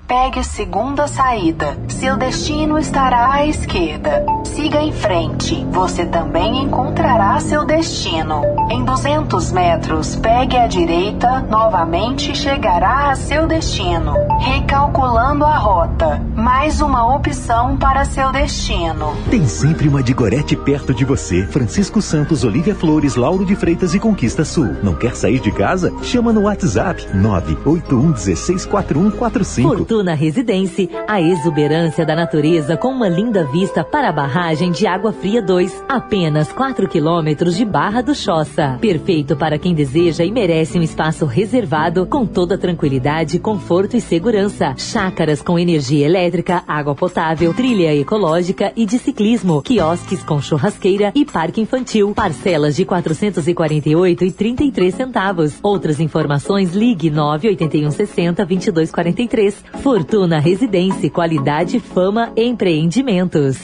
Pegue 0.08 0.40
a 0.40 0.44
segunda 0.44 1.08
saída. 1.08 1.76
Seu 1.88 2.16
destino 2.16 2.78
estará 2.78 3.34
à 3.34 3.48
esquerda. 3.48 4.24
Siga 4.44 4.80
em 4.80 4.92
frente. 4.92 5.66
Você 5.72 6.06
também 6.06 6.64
encontrará 6.64 7.40
seu 7.40 7.66
destino. 7.66 8.44
Em 8.70 8.86
200 8.86 9.52
metros, 9.52 10.16
pegue 10.16 10.58
à 10.58 10.68
direita. 10.68 11.42
Novamente 11.50 12.36
chegará 12.36 13.10
a 13.10 13.16
seu 13.16 13.48
destino. 13.48 14.14
Recalculando 14.40 15.44
a 15.44 15.58
rota. 15.58 16.22
Mais 16.36 16.82
uma 16.82 17.16
opção 17.16 17.76
para 17.76 18.06
seu 18.06 18.32
destino. 18.32 19.16
Tem 19.32 19.48
sempre 19.48 19.88
uma 19.88 20.04
de 20.04 20.14
Gorete 20.14 20.56
perto 20.56 20.94
de 20.94 21.04
você. 21.04 21.48
Francisco 21.48 22.00
Santos, 22.00 22.44
Olívia 22.44 22.76
Flores, 22.76 23.16
Lauro 23.16 23.44
de 23.44 23.56
Freitas 23.56 23.96
e 23.96 24.00
Conquista 24.00 24.46
Sul. 24.46 24.76
Não 24.84 24.94
quer 24.94 25.16
sair 25.16 25.40
de 25.40 25.52
casa? 25.52 25.92
Chama 26.04 26.32
no 26.32 26.42
WhatsApp 26.44 27.08
981 27.12 28.12
16 28.12 28.66
4145. 28.68 29.95
Fortuna 29.96 30.14
Residência, 30.14 30.90
a 31.08 31.22
exuberância 31.22 32.06
da 32.06 32.14
natureza 32.14 32.76
com 32.76 32.90
uma 32.90 33.08
linda 33.08 33.46
vista 33.46 33.82
para 33.82 34.10
a 34.10 34.12
barragem 34.12 34.70
de 34.70 34.86
Água 34.86 35.14
Fria 35.14 35.42
2, 35.42 35.86
apenas 35.88 36.52
4 36.52 36.90
quilômetros 36.90 37.56
de 37.56 37.64
Barra 37.64 38.02
do 38.02 38.14
Choça. 38.14 38.78
Perfeito 38.82 39.38
para 39.38 39.58
quem 39.58 39.74
deseja 39.74 40.26
e 40.26 40.34
merece 40.34 40.78
um 40.78 40.82
espaço 40.82 41.26
reservado 41.26 42.06
com 42.08 42.26
toda 42.26 42.58
tranquilidade, 42.58 43.40
conforto 43.40 43.96
e 43.96 44.02
segurança. 44.02 44.74
Chácaras 44.76 45.42
com 45.42 45.58
energia 45.58 46.06
elétrica, 46.06 46.62
água 46.68 46.94
potável, 46.94 47.54
trilha 47.54 47.96
ecológica 47.96 48.74
e 48.76 48.86
de 48.86 49.00
ciclismo, 49.00 49.62
quiosques 49.62 50.22
com 50.24 50.42
churrasqueira 50.42 51.14
e 51.16 51.24
parque 51.24 51.62
infantil. 51.62 52.12
Parcelas 52.14 52.76
de 52.76 52.84
448 52.84 54.26
e 54.26 54.32
33 54.32 54.94
centavos. 54.94 55.54
Outras 55.64 56.02
informações 56.02 56.74
ligue 56.74 57.10
981 57.10 57.92
60 57.92 58.44
22 58.44 58.92
43. 58.92 59.64
Fortuna 59.86 60.40
Residência, 60.40 61.12
qualidade, 61.12 61.80
fama, 61.80 62.34
empreendimentos. 62.36 63.60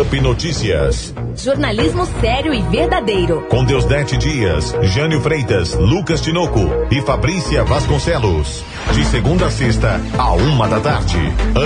Up 0.00 0.18
Notícias. 0.18 1.14
Jornalismo 1.36 2.06
sério 2.18 2.54
e 2.54 2.62
verdadeiro. 2.62 3.42
Com 3.50 3.62
Deusdete 3.62 4.16
Dias, 4.16 4.74
Jânio 4.84 5.20
Freitas, 5.20 5.74
Lucas 5.74 6.22
Tinoco 6.22 6.60
e 6.90 7.02
Fabrícia 7.02 7.62
Vasconcelos. 7.62 8.64
De 8.94 9.04
segunda 9.04 9.48
a 9.48 9.50
sexta, 9.50 10.00
a 10.16 10.32
uma 10.32 10.66
da 10.66 10.80
tarde. 10.80 11.18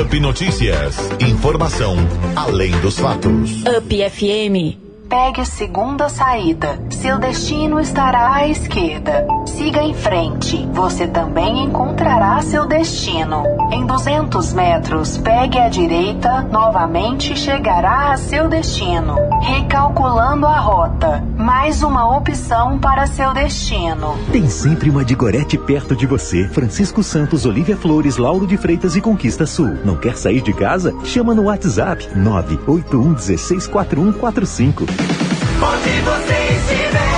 Up 0.03 0.19
Notícias. 0.19 0.97
Informação 1.21 1.95
além 2.35 2.73
dos 2.81 2.99
fatos. 2.99 3.63
Up 3.63 4.11
FM. 4.11 4.77
Pegue 5.09 5.41
a 5.41 5.45
segunda 5.45 6.09
saída. 6.09 6.81
Seu 6.91 7.17
destino 7.21 7.79
estará 7.79 8.35
à 8.35 8.49
esquerda. 8.49 9.25
Siga 9.59 9.83
em 9.83 9.93
frente. 9.93 10.69
Você 10.73 11.09
também 11.09 11.65
encontrará 11.65 12.41
seu 12.43 12.65
destino. 12.65 13.43
Em 13.73 13.85
200 13.85 14.53
metros, 14.53 15.19
pegue 15.19 15.59
à 15.59 15.69
direita, 15.69 16.43
novamente 16.43 17.37
chegará 17.37 18.13
a 18.13 18.17
seu 18.17 18.49
destino. 18.49 19.17
Recalculando 19.43 20.47
a 20.47 20.61
rota. 20.61 21.25
Mais 21.37 21.83
uma 21.83 22.17
opção 22.17 22.79
para 22.79 23.09
seu 23.09 23.35
destino. 23.35 24.17
Tem 24.31 24.49
sempre 24.49 24.91
uma 24.91 25.05
Digorete 25.05 25.59
perto 25.59 25.97
de 25.97 26.07
você. 26.07 26.47
Francisco 26.49 27.03
Santos, 27.03 27.45
Olívia 27.45 27.77
Flores, 27.77 28.17
Lauro 28.17 28.47
de 28.47 28.57
Freitas 28.57 28.95
e 28.95 29.01
Conquista 29.01 29.45
Sul. 29.45 29.77
Não 29.85 29.97
quer 29.97 30.17
sair 30.17 30.41
de 30.41 30.53
casa? 30.53 30.95
Chama 31.03 31.35
no 31.35 31.45
WhatsApp 31.45 32.09
981 32.15 33.13
16 33.13 33.67
4145. 33.67 34.85
Onde 34.85 36.01
você 36.03 36.35
estiver. 36.55 37.18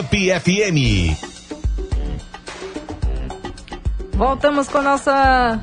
Up. 0.00 0.40
FM. 0.40 1.14
Voltamos 4.14 4.68
com 4.68 4.78
a 4.78 4.82
nossa 4.82 5.60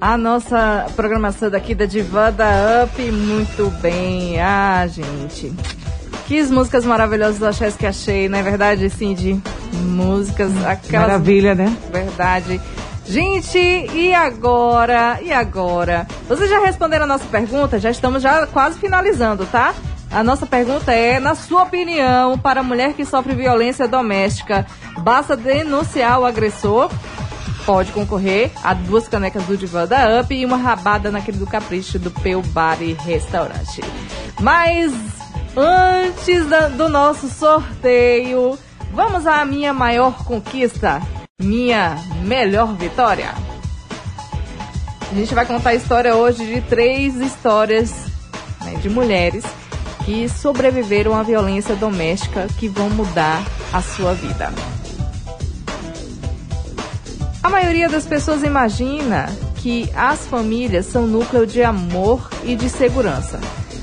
a 0.00 0.16
nossa 0.16 0.86
programação 0.96 1.50
daqui 1.50 1.74
da 1.74 1.86
Divã 1.86 2.32
da 2.32 2.84
Up. 2.84 3.00
Muito 3.12 3.70
bem. 3.80 4.40
Ah, 4.40 4.86
gente. 4.86 5.52
Que 6.26 6.42
músicas 6.44 6.84
maravilhosas 6.84 7.38
do 7.38 7.46
Axés 7.46 7.76
que 7.76 7.86
achei, 7.86 8.28
não 8.28 8.38
é 8.38 8.42
verdade, 8.42 8.88
Cindy? 8.88 9.40
Músicas, 9.72 10.50
aquelas... 10.64 11.08
Maravilha, 11.08 11.54
né? 11.54 11.76
Verdade. 11.92 12.60
Gente, 13.04 13.58
e 13.58 14.14
agora? 14.14 15.18
E 15.20 15.32
agora? 15.32 16.06
Vocês 16.28 16.48
já 16.48 16.60
responderam 16.60 17.04
a 17.04 17.08
nossa 17.08 17.24
pergunta? 17.24 17.80
Já 17.80 17.90
estamos 17.90 18.22
já 18.22 18.46
quase 18.46 18.78
finalizando, 18.78 19.44
tá? 19.46 19.74
A 20.12 20.24
nossa 20.24 20.44
pergunta 20.44 20.92
é, 20.92 21.20
na 21.20 21.34
sua 21.36 21.62
opinião, 21.62 22.36
para 22.36 22.60
a 22.60 22.64
mulher 22.64 22.94
que 22.94 23.04
sofre 23.04 23.32
violência 23.34 23.86
doméstica, 23.86 24.66
basta 24.98 25.36
denunciar 25.36 26.18
o 26.18 26.24
agressor? 26.26 26.90
Pode 27.64 27.92
concorrer 27.92 28.50
a 28.64 28.74
duas 28.74 29.06
canecas 29.06 29.44
do 29.44 29.56
Divã 29.56 29.86
da 29.86 30.20
Up 30.20 30.34
e 30.34 30.44
uma 30.44 30.56
rabada 30.56 31.10
naquele 31.12 31.38
do 31.38 31.46
Capricho 31.46 31.98
do 31.98 32.10
Peu 32.10 32.42
Bar 32.42 32.82
e 32.82 32.92
Restaurante. 32.94 33.82
Mas 34.40 34.92
antes 35.56 36.46
da- 36.48 36.68
do 36.68 36.88
nosso 36.88 37.28
sorteio, 37.28 38.58
vamos 38.92 39.26
à 39.28 39.44
minha 39.44 39.72
maior 39.72 40.24
conquista, 40.24 41.00
minha 41.40 41.96
melhor 42.24 42.74
vitória. 42.74 43.32
A 45.08 45.14
gente 45.14 45.34
vai 45.34 45.46
contar 45.46 45.70
a 45.70 45.74
história 45.74 46.16
hoje 46.16 46.44
de 46.44 46.60
três 46.62 47.14
histórias 47.16 47.90
né, 48.64 48.74
de 48.80 48.88
mulheres 48.88 49.44
que 50.04 50.28
sobreviveram 50.28 51.14
à 51.14 51.22
violência 51.22 51.74
doméstica 51.76 52.46
que 52.58 52.68
vão 52.68 52.90
mudar 52.90 53.44
a 53.72 53.80
sua 53.80 54.14
vida. 54.14 54.52
A 57.42 57.48
maioria 57.48 57.88
das 57.88 58.06
pessoas 58.06 58.42
imagina 58.42 59.28
que 59.56 59.90
as 59.94 60.26
famílias 60.26 60.86
são 60.86 61.06
núcleo 61.06 61.46
de 61.46 61.62
amor 61.62 62.30
e 62.44 62.54
de 62.54 62.68
segurança. 62.68 63.40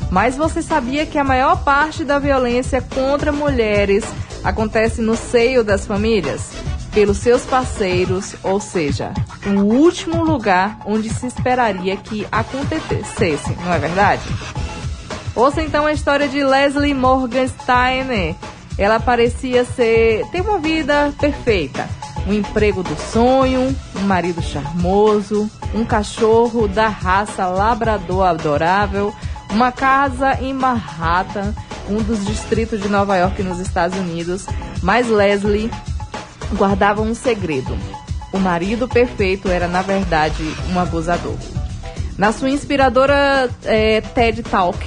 Mas 0.09 0.37
você 0.37 0.61
sabia 0.61 1.05
que 1.05 1.17
a 1.17 1.23
maior 1.23 1.63
parte 1.63 2.03
da 2.03 2.17
violência 2.17 2.81
contra 2.81 3.31
mulheres 3.31 4.03
acontece 4.43 5.01
no 5.01 5.15
seio 5.15 5.63
das 5.63 5.85
famílias? 5.85 6.51
Pelos 6.93 7.17
seus 7.17 7.43
parceiros, 7.43 8.35
ou 8.41 8.59
seja, 8.59 9.11
o 9.45 9.59
último 9.59 10.23
lugar 10.23 10.79
onde 10.85 11.09
se 11.09 11.27
esperaria 11.27 11.95
que 11.97 12.25
acontecesse, 12.31 13.55
não 13.63 13.73
é 13.73 13.77
verdade? 13.77 14.23
Ouça 15.37 15.61
então 15.61 15.85
a 15.85 15.93
história 15.93 16.27
de 16.27 16.43
Leslie 16.43 16.95
Morgensteiner. 16.95 18.35
Ela 18.75 18.99
parecia 18.99 19.63
ser 19.63 20.25
ter 20.31 20.41
uma 20.41 20.57
vida 20.57 21.13
perfeita, 21.19 21.87
um 22.25 22.33
emprego 22.33 22.81
do 22.81 22.95
sonho, 22.95 23.75
um 23.95 23.99
marido 23.99 24.41
charmoso, 24.41 25.47
um 25.75 25.85
cachorro 25.85 26.67
da 26.67 26.87
raça 26.87 27.45
labrador 27.45 28.25
adorável, 28.25 29.13
uma 29.51 29.71
casa 29.71 30.39
em 30.41 30.51
Manhattan, 30.55 31.53
um 31.87 31.97
dos 31.97 32.25
distritos 32.25 32.81
de 32.81 32.89
Nova 32.89 33.15
York 33.15 33.43
nos 33.43 33.59
Estados 33.59 33.95
Unidos. 33.95 34.47
Mas 34.81 35.07
Leslie 35.07 35.69
guardava 36.55 37.03
um 37.03 37.13
segredo. 37.13 37.77
O 38.33 38.39
marido 38.39 38.87
perfeito 38.87 39.49
era 39.49 39.67
na 39.67 39.83
verdade 39.83 40.43
um 40.73 40.79
abusador. 40.79 41.37
Na 42.17 42.31
sua 42.31 42.49
inspiradora 42.49 43.47
eh, 43.63 44.01
TED 44.01 44.41
Talk, 44.41 44.79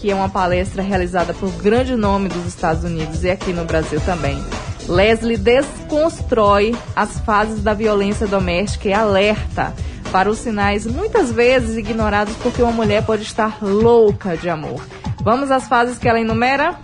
que 0.00 0.10
é 0.10 0.14
uma 0.14 0.30
palestra 0.30 0.82
realizada 0.82 1.34
por 1.34 1.50
grande 1.52 1.94
nome 1.94 2.30
dos 2.30 2.46
Estados 2.46 2.84
Unidos 2.84 3.22
e 3.22 3.30
aqui 3.30 3.52
no 3.52 3.66
Brasil 3.66 4.00
também, 4.00 4.42
Leslie 4.88 5.36
desconstrói 5.36 6.74
as 6.96 7.18
fases 7.20 7.62
da 7.62 7.74
violência 7.74 8.26
doméstica 8.26 8.88
e 8.88 8.94
alerta 8.94 9.74
para 10.10 10.30
os 10.30 10.38
sinais 10.38 10.86
muitas 10.86 11.30
vezes 11.30 11.76
ignorados 11.76 12.34
porque 12.42 12.62
uma 12.62 12.72
mulher 12.72 13.04
pode 13.04 13.22
estar 13.24 13.58
louca 13.62 14.36
de 14.38 14.48
amor. 14.48 14.82
Vamos 15.22 15.50
às 15.50 15.68
fases 15.68 15.98
que 15.98 16.08
ela 16.08 16.18
enumera? 16.18 16.74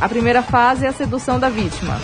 A 0.00 0.08
primeira 0.08 0.42
fase 0.42 0.84
é 0.84 0.88
a 0.88 0.92
sedução 0.92 1.38
da 1.38 1.48
vítima. 1.48 2.00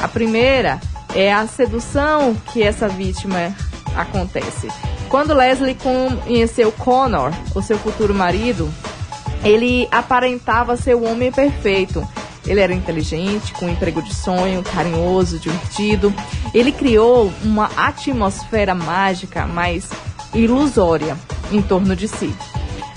A 0.00 0.06
primeira 0.06 0.78
é 1.14 1.32
a 1.32 1.46
sedução 1.46 2.36
que 2.52 2.62
essa 2.62 2.86
vítima 2.86 3.54
acontece. 3.96 4.68
Quando 5.08 5.32
Leslie 5.32 5.74
conheceu 5.74 6.70
Connor, 6.70 7.32
o 7.54 7.62
seu 7.62 7.78
futuro 7.78 8.14
marido, 8.14 8.70
ele 9.44 9.88
aparentava 9.90 10.76
ser 10.76 10.94
o 10.94 11.04
homem 11.04 11.30
perfeito. 11.30 12.06
Ele 12.46 12.60
era 12.60 12.72
inteligente, 12.72 13.52
com 13.52 13.66
um 13.66 13.70
emprego 13.70 14.00
de 14.00 14.14
sonho, 14.14 14.62
carinhoso, 14.62 15.38
divertido. 15.38 16.14
Ele 16.54 16.70
criou 16.70 17.32
uma 17.42 17.70
atmosfera 17.76 18.74
mágica, 18.74 19.46
mas 19.46 19.88
ilusória, 20.32 21.16
em 21.50 21.60
torno 21.60 21.96
de 21.96 22.06
si. 22.06 22.32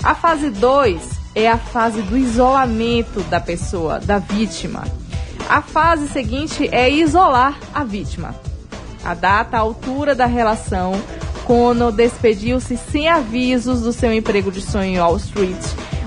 A 0.02 0.14
fase 0.14 0.50
2 0.50 1.20
é 1.34 1.48
a 1.48 1.58
fase 1.58 2.02
do 2.02 2.16
isolamento 2.16 3.20
da 3.24 3.40
pessoa, 3.40 3.98
da 3.98 4.18
vítima. 4.18 4.84
A 5.48 5.60
fase 5.60 6.08
seguinte 6.08 6.68
é 6.70 6.88
isolar 6.88 7.58
a 7.74 7.82
vítima. 7.82 8.34
A 9.04 9.14
data, 9.14 9.56
a 9.56 9.60
altura 9.60 10.14
da 10.14 10.26
relação, 10.26 10.92
Kono 11.44 11.90
despediu-se 11.90 12.76
sem 12.76 13.08
avisos 13.08 13.82
do 13.82 13.92
seu 13.92 14.12
emprego 14.12 14.52
de 14.52 14.60
sonho 14.60 14.94
em 14.94 15.00
Wall 15.00 15.16
Street, 15.16 15.58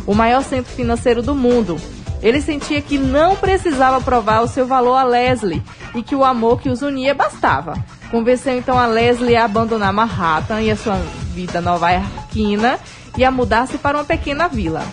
o 0.06 0.14
maior 0.14 0.44
centro 0.44 0.72
financeiro 0.74 1.22
do 1.22 1.36
mundo. 1.36 1.78
Ele 2.22 2.42
sentia 2.42 2.82
que 2.82 2.98
não 2.98 3.36
precisava 3.36 4.00
provar 4.00 4.42
o 4.42 4.48
seu 4.48 4.66
valor 4.66 4.96
a 4.96 5.04
Leslie 5.04 5.62
e 5.94 6.02
que 6.02 6.16
o 6.16 6.24
amor 6.24 6.62
que 6.62 6.70
os 6.70 6.82
unia 6.82 7.14
bastava. 7.14 7.74
Convenceu 8.10 8.58
então 8.58 8.80
a 8.80 8.86
Leslie 8.86 9.36
a 9.36 9.46
abandonar 9.46 9.92
Manhattan 9.92 10.62
e 10.62 10.72
a 10.72 10.78
sua 10.78 10.96
vida 11.34 11.60
nova-iorquina 11.60 12.80
e 13.18 13.26
a 13.26 13.32
mudar-se 13.32 13.78
para 13.78 13.98
uma 13.98 14.06
pequena 14.06 14.48
vila. 14.48 14.84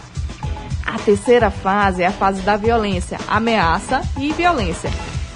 A 0.84 0.98
terceira 0.98 1.50
fase 1.50 2.02
é 2.02 2.06
a 2.06 2.12
fase 2.12 2.40
da 2.42 2.56
violência, 2.56 3.18
ameaça 3.28 4.02
e 4.18 4.32
violência. 4.32 4.90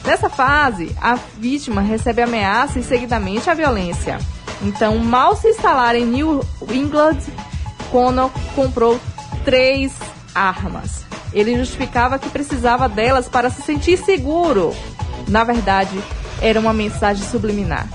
Nessa 0.05 0.29
fase, 0.29 0.95
a 1.01 1.15
vítima 1.15 1.81
recebe 1.81 2.23
ameaça 2.23 2.79
e 2.79 2.83
seguidamente 2.83 3.49
a 3.49 3.55
violência. 3.55 4.19
Então, 4.63 4.99
mal 4.99 5.37
se 5.37 5.49
instalar 5.49 5.95
em 5.95 6.05
New 6.05 6.45
England, 6.71 7.19
Connor 7.91 8.31
comprou 8.55 8.99
três 9.45 9.93
armas. 10.35 11.05
Ele 11.33 11.57
justificava 11.57 12.19
que 12.19 12.31
precisava 12.31 12.89
delas 12.89 13.29
para 13.29 13.51
se 13.51 13.63
sentir 13.63 13.99
seguro. 13.99 14.75
Na 15.29 15.45
verdade, 15.45 15.99
era 16.41 16.59
uma 16.59 16.73
mensagem 16.73 17.27
subliminar. 17.27 17.89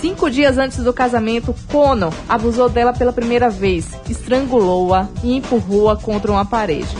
Cinco 0.00 0.30
dias 0.30 0.58
antes 0.58 0.78
do 0.78 0.92
casamento, 0.92 1.54
Connor 1.70 2.12
abusou 2.28 2.68
dela 2.68 2.92
pela 2.92 3.12
primeira 3.12 3.48
vez, 3.48 3.90
estrangulou-a 4.08 5.08
e 5.22 5.36
empurrou-a 5.36 5.96
contra 5.96 6.32
uma 6.32 6.44
parede. 6.44 6.96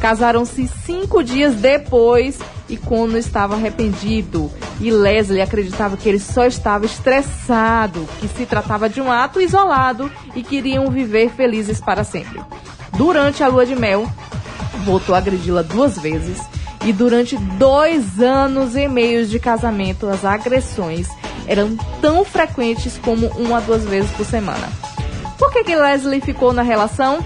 Casaram-se 0.00 0.68
cinco 0.84 1.22
dias 1.22 1.54
depois 1.54 2.38
e 2.68 2.76
Connor 2.76 3.16
estava 3.16 3.54
arrependido. 3.54 4.50
E 4.80 4.90
Leslie 4.90 5.40
acreditava 5.40 5.96
que 5.96 6.08
ele 6.08 6.18
só 6.18 6.44
estava 6.44 6.84
estressado, 6.84 8.06
que 8.20 8.28
se 8.28 8.44
tratava 8.44 8.88
de 8.88 9.00
um 9.00 9.10
ato 9.10 9.40
isolado 9.40 10.10
e 10.34 10.42
queriam 10.42 10.90
viver 10.90 11.30
felizes 11.30 11.80
para 11.80 12.04
sempre. 12.04 12.40
Durante 12.96 13.42
a 13.42 13.48
lua 13.48 13.66
de 13.66 13.76
mel, 13.76 14.10
voltou 14.84 15.14
a 15.14 15.18
agredi-la 15.18 15.62
duas 15.62 15.98
vezes 15.98 16.40
e 16.84 16.92
durante 16.92 17.36
dois 17.36 18.20
anos 18.20 18.74
e 18.74 18.88
meio 18.88 19.26
de 19.26 19.38
casamento 19.38 20.06
as 20.06 20.24
agressões 20.24 21.08
eram 21.46 21.76
tão 22.00 22.24
frequentes 22.24 22.98
como 22.98 23.26
uma 23.38 23.58
a 23.58 23.60
duas 23.60 23.84
vezes 23.84 24.10
por 24.12 24.24
semana. 24.24 24.68
Por 25.38 25.52
que, 25.52 25.64
que 25.64 25.76
Leslie 25.76 26.20
ficou 26.20 26.52
na 26.52 26.62
relação? 26.62 27.18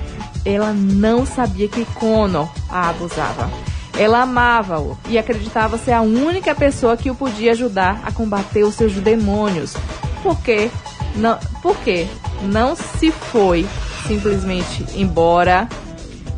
Ela 0.44 0.72
não 0.72 1.24
sabia 1.24 1.68
que 1.68 1.84
Connor 1.84 2.48
a 2.68 2.88
abusava. 2.88 3.50
Ela 3.96 4.22
amava-o 4.22 4.98
e 5.08 5.18
acreditava 5.18 5.78
ser 5.78 5.92
a 5.92 6.00
única 6.00 6.54
pessoa 6.54 6.96
que 6.96 7.10
o 7.10 7.14
podia 7.14 7.52
ajudar 7.52 8.00
a 8.04 8.10
combater 8.10 8.64
os 8.64 8.74
seus 8.74 8.94
demônios. 8.94 9.74
Por 10.22 10.40
quê? 10.40 10.70
Não, 11.16 11.38
por 11.62 11.76
quê? 11.78 12.06
Não 12.42 12.74
se 12.74 13.10
foi 13.10 13.66
simplesmente 14.06 14.84
embora 14.94 15.68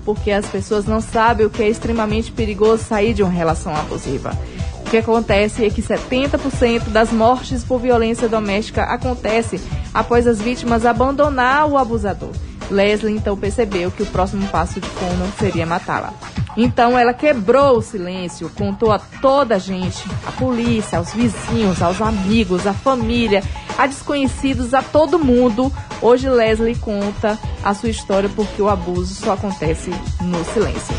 porque 0.05 0.31
as 0.31 0.47
pessoas 0.47 0.85
não 0.85 1.01
sabem 1.01 1.47
o 1.47 1.51
que 1.51 1.63
é 1.63 1.69
extremamente 1.69 2.33
perigoso 2.33 2.83
sair 2.83 3.15
de 3.15 3.23
uma 3.23 3.31
relação 3.31 3.75
abusiva. 3.75 4.37
O 4.85 4.91
que 4.91 4.97
acontece 4.97 5.65
é 5.65 5.71
que 5.71 5.81
70% 5.81 6.89
das 6.89 7.11
mortes 7.13 7.65
por 7.65 7.81
violência 7.81 8.29
doméstica 8.29 8.83
acontece 8.83 9.61
após 9.95 10.27
as 10.27 10.41
vítimas 10.41 10.85
abandonar 10.85 11.67
o 11.67 11.79
abusador. 11.79 12.33
Leslie 12.73 13.15
então 13.15 13.37
percebeu 13.37 13.91
que 13.91 14.03
o 14.03 14.07
próximo 14.07 14.49
passo 14.49 14.81
de 14.81 14.89
Conan 14.91 15.31
seria 15.39 15.67
matá-la. 15.67 16.13
Então 16.57 16.99
ela 16.99 17.15
quebrou 17.15 17.79
o 17.79 17.83
silêncio, 17.83 18.51
contou 18.51 18.91
a 18.93 18.99
toda 18.99 19.57
a 19.57 19.59
gente, 19.59 20.05
a 20.27 20.33
polícia, 20.33 20.99
aos 20.99 21.13
vizinhos, 21.13 21.81
aos 21.81 22.01
amigos, 22.01 22.67
à 22.67 22.75
família, 22.75 23.43
a 23.79 23.87
desconhecidos, 23.87 24.75
a 24.75 24.83
todo 24.83 25.19
mundo. 25.19 25.73
Hoje 26.01 26.29
Leslie 26.29 26.77
conta 26.77 27.39
a 27.63 27.73
sua 27.73 27.89
história 27.89 28.29
porque 28.35 28.61
o 28.61 28.69
abuso 28.69 29.15
só 29.15 29.33
acontece 29.33 29.91
no 30.21 30.45
silêncio. 30.53 30.95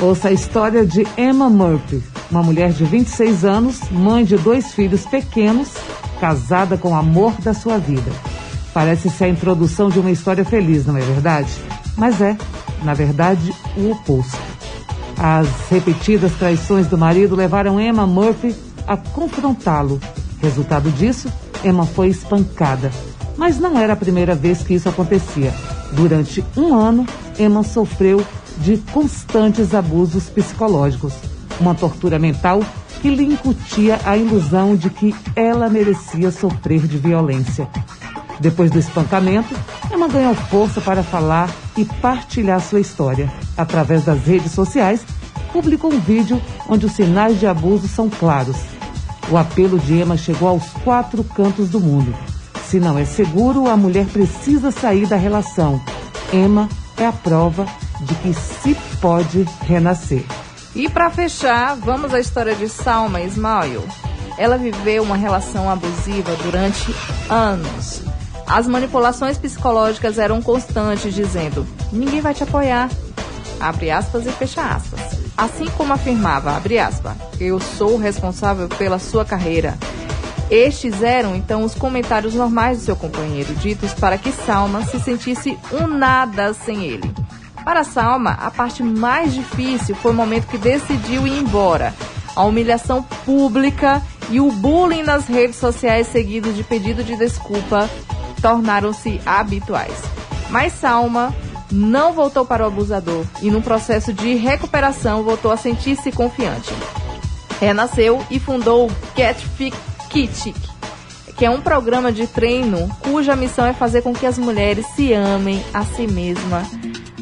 Ouça 0.00 0.28
a 0.28 0.32
história 0.32 0.84
de 0.84 1.06
Emma 1.16 1.48
Murphy, 1.48 2.02
uma 2.30 2.42
mulher 2.42 2.72
de 2.72 2.84
26 2.84 3.44
anos, 3.44 3.90
mãe 3.90 4.24
de 4.24 4.36
dois 4.36 4.72
filhos 4.72 5.04
pequenos, 5.06 5.70
casada 6.20 6.76
com 6.76 6.90
o 6.90 6.94
amor 6.94 7.32
da 7.40 7.54
sua 7.54 7.78
vida. 7.78 8.10
Parece 8.72 9.10
ser 9.10 9.24
a 9.24 9.28
introdução 9.28 9.90
de 9.90 9.98
uma 9.98 10.10
história 10.10 10.44
feliz, 10.44 10.86
não 10.86 10.96
é 10.96 11.00
verdade? 11.00 11.50
Mas 11.96 12.20
é, 12.20 12.36
na 12.82 12.94
verdade, 12.94 13.54
o 13.76 13.90
oposto. 13.90 14.38
As 15.18 15.46
repetidas 15.70 16.32
traições 16.32 16.86
do 16.86 16.96
marido 16.96 17.36
levaram 17.36 17.80
Emma 17.80 18.06
Murphy 18.06 18.54
a 18.86 18.96
confrontá-lo. 18.96 20.00
Resultado 20.40 20.90
disso, 20.90 21.30
Emma 21.64 21.86
foi 21.86 22.08
espancada. 22.08 22.90
Mas 23.36 23.58
não 23.58 23.78
era 23.78 23.92
a 23.92 23.96
primeira 23.96 24.34
vez 24.34 24.62
que 24.62 24.74
isso 24.74 24.88
acontecia. 24.88 25.52
Durante 25.92 26.44
um 26.56 26.74
ano, 26.74 27.06
Emma 27.38 27.62
sofreu 27.62 28.24
de 28.58 28.78
constantes 28.92 29.74
abusos 29.74 30.28
psicológicos, 30.28 31.14
uma 31.60 31.74
tortura 31.74 32.18
mental 32.18 32.62
que 33.00 33.10
lhe 33.10 33.24
incutia 33.24 33.98
a 34.04 34.16
ilusão 34.16 34.76
de 34.76 34.88
que 34.88 35.14
ela 35.34 35.68
merecia 35.68 36.30
sofrer 36.30 36.86
de 36.86 36.96
violência. 36.98 37.68
Depois 38.40 38.70
do 38.70 38.78
espancamento, 38.78 39.54
Emma 39.92 40.08
ganhou 40.08 40.34
força 40.34 40.80
para 40.80 41.02
falar 41.02 41.50
e 41.76 41.84
partilhar 41.84 42.60
sua 42.60 42.80
história. 42.80 43.32
Através 43.56 44.04
das 44.04 44.24
redes 44.24 44.52
sociais, 44.52 45.04
publicou 45.52 45.92
um 45.92 46.00
vídeo 46.00 46.40
onde 46.68 46.86
os 46.86 46.92
sinais 46.92 47.38
de 47.38 47.46
abuso 47.46 47.86
são 47.88 48.08
claros. 48.08 48.56
O 49.30 49.36
apelo 49.36 49.78
de 49.78 49.94
Emma 49.94 50.16
chegou 50.16 50.48
aos 50.48 50.66
quatro 50.84 51.22
cantos 51.22 51.68
do 51.68 51.80
mundo. 51.80 52.14
Se 52.64 52.80
não 52.80 52.98
é 52.98 53.04
seguro, 53.04 53.68
a 53.68 53.76
mulher 53.76 54.06
precisa 54.06 54.70
sair 54.70 55.06
da 55.06 55.16
relação. 55.16 55.80
Emma 56.32 56.68
é 56.96 57.06
a 57.06 57.12
prova 57.12 57.66
de 58.00 58.14
que 58.16 58.34
se 58.34 58.74
pode 59.00 59.46
renascer. 59.60 60.24
E 60.74 60.88
para 60.88 61.10
fechar, 61.10 61.76
vamos 61.76 62.14
à 62.14 62.20
história 62.20 62.54
de 62.54 62.68
Salma 62.68 63.20
Ismail. 63.20 63.82
Ela 64.38 64.56
viveu 64.56 65.02
uma 65.02 65.16
relação 65.16 65.68
abusiva 65.70 66.34
durante 66.42 66.94
anos. 67.28 68.02
As 68.52 68.66
manipulações 68.66 69.38
psicológicas 69.38 70.18
eram 70.18 70.42
constantes, 70.42 71.14
dizendo: 71.14 71.66
ninguém 71.90 72.20
vai 72.20 72.34
te 72.34 72.42
apoiar. 72.42 72.90
Abre 73.58 73.90
aspas 73.90 74.26
e 74.26 74.30
fecha 74.30 74.60
aspas. 74.60 75.00
Assim 75.34 75.64
como 75.70 75.94
afirmava, 75.94 76.54
abre 76.54 76.78
aspas, 76.78 77.14
eu 77.40 77.58
sou 77.58 77.96
responsável 77.96 78.68
pela 78.68 78.98
sua 78.98 79.24
carreira. 79.24 79.78
Estes 80.50 81.02
eram 81.02 81.34
então 81.34 81.64
os 81.64 81.74
comentários 81.74 82.34
normais 82.34 82.76
do 82.76 82.84
seu 82.84 82.94
companheiro, 82.94 83.54
ditos 83.54 83.94
para 83.94 84.18
que 84.18 84.30
Salma 84.30 84.84
se 84.84 85.00
sentisse 85.00 85.58
um 85.72 85.86
nada 85.86 86.52
sem 86.52 86.84
ele. 86.84 87.10
Para 87.64 87.84
Salma, 87.84 88.32
a 88.32 88.50
parte 88.50 88.82
mais 88.82 89.32
difícil 89.32 89.94
foi 89.94 90.12
o 90.12 90.14
momento 90.14 90.48
que 90.48 90.58
decidiu 90.58 91.26
ir 91.26 91.38
embora. 91.38 91.94
A 92.36 92.44
humilhação 92.44 93.02
pública 93.24 94.02
e 94.28 94.40
o 94.40 94.52
bullying 94.52 95.04
nas 95.04 95.26
redes 95.26 95.56
sociais 95.56 96.08
seguidos 96.08 96.54
de 96.54 96.62
pedido 96.62 97.02
de 97.02 97.16
desculpa 97.16 97.88
tornaram-se 98.42 99.20
habituais. 99.24 100.02
Mas 100.50 100.74
Salma 100.74 101.34
não 101.70 102.12
voltou 102.12 102.44
para 102.44 102.64
o 102.64 102.66
abusador 102.66 103.24
e, 103.40 103.50
num 103.50 103.62
processo 103.62 104.12
de 104.12 104.34
recuperação, 104.34 105.22
voltou 105.22 105.50
a 105.50 105.56
sentir-se 105.56 106.12
confiante. 106.12 106.70
Renasceu 107.58 108.22
e 108.30 108.38
fundou 108.38 108.88
o 108.88 108.92
Get 109.16 109.38
Fit 109.38 109.76
Kit, 110.10 110.52
que 111.38 111.46
é 111.46 111.50
um 111.50 111.62
programa 111.62 112.12
de 112.12 112.26
treino 112.26 112.88
cuja 113.00 113.34
missão 113.34 113.64
é 113.64 113.72
fazer 113.72 114.02
com 114.02 114.12
que 114.12 114.26
as 114.26 114.36
mulheres 114.36 114.84
se 114.94 115.14
amem 115.14 115.64
a 115.72 115.84
si 115.84 116.06
mesma 116.06 116.62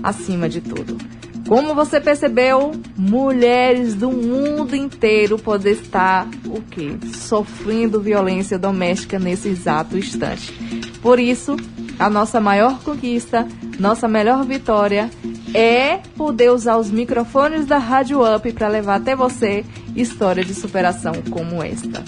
acima 0.03 0.49
de 0.49 0.61
tudo. 0.61 0.99
Como 1.47 1.75
você 1.75 2.01
percebeu, 2.01 2.73
mulheres 2.97 3.95
do 3.95 4.11
mundo 4.11 4.75
inteiro 4.77 5.37
podem 5.37 5.73
estar 5.73 6.29
o 6.47 6.63
quê? 6.63 6.97
Sofrendo 7.13 8.01
violência 8.01 8.59
doméstica 8.59 9.19
nesse 9.19 9.49
exato 9.49 9.99
instante. 9.99 10.90
Por 11.03 11.19
isso, 11.19 11.57
a 11.99 12.11
nossa 12.11 12.41
maior 12.41 12.81
conquista, 12.81 13.47
nossa 13.79 14.07
melhor 14.07 14.45
vitória 14.45 15.11
é 15.55 15.99
poder 16.17 16.51
usar 16.51 16.77
os 16.77 16.91
microfones 16.91 17.67
da 17.67 17.79
Rádio 17.79 18.21
Up 18.23 18.53
para 18.53 18.69
levar 18.69 18.97
até 18.97 19.17
você 19.17 19.65
história 19.97 20.45
de 20.45 20.55
superação 20.55 21.13
como 21.31 21.63
esta. 21.63 22.05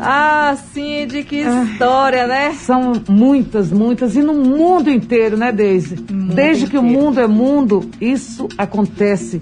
Ah, 0.00 0.56
Cindy, 0.72 1.24
que 1.24 1.40
história, 1.40 2.26
né? 2.26 2.52
São 2.52 2.92
muitas, 3.08 3.72
muitas, 3.72 4.14
e 4.14 4.22
no 4.22 4.34
mundo 4.34 4.90
inteiro, 4.90 5.36
né, 5.36 5.50
Deise? 5.50 5.96
Desde 5.96 6.68
que 6.68 6.78
o 6.78 6.82
mundo 6.82 7.18
é 7.18 7.26
mundo, 7.26 7.90
isso 8.00 8.46
acontece. 8.56 9.40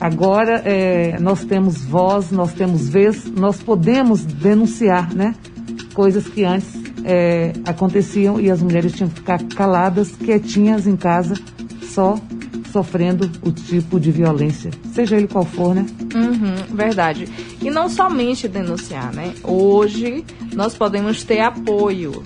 Agora 0.00 0.60
é, 0.64 1.18
nós 1.20 1.44
temos 1.44 1.84
voz, 1.84 2.32
nós 2.32 2.52
temos 2.52 2.88
vez, 2.88 3.30
nós 3.30 3.62
podemos 3.62 4.24
denunciar, 4.24 5.14
né? 5.14 5.34
Coisas 5.94 6.26
que 6.26 6.44
antes 6.44 6.85
é, 7.06 7.52
aconteciam 7.64 8.40
e 8.40 8.50
as 8.50 8.60
mulheres 8.60 8.92
tinham 8.92 9.08
que 9.08 9.20
ficar 9.20 9.40
caladas, 9.44 10.10
quietinhas 10.16 10.88
em 10.88 10.96
casa, 10.96 11.34
só 11.82 12.18
sofrendo 12.72 13.30
o 13.42 13.52
tipo 13.52 13.98
de 13.98 14.10
violência, 14.10 14.70
seja 14.92 15.16
ele 15.16 15.28
qual 15.28 15.44
for, 15.44 15.74
né? 15.74 15.86
Uhum, 16.14 16.76
verdade. 16.76 17.26
E 17.62 17.70
não 17.70 17.88
somente 17.88 18.48
denunciar, 18.48 19.14
né? 19.14 19.32
Hoje 19.44 20.24
nós 20.52 20.74
podemos 20.74 21.22
ter 21.22 21.40
apoio. 21.40 22.22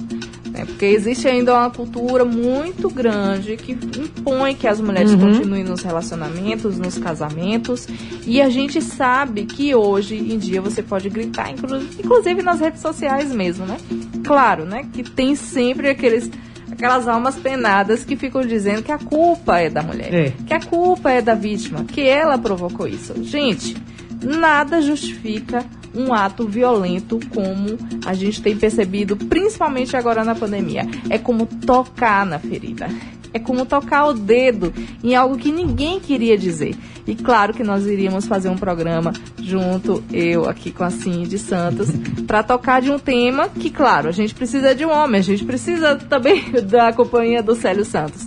Né? 0.51 0.64
Porque 0.64 0.85
existe 0.86 1.28
ainda 1.28 1.55
uma 1.55 1.70
cultura 1.70 2.24
muito 2.24 2.90
grande 2.90 3.56
que 3.56 3.72
impõe 3.72 4.55
que 4.55 4.66
as 4.66 4.81
mulheres 4.81 5.12
Uhum. 5.12 5.20
continuem 5.20 5.62
nos 5.64 5.82
relacionamentos, 5.82 6.77
nos 6.78 6.98
casamentos. 6.98 7.86
E 8.27 8.43
a 8.43 8.48
gente 8.51 8.82
sabe 8.82 9.44
que 9.44 9.74
hoje 9.74 10.16
em 10.16 10.36
dia 10.39 10.60
você 10.60 10.82
pode 10.82 11.09
gritar, 11.09 11.51
inclu- 11.52 11.81
inclusive 11.98 12.43
nas 12.43 12.59
redes 12.60 12.81
sociais 12.81 13.32
mesmo, 13.32 13.64
né? 13.64 13.77
Claro, 14.24 14.64
né? 14.64 14.86
Que 14.93 15.02
tem 15.02 15.35
sempre 15.36 15.89
aqueles 15.89 16.28
aquelas 16.72 17.06
almas 17.06 17.36
penadas 17.36 18.05
que 18.05 18.16
ficam 18.16 18.40
dizendo 18.40 18.82
que 18.82 18.90
a 18.93 18.97
culpa 18.98 19.59
é 19.59 19.68
da 19.68 19.82
mulher, 19.82 20.14
É. 20.14 20.32
que 20.47 20.55
a 20.55 20.60
culpa 20.60 21.10
é 21.10 21.20
da 21.20 21.35
vítima, 21.35 21.85
que 21.85 22.01
ela 22.01 22.39
provocou 22.39 22.89
isso. 22.89 23.12
Gente, 23.22 23.77
nada 24.22 24.81
justifica 24.81 25.62
um 25.94 26.12
ato 26.12 26.46
violento 26.46 27.18
como 27.34 27.78
a 28.06 28.14
gente 28.14 28.40
tem 28.42 28.56
percebido, 28.56 29.16
principalmente 29.16 29.96
agora 29.96 30.24
na 30.24 30.34
pandemia. 30.34 30.86
É 31.08 31.18
como 31.18 31.46
tocar 31.46 32.24
na 32.26 32.38
ferida. 32.38 32.88
É 33.32 33.38
como 33.38 33.64
tocar 33.64 34.06
o 34.06 34.12
dedo 34.12 34.72
em 35.04 35.14
algo 35.14 35.36
que 35.36 35.52
ninguém 35.52 36.00
queria 36.00 36.36
dizer. 36.36 36.74
E 37.06 37.14
claro 37.14 37.54
que 37.54 37.62
nós 37.62 37.86
iríamos 37.86 38.26
fazer 38.26 38.48
um 38.48 38.56
programa 38.56 39.12
junto, 39.40 40.02
eu 40.12 40.48
aqui 40.48 40.72
com 40.72 40.82
a 40.82 40.90
Cindy 40.90 41.38
Santos, 41.38 41.88
para 42.26 42.42
tocar 42.42 42.82
de 42.82 42.90
um 42.90 42.98
tema 42.98 43.48
que, 43.48 43.70
claro, 43.70 44.08
a 44.08 44.12
gente 44.12 44.34
precisa 44.34 44.74
de 44.74 44.84
um 44.84 44.90
homem, 44.90 45.20
a 45.20 45.22
gente 45.22 45.44
precisa 45.44 45.94
também 45.94 46.50
da 46.68 46.92
companhia 46.92 47.40
do 47.40 47.54
Célio 47.54 47.84
Santos. 47.84 48.26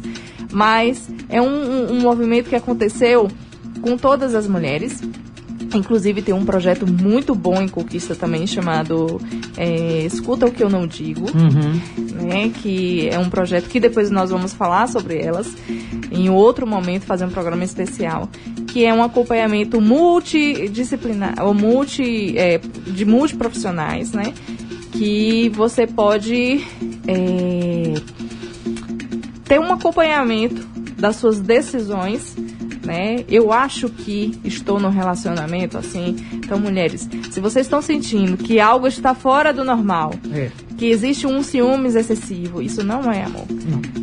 Mas 0.51 1.09
é 1.27 1.41
um, 1.41 1.47
um- 1.47 1.91
um 1.93 1.99
movimento 2.01 2.47
que 2.49 2.55
aconteceu 2.55 3.27
com 3.81 3.97
todas 3.97 4.33
as 4.35 4.47
mulheres. 4.47 5.01
Inclusive 5.73 6.21
tem 6.21 6.33
um 6.33 6.45
projeto 6.45 6.85
muito 6.85 7.33
bom 7.33 7.61
em 7.61 7.67
Conquista 7.67 8.15
também 8.15 8.45
chamado 8.45 9.19
é, 9.57 10.05
Escuta 10.05 10.45
o 10.45 10.51
que 10.51 10.63
eu 10.63 10.69
não 10.69 10.85
digo, 10.87 11.25
né? 12.21 12.49
Que 12.61 13.09
é 13.09 13.19
um 13.19 13.29
projeto 13.29 13.69
que 13.69 13.79
depois 13.79 14.09
nós 14.09 14.29
vamos 14.29 14.53
falar 14.53 14.87
sobre 14.87 15.19
elas 15.19 15.47
em 16.11 16.29
outro 16.29 16.67
momento, 16.67 17.05
fazer 17.05 17.25
um 17.25 17.29
programa 17.29 17.63
especial, 17.63 18.29
que 18.67 18.85
é 18.85 18.93
um 18.93 19.03
acompanhamento 19.03 19.81
multidisciplinar, 19.81 21.35
ou 21.43 21.53
multi, 21.53 22.37
é, 22.37 22.59
de 22.59 23.05
multiprofissionais, 23.05 24.11
né? 24.11 24.33
Que 24.91 25.49
você 25.49 25.87
pode 25.87 26.63
é, 27.07 27.93
ter 29.45 29.59
um 29.59 29.73
acompanhamento 29.73 30.65
das 30.97 31.15
suas 31.17 31.39
decisões, 31.39 32.35
né? 32.85 33.23
Eu 33.29 33.51
acho 33.51 33.89
que 33.89 34.39
estou 34.43 34.79
no 34.79 34.89
relacionamento 34.89 35.77
assim. 35.77 36.15
Então, 36.33 36.59
mulheres, 36.59 37.07
se 37.31 37.39
vocês 37.39 37.65
estão 37.65 37.81
sentindo 37.81 38.37
que 38.37 38.59
algo 38.59 38.87
está 38.87 39.13
fora 39.13 39.51
do 39.53 39.63
normal, 39.63 40.13
É. 40.33 40.49
que 40.77 40.87
existe 40.87 41.25
um 41.27 41.41
ciúmes 41.43 41.95
excessivo. 41.95 42.61
Isso 42.61 42.83
não 42.83 43.11
é 43.11 43.23
amor. 43.23 43.45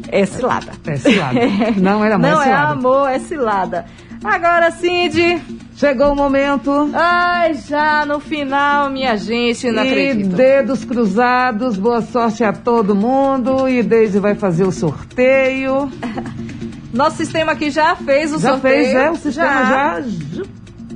É 0.09 0.25
cilada. 0.27 0.73
É 0.87 0.97
cilada. 0.97 1.41
Não 1.81 2.05
é 2.05 2.13
amor, 2.13 2.27
é 2.29 2.31
Não 2.31 2.41
é 2.41 2.45
cilada. 2.45 2.73
amor, 2.73 3.11
é 3.11 3.19
cilada. 3.19 3.87
Agora, 4.25 4.71
Cindy. 4.71 5.41
Chegou 5.77 6.13
o 6.13 6.17
momento. 6.17 6.91
Ai, 6.93 7.55
já 7.55 8.05
no 8.05 8.21
final, 8.21 8.91
minha 8.91 9.17
gente, 9.17 9.71
não 9.71 9.83
e 9.83 9.89
acredito. 9.89 10.37
dedos 10.37 10.85
cruzados, 10.85 11.79
boa 11.79 12.03
sorte 12.03 12.45
a 12.45 12.53
todo 12.53 12.95
mundo. 12.95 13.67
E 13.67 13.83
Deise 13.83 14.19
vai 14.19 14.35
fazer 14.35 14.65
o 14.65 14.73
sorteio. 14.73 15.91
Nosso 16.93 17.17
sistema 17.17 17.53
aqui 17.53 17.71
já 17.71 17.95
fez 17.97 18.33
o 18.35 18.39
já 18.39 18.51
sorteio. 18.53 18.75
fez, 18.85 18.95
é? 18.95 19.11
O 19.11 19.17
sistema 19.17 19.65
já. 19.67 20.03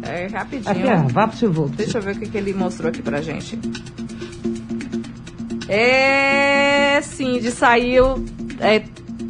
É, 0.02 0.26
rapidinho. 0.26 0.70
Aqui 0.70 0.82
é, 0.82 0.96
VaptVolt. 1.12 1.70
Deixa 1.76 1.98
eu 1.98 2.02
ver 2.02 2.16
o 2.16 2.18
que, 2.18 2.28
que 2.28 2.36
ele 2.36 2.52
mostrou 2.52 2.90
aqui 2.90 3.00
pra 3.00 3.22
gente. 3.22 3.58
É, 5.68 7.00
Cindy, 7.02 7.50
saiu. 7.50 8.24
é, 8.60 8.82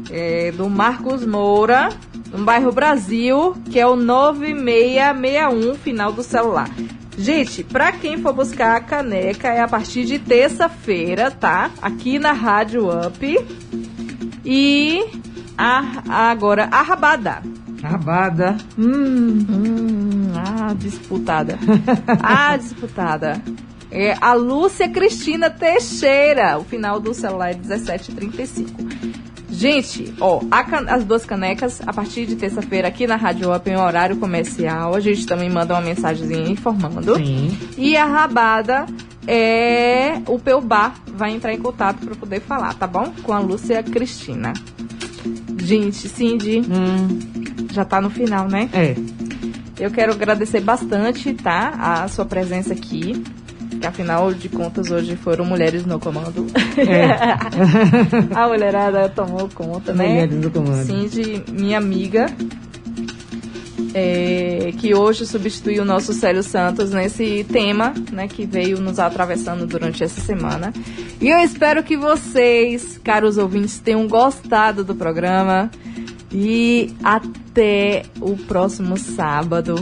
é, 0.10 0.52
do 0.52 0.70
Marcos 0.70 1.26
Moura, 1.26 1.90
no 2.32 2.44
bairro 2.44 2.72
Brasil, 2.72 3.56
que 3.70 3.80
é 3.80 3.88
o 3.88 3.96
9661, 3.96 5.76
final 5.76 6.12
do 6.12 6.24
celular. 6.24 6.70
Gente, 7.18 7.64
pra 7.64 7.92
quem 7.92 8.18
for 8.20 8.34
buscar 8.34 8.78
a 8.78 8.80
caneca 8.80 9.50
é 9.50 9.60
a 9.62 9.68
partir 9.68 10.06
de 10.06 10.18
terça-feira, 10.20 11.30
tá? 11.30 11.70
Aqui 11.82 12.18
na 12.18 12.32
Rádio 12.32 12.88
Up. 12.88 13.48
E 14.46 15.06
a, 15.58 16.30
agora 16.30 16.70
a 16.72 16.82
rabada. 16.82 17.44
Rabada. 17.84 18.58
Hum, 18.78 19.46
hum, 19.50 20.32
ah, 20.36 20.74
disputada. 20.74 21.60
ah, 22.24 22.56
disputada. 22.56 23.42
É 23.92 24.16
a 24.22 24.34
Lúcia 24.34 24.88
Cristina 24.88 25.50
Teixeira. 25.50 26.58
O 26.58 26.64
final 26.64 27.00
do 27.00 27.14
celular 27.14 27.52
é 27.52 27.56
1735. 27.56 28.70
Gente, 29.52 30.14
ó, 30.22 30.42
as 30.88 31.04
duas 31.04 31.26
canecas, 31.26 31.82
a 31.86 31.92
partir 31.92 32.26
de 32.26 32.36
terça-feira 32.36 32.88
aqui 32.88 33.08
na 33.08 33.16
Rádio 33.16 33.54
Up 33.54 33.70
em 33.70 33.76
horário 33.76 34.16
comercial. 34.18 34.96
A 34.96 35.00
gente 35.00 35.26
também 35.26 35.50
manda 35.50 35.74
uma 35.74 35.82
mensagenzinha 35.82 36.50
informando. 36.50 37.16
Sim. 37.16 37.58
E 37.78 37.98
a 37.98 38.06
rabada 38.06 38.86
é 39.28 40.22
o 40.28 40.40
Peubá 40.40 40.94
vai 41.08 41.32
entrar 41.32 41.54
em 41.54 41.60
contato 41.60 42.06
para 42.06 42.16
poder 42.16 42.42
falar, 42.42 42.74
tá 42.76 42.88
bom? 42.88 43.12
Com 43.24 43.34
a 43.34 43.40
Lúcia 43.40 43.84
Cristina. 43.84 44.54
Gente, 45.62 46.08
Cindy, 46.08 46.62
já 47.72 47.84
tá 47.84 48.00
no 48.00 48.10
final, 48.10 48.48
né? 48.48 48.70
É. 48.72 48.96
Eu 49.80 49.92
quero 49.92 50.14
agradecer 50.14 50.62
bastante, 50.62 51.34
tá? 51.34 52.04
A 52.04 52.08
sua 52.08 52.26
presença 52.26 52.74
aqui. 52.74 53.24
Que 53.80 53.88
afinal 53.88 54.34
de 54.34 54.50
contas 54.50 54.92
hoje 54.92 55.16
foram 55.16 55.46
mulheres 55.46 55.86
no 55.86 56.00
comando. 56.00 56.48
É. 56.78 58.36
a 58.36 58.48
mulherada 58.48 59.10
tomou 59.10 59.50
conta, 59.54 59.94
né? 59.94 60.08
Mulheres 60.08 60.36
no 60.36 60.52
comando. 60.52 60.86
Cindy, 60.86 61.44
minha 61.50 61.78
amiga, 61.78 62.26
é, 63.94 64.74
que 64.78 64.94
hoje 64.94 65.26
substitui 65.26 65.80
o 65.80 65.86
nosso 65.86 66.14
Célio 66.14 66.44
Santos 66.44 66.92
nesse 66.92 67.46
tema, 67.52 67.94
né, 68.12 68.28
que 68.28 68.46
veio 68.46 68.80
nos 68.80 69.00
atravessando 69.00 69.66
durante 69.66 70.04
essa 70.04 70.22
semana. 70.22 70.74
E 71.20 71.30
eu 71.30 71.40
espero 71.40 71.84
que 71.84 71.98
vocês, 71.98 73.00
caros 73.04 73.38
ouvintes, 73.38 73.80
tenham 73.80 74.08
gostado 74.08 74.84
do 74.84 74.96
programa. 74.96 75.70
E 76.32 76.94
até 77.04 78.04
o 78.22 78.38
próximo 78.38 78.98
sábado. 78.98 79.76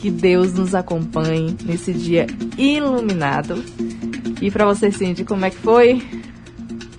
Que 0.00 0.10
Deus 0.10 0.54
nos 0.54 0.74
acompanhe 0.74 1.56
nesse 1.64 1.92
dia 1.92 2.26
iluminado. 2.56 3.62
E 4.40 4.50
para 4.50 4.64
você, 4.64 4.90
Cindy, 4.90 5.24
como 5.24 5.44
é 5.44 5.50
que 5.50 5.58
foi? 5.58 6.02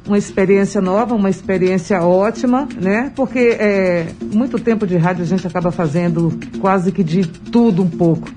uma 0.07 0.17
experiência 0.17 0.81
nova, 0.81 1.15
uma 1.15 1.29
experiência 1.29 2.01
ótima, 2.01 2.67
né? 2.81 3.11
Porque 3.15 3.55
é, 3.57 4.07
muito 4.33 4.59
tempo 4.59 4.85
de 4.85 4.97
rádio 4.97 5.23
a 5.23 5.25
gente 5.25 5.45
acaba 5.47 5.71
fazendo 5.71 6.37
quase 6.59 6.91
que 6.91 7.01
de 7.03 7.25
tudo 7.25 7.81
um 7.83 7.89
pouco. 7.89 8.27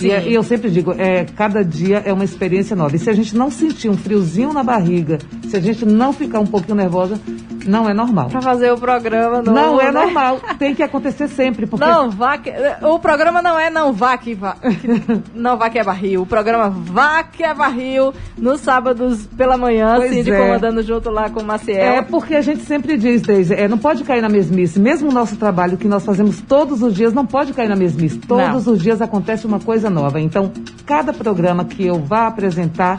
E, 0.00 0.10
é- 0.10 0.28
e 0.28 0.34
eu 0.34 0.42
sempre 0.42 0.70
digo, 0.70 0.92
é, 0.92 1.24
cada 1.24 1.64
dia 1.64 2.02
é 2.04 2.12
uma 2.12 2.24
experiência 2.24 2.76
nova. 2.76 2.94
E 2.94 2.98
se 2.98 3.10
a 3.10 3.12
gente 3.12 3.36
não 3.36 3.50
sentir 3.50 3.88
um 3.88 3.96
friozinho 3.96 4.52
na 4.52 4.62
barriga, 4.62 5.18
se 5.48 5.56
a 5.56 5.60
gente 5.60 5.84
não 5.84 6.12
ficar 6.12 6.38
um 6.40 6.46
pouquinho 6.46 6.76
nervosa, 6.76 7.18
não 7.66 7.88
é 7.88 7.94
normal. 7.94 8.28
Pra 8.28 8.42
fazer 8.42 8.72
o 8.72 8.78
programa 8.78 9.38
novo, 9.38 9.50
Não 9.52 9.80
é 9.80 9.86
né? 9.86 9.92
normal. 9.92 10.40
Tem 10.58 10.74
que 10.74 10.82
acontecer 10.82 11.28
sempre. 11.28 11.66
Porque 11.66 11.84
Não 11.84 12.10
vá 12.10 12.38
que, 12.38 12.52
o 12.82 12.98
programa 12.98 13.42
não 13.42 13.58
é 13.58 13.70
não 13.70 13.92
vá 13.92 14.16
que 14.16 14.34
vá, 14.34 14.56
não 15.34 15.56
vá 15.56 15.70
que 15.70 15.78
é 15.78 15.84
barril. 15.84 16.22
O 16.22 16.26
programa 16.26 16.68
vá 16.70 17.22
que 17.22 17.42
é 17.42 17.54
barril 17.54 18.12
nos 18.36 18.60
sábados 18.60 19.26
pela 19.36 19.56
manhã, 19.56 19.94
Pois 19.96 20.12
Cindy 20.12 20.30
é. 20.30 20.38
comandando 20.38 20.82
junto 20.82 21.10
lá 21.10 21.30
com 21.30 21.40
o 21.40 21.44
Maciel. 21.44 21.94
É 21.94 22.02
porque 22.02 22.34
a 22.34 22.40
gente 22.40 22.62
sempre 22.62 22.96
diz, 22.96 23.22
Deise, 23.22 23.54
é, 23.54 23.68
não 23.68 23.78
pode 23.78 24.04
cair 24.04 24.20
na 24.20 24.28
mesmice. 24.28 24.78
Mesmo 24.78 25.10
o 25.10 25.12
nosso 25.12 25.36
trabalho 25.36 25.76
que 25.76 25.88
nós 25.88 26.04
fazemos 26.04 26.40
todos 26.40 26.82
os 26.82 26.94
dias 26.94 27.12
não 27.12 27.26
pode 27.26 27.52
cair 27.52 27.68
na 27.68 27.76
mesmice. 27.76 28.18
Todos 28.18 28.66
os 28.66 28.80
dias 28.80 29.00
acontece 29.00 29.46
uma 29.46 29.60
coisa 29.60 29.88
nova. 29.88 30.20
Então, 30.20 30.52
cada 30.86 31.12
programa 31.12 31.64
que 31.64 31.86
eu 31.86 31.98
vá 32.00 32.26
apresentar 32.26 32.98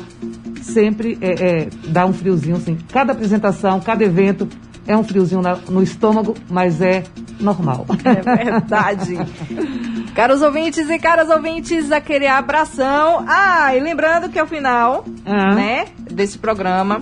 sempre 0.64 1.18
é, 1.22 1.31
é, 1.61 1.68
dá 1.88 2.06
um 2.06 2.14
friozinho, 2.14 2.57
sim. 2.57 2.77
Cada 2.91 3.11
apresentação, 3.14 3.80
cada 3.80 4.03
evento 4.03 4.48
é 4.88 4.98
um 4.98 5.03
friozinho 5.03 5.41
na- 5.41 5.56
no 5.69 5.81
estômago, 5.84 6.34
mas 6.49 6.81
é 6.81 7.03
normal. 7.40 7.85
É 8.03 8.44
verdade. 8.45 9.18
Caros 10.14 10.41
ouvintes 10.44 10.90
e 10.90 10.99
caras 10.99 11.30
ouvintes, 11.30 11.91
aquele 11.91 12.27
abração. 12.27 13.26
Ah, 13.27 13.76
e 13.76 13.80
lembrando 13.80 14.30
que 14.30 14.38
ao 14.38 14.45
final, 14.45 15.03
Ah. 15.26 15.56
né, 15.56 15.85
desse 16.11 16.38
programa, 16.38 16.99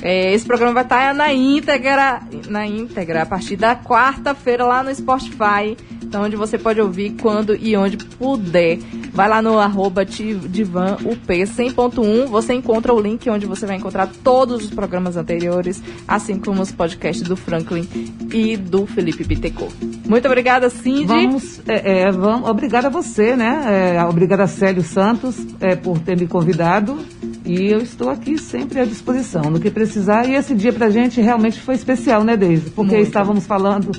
é, 0.00 0.32
esse 0.32 0.46
programa 0.46 0.72
vai 0.74 0.82
estar 0.84 1.12
na 1.14 1.32
íntegra, 1.32 2.20
na 2.48 2.66
íntegra, 2.66 3.22
a 3.22 3.26
partir 3.26 3.56
da 3.56 3.76
quarta-feira 3.76 4.64
lá 4.64 4.82
no 4.82 4.94
Spotify, 4.94 5.76
então 6.14 6.22
onde 6.22 6.36
você 6.36 6.56
pode 6.56 6.80
ouvir 6.80 7.16
quando 7.20 7.56
e 7.56 7.76
onde 7.76 7.96
puder. 7.96 8.78
Vai 9.12 9.28
lá 9.28 9.42
no 9.42 9.58
arroba 9.58 10.04
ti- 10.06 10.34
divan 10.34 10.96
up 11.04 11.26
100.1, 11.26 12.26
você 12.28 12.54
encontra 12.54 12.94
o 12.94 13.00
link 13.00 13.28
onde 13.28 13.46
você 13.46 13.66
vai 13.66 13.76
encontrar 13.76 14.08
todos 14.22 14.64
os 14.64 14.70
programas 14.70 15.16
anteriores, 15.16 15.82
assim 16.06 16.38
como 16.38 16.62
os 16.62 16.70
podcasts 16.70 17.26
do 17.26 17.34
Franklin 17.36 17.88
e 18.32 18.56
do 18.56 18.86
Felipe 18.86 19.24
Bittencourt. 19.24 19.74
Muito 20.08 20.26
obrigada, 20.26 20.70
Cindy. 20.70 21.04
Vamos, 21.04 21.60
é, 21.66 22.02
é, 22.02 22.10
vamos, 22.12 22.48
obrigada 22.48 22.86
a 22.86 22.90
você, 22.90 23.34
né? 23.34 23.96
É, 23.96 24.04
obrigada 24.04 24.44
a 24.44 24.46
Célio 24.46 24.84
Santos 24.84 25.36
é, 25.60 25.74
por 25.74 25.98
ter 25.98 26.16
me 26.16 26.28
convidado. 26.28 26.96
E 27.44 27.70
eu 27.72 27.78
estou 27.78 28.08
aqui 28.08 28.38
sempre 28.38 28.80
à 28.80 28.84
disposição, 28.84 29.50
no 29.50 29.58
que 29.60 29.70
precisar. 29.70 30.26
E 30.28 30.34
esse 30.34 30.54
dia 30.54 30.72
pra 30.72 30.88
gente 30.90 31.20
realmente 31.20 31.60
foi 31.60 31.74
especial, 31.74 32.22
né, 32.22 32.36
Deise? 32.36 32.70
Porque 32.70 32.94
Muito. 32.94 33.06
estávamos 33.06 33.46
falando 33.46 33.90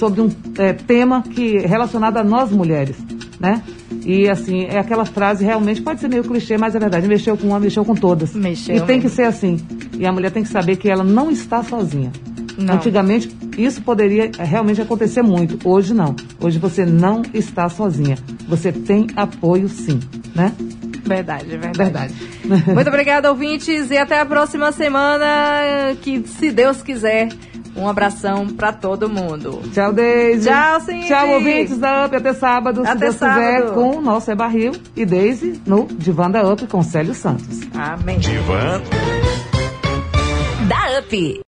sobre 0.00 0.22
um 0.22 0.30
é, 0.56 0.72
tema 0.72 1.22
que 1.22 1.58
relacionado 1.58 2.16
a 2.16 2.24
nós 2.24 2.50
mulheres, 2.50 2.96
né? 3.38 3.62
E 4.04 4.30
assim, 4.30 4.64
é 4.64 4.78
aquela 4.78 5.04
frase 5.04 5.44
realmente 5.44 5.82
pode 5.82 6.00
ser 6.00 6.08
meio 6.08 6.24
clichê, 6.24 6.56
mas 6.56 6.74
é 6.74 6.78
verdade. 6.78 7.06
Mexeu 7.06 7.36
com 7.36 7.48
uma, 7.48 7.60
mexeu 7.60 7.84
com 7.84 7.94
todas. 7.94 8.34
Mexeu 8.34 8.76
e 8.76 8.80
tem 8.80 8.96
mesmo. 8.96 9.02
que 9.02 9.08
ser 9.10 9.24
assim. 9.24 9.58
E 9.98 10.06
a 10.06 10.12
mulher 10.12 10.30
tem 10.30 10.42
que 10.42 10.48
saber 10.48 10.76
que 10.76 10.88
ela 10.88 11.04
não 11.04 11.30
está 11.30 11.62
sozinha. 11.62 12.10
Não. 12.56 12.74
Antigamente, 12.74 13.30
isso 13.58 13.82
poderia 13.82 14.30
eh, 14.38 14.44
realmente 14.44 14.80
acontecer 14.80 15.22
muito. 15.22 15.58
Hoje 15.68 15.92
não. 15.92 16.16
Hoje 16.40 16.58
você 16.58 16.86
não 16.86 17.22
está 17.34 17.68
sozinha. 17.68 18.16
Você 18.48 18.72
tem 18.72 19.06
apoio 19.16 19.68
sim, 19.68 20.00
né? 20.34 20.52
Verdade, 21.04 21.46
verdade. 21.46 21.76
Verdade. 21.78 22.14
Muito 22.72 22.88
obrigada, 22.88 23.30
ouvintes, 23.30 23.90
e 23.90 23.98
até 23.98 24.18
a 24.20 24.24
próxima 24.24 24.72
semana, 24.72 25.26
que 26.00 26.22
se 26.26 26.50
Deus 26.50 26.82
quiser, 26.82 27.28
um 27.76 27.88
abração 27.88 28.46
pra 28.48 28.72
todo 28.72 29.08
mundo. 29.08 29.60
Tchau, 29.72 29.92
Deise. 29.92 30.48
Tchau, 30.48 30.80
Cindy. 30.80 31.06
Tchau, 31.08 31.28
ouvintes 31.30 31.78
da 31.78 32.06
UP. 32.06 32.16
Até 32.16 32.32
sábado, 32.32 32.82
se 32.82 32.88
Até 32.88 32.98
Deus 33.00 33.16
sábado. 33.16 33.40
quiser, 33.40 33.74
com 33.74 33.96
o 33.96 34.00
nosso 34.00 34.30
É 34.30 34.34
Barril 34.34 34.72
e 34.96 35.04
Deise 35.06 35.60
no 35.66 35.86
Divã 35.86 36.30
da 36.30 36.42
UP 36.48 36.66
com 36.66 36.82
Célio 36.82 37.14
Santos. 37.14 37.60
Amém. 37.74 38.18
Divan 38.18 38.80
Da 40.68 40.98
UP. 41.00 41.38